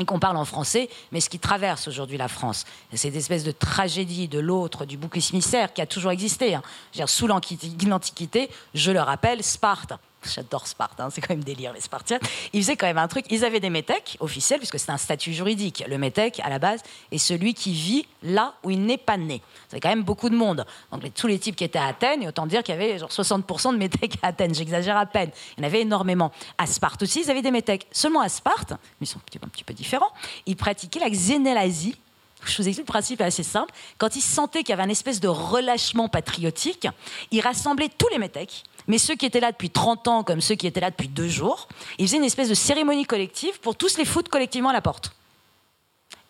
et 0.00 0.04
qu'on 0.04 0.18
parle 0.18 0.36
en 0.36 0.44
français, 0.44 0.88
mais 1.12 1.20
ce 1.20 1.28
qui 1.28 1.38
traverse 1.38 1.86
aujourd'hui 1.88 2.16
la 2.16 2.28
France. 2.28 2.64
Cette 2.94 3.14
espèce 3.14 3.44
de 3.44 3.52
tragédie 3.52 4.28
de 4.28 4.38
l'autre, 4.38 4.84
du 4.84 4.96
bouc 4.96 5.16
émissaire 5.16 5.72
qui 5.72 5.80
a 5.80 5.86
toujours 5.86 6.10
existé. 6.10 6.54
Hein. 6.54 6.62
Sous 7.06 7.26
l'Antiquité, 7.26 8.50
je 8.74 8.90
le 8.90 9.00
rappelle, 9.00 9.42
Sparte 9.42 9.92
J'adore 10.24 10.66
Sparte, 10.66 11.00
hein, 11.00 11.08
c'est 11.10 11.20
quand 11.20 11.34
même 11.34 11.44
délire 11.44 11.72
les 11.72 11.80
Spartiates. 11.80 12.22
Ils 12.52 12.62
faisaient 12.62 12.76
quand 12.76 12.86
même 12.86 12.98
un 12.98 13.08
truc. 13.08 13.26
Ils 13.30 13.44
avaient 13.44 13.60
des 13.60 13.70
métèques 13.70 14.16
officiels, 14.20 14.58
puisque 14.58 14.78
c'est 14.78 14.90
un 14.90 14.96
statut 14.96 15.32
juridique. 15.32 15.84
Le 15.88 15.98
métèque, 15.98 16.40
à 16.44 16.48
la 16.48 16.58
base, 16.58 16.82
est 17.10 17.18
celui 17.18 17.54
qui 17.54 17.72
vit 17.72 18.06
là 18.22 18.54
où 18.62 18.70
il 18.70 18.84
n'est 18.84 18.98
pas 18.98 19.16
né. 19.16 19.42
C'est 19.68 19.80
quand 19.80 19.88
même 19.88 20.04
beaucoup 20.04 20.30
de 20.30 20.36
monde. 20.36 20.64
Donc 20.90 21.02
tous 21.14 21.26
les 21.26 21.38
types 21.38 21.56
qui 21.56 21.64
étaient 21.64 21.78
à 21.78 21.86
Athènes, 21.86 22.22
et 22.22 22.28
autant 22.28 22.46
dire 22.46 22.62
qu'il 22.62 22.74
y 22.74 22.78
avait 22.78 22.98
genre 22.98 23.10
60% 23.10 23.72
de 23.72 23.78
métèques 23.78 24.16
à 24.22 24.28
Athènes. 24.28 24.54
J'exagère 24.54 24.96
à 24.96 25.06
peine. 25.06 25.30
Il 25.56 25.62
y 25.62 25.64
en 25.64 25.66
avait 25.66 25.80
énormément. 25.80 26.32
À 26.58 26.66
Sparte 26.66 27.02
aussi, 27.02 27.22
ils 27.22 27.30
avaient 27.30 27.42
des 27.42 27.50
métèques. 27.50 27.86
Seulement 27.90 28.20
à 28.20 28.28
Sparte, 28.28 28.74
ils 29.00 29.06
sont 29.06 29.18
un 29.18 29.22
petit, 29.22 29.38
un 29.42 29.48
petit 29.48 29.64
peu 29.64 29.74
différents, 29.74 30.12
ils 30.46 30.56
pratiquaient 30.56 31.00
la 31.00 31.10
xénélasie 31.10 31.96
je 32.44 32.56
vous 32.60 32.68
explique, 32.68 32.88
le 32.88 32.92
principe 32.92 33.20
est 33.20 33.24
assez 33.24 33.42
simple. 33.42 33.72
Quand 33.98 34.16
ils 34.16 34.22
sentaient 34.22 34.60
qu'il 34.60 34.70
y 34.70 34.72
avait 34.72 34.82
un 34.82 34.88
espèce 34.88 35.20
de 35.20 35.28
relâchement 35.28 36.08
patriotique, 36.08 36.88
ils 37.30 37.40
rassemblaient 37.40 37.90
tous 37.96 38.08
les 38.08 38.18
métèques, 38.18 38.64
mais 38.88 38.98
ceux 38.98 39.14
qui 39.14 39.26
étaient 39.26 39.40
là 39.40 39.52
depuis 39.52 39.70
30 39.70 40.08
ans 40.08 40.22
comme 40.22 40.40
ceux 40.40 40.54
qui 40.54 40.66
étaient 40.66 40.80
là 40.80 40.90
depuis 40.90 41.08
deux 41.08 41.28
jours, 41.28 41.68
ils 41.98 42.06
faisaient 42.06 42.18
une 42.18 42.24
espèce 42.24 42.48
de 42.48 42.54
cérémonie 42.54 43.04
collective 43.04 43.60
pour 43.60 43.76
tous 43.76 43.98
les 43.98 44.04
foutre 44.04 44.30
collectivement 44.30 44.70
à 44.70 44.72
la 44.72 44.80
porte. 44.80 45.12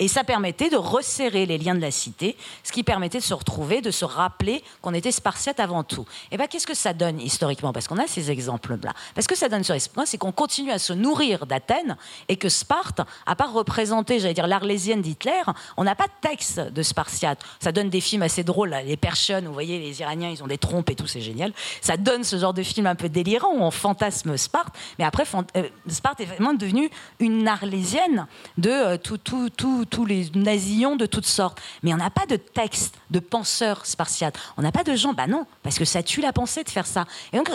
Et 0.02 0.08
ça 0.08 0.24
permettait 0.24 0.68
de 0.68 0.76
resserrer 0.76 1.46
les 1.46 1.58
liens 1.58 1.76
de 1.76 1.80
la 1.80 1.92
cité, 1.92 2.36
ce 2.64 2.72
qui 2.72 2.82
permettait 2.82 3.18
de 3.18 3.22
se 3.22 3.34
retrouver, 3.34 3.80
de 3.82 3.92
se 3.92 4.04
rappeler 4.04 4.64
qu'on 4.80 4.94
était 4.94 5.12
spartiate 5.12 5.60
avant 5.60 5.84
tout. 5.84 6.04
Et 6.32 6.36
bien, 6.36 6.48
qu'est-ce 6.48 6.66
que 6.66 6.74
ça 6.74 6.92
donne 6.92 7.20
historiquement? 7.20 7.72
Parce 7.72 7.86
qu'on 7.86 7.98
a 7.98 8.08
ces 8.08 8.28
exemples-là. 8.28 8.94
Parce 9.14 9.28
que 9.28 9.36
ça 9.36 9.48
donne 9.48 9.62
sur 9.62 9.76
c'est 10.04 10.18
qu'on 10.18 10.32
continue 10.32 10.72
à 10.72 10.80
se 10.80 10.92
nourrir 10.92 11.46
d'Athènes 11.46 11.96
et 12.28 12.36
que 12.36 12.48
Sparte, 12.48 13.00
à 13.26 13.36
part 13.36 13.52
représenter, 13.52 14.18
j'allais 14.18 14.34
dire, 14.34 14.48
l'arlésienne 14.48 15.02
d'Hitler, 15.02 15.42
on 15.76 15.84
n'a 15.84 15.94
pas 15.94 16.06
de 16.06 16.28
texte 16.28 16.58
de 16.58 16.82
Spartiate. 16.82 17.38
Ça 17.60 17.70
donne 17.70 17.88
des 17.88 18.00
films 18.00 18.22
assez 18.22 18.42
drôles, 18.42 18.76
les 18.84 18.96
Persians, 18.96 19.42
vous 19.44 19.52
voyez, 19.52 19.78
les 19.78 20.00
Iraniens, 20.00 20.30
ils 20.30 20.42
ont 20.42 20.48
des 20.48 20.58
trompes 20.58 20.90
et 20.90 20.96
tout, 20.96 21.06
c'est 21.06 21.20
génial. 21.20 21.52
Ça 21.80 21.96
donne 21.96 22.24
ce 22.24 22.36
genre 22.38 22.54
de 22.54 22.64
film 22.64 22.88
un 22.88 22.96
peu 22.96 23.08
délirant 23.08 23.52
où 23.54 23.60
on 23.60 23.70
fantasme 23.70 24.36
Sparte, 24.36 24.74
mais 24.98 25.04
après, 25.04 25.22
euh, 25.56 25.68
Sparte 25.86 26.20
est 26.22 26.24
vraiment 26.24 26.54
devenue 26.54 26.90
une 27.20 27.46
arlésienne 27.46 28.26
de 28.58 28.70
euh, 28.70 28.96
tout, 28.96 29.18
tout, 29.18 29.48
tout 29.48 29.86
tous 29.92 30.04
les 30.06 30.30
nazillons 30.34 30.96
de 30.96 31.06
toutes 31.06 31.26
sortes. 31.26 31.60
Mais 31.82 31.92
on 31.92 31.98
n'a 31.98 32.10
pas 32.10 32.26
de 32.26 32.36
texte 32.36 32.96
de 33.10 33.20
penseurs 33.20 33.84
spartiates. 33.86 34.38
On 34.56 34.62
n'a 34.62 34.72
pas 34.72 34.84
de 34.84 34.96
gens, 34.96 35.12
bah 35.12 35.26
non, 35.26 35.46
parce 35.62 35.78
que 35.78 35.84
ça 35.84 36.02
tue 36.02 36.22
la 36.22 36.32
pensée 36.32 36.64
de 36.64 36.70
faire 36.70 36.86
ça. 36.86 37.04
Et 37.32 37.36
donc, 37.36 37.50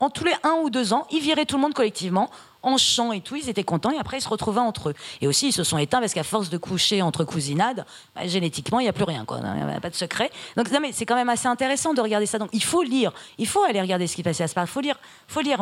en 0.00 0.10
tous 0.10 0.24
les 0.24 0.32
un 0.42 0.54
ou 0.62 0.70
deux 0.70 0.92
ans, 0.94 1.06
ils 1.12 1.20
viraient 1.20 1.44
tout 1.44 1.56
le 1.56 1.62
monde 1.62 1.74
collectivement 1.74 2.30
en 2.64 2.78
chant 2.78 3.12
et 3.12 3.20
tout, 3.20 3.36
ils 3.36 3.48
étaient 3.48 3.62
contents 3.62 3.90
et 3.90 3.98
après 3.98 4.18
ils 4.18 4.22
se 4.22 4.28
retrouvaient 4.28 4.60
entre 4.60 4.88
eux. 4.88 4.94
Et 5.20 5.28
aussi 5.28 5.48
ils 5.48 5.52
se 5.52 5.64
sont 5.64 5.78
éteints 5.78 6.00
parce 6.00 6.14
qu'à 6.14 6.24
force 6.24 6.48
de 6.48 6.56
coucher 6.56 7.02
entre 7.02 7.24
cousinades, 7.24 7.84
bah, 8.14 8.26
génétiquement 8.26 8.80
il 8.80 8.84
n'y 8.84 8.88
a 8.88 8.92
plus 8.92 9.04
rien, 9.04 9.24
quoi. 9.24 9.38
Il 9.42 9.66
n'y 9.66 9.72
a 9.72 9.80
pas 9.80 9.90
de 9.90 9.94
secret. 9.94 10.30
Donc 10.56 10.68
mais 10.80 10.92
c'est 10.92 11.04
quand 11.04 11.14
même 11.14 11.28
assez 11.28 11.46
intéressant 11.46 11.94
de 11.94 12.00
regarder 12.00 12.26
ça. 12.26 12.38
Donc 12.38 12.48
il 12.52 12.64
faut 12.64 12.82
lire, 12.82 13.12
il 13.38 13.46
faut 13.46 13.62
aller 13.62 13.80
regarder 13.80 14.06
ce 14.06 14.16
qui 14.16 14.22
passait 14.22 14.44
à 14.44 14.48
Sparta, 14.48 14.70
il 14.70 14.72
faut 14.72 14.80
lire, 14.80 14.98
faut 15.28 15.40
lire, 15.40 15.60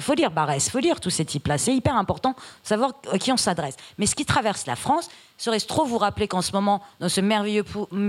faut 0.00 0.14
lire 0.14 0.30
Barès, 0.30 0.70
faut 0.70 0.78
lire 0.78 1.00
tous 1.00 1.10
ces 1.10 1.26
types-là. 1.26 1.58
C'est 1.58 1.74
hyper 1.74 1.96
important 1.96 2.30
de 2.30 2.36
savoir 2.62 2.92
à 3.12 3.18
qui 3.18 3.30
on 3.30 3.36
s'adresse. 3.36 3.76
Mais 3.98 4.06
ce 4.06 4.14
qui 4.14 4.24
traverse 4.24 4.66
la 4.66 4.76
France, 4.76 5.10
serait-ce 5.38 5.66
trop 5.66 5.84
vous 5.84 5.98
rappeler 5.98 6.28
qu'en 6.28 6.42
ce 6.42 6.52
moment, 6.52 6.82
dans 7.00 7.08
ce 7.08 7.20
merveilleux 7.20 7.64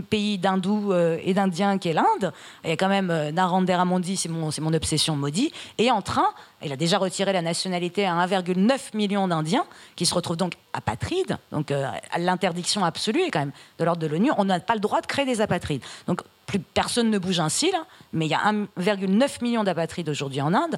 pays 0.09 0.37
d'hindous 0.37 0.91
euh, 0.91 1.17
et 1.23 1.33
d'indiens 1.33 1.77
qu'est 1.77 1.93
l'Inde, 1.93 2.33
il 2.63 2.71
y 2.71 2.73
a 2.73 2.77
quand 2.77 2.89
même 2.89 3.11
euh, 3.11 3.31
Narendra 3.31 3.85
Modi, 3.85 4.17
c'est 4.17 4.29
mon, 4.29 4.73
obsession 4.73 5.15
maudit, 5.15 5.53
est 5.77 5.91
en 5.91 6.01
train, 6.01 6.27
il 6.63 6.71
a 6.71 6.75
déjà 6.75 6.97
retiré 6.97 7.31
la 7.31 7.41
nationalité 7.41 8.05
à 8.05 8.13
1,9 8.25 8.95
million 8.95 9.27
d'Indiens, 9.27 9.65
qui 9.95 10.05
se 10.05 10.13
retrouvent 10.13 10.37
donc 10.37 10.53
apatrides, 10.73 11.37
donc 11.51 11.71
euh, 11.71 11.85
à 12.11 12.19
l'interdiction 12.19 12.83
absolue, 12.83 13.21
et 13.21 13.31
quand 13.31 13.39
même 13.39 13.51
de 13.77 13.85
l'ordre 13.85 14.01
de 14.01 14.07
l'ONU, 14.07 14.31
on 14.37 14.45
n'a 14.45 14.59
pas 14.59 14.73
le 14.73 14.79
droit 14.79 15.01
de 15.01 15.07
créer 15.07 15.25
des 15.25 15.39
apatrides. 15.41 15.83
Donc 16.07 16.21
plus 16.47 16.59
personne 16.59 17.11
ne 17.11 17.19
bouge 17.19 17.39
un 17.39 17.49
cil, 17.49 17.73
mais 18.11 18.25
il 18.25 18.29
y 18.29 18.33
a 18.33 18.51
1,9 18.51 19.43
million 19.43 19.63
d'apatrides 19.63 20.09
aujourd'hui 20.09 20.41
en 20.41 20.53
Inde. 20.53 20.77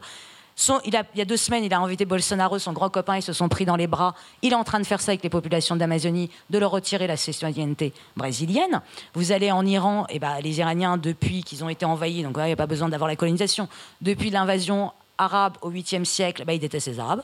Il, 0.86 0.94
y 1.16 1.22
a 1.22 1.26
deux 1.26 1.38
semaines, 1.38 1.64
il 1.64 1.74
a 1.74 1.80
invité 1.80 2.06
Bolsonaro, 2.06 2.60
son 2.60 2.74
grand 2.74 2.90
copain, 2.90 3.18
ils 3.18 3.22
se 3.22 3.34
sont 3.34 3.50
pris 3.50 3.66
dans 3.66 3.76
les 3.76 3.88
bras. 3.88 4.16
Il 4.42 4.54
est 4.54 4.56
en 4.56 4.64
train 4.64 4.80
de 4.80 4.86
faire 4.86 5.02
ça 5.02 5.12
avec 5.12 5.24
les 5.24 5.30
populations 5.30 5.76
d'Amazonie, 5.76 6.30
de 6.50 6.60
leur 6.60 6.72
retirer 6.72 7.08
la 7.08 7.18
citoyenneté 7.18 7.94
brésilienne. 8.16 8.82
Vous 9.14 9.32
allez 9.32 9.52
en 9.52 9.66
Iran, 9.66 10.06
et 10.10 10.16
eh 10.16 10.20
ben, 10.20 10.40
les 10.42 10.60
Iraniens, 10.60 10.98
depuis 10.98 11.44
qu'ils 11.44 11.64
ont 11.64 11.70
été 11.70 11.86
envahis, 11.86 12.24
donc 12.24 12.36
il 12.38 12.44
n'y 12.44 12.52
a 12.52 12.56
pas 12.56 12.68
besoin 12.68 12.90
d'avoir 12.90 13.08
la 13.08 13.16
colonisation, 13.16 13.68
depuis 14.02 14.30
l'invasion 14.30 14.92
arabe 15.18 15.58
au 15.62 15.72
8e 15.72 16.06
siècle, 16.06 16.44
bah, 16.46 16.54
ils 16.54 16.60
détestent 16.60 16.88
les 16.88 17.00
Arabes. 17.00 17.24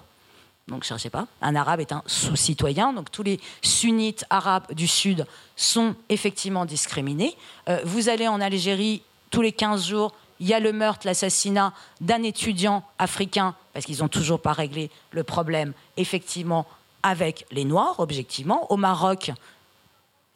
Donc, 0.67 0.85
je 0.85 0.93
ne 0.93 0.99
sais 0.99 1.09
pas. 1.09 1.27
Un 1.41 1.55
arabe 1.55 1.79
est 1.79 1.93
un 1.93 2.03
sous-citoyen. 2.05 2.91
Donc, 2.91 3.09
tous 3.09 3.23
les 3.23 3.39
sunnites 3.61 4.25
arabes 4.29 4.73
du 4.73 4.85
Sud 4.85 5.25
sont 5.55 5.95
effectivement 6.09 6.65
discriminés. 6.65 7.38
Euh, 7.69 7.79
vous 7.85 8.09
allez 8.09 8.27
en 8.27 8.41
Algérie, 8.41 9.01
tous 9.31 9.41
les 9.41 9.53
15 9.53 9.88
jours, 9.88 10.13
il 10.39 10.47
y 10.47 10.53
a 10.53 10.59
le 10.59 10.73
meurtre, 10.73 11.05
l'assassinat 11.05 11.73
d'un 12.01 12.23
étudiant 12.23 12.83
africain, 12.99 13.55
parce 13.73 13.85
qu'ils 13.85 13.99
n'ont 13.99 14.07
toujours 14.07 14.41
pas 14.41 14.53
réglé 14.53 14.89
le 15.11 15.23
problème, 15.23 15.73
effectivement, 15.97 16.65
avec 17.03 17.45
les 17.51 17.65
Noirs, 17.65 17.99
objectivement. 17.99 18.71
Au 18.71 18.77
Maroc, 18.77 19.31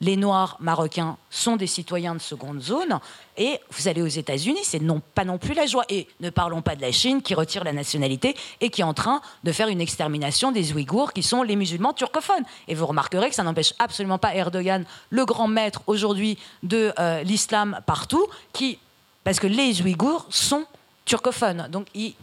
les 0.02 0.16
Noirs 0.16 0.56
marocains 0.58 1.16
sont 1.30 1.56
des 1.56 1.68
citoyens 1.68 2.14
de 2.14 2.20
seconde 2.20 2.60
zone. 2.60 2.98
Et 3.38 3.60
vous 3.70 3.86
allez 3.86 4.02
aux 4.02 4.06
États-Unis, 4.06 4.60
c'est 4.64 4.80
non, 4.80 5.00
pas 5.14 5.24
non 5.24 5.38
plus 5.38 5.54
la 5.54 5.64
joie. 5.64 5.84
Et 5.88 6.08
ne 6.20 6.28
parlons 6.28 6.60
pas 6.60 6.74
de 6.74 6.80
la 6.82 6.90
Chine 6.90 7.22
qui 7.22 7.34
retire 7.34 7.62
la 7.62 7.72
nationalité 7.72 8.34
et 8.60 8.68
qui 8.68 8.80
est 8.80 8.84
en 8.84 8.94
train 8.94 9.22
de 9.44 9.52
faire 9.52 9.68
une 9.68 9.80
extermination 9.80 10.50
des 10.50 10.72
Ouïghours 10.72 11.12
qui 11.12 11.22
sont 11.22 11.44
les 11.44 11.54
musulmans 11.54 11.92
turcophones. 11.92 12.44
Et 12.66 12.74
vous 12.74 12.86
remarquerez 12.86 13.28
que 13.28 13.36
ça 13.36 13.44
n'empêche 13.44 13.74
absolument 13.78 14.18
pas 14.18 14.34
Erdogan, 14.34 14.84
le 15.10 15.24
grand 15.24 15.46
maître 15.46 15.82
aujourd'hui 15.86 16.36
de 16.64 16.92
euh, 16.98 17.22
l'islam 17.22 17.78
partout, 17.86 18.26
qui 18.52 18.80
parce 19.24 19.40
que 19.40 19.46
les 19.46 19.82
Ouïghours 19.82 20.26
sont 20.30 20.66
turcophones. 21.04 21.68
Donc 21.70 21.86
ils, 21.94 22.14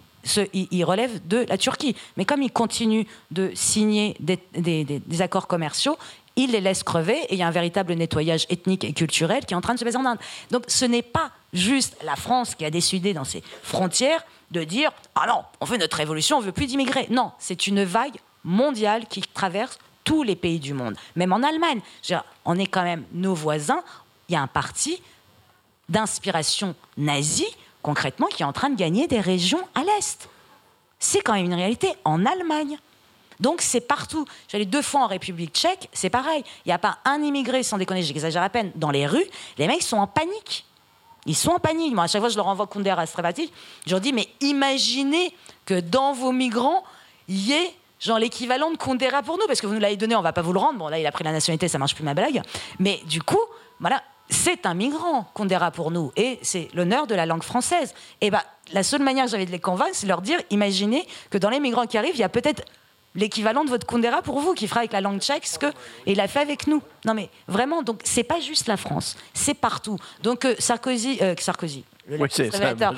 relèvent 0.84 1.26
de 1.28 1.46
la 1.48 1.58
Turquie. 1.58 1.96
Mais 2.18 2.26
comme 2.26 2.42
ils 2.42 2.52
continuent 2.52 3.06
de 3.32 3.52
signer 3.54 4.16
des, 4.20 5.22
accords 5.22 5.48
commerciaux, 5.48 5.98
ils 6.36 6.52
les 6.52 6.62
laissent 6.62 6.84
crever 6.84 7.18
et 7.30 7.34
il 7.34 7.38
y 7.38 7.44
a 7.44 7.48
un 7.48 7.52
véritable 7.52 7.94
nettoyage 7.94 8.46
ethnique 8.50 8.84
et 8.84 8.94
culturel 8.94 9.46
qui 9.46 9.54
est 9.54 9.58
en 9.58 9.62
train 9.62 9.74
de 9.74 9.80
se 9.80 9.86
passer 9.86 9.98
en 9.98 10.06
Inde. 10.06 10.20
Donc 10.52 10.64
ce 10.68 10.86
n'est 10.86 11.02
pas 11.02 11.32
juste 11.52 11.98
la 12.04 12.16
France 12.16 12.56
qui 12.56 12.64
a 12.64 12.70
décidé 12.70 13.14
dans 13.14 13.26
ses 13.26 13.44
frontières 13.64 14.24
de 14.52 14.64
dire 14.64 14.92
Ah 15.16 15.26
non, 15.28 15.44
on 15.60 15.66
veut 15.66 15.78
notre 15.78 15.98
révolution, 15.98 16.38
on 16.38 16.42
veut 16.42 16.52
plus 16.52 16.68
d'immigrés. 16.68 17.08
Non, 17.10 17.32
c'est 17.40 17.68
une 17.68 17.84
vague 17.84 18.18
mondiale 18.44 19.06
qui 19.08 19.22
traverse 19.22 19.80
tous 20.04 20.24
les 20.24 20.36
pays 20.36 20.60
du 20.60 20.74
monde. 20.74 20.96
Même 21.16 21.34
en 21.34 21.44
Allemagne, 21.44 21.82
on 22.46 22.58
est 22.58 22.68
quand 22.68 22.84
même 22.84 23.04
nos 23.12 23.34
voisins. 23.34 23.84
Il 24.30 24.34
y 24.34 24.36
a 24.36 24.42
un 24.42 24.48
parti 24.48 25.02
d'inspiration 25.90 26.76
nazie, 26.98 27.48
concrètement, 27.82 28.28
qui 28.28 28.44
est 28.44 28.46
en 28.46 28.54
train 28.54 28.70
de 28.70 28.76
gagner 28.76 29.08
des 29.08 29.20
régions 29.20 29.62
à 29.76 29.84
l'Est. 29.84 30.30
C'est 31.00 31.22
quand 31.22 31.34
même 31.34 31.46
une 31.46 31.54
réalité 31.54 31.94
en 32.06 32.26
Allemagne. 32.26 32.78
Donc 33.40 33.62
c'est 33.62 33.82
partout. 33.82 34.26
J'allais 34.50 34.66
deux 34.66 34.82
fois 34.82 35.02
en 35.02 35.08
République 35.08 35.54
tchèque, 35.54 35.90
c'est 35.94 36.10
pareil. 36.10 36.44
Il 36.66 36.70
n'y 36.70 36.74
a 36.74 36.78
pas 36.78 37.00
un 37.06 37.22
immigré, 37.24 37.64
sans 37.64 37.78
déconner, 37.78 38.04
j'exagère 38.04 38.44
à 38.44 38.50
peine, 38.50 38.72
dans 38.76 38.92
les 38.92 39.08
rues. 39.08 39.26
Les 39.58 39.68
mecs 39.68 39.82
sont 39.82 39.98
en 39.98 40.08
panique. 40.08 40.66
Ils 41.26 41.36
sont 41.36 41.52
en 41.52 41.60
panique. 41.60 41.94
Moi, 41.94 42.04
à 42.04 42.08
chaque 42.08 42.22
fois, 42.22 42.30
je 42.30 42.36
leur 42.36 42.48
envoie 42.48 42.68
Kundera 42.68 43.06
Strabati. 43.06 43.52
Je 43.86 43.92
leur 43.92 44.02
dis, 44.02 44.14
mais 44.14 44.28
imaginez 44.42 45.34
que 45.66 45.80
dans 45.80 46.14
vos 46.14 46.32
migrants, 46.32 46.84
il 47.28 47.48
y 47.48 47.54
ait 47.54 47.74
genre 48.00 48.20
l'équivalent 48.20 48.72
de 48.72 48.78
Kundera 48.78 49.22
pour 49.24 49.38
nous, 49.38 49.46
parce 49.48 49.62
que 49.62 49.68
vous 49.68 49.74
nous 49.74 49.80
l'avez 49.80 49.98
donné, 49.98 50.16
on 50.16 50.22
va 50.22 50.34
pas 50.34 50.42
vous 50.42 50.54
le 50.54 50.60
rendre. 50.60 50.80
Bon, 50.80 50.88
là, 50.88 51.00
il 51.00 51.06
a 51.06 51.12
pris 51.12 51.24
la 51.24 51.32
nationalité, 51.32 51.68
ça 51.68 51.78
marche 51.78 51.96
plus 51.96 52.04
ma 52.04 52.14
blague. 52.14 52.42
Mais 52.80 53.02
du 53.06 53.22
coup, 53.22 53.40
voilà, 53.80 54.02
c'est 54.30 54.66
un 54.66 54.74
migrant 54.74 55.26
qu'on 55.34 55.46
dira 55.46 55.72
pour 55.72 55.92
nous 55.92 56.12
et 56.16 56.40
c'est 56.42 56.70
l'honneur 56.74 57.08
de 57.08 57.16
la 57.16 57.26
langue 57.26 57.44
française. 57.44 57.94
Et 58.22 58.30
ben, 58.30 58.42
la 58.72 58.84
seule 58.84 59.02
manière 59.02 59.26
que 59.26 59.32
j'avais 59.32 59.46
de 59.46 59.52
les 59.52 59.60
convaincre, 59.60 59.92
c'est 59.94 60.06
de 60.06 60.10
leur 60.10 60.22
dire 60.22 60.40
imaginez 60.52 61.08
que 61.30 61.38
dans 61.38 61.50
les 61.50 61.60
migrants 61.60 61.88
qui 61.88 61.98
arrivent, 61.98 62.16
il 62.16 62.20
y 62.22 62.24
a 62.24 62.30
peut-être 62.30 62.64
l'équivalent 63.20 63.64
de 63.64 63.70
votre 63.70 63.86
Kundera 63.86 64.22
pour 64.22 64.40
vous, 64.40 64.54
qui 64.54 64.68
fera 64.68 64.82
avec 64.82 64.94
la 64.94 65.02
langue 65.02 65.22
tchèque 65.22 65.46
ce 65.46 65.58
qu'il 65.60 66.20
a 66.20 66.28
fait 66.28 66.40
avec 66.40 66.68
nous. 66.68 66.82
Non 67.06 67.14
mais 67.14 67.30
vraiment, 67.48 67.84
donc 67.84 68.02
c'est 68.04 68.24
pas 68.24 68.40
juste 68.40 68.68
la 68.68 68.78
France, 68.78 69.18
c'est 69.34 69.54
partout. 69.54 69.98
Donc 70.24 70.46
euh, 70.46 70.56
Sarkozy, 70.60 71.20
euh, 71.22 71.36
Sarkozy, 71.38 71.86
oui, 72.18 72.28
c'est 72.32 72.50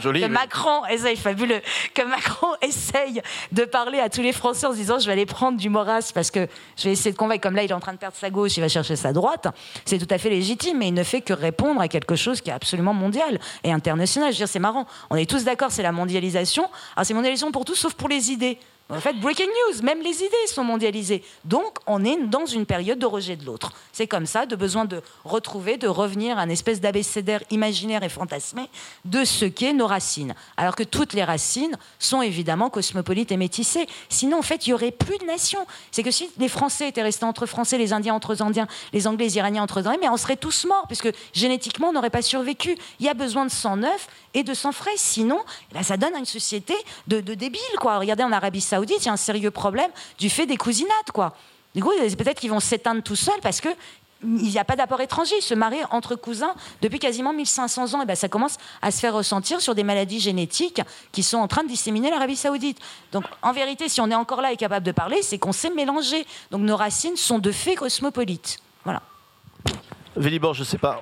joli. 0.01 0.22
Que 0.22 0.28
Macron 0.28 0.86
essaye, 0.86 1.17
fabuleux, 1.17 1.61
que 1.93 2.01
Macron 2.03 2.47
essaye 2.61 3.22
de 3.51 3.65
parler 3.65 3.99
à 3.99 4.09
tous 4.09 4.22
les 4.22 4.32
Français 4.32 4.67
en 4.67 4.72
se 4.72 4.78
disant 4.78 4.99
je 4.99 5.05
vais 5.05 5.11
aller 5.11 5.26
prendre 5.26 5.57
du 5.57 5.69
Moras 5.69 6.11
parce 6.13 6.32
que 6.32 6.47
je 6.78 6.84
vais 6.84 6.91
essayer 6.91 7.11
de 7.11 7.17
convaincre, 7.17 7.41
comme 7.41 7.55
là 7.55 7.63
il 7.63 7.69
est 7.69 7.74
en 7.74 7.80
train 7.80 7.93
de 7.93 7.97
perdre 7.97 8.15
sa 8.15 8.30
gauche, 8.30 8.55
il 8.57 8.61
va 8.61 8.69
chercher 8.69 8.95
sa 8.95 9.11
droite. 9.11 9.47
C'est 9.86 9.97
tout 9.97 10.13
à 10.13 10.17
fait 10.17 10.30
légitime, 10.30 10.78
mais 10.78 10.88
il 10.88 10.93
ne 10.93 11.03
fait 11.03 11.22
que 11.22 11.34
répondre 11.34 11.82
à 11.82 11.88
quelque 11.88 12.15
chose 12.15 12.41
qui 12.41 12.49
est 12.49 12.53
absolument 12.53 12.93
mondial 12.93 13.39
et 13.63 13.72
international. 13.72 14.30
Je 14.30 14.36
veux 14.38 14.45
dire, 14.45 14.47
c'est 14.47 14.59
marrant. 14.59 14.86
On 15.09 15.15
est 15.15 15.30
tous 15.30 15.43
d'accord, 15.43 15.72
c'est 15.72 15.84
la 15.84 15.91
mondialisation. 15.91 16.69
Alors 16.95 17.05
c'est 17.05 17.13
mondialisation 17.13 17.51
pour 17.51 17.65
tous, 17.65 17.76
sauf 17.76 17.93
pour 17.93 18.07
les 18.07 18.32
idées. 18.32 18.57
En 18.91 18.99
fait, 18.99 19.13
breaking 19.13 19.47
news, 19.47 19.81
même 19.83 20.01
les 20.01 20.17
idées 20.17 20.47
sont 20.47 20.65
mondialisées. 20.65 21.23
Donc, 21.45 21.77
on 21.87 22.03
est 22.03 22.17
dans 22.17 22.45
une 22.45 22.65
période 22.65 22.99
de 22.99 23.05
rejet 23.05 23.37
de 23.37 23.45
l'autre. 23.45 23.71
C'est 23.93 24.05
comme 24.05 24.25
ça, 24.25 24.45
de 24.45 24.55
besoin 24.57 24.83
de 24.83 25.01
retrouver, 25.23 25.77
de 25.77 25.87
revenir 25.87 26.37
à 26.37 26.43
une 26.43 26.51
espèce 26.51 26.81
d'abécédaire 26.81 27.41
imaginaire 27.51 28.03
et 28.03 28.09
fantasmé 28.09 28.63
de 29.05 29.23
ce 29.23 29.45
qu'est 29.45 29.71
nos 29.71 29.87
racines. 29.87 30.35
Alors 30.57 30.75
que 30.75 30.83
toutes 30.83 31.13
les 31.13 31.23
racines 31.23 31.77
sont 31.99 32.21
évidemment 32.21 32.69
cosmopolites 32.69 33.31
et 33.31 33.37
métissées. 33.37 33.87
Sinon, 34.09 34.39
en 34.39 34.41
fait, 34.41 34.67
il 34.67 34.71
n'y 34.71 34.73
aurait 34.73 34.91
plus 34.91 35.17
de 35.19 35.25
nation. 35.25 35.65
C'est 35.91 36.03
que 36.03 36.11
si 36.11 36.29
les 36.37 36.49
Français 36.49 36.89
étaient 36.89 37.01
restés 37.01 37.25
entre 37.25 37.45
Français, 37.45 37.77
les 37.77 37.93
Indiens 37.93 38.13
entre 38.13 38.41
Indiens, 38.41 38.67
les 38.91 39.07
Anglais, 39.07 39.25
les 39.25 39.37
Iraniens 39.37 39.63
entre 39.63 39.79
Iraniens, 39.79 39.99
mais 40.01 40.09
on 40.09 40.17
serait 40.17 40.35
tous 40.35 40.65
morts, 40.65 40.85
puisque 40.87 41.09
génétiquement, 41.31 41.89
on 41.89 41.93
n'aurait 41.93 42.09
pas 42.09 42.21
survécu. 42.21 42.75
Il 42.99 43.05
y 43.05 43.09
a 43.09 43.13
besoin 43.13 43.45
de 43.45 43.51
sang 43.51 43.77
neuf 43.77 44.07
et 44.33 44.43
de 44.43 44.53
sang 44.53 44.73
frais. 44.73 44.91
Sinon, 44.97 45.39
là, 45.73 45.81
ça 45.81 45.95
donne 45.95 46.15
à 46.15 46.19
une 46.19 46.25
société 46.25 46.73
de, 47.07 47.21
de 47.21 47.35
débiles. 47.35 47.61
Regardez 47.81 48.23
en 48.23 48.31
Arabie 48.31 48.61
Saoudite, 48.61 48.80
il 48.84 49.03
y 49.05 49.09
a 49.09 49.11
un 49.11 49.17
sérieux 49.17 49.51
problème 49.51 49.91
du 50.17 50.29
fait 50.29 50.45
des 50.45 50.57
cousinades, 50.57 51.11
quoi. 51.13 51.36
Du 51.73 51.84
coup, 51.84 51.91
peut-être 52.17 52.39
qu'ils 52.39 52.49
vont 52.49 52.59
s'éteindre 52.59 53.01
tout 53.01 53.15
seuls 53.15 53.39
parce 53.41 53.61
que 53.61 53.69
il 54.23 54.49
n'y 54.49 54.59
a 54.59 54.63
pas 54.65 54.75
d'apport 54.75 55.01
étranger. 55.01 55.39
Se 55.41 55.53
marient 55.53 55.86
entre 55.89 56.15
cousins 56.15 56.53
depuis 56.82 56.99
quasiment 56.99 57.34
1500 57.34 57.93
ans. 57.95 58.01
Et 58.01 58.05
ben, 58.05 58.15
ça 58.15 58.29
commence 58.29 58.57
à 58.82 58.91
se 58.91 58.99
faire 58.99 59.13
ressentir 59.13 59.61
sur 59.61 59.75
des 59.75 59.84
maladies 59.84 60.19
génétiques 60.19 60.82
qui 61.11 61.23
sont 61.23 61.38
en 61.38 61.47
train 61.47 61.63
de 61.63 61.69
disséminer 61.69 62.09
l'Arabie 62.09 62.36
Saoudite. 62.36 62.79
Donc, 63.11 63.23
en 63.41 63.51
vérité, 63.51 63.89
si 63.89 63.99
on 64.01 64.09
est 64.11 64.15
encore 64.15 64.41
là 64.41 64.51
et 64.51 64.57
capable 64.57 64.86
de 64.86 64.91
parler, 64.91 65.21
c'est 65.21 65.38
qu'on 65.38 65.53
sait 65.53 65.71
mélanger. 65.71 66.25
Donc, 66.51 66.61
nos 66.61 66.75
racines 66.75 67.17
sont 67.17 67.39
de 67.39 67.51
fait 67.51 67.75
cosmopolites. 67.75 68.59
Voilà. 68.84 69.01
Vélibor, 70.15 70.53
je 70.53 70.61
ne 70.61 70.65
sais 70.65 70.77
pas. 70.77 71.01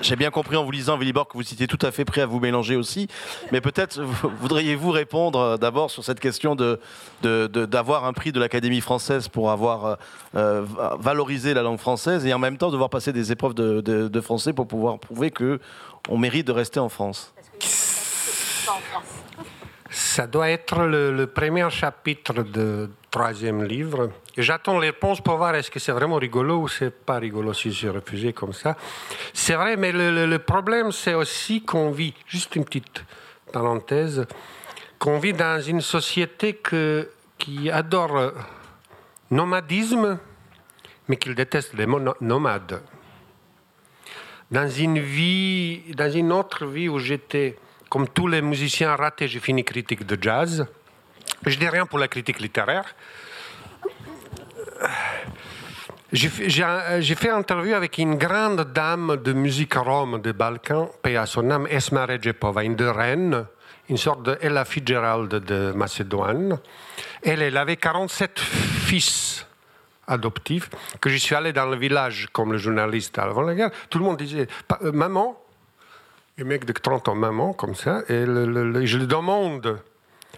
J'ai 0.00 0.16
bien 0.16 0.30
compris 0.30 0.56
en 0.56 0.64
vous 0.64 0.70
lisant, 0.70 0.96
Villibor, 0.96 1.28
que 1.28 1.36
vous 1.36 1.42
étiez 1.42 1.66
tout 1.66 1.78
à 1.82 1.90
fait 1.90 2.04
prêt 2.04 2.20
à 2.20 2.26
vous 2.26 2.40
mélanger 2.40 2.76
aussi. 2.76 3.08
Mais 3.52 3.60
peut-être 3.60 4.00
voudriez-vous 4.40 4.90
répondre 4.90 5.38
euh, 5.38 5.56
d'abord 5.56 5.90
sur 5.90 6.04
cette 6.04 6.20
question 6.20 6.56
de, 6.56 6.78
d'avoir 7.22 8.04
un 8.04 8.12
prix 8.12 8.32
de 8.32 8.40
l'Académie 8.40 8.80
française 8.80 9.28
pour 9.28 9.50
avoir 9.50 9.84
euh, 9.84 9.94
euh, 10.34 10.64
valorisé 10.98 11.54
la 11.54 11.62
langue 11.62 11.78
française 11.78 12.26
et 12.26 12.34
en 12.34 12.38
même 12.38 12.58
temps 12.58 12.70
devoir 12.70 12.90
passer 12.90 13.12
des 13.12 13.32
épreuves 13.32 13.54
de, 13.54 14.20
français 14.20 14.52
pour 14.52 14.66
pouvoir 14.66 14.98
prouver 14.98 15.30
que 15.30 15.60
on 16.08 16.18
mérite 16.18 16.46
de 16.46 16.52
rester 16.52 16.80
en 16.80 16.88
France. 16.88 17.32
Ça 19.90 20.26
doit 20.26 20.50
être 20.50 20.82
le, 20.82 21.26
premier 21.26 21.68
chapitre 21.70 22.42
du 22.42 22.88
troisième 23.16 23.64
livre. 23.64 24.10
J'attends 24.36 24.78
les 24.78 24.88
réponses 24.88 25.22
pour 25.22 25.38
voir 25.38 25.54
est-ce 25.54 25.70
que 25.70 25.78
c'est 25.78 25.92
vraiment 25.92 26.16
rigolo 26.16 26.58
ou 26.58 26.68
c'est 26.68 26.90
pas 26.90 27.16
rigolo 27.16 27.54
si 27.54 27.72
j'ai 27.72 27.88
refusé 27.88 28.34
comme 28.34 28.52
ça. 28.52 28.76
C'est 29.32 29.54
vrai, 29.54 29.78
mais 29.78 29.90
le, 29.90 30.38
problème, 30.38 30.92
c'est 30.92 31.14
aussi 31.14 31.62
qu'on 31.62 31.92
vit, 31.92 32.12
juste 32.26 32.56
une 32.56 32.66
petite 32.66 33.02
parenthèse, 33.50 34.26
qu'on 34.98 35.18
vit 35.18 35.32
dans 35.32 35.58
une 35.62 35.80
société 35.80 36.60
qui 37.38 37.70
adore 37.70 38.32
nomadisme, 39.30 40.18
mais 41.08 41.16
qui 41.16 41.34
déteste 41.34 41.72
les 41.72 41.86
nomades. 42.20 42.82
Dans 44.50 44.68
une 44.68 44.98
vie, 44.98 45.84
dans 45.94 46.12
une 46.12 46.32
autre 46.32 46.66
vie 46.66 46.90
où 46.90 46.98
j'étais 46.98 47.56
comme 47.88 48.08
tous 48.08 48.28
les 48.28 48.42
musiciens 48.42 48.94
ratés, 48.94 49.26
j'ai 49.26 49.40
fini 49.40 49.64
critique 49.64 50.04
de 50.04 50.22
jazz. 50.22 50.66
Je 51.46 51.56
dis 51.56 51.68
rien 51.68 51.86
pour 51.86 52.00
la 52.00 52.08
critique 52.08 52.40
littéraire. 52.40 52.84
J'ai 56.12 56.28
fait 56.28 57.28
une 57.28 57.34
interview 57.34 57.74
avec 57.74 57.98
une 57.98 58.16
grande 58.16 58.72
dame 58.72 59.16
de 59.16 59.32
musique 59.32 59.74
rome 59.74 60.20
des 60.20 60.32
Balkans, 60.32 60.88
paix 61.02 61.16
à 61.16 61.24
son 61.26 61.48
âme, 61.50 61.68
Esma 61.68 62.06
Regepova, 62.06 62.64
une 62.64 62.74
de 62.74 62.86
Rennes, 62.86 63.46
une 63.88 63.96
sorte 63.96 64.24
de 64.24 64.36
Ella 64.40 64.64
Fitzgerald 64.64 65.28
de 65.28 65.70
Macédoine. 65.70 66.58
Elle, 67.22 67.56
avait 67.56 67.76
47 67.76 68.40
fils 68.40 69.46
adoptifs, 70.08 70.68
que 71.00 71.10
je 71.10 71.16
suis 71.16 71.36
allé 71.36 71.52
dans 71.52 71.66
le 71.66 71.76
village 71.76 72.28
comme 72.32 72.52
le 72.52 72.58
journaliste 72.58 73.18
avant 73.18 73.42
la 73.42 73.54
guerre. 73.54 73.70
Tout 73.88 73.98
le 73.98 74.04
monde 74.04 74.16
disait, 74.16 74.48
euh, 74.82 74.90
maman, 74.90 75.40
un 76.40 76.44
mec 76.44 76.64
de 76.64 76.72
30 76.72 77.08
ans, 77.08 77.14
maman, 77.14 77.52
comme 77.52 77.76
ça, 77.76 78.02
et 78.08 78.24
je 78.24 78.98
lui 78.98 79.06
demande, 79.06 79.80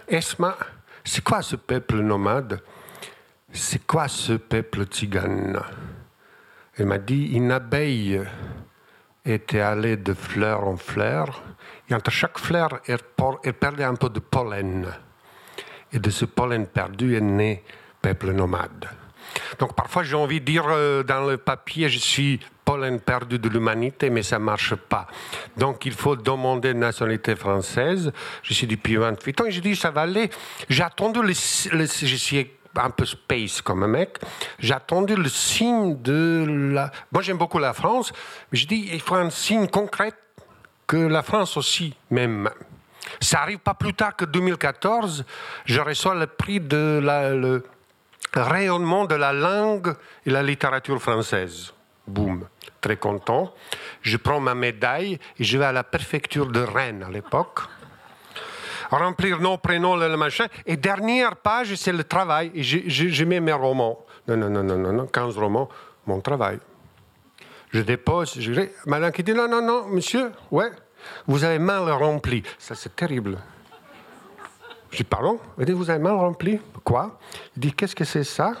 Esma, 0.07 0.55
c'est 1.09 1.23
quoi 1.23 1.41
ce 1.41 1.55
peuple 1.55 2.01
nomade? 2.01 2.61
C'est 3.51 3.83
quoi 3.87 4.07
ce 4.07 4.33
peuple 4.33 4.83
tzigane 4.83 5.59
Elle 6.77 6.85
m'a 6.85 6.99
dit, 6.99 7.29
une 7.29 7.51
abeille 7.51 8.21
était 9.25 9.59
allée 9.59 9.97
de 9.97 10.13
fleur 10.13 10.67
en 10.67 10.77
fleur. 10.77 11.41
Et 11.89 11.95
entre 11.95 12.11
chaque 12.11 12.37
fleur, 12.37 12.79
elle, 12.85 13.53
perdait 13.53 13.85
un 13.85 13.95
peu 13.95 14.09
de 14.09 14.19
pollen. 14.19 14.85
Et 15.91 15.97
de 15.97 16.11
ce 16.11 16.25
pollen 16.25 16.67
perdu 16.67 17.15
est 17.15 17.21
né 17.21 17.63
peuple 18.03 18.31
nomade. 18.31 18.87
Donc 19.57 19.73
parfois 19.73 20.03
j'ai 20.03 20.15
envie 20.15 20.41
de 20.41 20.45
dire 20.45 20.65
euh, 20.67 21.01
dans 21.01 21.25
le 21.25 21.37
papier 21.37 21.89
je 21.89 21.97
suis 21.97 22.39
pollen 22.69 22.99
perdu 22.99 23.39
de 23.39 23.49
l'humanité, 23.49 24.11
mais 24.11 24.21
ça 24.21 24.37
ne 24.37 24.43
marche 24.43 24.75
pas. 24.75 25.07
Donc 25.57 25.87
il 25.87 25.93
faut 25.93 26.15
demander 26.15 26.69
une 26.69 26.79
nationalité 26.79 27.35
française. 27.35 28.11
Je 28.43 28.53
suis 28.53 28.67
depuis 28.67 28.95
28 28.95 29.41
ans 29.41 29.45
et 29.45 29.51
je 29.51 29.59
dis 29.59 29.75
ça 29.75 29.89
va 29.89 30.01
aller. 30.01 30.29
J'ai 30.69 30.83
attendu 30.83 31.19
le, 31.19 31.29
je 31.33 32.15
suis 32.15 32.51
un 32.75 32.91
peu 32.91 33.05
space 33.05 33.63
comme 33.63 33.81
un 33.81 33.87
mec. 33.87 34.19
J'ai 34.59 34.75
attendu 34.75 35.15
le 35.15 35.29
signe 35.29 35.99
de 35.99 36.45
la. 36.75 36.91
Moi 37.11 37.23
j'aime 37.23 37.39
beaucoup 37.39 37.57
la 37.57 37.73
France, 37.73 38.13
mais 38.51 38.59
je 38.59 38.67
dis 38.67 38.87
il 38.93 39.01
faut 39.01 39.15
un 39.15 39.31
signe 39.31 39.67
concret 39.67 40.13
que 40.85 40.97
la 40.97 41.23
France 41.23 41.57
aussi 41.57 41.95
même. 42.11 42.51
Ça 43.19 43.41
arrive 43.41 43.57
pas 43.57 43.73
plus 43.73 43.95
tard 43.95 44.15
que 44.15 44.25
2014, 44.25 45.25
je 45.65 45.81
reçois 45.81 46.13
le 46.13 46.27
prix 46.27 46.59
de 46.59 46.99
la, 47.03 47.31
le, 47.33 47.63
rayonnement 48.35 49.05
de 49.05 49.15
la 49.15 49.33
langue 49.33 49.95
et 50.27 50.29
la 50.29 50.43
littérature 50.43 51.01
française. 51.01 51.73
Boum, 52.05 52.47
très 52.81 52.97
content. 52.97 53.53
Je 54.01 54.17
prends 54.17 54.39
ma 54.39 54.55
médaille 54.55 55.19
et 55.37 55.43
je 55.43 55.57
vais 55.57 55.65
à 55.65 55.71
la 55.71 55.83
préfecture 55.83 56.47
de 56.47 56.61
Rennes 56.61 57.03
à 57.07 57.09
l'époque. 57.09 57.59
Remplir 58.89 59.39
nom, 59.39 59.57
prénom, 59.57 59.95
le 59.95 60.17
machin. 60.17 60.47
Et 60.65 60.75
dernière 60.75 61.35
page, 61.35 61.75
c'est 61.75 61.91
le 61.91 62.03
travail. 62.03 62.51
Et 62.55 62.63
je, 62.63 63.23
mets 63.23 63.39
mes 63.39 63.53
romans. 63.53 64.03
Non, 64.27 64.37
non, 64.37 64.49
non, 64.49 64.63
non, 64.63 64.93
non, 64.93 65.05
15 65.05 65.37
romans, 65.37 65.69
mon 66.07 66.21
travail. 66.21 66.59
Je 67.71 67.81
dépose. 67.81 68.39
Je... 68.39 68.51
Madame 68.85 69.11
qui 69.11 69.23
dit 69.23 69.33
non, 69.33 69.47
non, 69.47 69.61
non, 69.61 69.87
monsieur, 69.87 70.31
ouais, 70.49 70.71
vous 71.27 71.43
avez 71.43 71.59
mal 71.59 71.89
rempli. 71.91 72.43
Ça, 72.57 72.73
c'est 72.73 72.95
terrible. 72.95 73.37
Je 74.91 74.97
dis, 74.97 75.03
pardon? 75.03 75.39
Vous 75.57 75.89
avez 75.89 75.99
mal 75.99 76.13
rempli? 76.13 76.59
Quoi? 76.83 77.19
Il 77.55 77.59
dit, 77.59 77.73
qu'est-ce 77.73 77.95
que 77.95 78.05
c'est 78.05 78.23
ça? 78.23 78.53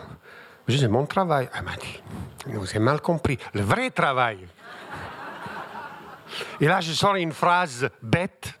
Je 0.69 0.77
dis, 0.77 0.87
mon 0.87 1.07
travail. 1.07 1.49
Elle 1.57 1.63
m'a 1.63 1.75
dit, 1.75 1.99
vous 2.45 2.69
avez 2.69 2.77
mal 2.77 3.01
compris. 3.01 3.39
Le 3.53 3.61
vrai 3.61 3.89
travail. 3.89 4.37
Et 6.61 6.67
là, 6.67 6.79
je 6.79 6.93
sors 6.93 7.15
une 7.15 7.31
phrase 7.31 7.89
bête. 8.03 8.53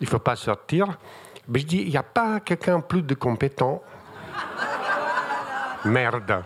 Il 0.00 0.04
ne 0.04 0.08
faut 0.08 0.18
pas 0.18 0.34
sortir. 0.34 0.98
Mais 1.46 1.60
je 1.60 1.66
dis, 1.66 1.82
il 1.82 1.90
n'y 1.90 1.96
a 1.96 2.02
pas 2.02 2.40
quelqu'un 2.40 2.80
plus 2.80 3.02
de 3.02 3.14
compétent. 3.14 3.80
Merde. 5.84 6.42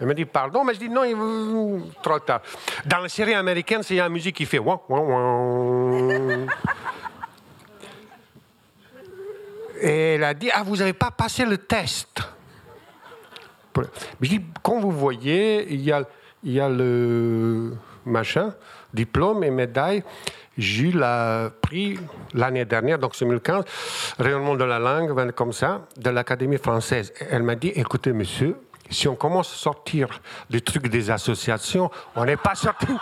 Elle 0.00 0.06
me 0.08 0.14
dit 0.14 0.24
pardon, 0.24 0.64
mais 0.64 0.74
je 0.74 0.80
dis 0.80 0.88
non, 0.88 1.04
il... 1.04 1.92
trop 2.02 2.18
tard. 2.18 2.40
Dans 2.86 2.98
la 2.98 3.08
série 3.08 3.34
américaine, 3.34 3.84
c'est 3.84 3.94
la 3.94 4.08
musique 4.08 4.34
qui 4.34 4.46
fait 4.46 4.60
Et 9.80 10.14
elle 10.14 10.24
a 10.24 10.34
dit 10.34 10.50
Ah, 10.52 10.64
vous 10.64 10.76
n'avez 10.76 10.92
pas 10.92 11.12
passé 11.12 11.44
le 11.44 11.58
test. 11.58 12.20
Je 14.20 14.28
dis 14.28 14.40
Quand 14.62 14.80
vous 14.80 14.90
voyez, 14.90 15.72
il 15.72 15.82
y 15.82 15.92
a, 15.92 16.68
le 16.68 17.72
machin, 18.04 18.54
diplôme 18.92 19.44
et 19.44 19.50
médaille. 19.50 20.02
J'ai 20.58 20.88
eu 20.88 20.92
le 20.92 21.48
prix 21.62 21.98
l'année 22.34 22.64
dernière, 22.64 22.98
donc 22.98 23.18
2015, 23.18 23.64
rayonnement 24.18 24.56
de 24.56 24.64
la 24.64 24.78
langue, 24.78 25.32
comme 25.32 25.52
ça, 25.52 25.86
de 25.96 26.10
l'Académie 26.10 26.58
française. 26.58 27.12
Elle 27.30 27.42
m'a 27.42 27.54
dit 27.54 27.72
Écoutez, 27.74 28.12
monsieur, 28.12 28.56
si 28.90 29.08
on 29.08 29.14
commence 29.14 29.52
à 29.52 29.56
sortir 29.56 30.08
des 30.50 30.60
trucs 30.60 30.88
des 30.88 31.10
associations, 31.10 31.90
on 32.16 32.24
n'est 32.24 32.36
pas 32.36 32.54
sorti. 32.54 32.86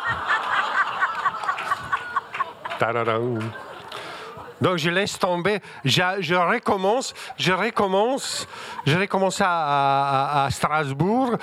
Donc 4.60 4.78
je 4.78 4.90
laisse 4.90 5.18
tomber, 5.18 5.60
je, 5.85 6.35
recommence, 6.35 7.14
je 7.36 7.52
recommence, 7.52 8.47
je 8.86 8.98
recommence 8.98 9.40
à, 9.44 10.48
Strasbourg. 10.51 11.36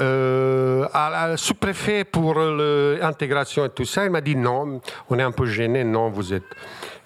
Euh, 0.00 1.36
sous-préfet 1.36 2.02
pour 2.02 2.34
l'intégration 2.34 3.64
et 3.64 3.70
tout 3.70 3.84
ça, 3.84 4.04
il 4.04 4.10
m'a 4.10 4.20
dit 4.20 4.34
non, 4.34 4.80
on 5.08 5.18
est 5.20 5.22
un 5.22 5.30
peu 5.30 5.46
gêné, 5.46 5.84
non, 5.84 6.10
vous 6.10 6.34
êtes 6.34 6.42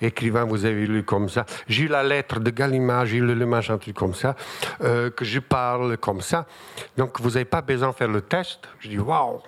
écrivain, 0.00 0.44
vous 0.44 0.64
avez 0.64 0.86
lu 0.86 1.02
comme 1.02 1.28
ça. 1.28 1.44
J'ai 1.68 1.84
eu 1.84 1.88
la 1.88 2.02
lettre 2.02 2.40
de 2.40 2.50
Gallimard, 2.50 3.04
j'ai 3.04 3.20
lu 3.20 3.34
le 3.34 3.46
machin, 3.46 3.74
un 3.74 3.78
truc 3.78 3.94
comme 3.94 4.14
ça, 4.14 4.36
euh, 4.82 5.10
que 5.10 5.24
je 5.24 5.38
parle 5.38 5.98
comme 5.98 6.22
ça. 6.22 6.46
Donc 6.96 7.20
vous 7.20 7.30
n'avez 7.30 7.44
pas 7.44 7.60
besoin 7.60 7.90
de 7.90 7.94
faire 7.94 8.08
le 8.08 8.22
test? 8.22 8.60
Je 8.80 8.88
dis 8.88 8.98
waouh! 8.98 9.40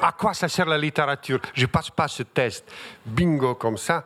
À 0.00 0.12
quoi 0.12 0.34
ça 0.34 0.48
sert 0.48 0.66
la 0.66 0.78
littérature? 0.78 1.40
Je 1.54 1.66
passe 1.66 1.90
pas 1.90 2.08
ce 2.08 2.22
test. 2.22 2.64
Bingo 3.04 3.54
comme 3.54 3.76
ça. 3.76 4.04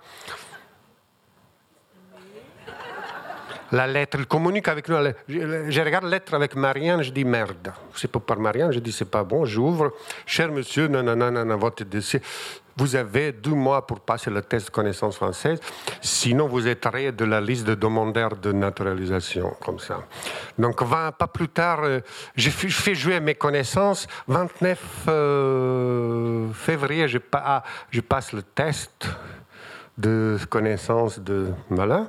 La 3.72 3.86
lettre, 3.86 4.18
il 4.18 4.26
communique 4.26 4.68
avec 4.68 4.88
nous. 4.88 4.96
Je, 5.28 5.80
regarde 5.80 6.04
la 6.04 6.10
lettre 6.10 6.34
avec 6.34 6.54
Marianne, 6.54 7.02
je 7.02 7.10
dis 7.10 7.24
merde. 7.24 7.72
C'est 7.94 8.10
pas 8.10 8.20
par 8.20 8.38
Marianne, 8.38 8.72
je 8.72 8.78
dis 8.78 8.92
c'est 8.92 9.10
pas 9.10 9.24
bon, 9.24 9.44
j'ouvre. 9.44 9.92
Cher 10.26 10.50
monsieur, 10.50 10.88
non, 10.88 11.02
non, 11.02 11.56
votre 11.56 11.84
dossier. 11.84 12.20
Vous 12.78 12.94
avez 12.94 13.32
deux 13.32 13.54
mois 13.54 13.84
pour 13.84 13.98
passer 13.98 14.30
le 14.30 14.40
test 14.40 14.66
de 14.66 14.70
connaissance 14.70 15.16
française, 15.16 15.58
sinon 16.00 16.46
vous 16.46 16.68
êtes 16.68 16.84
rayé 16.84 17.10
de 17.10 17.24
la 17.24 17.40
liste 17.40 17.66
de 17.66 17.74
demandeurs 17.74 18.36
de 18.36 18.52
naturalisation, 18.52 19.52
comme 19.60 19.80
ça. 19.80 20.04
Donc, 20.56 20.80
20, 20.80 21.10
pas 21.10 21.26
plus 21.26 21.48
tard, 21.48 21.80
euh, 21.82 22.00
je 22.36 22.50
fais 22.50 22.94
jouer 22.94 23.18
mes 23.18 23.34
connaissances. 23.34 24.06
29 24.28 24.80
euh, 25.08 26.52
février, 26.52 27.06
ah, 27.32 27.64
je 27.90 28.00
passe 28.00 28.32
le 28.32 28.42
test 28.42 29.08
de 29.96 30.38
connaissance 30.48 31.18
de. 31.18 31.48
Voilà. 31.70 32.06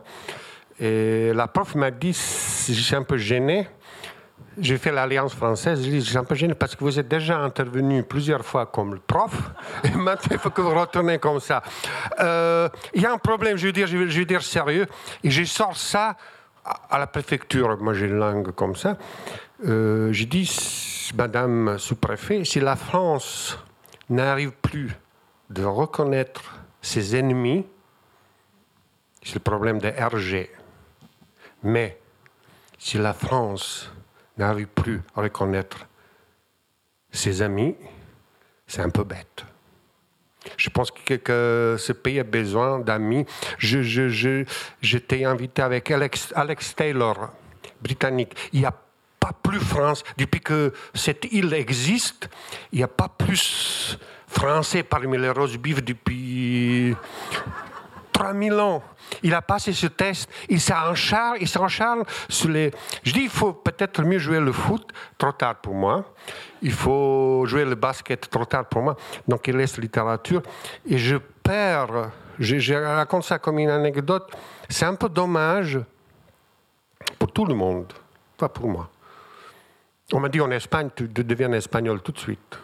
Et 0.79 1.31
la 1.33 1.47
prof 1.47 1.75
m'a 1.75 1.91
dit, 1.91 2.13
je 2.13 2.73
suis 2.73 2.95
un 2.95 3.03
peu 3.03 3.17
gêné. 3.17 3.67
J'ai 4.57 4.77
fait 4.77 4.91
l'Alliance 4.91 5.33
française. 5.33 5.83
Je 5.83 5.89
dis, 5.89 6.01
je 6.01 6.09
suis 6.09 6.17
un 6.17 6.23
peu 6.23 6.35
gêné 6.35 6.53
parce 6.53 6.75
que 6.75 6.83
vous 6.83 6.99
êtes 6.99 7.07
déjà 7.07 7.37
intervenu 7.39 8.03
plusieurs 8.03 8.45
fois 8.45 8.65
comme 8.65 8.93
le 8.93 8.99
prof. 8.99 9.31
Et 9.83 9.91
maintenant, 9.91 10.29
il 10.31 10.39
faut 10.39 10.49
que 10.49 10.61
vous 10.61 10.73
retournez 10.73 11.19
comme 11.19 11.39
ça. 11.39 11.61
Euh, 12.19 12.69
il 12.93 13.01
y 13.01 13.05
a 13.05 13.11
un 13.11 13.17
problème, 13.17 13.57
je 13.57 13.67
veux 13.67 13.73
dire, 13.73 13.87
je 13.87 13.97
veux, 13.97 14.25
dire 14.25 14.41
sérieux. 14.41 14.87
Et 15.23 15.29
je 15.29 15.43
sors 15.43 15.75
ça 15.75 16.15
à 16.89 16.97
la 16.97 17.07
préfecture. 17.07 17.77
Moi, 17.81 17.93
j'ai 17.93 18.05
une 18.05 18.17
langue 18.17 18.51
comme 18.51 18.75
ça. 18.75 18.97
Euh, 19.65 20.13
je 20.13 20.23
dis, 20.25 21.11
Madame 21.17 21.77
sous-préfet, 21.77 22.45
si 22.45 22.59
la 22.59 22.75
France 22.75 23.57
n'arrive 24.09 24.51
plus 24.61 24.91
de 25.49 25.63
reconnaître 25.63 26.59
ses 26.81 27.17
ennemis, 27.17 27.65
c'est 29.23 29.35
le 29.35 29.39
problème 29.41 29.79
de 29.79 29.89
RG. 29.89 30.49
Mais 31.63 31.97
si 32.77 32.97
la 32.97 33.13
France 33.13 33.91
n'arrive 34.37 34.67
plus 34.67 35.01
à 35.15 35.21
reconnaître 35.21 35.87
ses 37.11 37.41
amis, 37.41 37.75
c'est 38.67 38.81
un 38.81 38.89
peu 38.89 39.03
bête. 39.03 39.45
Je 40.57 40.69
pense 40.69 40.91
que, 40.91 41.75
ce 41.77 41.91
pays 41.91 42.19
a 42.19 42.23
besoin 42.23 42.79
d'amis. 42.79 43.25
J'étais 43.57 43.83
je, 43.83 44.45
je, 44.81 45.25
invité 45.25 45.61
avec 45.61 45.91
Alex, 45.91 46.75
Taylor, 46.75 47.31
britannique. 47.81 48.35
Il 48.53 48.61
n'y 48.61 48.65
a 48.65 48.73
pas 49.19 49.33
plus 49.43 49.59
France. 49.59 50.03
Depuis 50.17 50.39
que 50.39 50.73
cette 50.93 51.25
île 51.31 51.53
existe, 51.53 52.29
il 52.71 52.77
n'y 52.77 52.83
a 52.83 52.87
pas 52.87 53.09
plus 53.09 53.99
français 54.27 54.83
parmi 54.83 55.17
les 55.17 55.29
rose 55.29 55.57
depuis 55.59 56.95
3000 58.19 58.53
ans. 58.59 58.83
Il 59.23 59.33
a 59.33 59.41
passé 59.41 59.71
ce 59.71 59.87
test, 59.87 60.29
il 60.49 60.59
s'encharge, 60.59 61.37
il 61.39 61.47
s'encharge 61.47 62.03
sur 62.27 62.49
les. 62.49 62.69
Je 63.03 63.13
dis, 63.13 63.21
il 63.21 63.29
faut 63.29 63.53
peut-être 63.53 64.03
mieux 64.03 64.19
jouer 64.19 64.41
le 64.41 64.51
foot, 64.51 64.91
trop 65.17 65.31
tard 65.31 65.55
pour 65.55 65.73
moi. 65.73 66.03
Il 66.61 66.73
faut 66.73 67.45
jouer 67.45 67.63
le 67.63 67.75
basket, 67.75 68.29
trop 68.29 68.43
tard 68.43 68.65
pour 68.65 68.81
moi. 68.81 68.97
Donc 69.25 69.47
il 69.47 69.55
laisse 69.55 69.77
littérature. 69.77 70.41
Et 70.85 70.97
je 70.97 71.15
perds, 71.15 72.11
je, 72.37 72.73
raconte 72.73 73.23
ça 73.23 73.39
comme 73.39 73.57
une 73.57 73.69
anecdote. 73.69 74.29
C'est 74.67 74.85
un 74.85 74.95
peu 74.95 75.07
dommage 75.07 75.79
pour 77.17 77.31
tout 77.31 77.45
le 77.45 77.55
monde, 77.55 77.93
pas 78.37 78.49
pour 78.49 78.67
moi. 78.67 78.89
On 80.11 80.19
m'a 80.19 80.27
dit 80.27 80.41
en 80.41 80.51
Espagne, 80.51 80.89
tu 80.93 81.07
deviens 81.07 81.53
espagnol 81.53 82.01
tout 82.01 82.11
de 82.11 82.19
suite. 82.19 82.59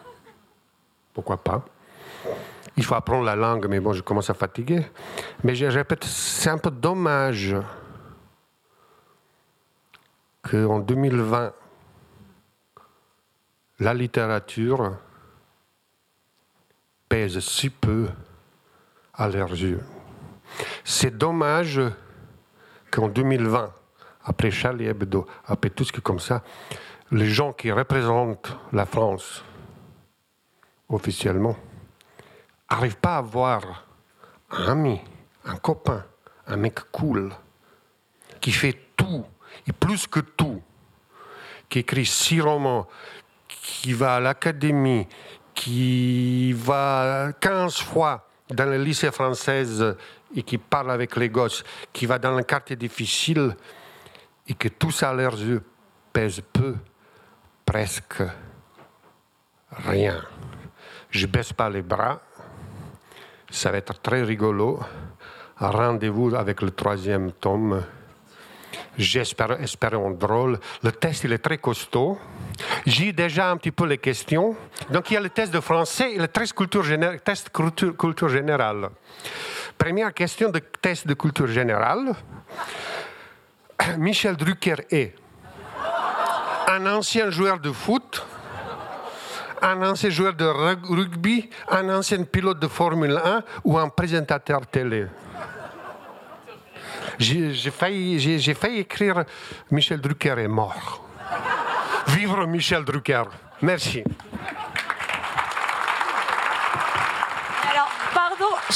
Pourquoi 1.14 1.38
pas? 1.38 1.64
Il 2.78 2.84
faut 2.84 2.96
apprendre 2.96 3.24
la 3.24 3.36
langue, 3.36 3.68
mais 3.68 3.80
bon, 3.80 3.94
je 3.94 4.02
commence 4.02 4.30
à 4.30 4.34
fatiguer. 4.34 4.86
Mais 5.44 5.56
je 5.56 5.66
répète, 5.66 6.04
c'est 6.04 6.50
un 6.50 6.58
peu 6.58 6.72
dommage 6.72 7.56
qu'en 10.44 10.80
2020, 10.80 11.54
la 13.80 13.94
littérature 13.94 14.98
pèse 17.10 17.40
si 17.40 17.70
peu 17.70 18.08
à 19.14 19.30
leurs 19.30 19.52
yeux. 19.52 19.84
C'est 20.84 21.18
dommage 21.18 21.82
qu'en 22.92 23.08
2020, 23.08 23.74
après 24.26 24.52
Charlie 24.52 24.86
Hebdo, 24.86 25.26
après 25.46 25.70
tout 25.70 25.84
ce 25.84 25.92
qui 25.92 26.00
est 26.00 26.04
comme 26.04 26.20
ça, 26.20 26.44
les 27.12 27.30
gens 27.30 27.54
qui 27.54 27.72
représentent 27.72 28.56
la 28.74 28.86
France 28.86 29.44
officiellement, 30.90 31.56
n'arrive 32.70 32.98
pas 32.98 33.16
à 33.16 33.18
avoir 33.18 33.86
un 34.52 34.68
ami, 34.68 35.02
un 35.46 35.56
copain, 35.58 36.06
un 36.48 36.58
mec 36.58 36.80
cool, 36.92 37.32
qui 38.42 38.52
fait 38.52 38.78
tout, 38.96 39.26
et 39.68 39.72
plus 39.72 40.08
que 40.08 40.20
tout, 40.20 40.62
qui 41.70 41.80
écrit 41.80 42.06
six 42.06 42.42
romans, 42.42 42.88
qui 43.48 43.94
va 43.94 44.16
à 44.16 44.20
l'académie, 44.20 45.08
qui 45.54 46.54
va 46.54 47.32
15 47.40 47.78
fois 47.78 48.28
dans 48.50 48.66
le 48.66 48.78
lycée 48.78 49.12
française 49.12 49.96
et 50.36 50.44
qui 50.44 50.58
parle 50.58 50.92
avec 50.92 51.16
les 51.16 51.30
gosses, 51.30 51.64
qui 51.94 52.06
va 52.06 52.20
dans 52.20 52.36
un 52.36 52.44
quartier 52.44 52.76
difficile 52.76 53.56
et 54.48 54.54
que 54.54 54.68
tout 54.68 54.92
ça 54.92 55.10
à 55.10 55.14
leurs 55.14 55.40
yeux 55.40 55.64
pèse 56.14 56.42
peu, 56.54 56.76
presque 57.66 58.22
rien. 59.72 60.24
Je 61.10 61.26
baisse 61.26 61.54
pas 61.54 61.70
les 61.70 61.82
bras, 61.82 62.22
ça 63.56 63.72
va 63.72 63.78
être 63.78 64.00
très 64.02 64.22
rigolo. 64.22 64.80
Rendez-vous 65.58 66.36
avec 66.36 66.62
le 66.62 66.72
troisième 66.72 67.32
tome. 67.32 67.84
J'espère, 68.98 69.54
espérons 69.62 70.12
drôle. 70.12 70.60
Le 70.84 70.92
test, 70.92 71.24
il 71.24 71.32
est 71.32 71.38
très 71.38 71.58
costaud. 71.58 72.20
J'ai 72.86 73.14
déjà 73.14 73.50
un 73.52 73.58
petit 73.58 73.72
peu 73.72 73.86
les 73.86 73.98
questions. 73.98 74.56
Donc, 74.90 75.10
il 75.10 75.14
y 75.14 75.18
a 75.18 75.22
le 75.22 75.30
test 75.30 75.54
de 75.54 75.62
français 75.62 76.14
et 76.14 76.18
le 76.18 76.28
test 76.28 76.54
culture, 76.54 76.84
générale, 76.84 77.22
test 77.22 77.50
culture, 77.50 77.96
culture 77.96 78.30
générale. 78.30 78.90
Première 79.78 80.14
question 80.14 80.50
de 80.50 80.60
test 80.60 81.08
de 81.08 81.14
culture 81.14 81.48
générale. 81.48 82.14
Michel 83.98 84.36
Drucker 84.36 84.76
est 84.90 85.16
un 86.68 86.86
ancien 86.88 87.30
joueur 87.30 87.60
de 87.60 87.72
foot, 87.72 88.26
un 89.62 89.82
ancien 89.84 90.10
joueur 90.10 90.34
de 90.34 90.46
rugby, 90.46 91.50
un 91.70 91.90
ancien 91.90 92.24
pilote 92.24 92.60
de 92.60 92.68
Formule 92.68 93.20
1 93.24 93.44
ou 93.64 93.78
un 93.78 93.90
présentateur 93.90 94.66
télé 94.68 95.08
J'ai 97.20 97.72
failli, 97.72 98.80
écrire 98.80 99.24
Michel 99.72 100.02
Drucker 100.02 100.36
est 100.38 100.48
mort. 100.48 101.06
Vivre 102.08 102.46
Michel 102.46 102.84
Drucker. 102.84 103.24
Merci. 103.62 104.04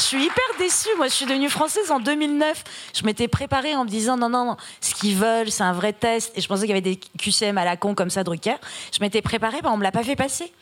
suis 0.00 0.24
hyper 0.24 0.44
déçue. 0.58 0.88
Moi, 0.96 1.08
je 1.08 1.14
suis 1.14 1.26
devenue 1.26 1.50
française 1.50 1.90
en 1.90 2.00
2009. 2.00 2.64
Je 2.94 3.04
m'étais 3.04 3.28
préparée 3.28 3.74
en 3.74 3.84
me 3.84 3.88
disant 3.88 4.16
non, 4.16 4.28
non, 4.28 4.44
non, 4.44 4.56
ce 4.80 4.94
qu'ils 4.94 5.16
veulent, 5.16 5.50
c'est 5.50 5.62
un 5.62 5.72
vrai 5.72 5.92
test. 5.92 6.32
Et 6.36 6.40
je 6.40 6.48
pensais 6.48 6.62
qu'il 6.62 6.70
y 6.70 6.72
avait 6.72 6.80
des 6.80 6.96
QCM 6.96 7.58
à 7.58 7.64
la 7.64 7.76
con 7.76 7.94
comme 7.94 8.10
ça, 8.10 8.24
Drucker. 8.24 8.56
Je 8.92 9.00
m'étais 9.00 9.22
préparée, 9.22 9.60
ben, 9.62 9.70
on 9.70 9.76
me 9.76 9.82
l'a 9.82 9.92
pas 9.92 10.02
fait 10.02 10.16
passer. 10.16 10.52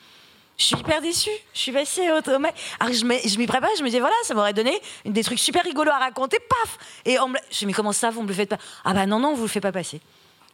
Je 0.59 0.65
suis 0.65 0.75
hyper 0.75 1.01
déçue. 1.01 1.29
Je 1.53 1.59
suis 1.59 1.71
passée 1.71 2.11
au 2.11 2.19
Alors, 2.29 2.93
je 2.93 3.37
m'y 3.37 3.47
prépare, 3.47 3.69
je 3.77 3.81
me 3.81 3.87
disais, 3.87 4.01
voilà, 4.01 4.15
ça 4.23 4.33
m'aurait 4.33 4.53
donné 4.53 4.77
des 5.05 5.23
trucs 5.23 5.39
super 5.39 5.63
rigolos 5.63 5.89
à 5.89 5.99
raconter, 5.99 6.37
paf 6.37 6.77
Et 7.05 7.17
on 7.17 7.29
me... 7.29 7.37
je 7.49 7.55
me 7.55 7.59
dis, 7.59 7.65
mais 7.67 7.73
comment 7.73 7.93
ça, 7.93 8.09
vous 8.09 8.21
me 8.21 8.27
le 8.27 8.33
faites 8.33 8.49
pas? 8.49 8.57
Ah 8.83 8.93
bah 8.93 9.05
non, 9.05 9.19
non, 9.19 9.33
vous 9.33 9.43
le 9.43 9.47
faites 9.47 9.63
pas 9.63 9.71
passer 9.71 10.01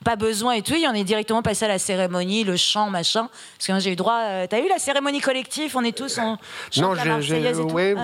pas 0.03 0.15
besoin 0.17 0.53
et 0.53 0.61
tout. 0.61 0.75
Il 0.75 0.85
en 0.87 0.93
est 0.93 1.05
directement 1.05 1.41
passé 1.41 1.65
à 1.65 1.67
la 1.69 1.79
cérémonie, 1.79 2.43
le 2.43 2.57
chant, 2.57 2.89
machin. 2.89 3.29
Parce 3.57 3.67
que 3.67 3.79
j'ai 3.79 3.93
eu 3.93 3.95
droit. 3.95 4.19
Euh, 4.19 4.45
t'as 4.47 4.59
eu 4.59 4.67
la 4.67 4.77
cérémonie 4.77 5.21
collective 5.21 5.75
On 5.75 5.83
est 5.83 5.97
tous 5.97 6.19
en. 6.19 6.37
Non, 6.77 6.93
la 6.93 7.05
Marseillaise 7.05 7.59
et 7.59 7.65
tout. 7.65 7.73
Oui, 7.73 7.95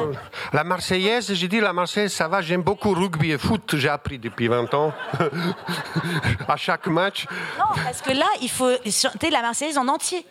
La 0.54 0.64
Marseillaise, 0.64 1.34
j'ai 1.34 1.48
dit 1.48 1.60
la 1.60 1.74
Marseillaise, 1.74 2.14
ça 2.14 2.28
va. 2.28 2.42
J'aime 2.42 2.64
beaucoup 2.64 2.94
rugby 2.94 3.32
et 3.32 3.38
foot. 3.38 3.76
J'ai 3.76 3.90
appris 3.90 4.18
depuis 4.18 4.48
20 4.48 4.74
ans. 4.74 4.94
à 6.48 6.56
chaque 6.56 6.88
match. 6.88 7.28
Non, 7.60 7.66
parce 7.84 8.02
que 8.02 8.12
là, 8.12 8.28
il 8.42 8.50
faut 8.50 8.72
chanter 8.90 9.30
la 9.30 9.42
Marseillaise 9.42 9.78
en 9.78 9.88
entier. 9.88 10.26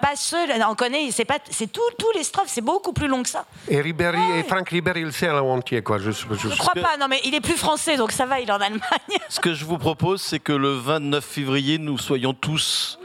Pas 0.00 0.16
seul, 0.16 0.50
on 0.68 0.74
connaît, 0.74 1.10
c'est 1.10 1.24
pas, 1.24 1.38
c'est 1.50 1.70
tout, 1.70 1.80
tous 1.98 2.10
les 2.14 2.24
strophes, 2.24 2.48
c'est 2.48 2.60
beaucoup 2.60 2.92
plus 2.92 3.08
long 3.08 3.22
que 3.22 3.28
ça. 3.28 3.44
Et 3.68 3.80
Ribéry, 3.80 4.18
et 4.38 4.42
Franck 4.42 4.68
Ribéry, 4.68 5.02
il 5.02 5.12
sait 5.12 5.28
à 5.28 5.42
entier, 5.42 5.82
quoi. 5.82 5.98
Je, 5.98 6.10
je, 6.10 6.56
crois 6.58 6.74
pas, 6.74 6.96
non, 6.98 7.06
mais 7.08 7.20
il 7.24 7.34
est 7.34 7.40
plus 7.40 7.56
français, 7.56 7.96
donc 7.96 8.12
ça 8.12 8.26
va, 8.26 8.40
il 8.40 8.48
est 8.48 8.52
en 8.52 8.60
Allemagne. 8.60 8.80
Ce 9.28 9.40
que 9.40 9.54
je 9.54 9.64
vous 9.64 9.78
propose, 9.78 10.20
c'est 10.20 10.38
que 10.38 10.52
le 10.52 10.72
29 10.72 11.24
février, 11.24 11.78
nous 11.78 11.98
soyons 11.98 12.34
tous 12.34 12.98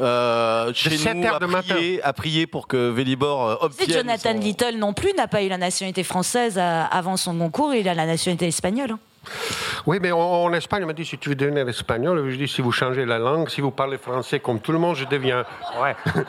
euh, 0.00 0.72
chez 0.74 1.14
nous 1.14 1.26
à 1.26 1.40
prier, 1.40 2.02
à 2.02 2.12
prier, 2.12 2.46
pour 2.46 2.68
que 2.68 2.90
Vélibor 2.90 3.48
euh, 3.48 3.56
obtienne. 3.60 3.90
Jonathan 3.90 4.32
Little 4.34 4.76
non 4.76 4.92
plus 4.92 5.12
n'a 5.16 5.28
pas 5.28 5.42
eu 5.42 5.48
la 5.48 5.58
nationalité 5.58 6.04
française 6.04 6.54
euh, 6.58 6.84
avant 6.90 7.16
son 7.16 7.36
concours, 7.38 7.74
il 7.74 7.88
a 7.88 7.94
la 7.94 8.06
nationalité 8.06 8.48
espagnole. 8.48 8.96
Oui, 9.86 9.98
mais 10.00 10.12
en, 10.12 10.52
Espagne, 10.52 10.84
on 10.84 10.86
m'a 10.86 10.92
dit 10.92 11.04
si 11.04 11.18
tu 11.18 11.28
veux 11.30 11.34
devenir 11.34 11.68
espagnol, 11.68 12.30
je 12.30 12.36
dis 12.36 12.48
si 12.48 12.62
vous 12.62 12.72
changez 12.72 13.04
la 13.04 13.18
langue, 13.18 13.48
si 13.48 13.60
vous 13.60 13.70
parlez 13.70 13.98
français 13.98 14.40
comme 14.40 14.60
tout 14.60 14.72
le 14.72 14.78
monde, 14.78 14.96
je 14.96 15.04
deviens. 15.04 15.44
Ouais. 15.80 15.94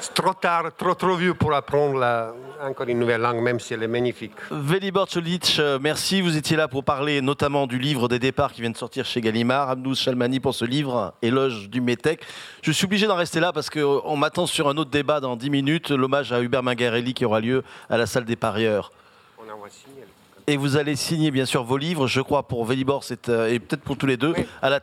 C'est 0.00 0.14
trop 0.14 0.34
tard, 0.34 0.64
trop 0.76 0.94
trop 0.94 1.16
vieux 1.16 1.34
pour 1.34 1.54
apprendre 1.54 1.98
la, 1.98 2.34
encore 2.62 2.88
une 2.88 2.98
nouvelle 2.98 3.20
langue, 3.20 3.40
même 3.40 3.60
si 3.60 3.74
elle 3.74 3.82
est 3.82 3.88
magnifique. 3.88 4.32
Velibor 4.50 5.08
Colic, 5.08 5.56
euh, 5.58 5.78
merci. 5.80 6.20
Vous 6.20 6.36
étiez 6.36 6.56
là 6.56 6.68
pour 6.68 6.84
parler 6.84 7.20
notamment 7.20 7.66
du 7.66 7.78
livre 7.78 8.08
des 8.08 8.18
départs 8.18 8.52
qui 8.52 8.60
vient 8.60 8.70
de 8.70 8.76
sortir 8.76 9.04
chez 9.04 9.20
Gallimard. 9.20 9.70
Abdous 9.70 9.94
Chalmani 9.96 10.40
pour 10.40 10.54
ce 10.54 10.64
livre, 10.64 11.14
Éloge 11.22 11.68
du 11.68 11.80
Métèque. 11.80 12.24
Je 12.62 12.72
suis 12.72 12.86
obligé 12.86 13.06
d'en 13.06 13.16
rester 13.16 13.40
là 13.40 13.52
parce 13.52 13.70
qu'on 13.70 14.16
m'attend 14.16 14.46
sur 14.46 14.68
un 14.68 14.76
autre 14.76 14.90
débat 14.90 15.20
dans 15.20 15.36
10 15.36 15.50
minutes, 15.50 15.90
l'hommage 15.90 16.32
à 16.32 16.40
Hubert 16.40 16.62
Mangarelli 16.62 17.14
qui 17.14 17.24
aura 17.24 17.40
lieu 17.40 17.62
à 17.88 17.96
la 17.96 18.06
salle 18.06 18.24
des 18.24 18.36
parieurs. 18.36 18.92
On 19.38 19.52
envoie 19.52 19.68
signer. 19.68 20.04
Et 20.46 20.58
vous 20.58 20.76
allez 20.76 20.94
signer 20.94 21.30
bien 21.30 21.46
sûr 21.46 21.64
vos 21.64 21.78
livres, 21.78 22.06
je 22.06 22.20
crois 22.20 22.42
pour 22.42 22.66
Vélibor 22.66 23.02
euh, 23.28 23.48
et 23.48 23.58
peut-être 23.58 23.82
pour 23.82 23.96
tous 23.96 24.04
les 24.04 24.18
deux, 24.18 24.34
à, 24.60 24.68
la 24.68 24.80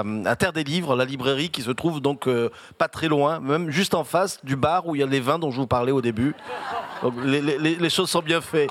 à, 0.00 0.36
Terre 0.36 0.54
des 0.54 0.64
Livres, 0.64 0.96
la 0.96 1.04
librairie 1.04 1.50
qui 1.50 1.60
se 1.60 1.70
trouve 1.70 2.00
donc 2.00 2.26
euh, 2.26 2.50
pas 2.78 2.88
très 2.88 3.08
loin, 3.08 3.38
même 3.40 3.70
juste 3.70 3.92
en 3.92 4.04
face 4.04 4.42
du 4.42 4.56
bar 4.56 4.86
où 4.86 4.96
il 4.96 5.00
y 5.00 5.02
a 5.02 5.06
les 5.06 5.20
vins 5.20 5.38
dont 5.38 5.50
je 5.50 5.56
vous 5.56 5.66
parlais 5.66 5.92
au 5.92 6.00
début. 6.00 6.34
Donc 7.02 7.12
les, 7.22 7.90
choses 7.90 8.08
sont 8.08 8.22
bien 8.22 8.40
faites. 8.40 8.70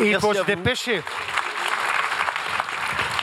Il 0.00 0.14
faut 0.20 0.32
se 0.32 0.44
dépêcher. 0.44 1.02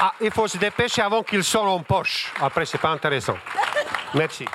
Ah, 0.02 0.14
il 0.19 0.32
faut 0.32 0.48
se 0.48 0.57
dépêcher 0.57 1.02
avant 1.03 1.23
qu'ils 1.23 1.44
sortent 1.45 1.68
en 1.68 1.80
poche. 1.80 2.34
Après, 2.41 2.65
c'est 2.65 2.80
pas 2.80 2.90
intéressant. 2.90 3.38
Merci. 4.14 4.45